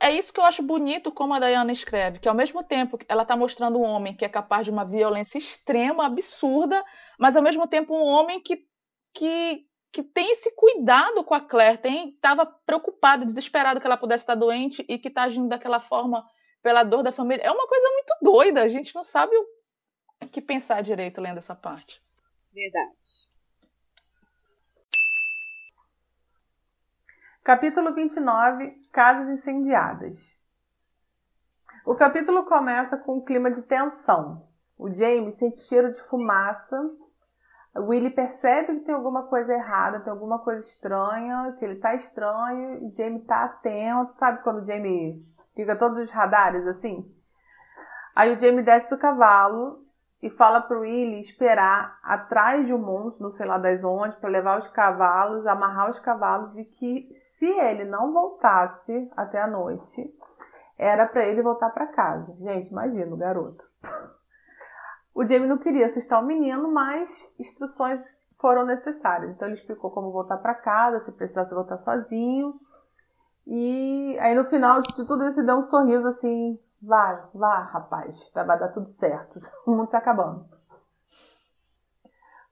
é 0.00 0.10
isso 0.10 0.32
que 0.32 0.40
eu 0.40 0.44
acho 0.44 0.62
bonito 0.62 1.12
como 1.12 1.34
a 1.34 1.38
Diana 1.38 1.70
escreve, 1.70 2.18
que 2.18 2.28
ao 2.28 2.34
mesmo 2.34 2.64
tempo 2.64 2.98
ela 3.06 3.22
está 3.22 3.36
mostrando 3.36 3.78
um 3.78 3.84
homem 3.84 4.16
que 4.16 4.24
é 4.24 4.28
capaz 4.28 4.64
de 4.64 4.70
uma 4.70 4.82
violência 4.82 5.36
extrema, 5.36 6.06
absurda, 6.06 6.82
mas 7.18 7.36
ao 7.36 7.42
mesmo 7.42 7.68
tempo 7.68 7.94
um 7.94 8.02
homem 8.02 8.40
que, 8.40 8.64
que, 9.12 9.66
que 9.92 10.02
tem 10.02 10.30
esse 10.30 10.54
cuidado 10.54 11.24
com 11.24 11.34
a 11.34 11.40
Claire, 11.40 11.80
estava 12.14 12.46
preocupado, 12.46 13.24
desesperado 13.24 13.80
que 13.80 13.86
ela 13.86 13.96
pudesse 13.96 14.22
estar 14.22 14.34
doente 14.34 14.84
e 14.88 14.98
que 14.98 15.08
está 15.08 15.24
agindo 15.24 15.48
daquela 15.48 15.80
forma 15.80 16.24
pela 16.62 16.82
dor 16.82 17.02
da 17.02 17.12
família. 17.12 17.42
É 17.42 17.50
uma 17.50 17.66
coisa 17.66 17.88
muito 17.90 18.14
doida, 18.22 18.62
a 18.62 18.68
gente 18.68 18.94
não 18.94 19.02
sabe 19.02 19.34
o 19.36 20.28
que 20.30 20.40
pensar 20.40 20.82
direito 20.82 21.20
lendo 21.20 21.38
essa 21.38 21.54
parte. 21.54 22.02
Verdade. 22.52 23.30
Capítulo 27.42 27.94
29 27.94 28.70
Casas 28.92 29.28
incendiadas. 29.28 30.38
O 31.84 31.94
capítulo 31.94 32.44
começa 32.44 32.96
com 32.96 33.16
um 33.16 33.24
clima 33.24 33.50
de 33.50 33.62
tensão. 33.62 34.46
O 34.76 34.92
Jamie 34.94 35.32
sente 35.32 35.58
cheiro 35.58 35.90
de 35.90 36.00
fumaça. 36.02 36.78
O 37.74 37.82
Willie 37.82 38.10
percebe 38.10 38.78
que 38.78 38.84
tem 38.86 38.94
alguma 38.94 39.24
coisa 39.24 39.52
errada, 39.52 40.00
tem 40.00 40.10
alguma 40.12 40.40
coisa 40.40 40.66
estranha, 40.66 41.54
que 41.58 41.64
ele 41.64 41.76
tá 41.76 41.94
estranho. 41.94 42.86
O 42.86 42.94
Jamie 42.94 43.20
tá 43.20 43.44
atento. 43.44 44.12
Sabe 44.12 44.42
quando 44.42 44.62
o 44.62 44.64
Jamie 44.64 45.24
liga 45.56 45.76
todos 45.76 45.98
os 45.98 46.10
radares 46.10 46.66
assim? 46.66 47.08
Aí 48.14 48.34
o 48.34 48.38
Jamie 48.38 48.62
desce 48.62 48.90
do 48.90 48.98
cavalo 48.98 49.84
e 50.22 50.28
fala 50.30 50.60
pro 50.60 50.80
Willie 50.80 51.20
esperar 51.20 51.98
atrás 52.02 52.66
de 52.66 52.74
um 52.74 52.78
monstro, 52.78 53.24
não 53.24 53.30
sei 53.30 53.46
lá 53.46 53.56
das 53.56 53.82
onde, 53.82 54.16
para 54.16 54.28
levar 54.28 54.58
os 54.58 54.68
cavalos, 54.68 55.46
amarrar 55.46 55.90
os 55.90 55.98
cavalos 55.98 56.56
e 56.56 56.64
que 56.64 57.08
se 57.10 57.48
ele 57.48 57.84
não 57.84 58.12
voltasse 58.12 59.10
até 59.16 59.40
a 59.40 59.46
noite, 59.46 60.12
era 60.76 61.06
para 61.06 61.24
ele 61.24 61.40
voltar 61.40 61.70
para 61.70 61.86
casa. 61.86 62.34
Gente, 62.40 62.70
imagina 62.70 63.14
o 63.14 63.18
garoto. 63.18 63.64
O 65.14 65.26
Jamie 65.26 65.48
não 65.48 65.58
queria 65.58 65.86
assustar 65.86 66.22
o 66.22 66.26
menino, 66.26 66.70
mas 66.72 67.30
instruções 67.38 68.00
foram 68.40 68.64
necessárias. 68.64 69.32
Então 69.32 69.48
ele 69.48 69.56
explicou 69.56 69.90
como 69.90 70.12
voltar 70.12 70.38
para 70.38 70.54
casa, 70.54 71.00
se 71.00 71.12
precisasse 71.12 71.54
voltar 71.54 71.76
sozinho. 71.76 72.54
E 73.46 74.16
aí 74.20 74.34
no 74.34 74.44
final 74.44 74.80
de 74.82 74.94
tudo 74.94 75.24
isso 75.26 75.44
deu 75.44 75.56
um 75.56 75.62
sorriso 75.62 76.06
assim 76.06 76.58
Vai, 76.82 77.22
vá, 77.34 77.60
rapaz. 77.64 78.32
Vai 78.34 78.58
dar 78.58 78.68
tudo 78.68 78.88
certo. 78.88 79.38
O 79.66 79.72
mundo 79.72 79.90
se 79.90 79.96
acabando. 79.96 80.46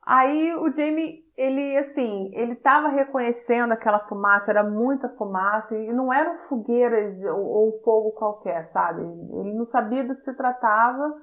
Aí 0.05 0.55
o 0.55 0.71
Jamie, 0.71 1.23
ele 1.37 1.77
assim, 1.77 2.31
ele 2.35 2.55
tava 2.55 2.89
reconhecendo 2.89 3.73
aquela 3.73 3.99
fumaça, 4.01 4.51
era 4.51 4.65
muita 4.65 5.09
fumaça, 5.11 5.77
e 5.77 5.93
não 5.93 6.11
eram 6.11 6.39
fogueiras 6.39 7.23
ou, 7.25 7.45
ou 7.45 7.83
fogo 7.83 8.13
qualquer, 8.13 8.67
sabe? 8.67 9.03
Ele 9.03 9.53
não 9.53 9.67
sabia 9.67 10.03
do 10.07 10.15
que 10.15 10.23
se 10.23 10.35
tratava, 10.35 11.15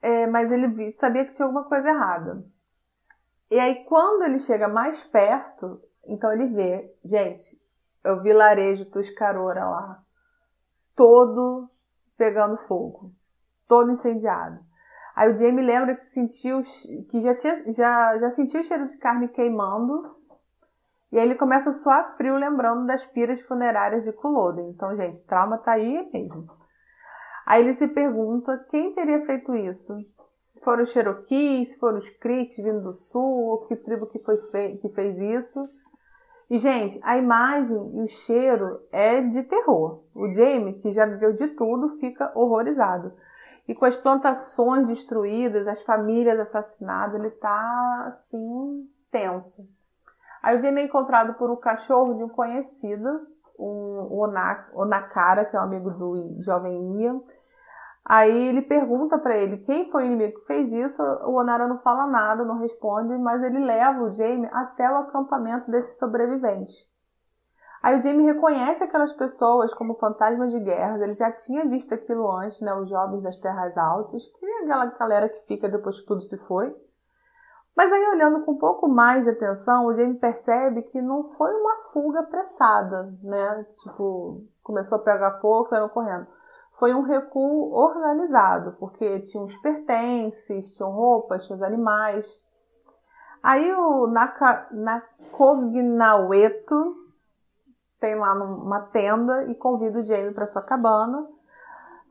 é, 0.00 0.26
mas 0.26 0.50
ele 0.50 0.92
sabia 0.92 1.24
que 1.24 1.32
tinha 1.32 1.46
alguma 1.46 1.64
coisa 1.64 1.88
errada. 1.88 2.44
E 3.50 3.58
aí, 3.58 3.84
quando 3.84 4.24
ele 4.24 4.38
chega 4.38 4.68
mais 4.68 5.02
perto, 5.04 5.80
então 6.06 6.32
ele 6.32 6.46
vê, 6.46 6.94
gente, 7.04 7.58
é 8.04 8.12
o 8.12 8.20
vilarejo 8.20 8.84
Tuscarora 8.86 9.68
lá, 9.68 10.02
todo 10.94 11.68
pegando 12.16 12.56
fogo, 12.58 13.12
todo 13.66 13.90
incendiado. 13.90 14.60
Aí 15.14 15.32
o 15.32 15.36
Jamie 15.36 15.64
lembra 15.64 15.96
que 15.96 16.04
sentiu 16.04 16.60
que 17.10 17.20
já 17.20 17.34
tinha 17.34 17.72
já, 17.72 18.18
já 18.18 18.30
sentiu 18.30 18.60
o 18.60 18.64
cheiro 18.64 18.86
de 18.86 18.96
carne 18.98 19.28
queimando. 19.28 20.16
E 21.10 21.18
aí 21.18 21.24
ele 21.24 21.34
começa 21.34 21.70
a 21.70 21.72
suar 21.72 22.16
frio 22.16 22.36
lembrando 22.36 22.86
das 22.86 23.04
piras 23.06 23.40
funerárias 23.42 24.04
de 24.04 24.12
Culloden. 24.12 24.68
Então, 24.68 24.94
gente, 24.96 25.26
trauma 25.26 25.58
tá 25.58 25.72
aí 25.72 26.08
mesmo. 26.12 26.48
Aí 27.48 27.62
ele 27.62 27.72
se 27.72 27.88
pergunta 27.88 28.62
quem 28.70 28.92
teria 28.92 29.24
feito 29.24 29.54
isso. 29.54 29.96
Se 30.36 30.62
foram 30.62 30.82
os 30.82 30.92
Cherokees, 30.92 31.72
se 31.72 31.78
foram 31.78 31.96
os 31.96 32.10
Creeks 32.10 32.58
vindo 32.58 32.82
do 32.82 32.92
sul, 32.92 33.46
ou 33.46 33.66
que 33.66 33.74
tribo 33.74 34.06
que, 34.06 34.18
foi 34.18 34.76
que 34.76 34.90
fez 34.90 35.18
isso. 35.18 35.62
E, 36.50 36.58
gente, 36.58 37.00
a 37.02 37.16
imagem 37.16 37.78
e 37.94 38.02
o 38.02 38.06
cheiro 38.06 38.82
é 38.92 39.22
de 39.22 39.42
terror. 39.44 40.02
O 40.14 40.30
Jamie, 40.30 40.74
que 40.74 40.92
já 40.92 41.06
viveu 41.06 41.32
de 41.32 41.48
tudo, 41.48 41.96
fica 41.96 42.30
horrorizado. 42.34 43.14
E 43.66 43.74
com 43.74 43.86
as 43.86 43.96
plantações 43.96 44.86
destruídas, 44.86 45.66
as 45.66 45.82
famílias 45.84 46.38
assassinadas, 46.38 47.18
ele 47.18 47.30
tá 47.30 48.04
assim, 48.08 48.86
tenso. 49.10 49.66
Aí 50.42 50.54
o 50.54 50.60
Jamie 50.60 50.82
é 50.82 50.84
encontrado 50.84 51.32
por 51.38 51.50
um 51.50 51.56
cachorro 51.56 52.12
de 52.12 52.24
um 52.24 52.28
conhecido, 52.28 53.26
um 53.58 54.20
Onakara, 54.74 55.46
que 55.46 55.56
é 55.56 55.58
um 55.58 55.62
amigo 55.62 55.90
do 55.90 56.42
jovem 56.42 57.00
Ian. 57.00 57.22
Aí 58.08 58.48
ele 58.48 58.62
pergunta 58.62 59.18
para 59.18 59.36
ele 59.36 59.58
quem 59.58 59.90
foi 59.90 60.04
o 60.04 60.06
inimigo 60.06 60.40
que 60.40 60.46
fez 60.46 60.72
isso. 60.72 61.02
O 61.02 61.34
Onara 61.34 61.68
não 61.68 61.78
fala 61.80 62.06
nada, 62.06 62.42
não 62.42 62.58
responde, 62.58 63.14
mas 63.18 63.42
ele 63.42 63.58
leva 63.58 64.02
o 64.02 64.10
Jamie 64.10 64.48
até 64.50 64.90
o 64.90 64.96
acampamento 64.96 65.70
desses 65.70 65.98
sobreviventes. 65.98 66.88
Aí 67.82 67.98
o 67.98 68.02
Jamie 68.02 68.24
reconhece 68.24 68.82
aquelas 68.82 69.12
pessoas 69.12 69.74
como 69.74 69.94
fantasmas 69.96 70.50
de 70.50 70.58
guerra. 70.58 70.98
Ele 71.02 71.12
já 71.12 71.30
tinha 71.30 71.68
visto 71.68 71.92
aquilo 71.92 72.30
antes, 72.34 72.62
né? 72.62 72.72
Os 72.74 72.88
jovens 72.88 73.22
das 73.22 73.36
terras 73.36 73.76
altas, 73.76 74.26
que 74.26 74.46
é 74.46 74.62
aquela 74.62 74.86
galera 74.86 75.28
que 75.28 75.46
fica 75.46 75.68
depois 75.68 76.00
que 76.00 76.06
tudo 76.06 76.22
se 76.22 76.38
foi. 76.46 76.74
Mas 77.76 77.92
aí, 77.92 78.08
olhando 78.08 78.44
com 78.44 78.52
um 78.52 78.58
pouco 78.58 78.88
mais 78.88 79.24
de 79.24 79.30
atenção, 79.30 79.84
o 79.84 79.94
Jamie 79.94 80.18
percebe 80.18 80.82
que 80.82 81.00
não 81.00 81.28
foi 81.34 81.54
uma 81.54 81.76
fuga 81.92 82.20
apressada, 82.20 83.14
né? 83.22 83.66
Tipo, 83.82 84.42
começou 84.62 84.96
a 84.96 85.02
pegar 85.02 85.40
fogo, 85.40 85.68
saiu 85.68 85.90
correndo. 85.90 86.26
Foi 86.78 86.94
um 86.94 87.02
recuo 87.02 87.74
organizado, 87.74 88.76
porque 88.78 89.18
tinha 89.20 89.42
os 89.42 89.56
pertences, 89.56 90.76
tinham 90.76 90.92
roupas, 90.92 91.44
tinha 91.44 91.56
os 91.56 91.62
animais. 91.62 92.40
Aí 93.42 93.72
o 93.72 94.06
Naka, 94.06 94.68
Nakognaueto 94.70 97.08
tem 98.00 98.14
lá 98.14 98.32
uma 98.34 98.80
tenda 98.80 99.44
e 99.50 99.54
convida 99.54 99.98
o 99.98 100.02
Jamie 100.02 100.32
para 100.32 100.46
sua 100.46 100.62
cabana. 100.62 101.26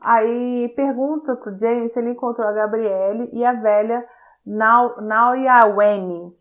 Aí 0.01 0.69
pergunta 0.75 1.35
pro 1.35 1.57
Jamie 1.57 1.89
se 1.89 1.99
ele 1.99 2.11
encontrou 2.11 2.47
a 2.47 2.51
Gabriele 2.51 3.29
e 3.33 3.43
a 3.45 3.53
velha 3.53 4.07
Nauyaweni. 4.45 6.35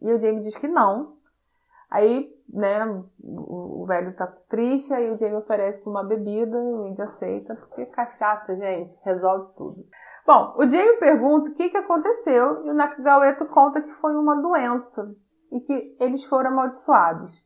E 0.00 0.12
o 0.12 0.18
Jamie 0.18 0.42
diz 0.42 0.56
que 0.56 0.66
não. 0.66 1.14
Aí, 1.90 2.34
né, 2.52 2.84
o, 3.22 3.82
o 3.82 3.86
velho 3.86 4.14
tá 4.14 4.26
triste, 4.48 4.92
aí 4.92 5.10
o 5.10 5.18
Jamie 5.18 5.36
oferece 5.36 5.88
uma 5.88 6.04
bebida, 6.04 6.56
o 6.56 6.86
índio 6.86 7.04
aceita, 7.04 7.54
porque 7.54 7.86
cachaça, 7.86 8.54
gente, 8.56 8.98
resolve 9.02 9.54
tudo. 9.56 9.82
Bom, 10.26 10.54
o 10.58 10.68
Jamie 10.68 10.98
pergunta 10.98 11.50
o 11.50 11.54
que, 11.54 11.70
que 11.70 11.76
aconteceu 11.76 12.64
e 12.66 12.70
o 12.70 12.74
Nakagaweto 12.74 13.46
conta 13.46 13.80
que 13.80 13.92
foi 13.94 14.14
uma 14.14 14.36
doença 14.40 15.14
e 15.50 15.60
que 15.60 15.96
eles 15.98 16.24
foram 16.24 16.50
amaldiçoados. 16.50 17.42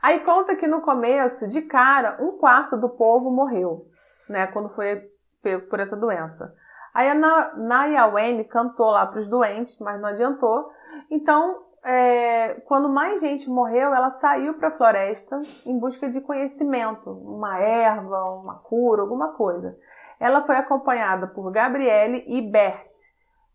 Aí 0.00 0.20
conta 0.20 0.56
que 0.56 0.66
no 0.66 0.80
começo, 0.80 1.46
de 1.48 1.62
cara, 1.62 2.16
um 2.20 2.38
quarto 2.38 2.76
do 2.76 2.88
povo 2.88 3.30
morreu, 3.30 3.86
né, 4.28 4.46
quando 4.46 4.68
foi 4.70 5.10
pego 5.42 5.66
por 5.66 5.80
essa 5.80 5.96
doença. 5.96 6.54
Aí 6.94 7.10
a 7.10 7.14
Nayawen 7.56 8.44
cantou 8.44 8.90
lá 8.90 9.06
para 9.06 9.20
os 9.20 9.28
doentes, 9.28 9.78
mas 9.78 10.00
não 10.00 10.08
adiantou. 10.08 10.70
Então, 11.10 11.62
é, 11.84 12.54
quando 12.66 12.88
mais 12.88 13.20
gente 13.20 13.48
morreu, 13.48 13.94
ela 13.94 14.10
saiu 14.10 14.54
para 14.54 14.68
a 14.68 14.76
floresta 14.76 15.40
em 15.66 15.78
busca 15.78 16.08
de 16.08 16.20
conhecimento, 16.20 17.10
uma 17.10 17.58
erva, 17.58 18.24
uma 18.30 18.54
cura, 18.60 19.02
alguma 19.02 19.32
coisa. 19.32 19.76
Ela 20.20 20.46
foi 20.46 20.56
acompanhada 20.56 21.26
por 21.26 21.50
Gabriele 21.50 22.24
e 22.26 22.40
Bert, 22.42 22.92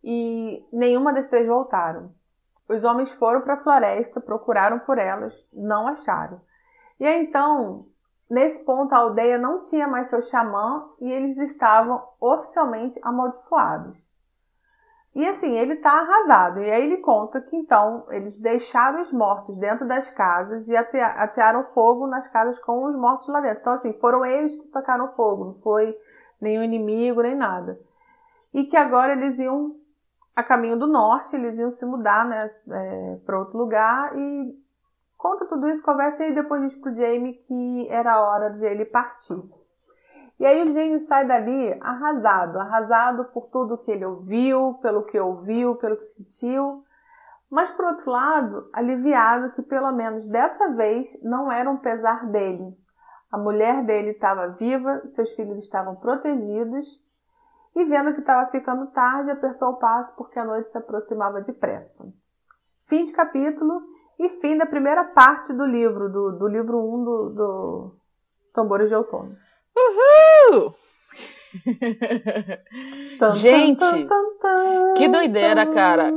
e 0.03 0.65
nenhuma 0.71 1.13
das 1.13 1.27
três 1.29 1.47
voltaram. 1.47 2.11
Os 2.67 2.83
homens 2.83 3.11
foram 3.13 3.41
para 3.41 3.53
a 3.53 3.63
floresta, 3.63 4.19
procuraram 4.19 4.79
por 4.79 4.97
elas, 4.97 5.33
não 5.53 5.87
acharam. 5.87 6.41
E 6.99 7.05
aí 7.05 7.23
então 7.23 7.85
Nesse 8.29 8.63
ponto, 8.65 8.93
a 8.93 8.97
aldeia 8.97 9.37
não 9.37 9.59
tinha 9.59 9.87
mais 9.87 10.07
seu 10.07 10.21
xamã 10.21 10.85
e 10.99 11.09
eles 11.09 11.37
estavam 11.37 12.03
oficialmente 12.19 12.99
amaldiçoados. 13.01 13.97
E 15.18 15.27
assim, 15.27 15.57
ele 15.57 15.73
está 15.73 15.91
arrasado. 15.91 16.61
E 16.61 16.72
aí 16.72 16.84
ele 16.84 16.98
conta 16.98 17.41
que 17.41 17.56
então 17.56 18.06
eles 18.10 18.39
deixaram 18.39 19.02
os 19.02 19.11
mortos 19.11 19.57
dentro 19.57 19.88
das 19.88 20.10
casas 20.11 20.68
e 20.68 20.76
atearam 20.76 21.64
fogo 21.73 22.06
nas 22.06 22.27
casas 22.27 22.60
com 22.60 22.85
os 22.85 22.95
mortos 22.95 23.27
lá 23.27 23.41
dentro. 23.41 23.60
Então, 23.61 23.73
assim, 23.73 23.94
foram 23.99 24.23
eles 24.23 24.56
que 24.56 24.68
tocaram 24.68 25.11
fogo, 25.14 25.45
não 25.45 25.53
foi 25.56 25.98
nenhum 26.39 26.61
inimigo 26.61 27.23
nem 27.23 27.35
nada. 27.35 27.80
E 28.53 28.65
que 28.65 28.77
agora 28.77 29.14
eles 29.14 29.39
iam 29.39 29.76
a 30.35 30.44
caminho 30.44 30.77
do 30.77 30.85
norte, 30.85 31.35
eles 31.35 31.57
iam 31.57 31.72
se 31.72 31.84
mudar 31.84 32.23
né, 32.23 32.45
é, 32.69 33.18
para 33.26 33.39
outro 33.39 33.57
lugar 33.57 34.15
e 34.15 34.56
Conta 35.18 35.48
tudo 35.48 35.68
isso, 35.68 35.84
conversa 35.84 36.27
e 36.27 36.35
depois 36.35 36.61
diz 36.61 36.76
pro 36.76 36.94
Jamie 36.94 37.34
que 37.48 37.88
era 37.89 38.22
hora 38.22 38.52
de 38.52 38.64
ele 38.64 38.85
partir. 38.85 39.41
E 40.39 40.45
aí 40.45 40.64
o 40.64 40.68
Jamie 40.68 40.99
sai 40.99 41.26
dali 41.26 41.76
arrasado, 41.81 42.59
arrasado 42.59 43.26
por 43.26 43.47
tudo 43.47 43.77
que 43.77 43.91
ele 43.91 44.05
ouviu, 44.05 44.76
pelo 44.81 45.03
que 45.03 45.19
ouviu, 45.19 45.76
pelo 45.76 45.97
que 45.97 46.05
sentiu, 46.05 46.84
mas 47.49 47.72
por 47.72 47.85
outro 47.85 48.11
lado, 48.11 48.69
aliviado 48.72 49.51
que 49.53 49.61
pelo 49.61 49.91
menos 49.91 50.27
dessa 50.27 50.69
vez 50.69 51.18
não 51.23 51.51
era 51.51 51.69
um 51.69 51.77
pesar 51.77 52.27
dele. 52.27 52.77
A 53.31 53.38
mulher 53.38 53.84
dele 53.84 54.11
estava 54.11 54.49
viva, 54.49 55.01
seus 55.07 55.31
filhos 55.34 55.57
estavam 55.57 55.95
protegidos, 55.95 57.03
e 57.76 57.85
vendo 57.85 58.14
que 58.14 58.19
estava 58.19 58.49
ficando 58.49 58.88
tarde, 58.88 59.31
apertou 59.31 59.69
o 59.69 59.77
passo 59.77 60.14
porque 60.15 60.39
a 60.39 60.45
noite 60.45 60.69
se 60.69 60.77
aproximava 60.77 61.41
depressa. 61.41 62.11
Fim 62.85 63.03
de 63.03 63.11
capítulo 63.11 63.81
e 64.19 64.30
fim 64.41 64.57
da 64.57 64.65
primeira 64.65 65.03
parte 65.03 65.53
do 65.53 65.65
livro, 65.65 66.09
do, 66.09 66.31
do 66.31 66.47
livro 66.47 66.80
1 66.80 66.93
um 66.93 67.03
do, 67.03 67.30
do 67.30 67.95
Tambores 68.53 68.89
de 68.89 68.95
Outono. 68.95 69.38
Uhul! 69.77 70.73
Gente, 73.37 74.07
que 74.97 75.07
doideira, 75.07 75.65
cara. 75.67 76.11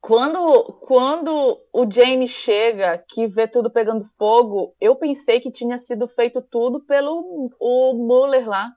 Quando, 0.00 0.64
quando 0.82 1.58
o 1.72 1.90
James 1.90 2.30
chega, 2.30 3.02
que 3.08 3.26
vê 3.26 3.48
tudo 3.48 3.70
pegando 3.70 4.04
fogo, 4.04 4.74
eu 4.78 4.94
pensei 4.96 5.40
que 5.40 5.50
tinha 5.50 5.78
sido 5.78 6.06
feito 6.06 6.42
tudo 6.42 6.84
pelo 6.84 7.50
o 7.58 7.94
Muller 7.94 8.46
lá. 8.46 8.70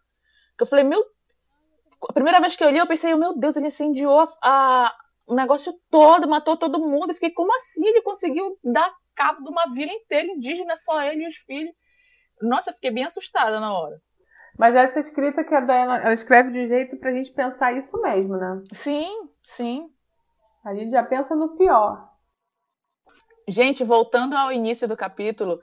Que 0.57 0.63
eu 0.63 0.67
falei, 0.67 0.85
meu. 0.85 1.03
A 2.07 2.13
primeira 2.13 2.39
vez 2.39 2.55
que 2.55 2.63
eu 2.63 2.69
li, 2.69 2.77
eu 2.77 2.87
pensei, 2.87 3.13
meu 3.15 3.37
Deus, 3.37 3.57
ele 3.57 3.67
incendiou 3.67 4.25
a, 4.41 4.95
o 5.27 5.35
negócio 5.35 5.73
todo, 5.89 6.29
matou 6.29 6.55
todo 6.55 6.79
mundo. 6.79 7.09
Eu 7.09 7.15
fiquei, 7.15 7.31
como 7.31 7.53
assim 7.55 7.85
ele 7.85 8.01
conseguiu 8.01 8.57
dar 8.63 8.95
cabo 9.13 9.43
de 9.43 9.49
uma 9.49 9.65
vila 9.73 9.91
inteira 9.91 10.27
indígena, 10.27 10.77
só 10.77 11.01
ele 11.01 11.25
e 11.25 11.27
os 11.27 11.35
filhos? 11.35 11.73
Nossa, 12.41 12.69
eu 12.69 12.73
fiquei 12.73 12.91
bem 12.91 13.05
assustada 13.05 13.59
na 13.59 13.73
hora. 13.73 14.01
Mas 14.57 14.75
essa 14.75 14.99
escrita 14.99 15.43
que 15.43 15.53
a 15.53 15.61
Diana, 15.61 15.97
ela 15.97 16.13
escreve 16.13 16.51
de 16.51 16.59
um 16.59 16.67
jeito 16.67 16.97
pra 16.97 17.13
gente 17.13 17.31
pensar 17.31 17.73
isso 17.73 18.01
mesmo, 18.01 18.37
né? 18.37 18.63
Sim, 18.73 19.29
sim. 19.43 19.89
A 20.65 20.73
gente 20.73 20.89
já 20.91 21.03
pensa 21.03 21.35
no 21.35 21.55
pior. 21.55 22.09
Gente, 23.47 23.83
voltando 23.83 24.35
ao 24.35 24.51
início 24.51 24.87
do 24.87 24.97
capítulo, 24.97 25.61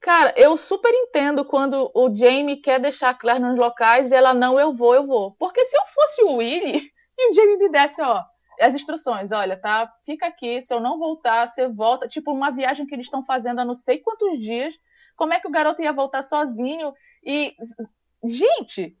cara, 0.00 0.32
eu 0.36 0.56
super 0.56 0.90
entendo 0.90 1.44
quando 1.44 1.90
o 1.94 2.14
Jamie 2.14 2.62
quer 2.62 2.80
deixar 2.80 3.10
a 3.10 3.14
Claire 3.14 3.42
nos 3.42 3.58
locais 3.58 4.10
e 4.10 4.14
ela 4.14 4.32
não, 4.32 4.58
eu 4.58 4.72
vou, 4.72 4.94
eu 4.94 5.06
vou. 5.06 5.32
Porque 5.32 5.64
se 5.64 5.76
eu 5.76 5.82
fosse 5.86 6.22
o 6.22 6.36
Willy 6.36 6.80
e 7.18 7.30
o 7.30 7.34
Jamie 7.34 7.58
me 7.58 7.68
desse, 7.70 8.00
ó, 8.00 8.22
as 8.60 8.74
instruções, 8.74 9.32
olha, 9.32 9.60
tá? 9.60 9.92
Fica 10.04 10.26
aqui, 10.26 10.62
se 10.62 10.72
eu 10.72 10.80
não 10.80 10.98
voltar, 10.98 11.46
você 11.46 11.68
volta. 11.68 12.08
Tipo, 12.08 12.32
uma 12.32 12.50
viagem 12.50 12.86
que 12.86 12.94
eles 12.94 13.06
estão 13.06 13.24
fazendo 13.24 13.60
há 13.60 13.64
não 13.64 13.74
sei 13.74 13.98
quantos 13.98 14.38
dias. 14.40 14.74
Como 15.18 15.34
é 15.34 15.40
que 15.40 15.48
o 15.48 15.50
garoto 15.50 15.82
ia 15.82 15.92
voltar 15.92 16.22
sozinho? 16.22 16.94
E. 17.26 17.52
Gente! 18.24 18.96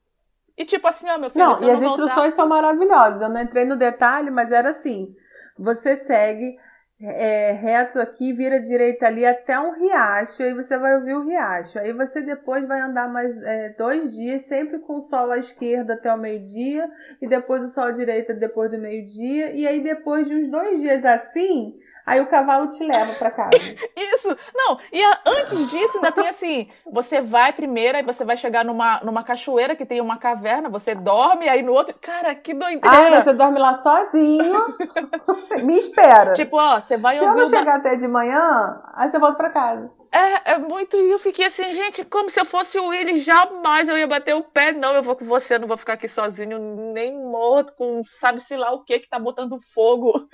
E 0.56 0.64
tipo 0.64 0.88
assim, 0.88 1.08
ó, 1.08 1.16
meu 1.16 1.30
filho. 1.30 1.44
Não, 1.44 1.52
e 1.62 1.70
as 1.70 1.80
não 1.80 1.88
instruções 1.88 2.14
voltar... 2.14 2.30
são 2.32 2.48
maravilhosas. 2.48 3.22
Eu 3.22 3.28
não 3.28 3.40
entrei 3.40 3.64
no 3.64 3.76
detalhe, 3.76 4.28
mas 4.28 4.50
era 4.50 4.70
assim: 4.70 5.14
você 5.56 5.96
segue 5.96 6.58
é, 7.00 7.52
reto 7.52 8.00
aqui, 8.00 8.32
vira 8.32 8.60
direita 8.60 9.06
ali 9.06 9.24
até 9.24 9.58
um 9.60 9.78
riacho, 9.78 10.42
aí 10.42 10.52
você 10.52 10.76
vai 10.76 10.96
ouvir 10.96 11.14
o 11.14 11.24
riacho. 11.24 11.78
Aí 11.78 11.92
você 11.92 12.20
depois 12.20 12.66
vai 12.66 12.80
andar 12.80 13.08
mais 13.08 13.40
é, 13.40 13.68
dois 13.78 14.14
dias, 14.14 14.42
sempre 14.42 14.80
com 14.80 14.96
o 14.96 15.00
sol 15.00 15.30
à 15.30 15.38
esquerda 15.38 15.94
até 15.94 16.12
o 16.12 16.18
meio-dia, 16.18 16.90
e 17.22 17.28
depois 17.28 17.62
o 17.62 17.68
sol 17.68 17.84
à 17.84 17.92
direita 17.92 18.34
depois 18.34 18.72
do 18.72 18.78
meio-dia, 18.78 19.52
e 19.54 19.64
aí 19.64 19.80
depois 19.80 20.26
de 20.26 20.34
uns 20.34 20.48
dois 20.48 20.80
dias 20.80 21.04
assim, 21.04 21.78
Aí 22.08 22.22
o 22.22 22.26
cavalo 22.26 22.70
te 22.70 22.82
leva 22.82 23.12
para 23.12 23.30
casa. 23.30 23.50
Isso! 23.94 24.34
Não, 24.54 24.78
e 24.90 25.04
a, 25.04 25.20
antes 25.26 25.70
disso 25.70 25.98
ainda 25.98 26.10
tem 26.10 26.26
assim: 26.26 26.70
você 26.90 27.20
vai 27.20 27.52
primeiro, 27.52 27.98
aí 27.98 28.02
você 28.02 28.24
vai 28.24 28.34
chegar 28.34 28.64
numa, 28.64 28.98
numa 29.04 29.22
cachoeira 29.22 29.76
que 29.76 29.84
tem 29.84 30.00
uma 30.00 30.16
caverna, 30.16 30.70
você 30.70 30.94
dorme, 30.94 31.50
aí 31.50 31.62
no 31.62 31.74
outro. 31.74 31.94
Cara, 32.00 32.34
que 32.34 32.54
doideira! 32.54 33.18
Ah, 33.18 33.22
você 33.22 33.34
dorme 33.34 33.58
lá 33.58 33.74
sozinho. 33.74 34.74
Me 35.62 35.76
espera. 35.76 36.32
Tipo, 36.32 36.56
ó, 36.56 36.80
você 36.80 36.96
vai 36.96 37.18
Se 37.18 37.24
eu 37.24 37.34
não 37.34 37.50
chegar 37.50 37.76
até 37.76 37.94
de 37.94 38.08
manhã, 38.08 38.80
aí 38.94 39.10
você 39.10 39.18
volta 39.18 39.36
para 39.36 39.50
casa. 39.50 39.90
É, 40.10 40.52
é 40.52 40.58
muito. 40.58 40.96
E 40.96 41.10
eu 41.10 41.18
fiquei 41.18 41.44
assim, 41.44 41.70
gente, 41.72 42.06
como 42.06 42.30
se 42.30 42.40
eu 42.40 42.46
fosse 42.46 42.78
o 42.78 42.86
Willy, 42.86 43.18
jamais 43.18 43.86
eu 43.86 43.98
ia 43.98 44.06
bater 44.06 44.34
o 44.34 44.42
pé. 44.42 44.72
Não, 44.72 44.94
eu 44.94 45.02
vou 45.02 45.14
com 45.14 45.26
você, 45.26 45.56
eu 45.56 45.60
não 45.60 45.68
vou 45.68 45.76
ficar 45.76 45.92
aqui 45.92 46.08
sozinho, 46.08 46.58
nem 46.94 47.14
morto, 47.14 47.74
com 47.74 48.02
sabe-se 48.02 48.56
lá 48.56 48.72
o 48.72 48.82
que 48.82 48.98
que 48.98 49.10
tá 49.10 49.18
botando 49.18 49.60
fogo 49.60 50.26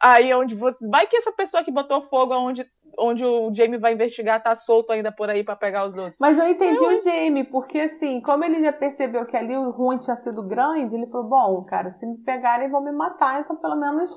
Aí 0.00 0.32
onde 0.34 0.54
você. 0.54 0.88
Vai 0.88 1.06
que 1.06 1.16
essa 1.16 1.32
pessoa 1.32 1.62
que 1.62 1.70
botou 1.70 2.02
fogo 2.02 2.34
onde, 2.34 2.66
onde 2.98 3.24
o 3.24 3.52
Jamie 3.54 3.78
vai 3.78 3.94
investigar 3.94 4.42
tá 4.42 4.54
solto 4.54 4.92
ainda 4.92 5.12
por 5.12 5.30
aí 5.30 5.44
para 5.44 5.56
pegar 5.56 5.86
os 5.86 5.96
outros. 5.96 6.16
Mas 6.18 6.38
eu 6.38 6.48
entendi 6.48 6.82
eu... 6.82 6.96
o 6.96 7.00
Jamie, 7.00 7.44
porque 7.44 7.80
assim, 7.80 8.20
como 8.20 8.44
ele 8.44 8.60
já 8.60 8.72
percebeu 8.72 9.26
que 9.26 9.36
ali 9.36 9.56
o 9.56 9.70
ruim 9.70 9.98
tinha 9.98 10.16
sido 10.16 10.42
grande, 10.42 10.94
ele 10.94 11.06
falou: 11.06 11.28
bom, 11.28 11.64
cara, 11.64 11.90
se 11.90 12.06
me 12.06 12.18
pegarem 12.18 12.70
vão 12.70 12.82
me 12.82 12.92
matar, 12.92 13.40
então 13.40 13.56
pelo 13.56 13.76
menos 13.76 14.10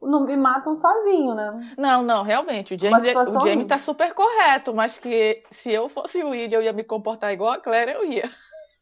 não 0.00 0.24
me 0.24 0.36
matam 0.36 0.74
sozinho, 0.74 1.34
né? 1.34 1.74
Não, 1.78 2.02
não, 2.02 2.22
realmente. 2.22 2.74
O 2.74 2.78
Jamie, 2.78 3.14
o 3.14 3.40
Jamie 3.40 3.66
tá 3.66 3.78
super 3.78 4.12
correto, 4.12 4.74
mas 4.74 4.98
que 4.98 5.42
se 5.50 5.72
eu 5.72 5.88
fosse 5.88 6.22
o 6.22 6.30
William, 6.30 6.58
eu 6.58 6.62
ia 6.62 6.72
me 6.72 6.84
comportar 6.84 7.32
igual 7.32 7.52
a 7.52 7.60
Claire, 7.60 7.92
eu 7.92 8.04
ia. 8.04 8.24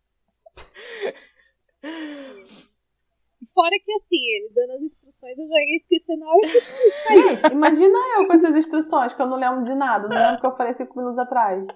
Fora 3.55 3.71
que 3.85 3.93
assim, 3.93 4.17
ele 4.17 4.51
dando 4.55 4.73
as 4.73 4.83
instruções, 4.83 5.37
eu 5.37 5.47
já 5.47 5.55
ia 5.55 5.77
esquecer 5.77 6.17
na 6.17 6.27
hora 6.27 6.41
que 6.41 6.57
eu 6.57 7.29
Gente, 7.29 7.53
imagina 7.53 7.99
eu 8.17 8.27
com 8.27 8.33
essas 8.33 8.57
instruções, 8.57 9.13
que 9.13 9.21
eu 9.21 9.27
não 9.27 9.37
lembro 9.37 9.63
de 9.63 9.75
nada, 9.75 10.09
não 10.09 10.17
lembro 10.17 10.41
que 10.41 10.47
eu 10.47 10.57
falei 10.57 10.73
cinco 10.73 10.99
minutos 10.99 11.19
atrás. 11.19 11.67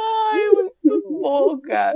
Ai, 0.00 0.48
muito 0.54 1.10
bom, 1.10 1.60
cara. 1.60 1.94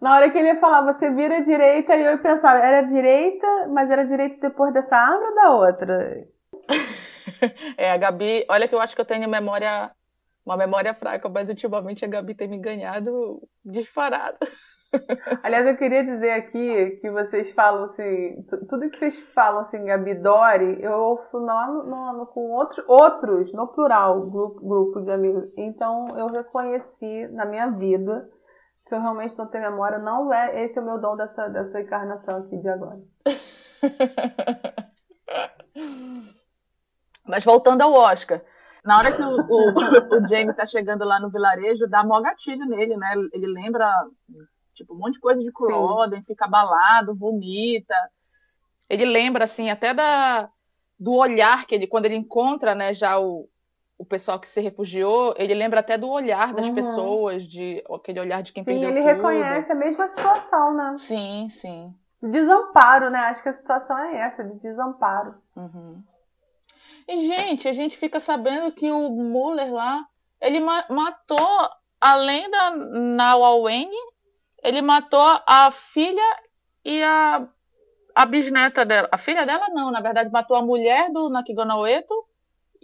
Na 0.00 0.16
hora 0.16 0.30
que 0.30 0.38
ele 0.38 0.48
ia 0.48 0.60
falar, 0.60 0.82
você 0.82 1.14
vira 1.14 1.42
direita, 1.42 1.94
e 1.94 2.04
eu 2.04 2.18
pensava, 2.18 2.58
era 2.58 2.82
direita, 2.82 3.68
mas 3.68 3.88
era 3.88 4.04
direita 4.04 4.48
depois 4.48 4.74
dessa 4.74 4.96
árvore 4.96 5.28
ou 5.28 5.34
da 5.34 5.50
outra? 5.52 6.28
É, 7.76 7.90
a 7.90 7.96
Gabi, 7.96 8.44
olha 8.48 8.68
que 8.68 8.74
eu 8.74 8.80
acho 8.80 8.94
que 8.94 9.00
eu 9.00 9.04
tenho 9.04 9.28
memória, 9.28 9.90
uma 10.44 10.56
memória 10.56 10.94
fraca, 10.94 11.28
mas 11.28 11.48
ultimamente 11.48 12.04
a 12.04 12.08
Gabi 12.08 12.34
tem 12.34 12.46
me 12.46 12.58
ganhado 12.58 13.42
disparada. 13.64 14.38
Aliás, 15.42 15.66
eu 15.66 15.76
queria 15.76 16.04
dizer 16.04 16.30
aqui 16.30 16.98
que 17.00 17.10
vocês 17.10 17.52
falam 17.52 17.84
assim, 17.84 18.42
tudo 18.68 18.88
que 18.90 18.96
vocês 18.96 19.20
falam 19.34 19.60
assim, 19.60 19.84
Gabi 19.84 20.14
Dori, 20.14 20.82
eu 20.82 20.92
ouço 20.92 21.38
no, 21.40 21.84
no, 21.84 22.12
no, 22.18 22.26
com 22.26 22.50
outro, 22.52 22.84
outros, 22.86 23.52
no 23.52 23.68
plural, 23.68 24.22
grupo, 24.22 24.60
grupo 24.66 25.00
de 25.00 25.10
amigos. 25.10 25.44
Então 25.56 26.16
eu 26.16 26.26
reconheci 26.28 27.28
na 27.28 27.44
minha 27.44 27.70
vida 27.70 28.28
que 28.86 28.94
eu 28.94 29.00
realmente 29.00 29.36
não 29.38 29.46
tenho 29.46 29.70
memória, 29.70 29.98
não 29.98 30.32
é 30.32 30.64
esse 30.64 30.78
é 30.78 30.82
o 30.82 30.84
meu 30.84 31.00
dom 31.00 31.16
dessa, 31.16 31.48
dessa 31.48 31.80
encarnação 31.80 32.38
aqui 32.38 32.56
de 32.58 32.68
agora. 32.68 33.00
Mas 37.26 37.42
voltando 37.44 37.80
ao 37.82 37.92
Oscar, 37.94 38.42
na 38.84 38.98
hora 38.98 39.12
que 39.12 39.22
o, 39.22 39.30
o, 39.30 40.18
o 40.18 40.26
Jamie 40.26 40.54
tá 40.54 40.66
chegando 40.66 41.04
lá 41.04 41.18
no 41.18 41.30
vilarejo, 41.30 41.88
dá 41.88 42.04
mó 42.04 42.20
gatilho 42.20 42.66
nele, 42.66 42.96
né? 42.98 43.14
Ele 43.32 43.46
lembra 43.46 43.90
tipo, 44.74 44.94
um 44.94 44.98
monte 44.98 45.14
de 45.14 45.20
coisa 45.20 45.40
de 45.40 45.52
Culloden, 45.52 46.22
fica 46.22 46.44
abalado, 46.44 47.14
vomita. 47.14 47.94
Ele 48.88 49.04
lembra, 49.04 49.44
assim, 49.44 49.70
até 49.70 49.94
da, 49.94 50.50
do 50.98 51.14
olhar 51.14 51.66
que 51.66 51.74
ele, 51.74 51.86
quando 51.86 52.06
ele 52.06 52.16
encontra, 52.16 52.74
né, 52.74 52.92
já 52.92 53.18
o, 53.18 53.48
o 53.96 54.04
pessoal 54.04 54.38
que 54.38 54.48
se 54.48 54.60
refugiou, 54.60 55.34
ele 55.36 55.54
lembra 55.54 55.80
até 55.80 55.96
do 55.96 56.08
olhar 56.08 56.52
das 56.52 56.66
uhum. 56.66 56.74
pessoas, 56.74 57.44
de 57.44 57.82
aquele 57.92 58.20
olhar 58.20 58.42
de 58.42 58.52
quem 58.52 58.64
sim, 58.64 58.70
perdeu 58.70 58.90
ele 58.90 59.00
tudo. 59.00 59.14
reconhece 59.14 59.72
a 59.72 59.74
mesma 59.74 60.06
situação, 60.06 60.74
né? 60.74 60.96
Sim, 60.98 61.48
sim. 61.50 61.94
Desamparo, 62.22 63.10
né? 63.10 63.18
Acho 63.20 63.42
que 63.42 63.48
a 63.48 63.54
situação 63.54 63.98
é 63.98 64.18
essa, 64.18 64.42
de 64.44 64.58
desamparo. 64.58 65.34
Uhum. 65.54 66.02
E, 67.06 67.26
gente, 67.26 67.68
a 67.68 67.72
gente 67.72 67.96
fica 67.96 68.18
sabendo 68.18 68.72
que 68.72 68.90
o 68.90 69.10
Muller 69.10 69.72
lá, 69.72 70.06
ele 70.40 70.58
ma 70.58 70.84
matou, 70.88 71.68
além 72.00 72.50
da 72.50 72.70
Nawa 72.70 73.56
Wen, 73.56 73.90
ele 74.64 74.80
matou 74.80 75.20
a 75.46 75.70
filha 75.70 76.40
e 76.82 77.02
a, 77.02 77.46
a 78.14 78.24
bisneta 78.24 78.84
dela. 78.84 79.08
A 79.12 79.18
filha 79.18 79.44
dela 79.44 79.68
não, 79.68 79.90
na 79.90 80.00
verdade, 80.00 80.30
matou 80.32 80.56
a 80.56 80.62
mulher 80.62 81.12
do 81.12 81.28
Nakigonaweto 81.28 82.14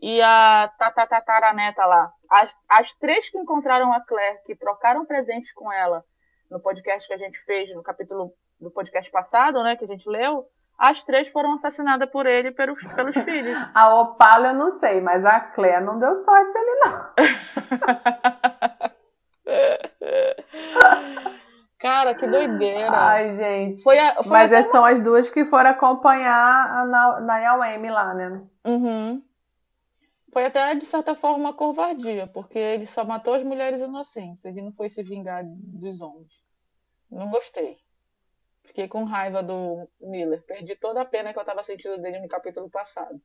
e 0.00 0.20
a 0.20 0.70
tatataraneta 0.78 1.86
lá. 1.86 2.12
As, 2.30 2.54
as 2.68 2.92
três 2.94 3.30
que 3.30 3.38
encontraram 3.38 3.92
a 3.94 4.00
Claire, 4.00 4.42
que 4.44 4.54
trocaram 4.54 5.06
presentes 5.06 5.52
com 5.54 5.72
ela 5.72 6.04
no 6.50 6.60
podcast 6.60 7.08
que 7.08 7.14
a 7.14 7.18
gente 7.18 7.38
fez, 7.38 7.74
no 7.74 7.82
capítulo 7.82 8.34
do 8.60 8.70
podcast 8.70 9.10
passado, 9.10 9.62
né, 9.62 9.74
que 9.74 9.84
a 9.84 9.88
gente 9.88 10.06
leu, 10.06 10.46
as 10.78 11.02
três 11.02 11.28
foram 11.28 11.54
assassinadas 11.54 12.10
por 12.10 12.26
ele 12.26 12.50
pelos, 12.50 12.82
pelos 12.94 13.16
filhos. 13.24 13.56
A 13.74 13.94
Opala 13.94 14.48
eu 14.48 14.54
não 14.54 14.68
sei, 14.68 15.00
mas 15.00 15.24
a 15.24 15.40
Claire 15.40 15.82
não 15.82 15.98
deu 15.98 16.14
sorte 16.14 16.58
ali, 16.58 16.78
não. 16.80 17.10
Cara, 21.80 22.14
que 22.14 22.26
doideira. 22.26 22.90
Ai, 22.90 23.34
gente. 23.34 23.82
Foi 23.82 23.98
a, 23.98 24.22
foi 24.22 24.30
Mas 24.30 24.52
uma... 24.52 24.70
são 24.70 24.84
as 24.84 25.00
duas 25.00 25.30
que 25.30 25.46
foram 25.46 25.70
acompanhar 25.70 26.36
a 26.36 27.20
Nayawemi 27.22 27.90
lá, 27.90 28.12
né? 28.12 28.42
Uhum. 28.66 29.22
Foi 30.30 30.44
até, 30.44 30.74
de 30.74 30.84
certa 30.84 31.14
forma, 31.14 31.38
uma 31.38 31.54
covardia, 31.54 32.26
porque 32.26 32.58
ele 32.58 32.86
só 32.86 33.02
matou 33.02 33.32
as 33.32 33.42
mulheres 33.42 33.80
inocentes. 33.80 34.44
Ele 34.44 34.60
não 34.60 34.72
foi 34.72 34.90
se 34.90 35.02
vingar 35.02 35.42
dos 35.44 36.02
homens. 36.02 36.44
Não 37.10 37.30
gostei. 37.30 37.78
Fiquei 38.62 38.86
com 38.86 39.04
raiva 39.04 39.42
do 39.42 39.88
Miller. 40.00 40.44
Perdi 40.46 40.76
toda 40.76 41.00
a 41.00 41.06
pena 41.06 41.32
que 41.32 41.38
eu 41.38 41.44
tava 41.44 41.62
sentindo 41.62 41.96
dele 41.98 42.20
no 42.20 42.28
capítulo 42.28 42.68
passado. 42.68 43.20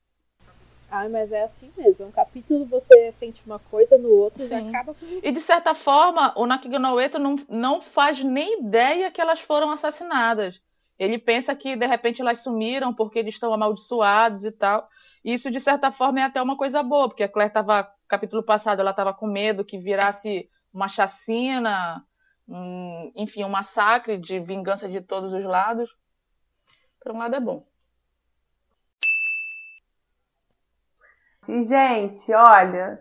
Ah, 0.89 1.09
mas 1.09 1.31
é 1.31 1.43
assim 1.43 1.71
mesmo. 1.75 2.07
Um 2.07 2.11
capítulo 2.11 2.65
você 2.65 3.11
sente 3.13 3.41
uma 3.45 3.59
coisa, 3.59 3.97
no 3.97 4.09
outro 4.09 4.43
Sim. 4.43 4.49
já 4.49 4.69
acaba 4.69 4.93
com. 4.93 5.05
E 5.21 5.31
de 5.31 5.41
certa 5.41 5.73
forma, 5.73 6.33
o 6.37 6.45
Nakiganoeto 6.45 7.19
não, 7.19 7.35
não 7.49 7.81
faz 7.81 8.23
nem 8.23 8.59
ideia 8.59 9.11
que 9.11 9.19
elas 9.19 9.39
foram 9.39 9.71
assassinadas. 9.71 10.61
Ele 10.97 11.17
pensa 11.17 11.55
que 11.55 11.75
de 11.75 11.85
repente 11.85 12.21
elas 12.21 12.41
sumiram 12.41 12.93
porque 12.93 13.19
eles 13.19 13.35
estão 13.35 13.53
amaldiçoados 13.53 14.45
e 14.45 14.51
tal. 14.51 14.87
Isso, 15.23 15.51
de 15.51 15.59
certa 15.59 15.91
forma, 15.91 16.21
é 16.21 16.23
até 16.23 16.41
uma 16.41 16.55
coisa 16.55 16.81
boa, 16.81 17.09
porque 17.09 17.23
a 17.23 17.29
Claire 17.29 17.49
estava, 17.49 17.91
capítulo 18.07 18.43
passado, 18.43 18.79
ela 18.79 18.91
estava 18.91 19.13
com 19.13 19.27
medo 19.27 19.65
que 19.65 19.77
virasse 19.77 20.49
uma 20.71 20.87
chacina, 20.87 22.05
um, 22.47 23.11
enfim, 23.15 23.43
um 23.43 23.49
massacre 23.49 24.17
de 24.17 24.39
vingança 24.39 24.87
de 24.87 25.01
todos 25.01 25.33
os 25.33 25.43
lados. 25.43 25.97
Por 27.01 27.11
um 27.11 27.17
lado 27.17 27.35
é 27.35 27.39
bom. 27.39 27.65
E, 31.51 31.63
gente, 31.63 32.33
olha, 32.33 32.99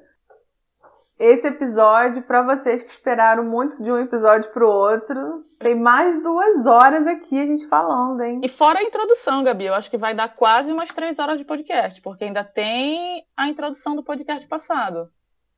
esse 1.18 1.46
episódio, 1.46 2.22
para 2.22 2.42
vocês 2.42 2.82
que 2.82 2.90
esperaram 2.90 3.44
muito 3.44 3.80
de 3.82 3.90
um 3.90 3.98
episódio 3.98 4.50
pro 4.52 4.68
outro, 4.68 5.44
tem 5.58 5.74
mais 5.74 6.20
duas 6.22 6.66
horas 6.66 7.06
aqui 7.06 7.40
a 7.40 7.46
gente 7.46 7.66
falando, 7.68 8.20
hein? 8.22 8.40
E 8.42 8.48
fora 8.48 8.80
a 8.80 8.82
introdução, 8.82 9.44
Gabi, 9.44 9.66
eu 9.66 9.74
acho 9.74 9.90
que 9.90 9.96
vai 9.96 10.14
dar 10.14 10.34
quase 10.34 10.72
umas 10.72 10.88
três 10.88 11.18
horas 11.18 11.38
de 11.38 11.44
podcast, 11.44 12.02
porque 12.02 12.24
ainda 12.24 12.42
tem 12.42 13.24
a 13.36 13.48
introdução 13.48 13.94
do 13.94 14.02
podcast 14.02 14.46
passado. 14.48 15.08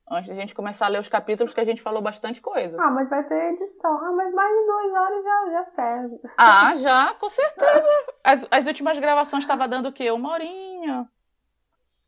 Antes 0.08 0.26
de 0.26 0.32
a 0.32 0.34
gente 0.36 0.54
começar 0.54 0.86
a 0.86 0.88
ler 0.88 1.00
os 1.00 1.08
capítulos, 1.08 1.52
que 1.52 1.60
a 1.60 1.64
gente 1.64 1.82
falou 1.82 2.00
bastante 2.00 2.40
coisa. 2.40 2.76
Ah, 2.78 2.90
mas 2.90 3.08
vai 3.08 3.24
ter 3.24 3.54
edição. 3.54 3.90
Ah, 3.90 4.12
mas 4.12 4.32
mais 4.32 4.56
de 4.56 4.66
duas 4.66 4.92
horas 4.92 5.24
já, 5.24 5.50
já 5.50 5.64
serve. 5.64 6.20
Ah, 6.38 6.74
já, 6.76 7.14
com 7.14 7.28
certeza. 7.28 7.88
As, 8.22 8.46
as 8.48 8.66
últimas 8.66 8.98
gravações 9.00 9.42
estavam 9.42 9.66
dando 9.66 9.88
o 9.88 9.92
quê? 9.92 10.10
Uma 10.12 10.30
horinha. 10.30 11.08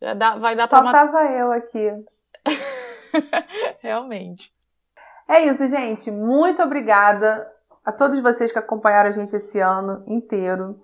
Já 0.00 0.14
dá, 0.14 0.36
vai 0.36 0.54
dar 0.54 0.68
para 0.68 0.82
Faltava 0.82 1.18
uma... 1.18 1.30
eu 1.32 1.52
aqui. 1.52 1.90
Realmente. 3.80 4.52
É 5.28 5.44
isso, 5.46 5.66
gente. 5.66 6.10
Muito 6.10 6.62
obrigada 6.62 7.46
a 7.84 7.92
todos 7.92 8.20
vocês 8.20 8.52
que 8.52 8.58
acompanharam 8.58 9.10
a 9.10 9.12
gente 9.12 9.34
esse 9.34 9.58
ano 9.60 10.04
inteiro, 10.06 10.80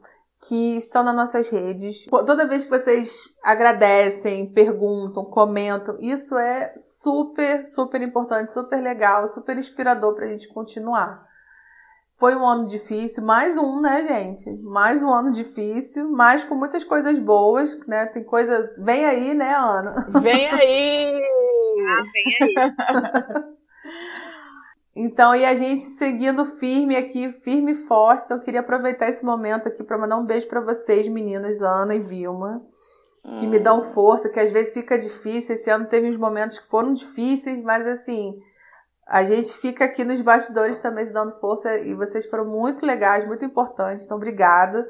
que 0.49 0.77
estão 0.77 1.03
nas 1.03 1.15
nossas 1.15 1.49
redes. 1.49 2.05
Toda 2.07 2.49
vez 2.49 2.65
que 2.65 2.71
vocês 2.71 3.15
agradecem, 3.43 4.53
perguntam, 4.53 5.25
comentam, 5.25 5.97
isso 6.01 6.37
é 6.37 6.75
super, 6.77 7.63
super 7.63 8.03
importante, 8.03 8.53
super 8.53 8.83
legal, 8.83 9.29
super 9.29 9.57
inspirador 9.57 10.15
para 10.15 10.27
a 10.27 10.29
gente 10.29 10.49
continuar. 10.49 11.27
Foi 12.17 12.37
um 12.37 12.47
ano 12.47 12.67
difícil, 12.67 13.25
mais 13.25 13.59
um, 13.59 13.81
né, 13.81 14.07
gente? 14.07 14.51
Mais 14.63 15.03
um 15.03 15.13
ano 15.13 15.33
difícil, 15.33 16.11
mas 16.11 16.45
com 16.45 16.55
muitas 16.55 16.85
coisas 16.85 17.19
boas, 17.19 17.77
né? 17.89 18.07
Tem 18.07 18.23
coisa. 18.23 18.73
Vem 18.79 19.05
aí, 19.05 19.35
né, 19.35 19.53
Ana? 19.55 19.95
Vem 20.23 20.49
aí! 20.49 21.13
ah, 21.89 22.03
vem 22.13 22.39
aí! 22.41 23.55
Então, 24.97 25.35
e 25.35 25.45
a 25.45 25.57
gente 25.57 25.83
seguindo 25.83 26.45
firme 26.45 26.95
aqui, 26.97 27.29
firme 27.29 27.73
e 27.73 27.75
forte. 27.75 28.25
Então, 28.25 28.37
eu 28.37 28.43
queria 28.45 28.61
aproveitar 28.61 29.09
esse 29.09 29.25
momento 29.25 29.67
aqui 29.67 29.83
para 29.83 29.99
mandar 29.99 30.17
um 30.17 30.25
beijo 30.25 30.47
para 30.47 30.61
vocês, 30.61 31.09
meninas, 31.09 31.61
Ana 31.63 31.97
e 31.97 32.01
Vilma, 32.01 32.65
que 33.25 33.47
hum. 33.47 33.51
me 33.51 33.59
dão 33.59 33.83
força, 33.83 34.29
que 34.29 34.39
às 34.39 34.53
vezes 34.53 34.73
fica 34.73 34.97
difícil. 34.97 35.57
Esse 35.57 35.69
ano 35.69 35.87
teve 35.87 36.09
uns 36.09 36.17
momentos 36.17 36.61
que 36.61 36.69
foram 36.69 36.93
difíceis, 36.93 37.61
mas 37.65 37.85
assim, 37.89 38.39
a 39.07 39.25
gente 39.25 39.53
fica 39.55 39.85
aqui 39.85 40.03
nos 40.05 40.21
bastidores 40.21 40.79
também 40.79 41.05
se 41.05 41.13
dando 41.13 41.33
força 41.39 41.77
e 41.79 41.95
vocês 41.95 42.27
foram 42.27 42.45
muito 42.47 42.87
legais, 42.87 43.27
muito 43.27 43.45
importantes. 43.45 44.07
Então, 44.07 44.17
obrigada 44.17 44.89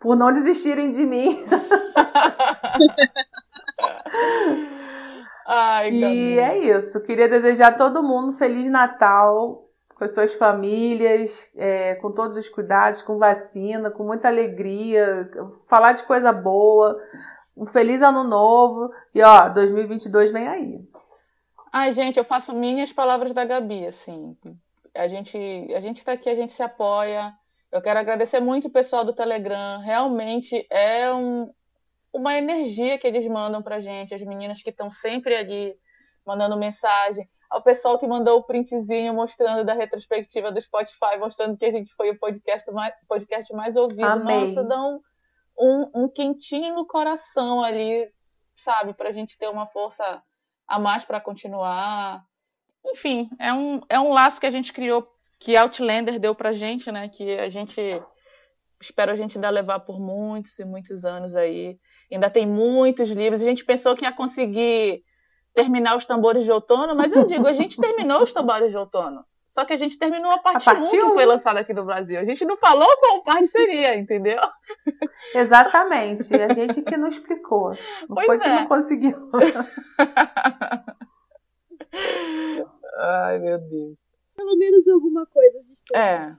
por 0.00 0.16
não 0.16 0.32
desistirem 0.32 0.90
de 0.90 1.06
mim. 1.06 1.38
Ai, 5.46 5.90
e 5.90 6.38
é 6.38 6.58
isso. 6.58 7.00
Queria 7.02 7.28
desejar 7.28 7.68
a 7.68 7.72
todo 7.72 8.02
mundo 8.02 8.28
um 8.28 8.32
Feliz 8.32 8.68
Natal 8.70 9.68
com 10.02 10.04
as 10.04 10.12
suas 10.12 10.34
famílias, 10.34 11.50
é, 11.56 11.94
com 11.96 12.10
todos 12.10 12.36
os 12.36 12.48
cuidados, 12.48 13.02
com 13.02 13.18
vacina, 13.18 13.88
com 13.90 14.02
muita 14.02 14.26
alegria, 14.26 15.30
falar 15.68 15.92
de 15.92 16.02
coisa 16.02 16.32
boa. 16.32 17.00
Um 17.56 17.66
feliz 17.66 18.02
ano 18.02 18.24
novo. 18.24 18.90
E 19.14 19.22
ó, 19.22 19.48
2022 19.50 20.32
vem 20.32 20.48
aí. 20.48 20.80
Ai, 21.72 21.92
gente, 21.94 22.18
eu 22.18 22.24
faço 22.24 22.54
minhas 22.54 22.92
palavras 22.92 23.32
da 23.32 23.46
Gabi, 23.46 23.86
assim. 23.86 24.36
A 24.94 25.08
gente, 25.08 25.38
a 25.74 25.80
gente 25.80 26.04
tá 26.04 26.12
aqui, 26.12 26.28
a 26.28 26.34
gente 26.34 26.52
se 26.52 26.62
apoia. 26.62 27.34
Eu 27.72 27.80
quero 27.80 27.98
agradecer 27.98 28.40
muito 28.40 28.68
o 28.68 28.72
pessoal 28.72 29.06
do 29.06 29.14
Telegram. 29.14 29.80
Realmente 29.80 30.66
é 30.70 31.10
um, 31.10 31.50
uma 32.12 32.36
energia 32.36 32.98
que 32.98 33.06
eles 33.06 33.26
mandam 33.26 33.62
pra 33.62 33.80
gente, 33.80 34.14
as 34.14 34.20
meninas 34.20 34.62
que 34.62 34.68
estão 34.68 34.90
sempre 34.90 35.34
ali 35.34 35.74
mandando 36.26 36.58
mensagem, 36.58 37.26
ao 37.50 37.62
pessoal 37.62 37.98
que 37.98 38.06
mandou 38.06 38.38
o 38.38 38.44
printzinho 38.44 39.14
mostrando 39.14 39.64
da 39.64 39.72
retrospectiva 39.72 40.52
do 40.52 40.60
Spotify, 40.60 41.16
mostrando 41.18 41.56
que 41.56 41.64
a 41.64 41.72
gente 41.72 41.92
foi 41.94 42.10
o 42.10 42.18
podcast 42.18 42.70
mais, 42.70 42.94
podcast 43.08 43.52
mais 43.54 43.74
ouvido. 43.74 44.04
Amei. 44.04 44.48
Nossa, 44.48 44.62
dá 44.62 44.80
um, 44.80 45.00
um, 45.58 46.04
um 46.04 46.08
quentinho 46.08 46.74
no 46.74 46.86
coração 46.86 47.62
ali, 47.62 48.08
sabe, 48.56 48.92
pra 48.92 49.10
gente 49.10 49.38
ter 49.38 49.48
uma 49.48 49.66
força 49.66 50.22
a 50.66 50.78
mais 50.78 51.04
para 51.04 51.20
continuar. 51.20 52.24
Enfim, 52.84 53.28
é 53.38 53.52
um, 53.52 53.80
é 53.88 53.98
um 54.00 54.12
laço 54.12 54.40
que 54.40 54.46
a 54.46 54.50
gente 54.50 54.72
criou, 54.72 55.06
que 55.38 55.56
Outlander 55.56 56.18
deu 56.18 56.34
pra 56.34 56.52
gente, 56.52 56.90
né? 56.90 57.08
Que 57.08 57.38
a 57.38 57.48
gente 57.48 57.80
espero 58.80 59.12
a 59.12 59.16
gente 59.16 59.36
ainda 59.38 59.48
levar 59.48 59.80
por 59.80 60.00
muitos 60.00 60.58
e 60.58 60.64
muitos 60.64 61.04
anos 61.04 61.36
aí. 61.36 61.78
Ainda 62.10 62.28
tem 62.28 62.46
muitos 62.46 63.10
livros. 63.10 63.40
A 63.40 63.44
gente 63.44 63.64
pensou 63.64 63.94
que 63.94 64.04
ia 64.04 64.12
conseguir 64.12 65.04
terminar 65.54 65.96
os 65.96 66.06
tambores 66.06 66.44
de 66.44 66.52
outono, 66.52 66.94
mas 66.94 67.12
eu 67.12 67.24
digo, 67.24 67.46
a 67.46 67.52
gente 67.52 67.80
terminou 67.80 68.22
os 68.22 68.32
tambores 68.32 68.70
de 68.70 68.76
outono. 68.76 69.24
Só 69.52 69.66
que 69.66 69.74
a 69.74 69.76
gente 69.76 69.98
terminou 69.98 70.30
a 70.30 70.38
parte, 70.38 70.62
A 70.66 70.72
parte 70.74 70.88
1 70.88 70.90
que 70.90 71.00
foi 71.14 71.26
lançada 71.26 71.60
aqui 71.60 71.74
no 71.74 71.84
Brasil. 71.84 72.18
A 72.18 72.24
gente 72.24 72.42
não 72.46 72.56
falou 72.56 72.88
qual 73.00 73.22
parte 73.22 73.48
seria, 73.48 73.94
entendeu? 74.00 74.38
Exatamente. 75.34 76.34
A 76.34 76.50
gente 76.54 76.80
que 76.80 76.96
não 76.96 77.08
explicou. 77.08 77.76
Não 78.08 78.14
Pois 78.14 78.24
foi 78.26 78.38
que 78.38 78.46
é. 78.46 78.54
não 78.54 78.66
conseguiu. 78.66 79.30
Ai, 82.98 83.38
meu 83.40 83.58
Deus. 83.58 83.94
Pelo 84.34 84.56
menos 84.56 84.88
alguma 84.88 85.26
coisa 85.26 85.58
a 85.58 85.62
gente 85.62 85.82
É. 85.94 86.18
né? 86.28 86.38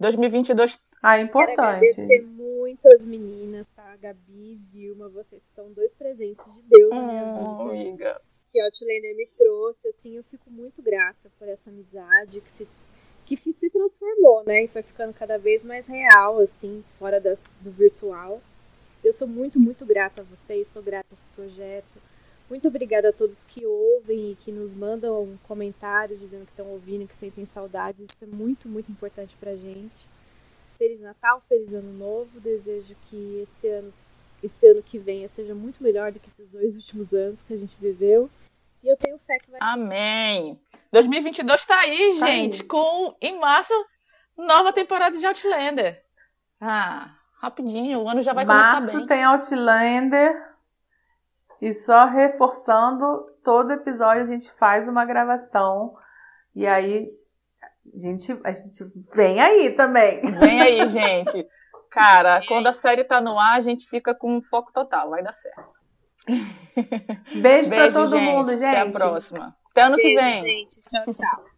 2022 0.00 0.80
Ah, 1.02 1.14
Quero 1.16 1.28
importante. 1.28 1.60
agradecer 1.60 2.22
muito 2.26 2.88
as 2.88 3.04
meninas, 3.04 3.64
tá? 3.76 3.94
Gabi 4.02 4.54
e 4.54 4.56
Vilma, 4.72 5.08
vocês 5.08 5.40
são 5.54 5.70
dois 5.72 5.94
presentes 5.94 6.44
de 6.52 6.62
Deus 6.68 6.90
Hum, 6.92 7.68
vida. 7.70 7.84
amiga. 7.84 8.20
Que 8.54 8.60
a 8.60 8.66
Outlander 8.66 9.16
me 9.16 9.26
trouxe, 9.36 9.88
assim, 9.88 10.16
eu 10.16 10.22
fico 10.22 10.48
muito 10.48 10.80
grata 10.80 11.28
por 11.40 11.48
essa 11.48 11.70
amizade 11.70 12.40
que 12.40 12.52
se, 12.52 12.68
que 13.26 13.36
se 13.36 13.68
transformou, 13.68 14.44
né? 14.44 14.62
E 14.62 14.68
foi 14.68 14.80
ficando 14.80 15.12
cada 15.12 15.36
vez 15.36 15.64
mais 15.64 15.88
real, 15.88 16.38
assim, 16.38 16.84
fora 16.90 17.20
das, 17.20 17.40
do 17.62 17.72
virtual. 17.72 18.40
Eu 19.02 19.12
sou 19.12 19.26
muito, 19.26 19.58
muito 19.58 19.84
grata 19.84 20.20
a 20.20 20.24
vocês, 20.24 20.68
sou 20.68 20.80
grata 20.80 21.08
a 21.10 21.14
esse 21.14 21.26
projeto. 21.34 22.00
Muito 22.48 22.68
obrigada 22.68 23.08
a 23.08 23.12
todos 23.12 23.42
que 23.42 23.66
ouvem 23.66 24.30
e 24.30 24.36
que 24.36 24.52
nos 24.52 24.72
mandam 24.72 25.20
um 25.20 25.36
comentário 25.48 26.16
dizendo 26.16 26.46
que 26.46 26.52
estão 26.52 26.68
ouvindo, 26.68 27.08
que 27.08 27.16
sentem 27.16 27.44
saudades. 27.44 28.08
Isso 28.08 28.24
é 28.24 28.28
muito, 28.28 28.68
muito 28.68 28.88
importante 28.88 29.34
pra 29.34 29.56
gente. 29.56 30.08
Feliz 30.78 31.00
Natal, 31.00 31.42
feliz 31.48 31.74
Ano 31.74 31.92
Novo. 31.92 32.38
Desejo 32.38 32.94
que 33.10 33.40
esse 33.42 33.66
ano, 33.66 33.90
esse 34.40 34.64
ano 34.68 34.80
que 34.80 34.96
venha 34.96 35.26
seja 35.28 35.56
muito 35.56 35.82
melhor 35.82 36.12
do 36.12 36.20
que 36.20 36.28
esses 36.28 36.48
dois 36.50 36.76
últimos 36.76 37.12
anos 37.12 37.42
que 37.42 37.52
a 37.52 37.56
gente 37.56 37.76
viveu. 37.80 38.30
E 38.84 38.88
eu 38.92 38.96
tenho 38.96 39.18
fé 39.26 39.38
que 39.38 39.50
vai. 39.50 39.58
Amém. 39.62 40.60
2022 40.92 41.64
tá 41.64 41.80
aí, 41.80 42.18
Tá 42.18 42.26
aí. 42.26 42.42
gente, 42.42 42.62
com 42.64 43.16
em 43.20 43.38
março 43.40 43.72
nova 44.36 44.72
temporada 44.72 45.16
de 45.18 45.26
Outlander. 45.26 46.04
Ah, 46.60 47.10
rapidinho, 47.40 48.00
o 48.00 48.08
ano 48.08 48.22
já 48.22 48.32
vai 48.32 48.44
começar 48.46 48.72
Março 48.80 48.98
bem. 48.98 49.06
tem 49.06 49.24
Outlander. 49.24 50.54
E 51.60 51.72
só 51.72 52.04
reforçando, 52.04 53.06
todo 53.42 53.72
episódio 53.72 54.22
a 54.22 54.26
gente 54.26 54.50
faz 54.52 54.86
uma 54.86 55.04
gravação. 55.04 55.94
E 56.54 56.66
aí 56.66 57.08
a 57.94 57.98
gente, 57.98 58.38
a 58.44 58.52
gente 58.52 58.84
vem 59.14 59.40
aí 59.40 59.70
também. 59.70 60.20
Vem 60.20 60.60
aí, 60.60 60.88
gente. 60.90 61.48
Cara, 61.90 62.42
quando 62.46 62.66
a 62.66 62.72
série 62.72 63.04
tá 63.04 63.20
no 63.20 63.38
ar, 63.38 63.56
a 63.56 63.60
gente 63.60 63.88
fica 63.88 64.14
com 64.14 64.42
foco 64.42 64.72
total, 64.72 65.10
vai 65.10 65.22
dar 65.22 65.32
certo. 65.32 65.72
Beijo, 67.34 67.68
pra 67.68 67.78
Beijo, 67.78 67.92
todo 67.92 68.16
gente. 68.16 68.24
mundo, 68.24 68.52
gente. 68.52 68.64
Até 68.64 68.80
a 68.80 68.90
próxima. 68.90 69.56
Até 69.70 69.82
ano 69.82 69.96
que 69.96 70.14
Beijo, 70.14 70.20
vem. 70.20 70.42
gente. 70.42 70.82
Tchau, 70.84 71.14
tchau. 71.14 71.53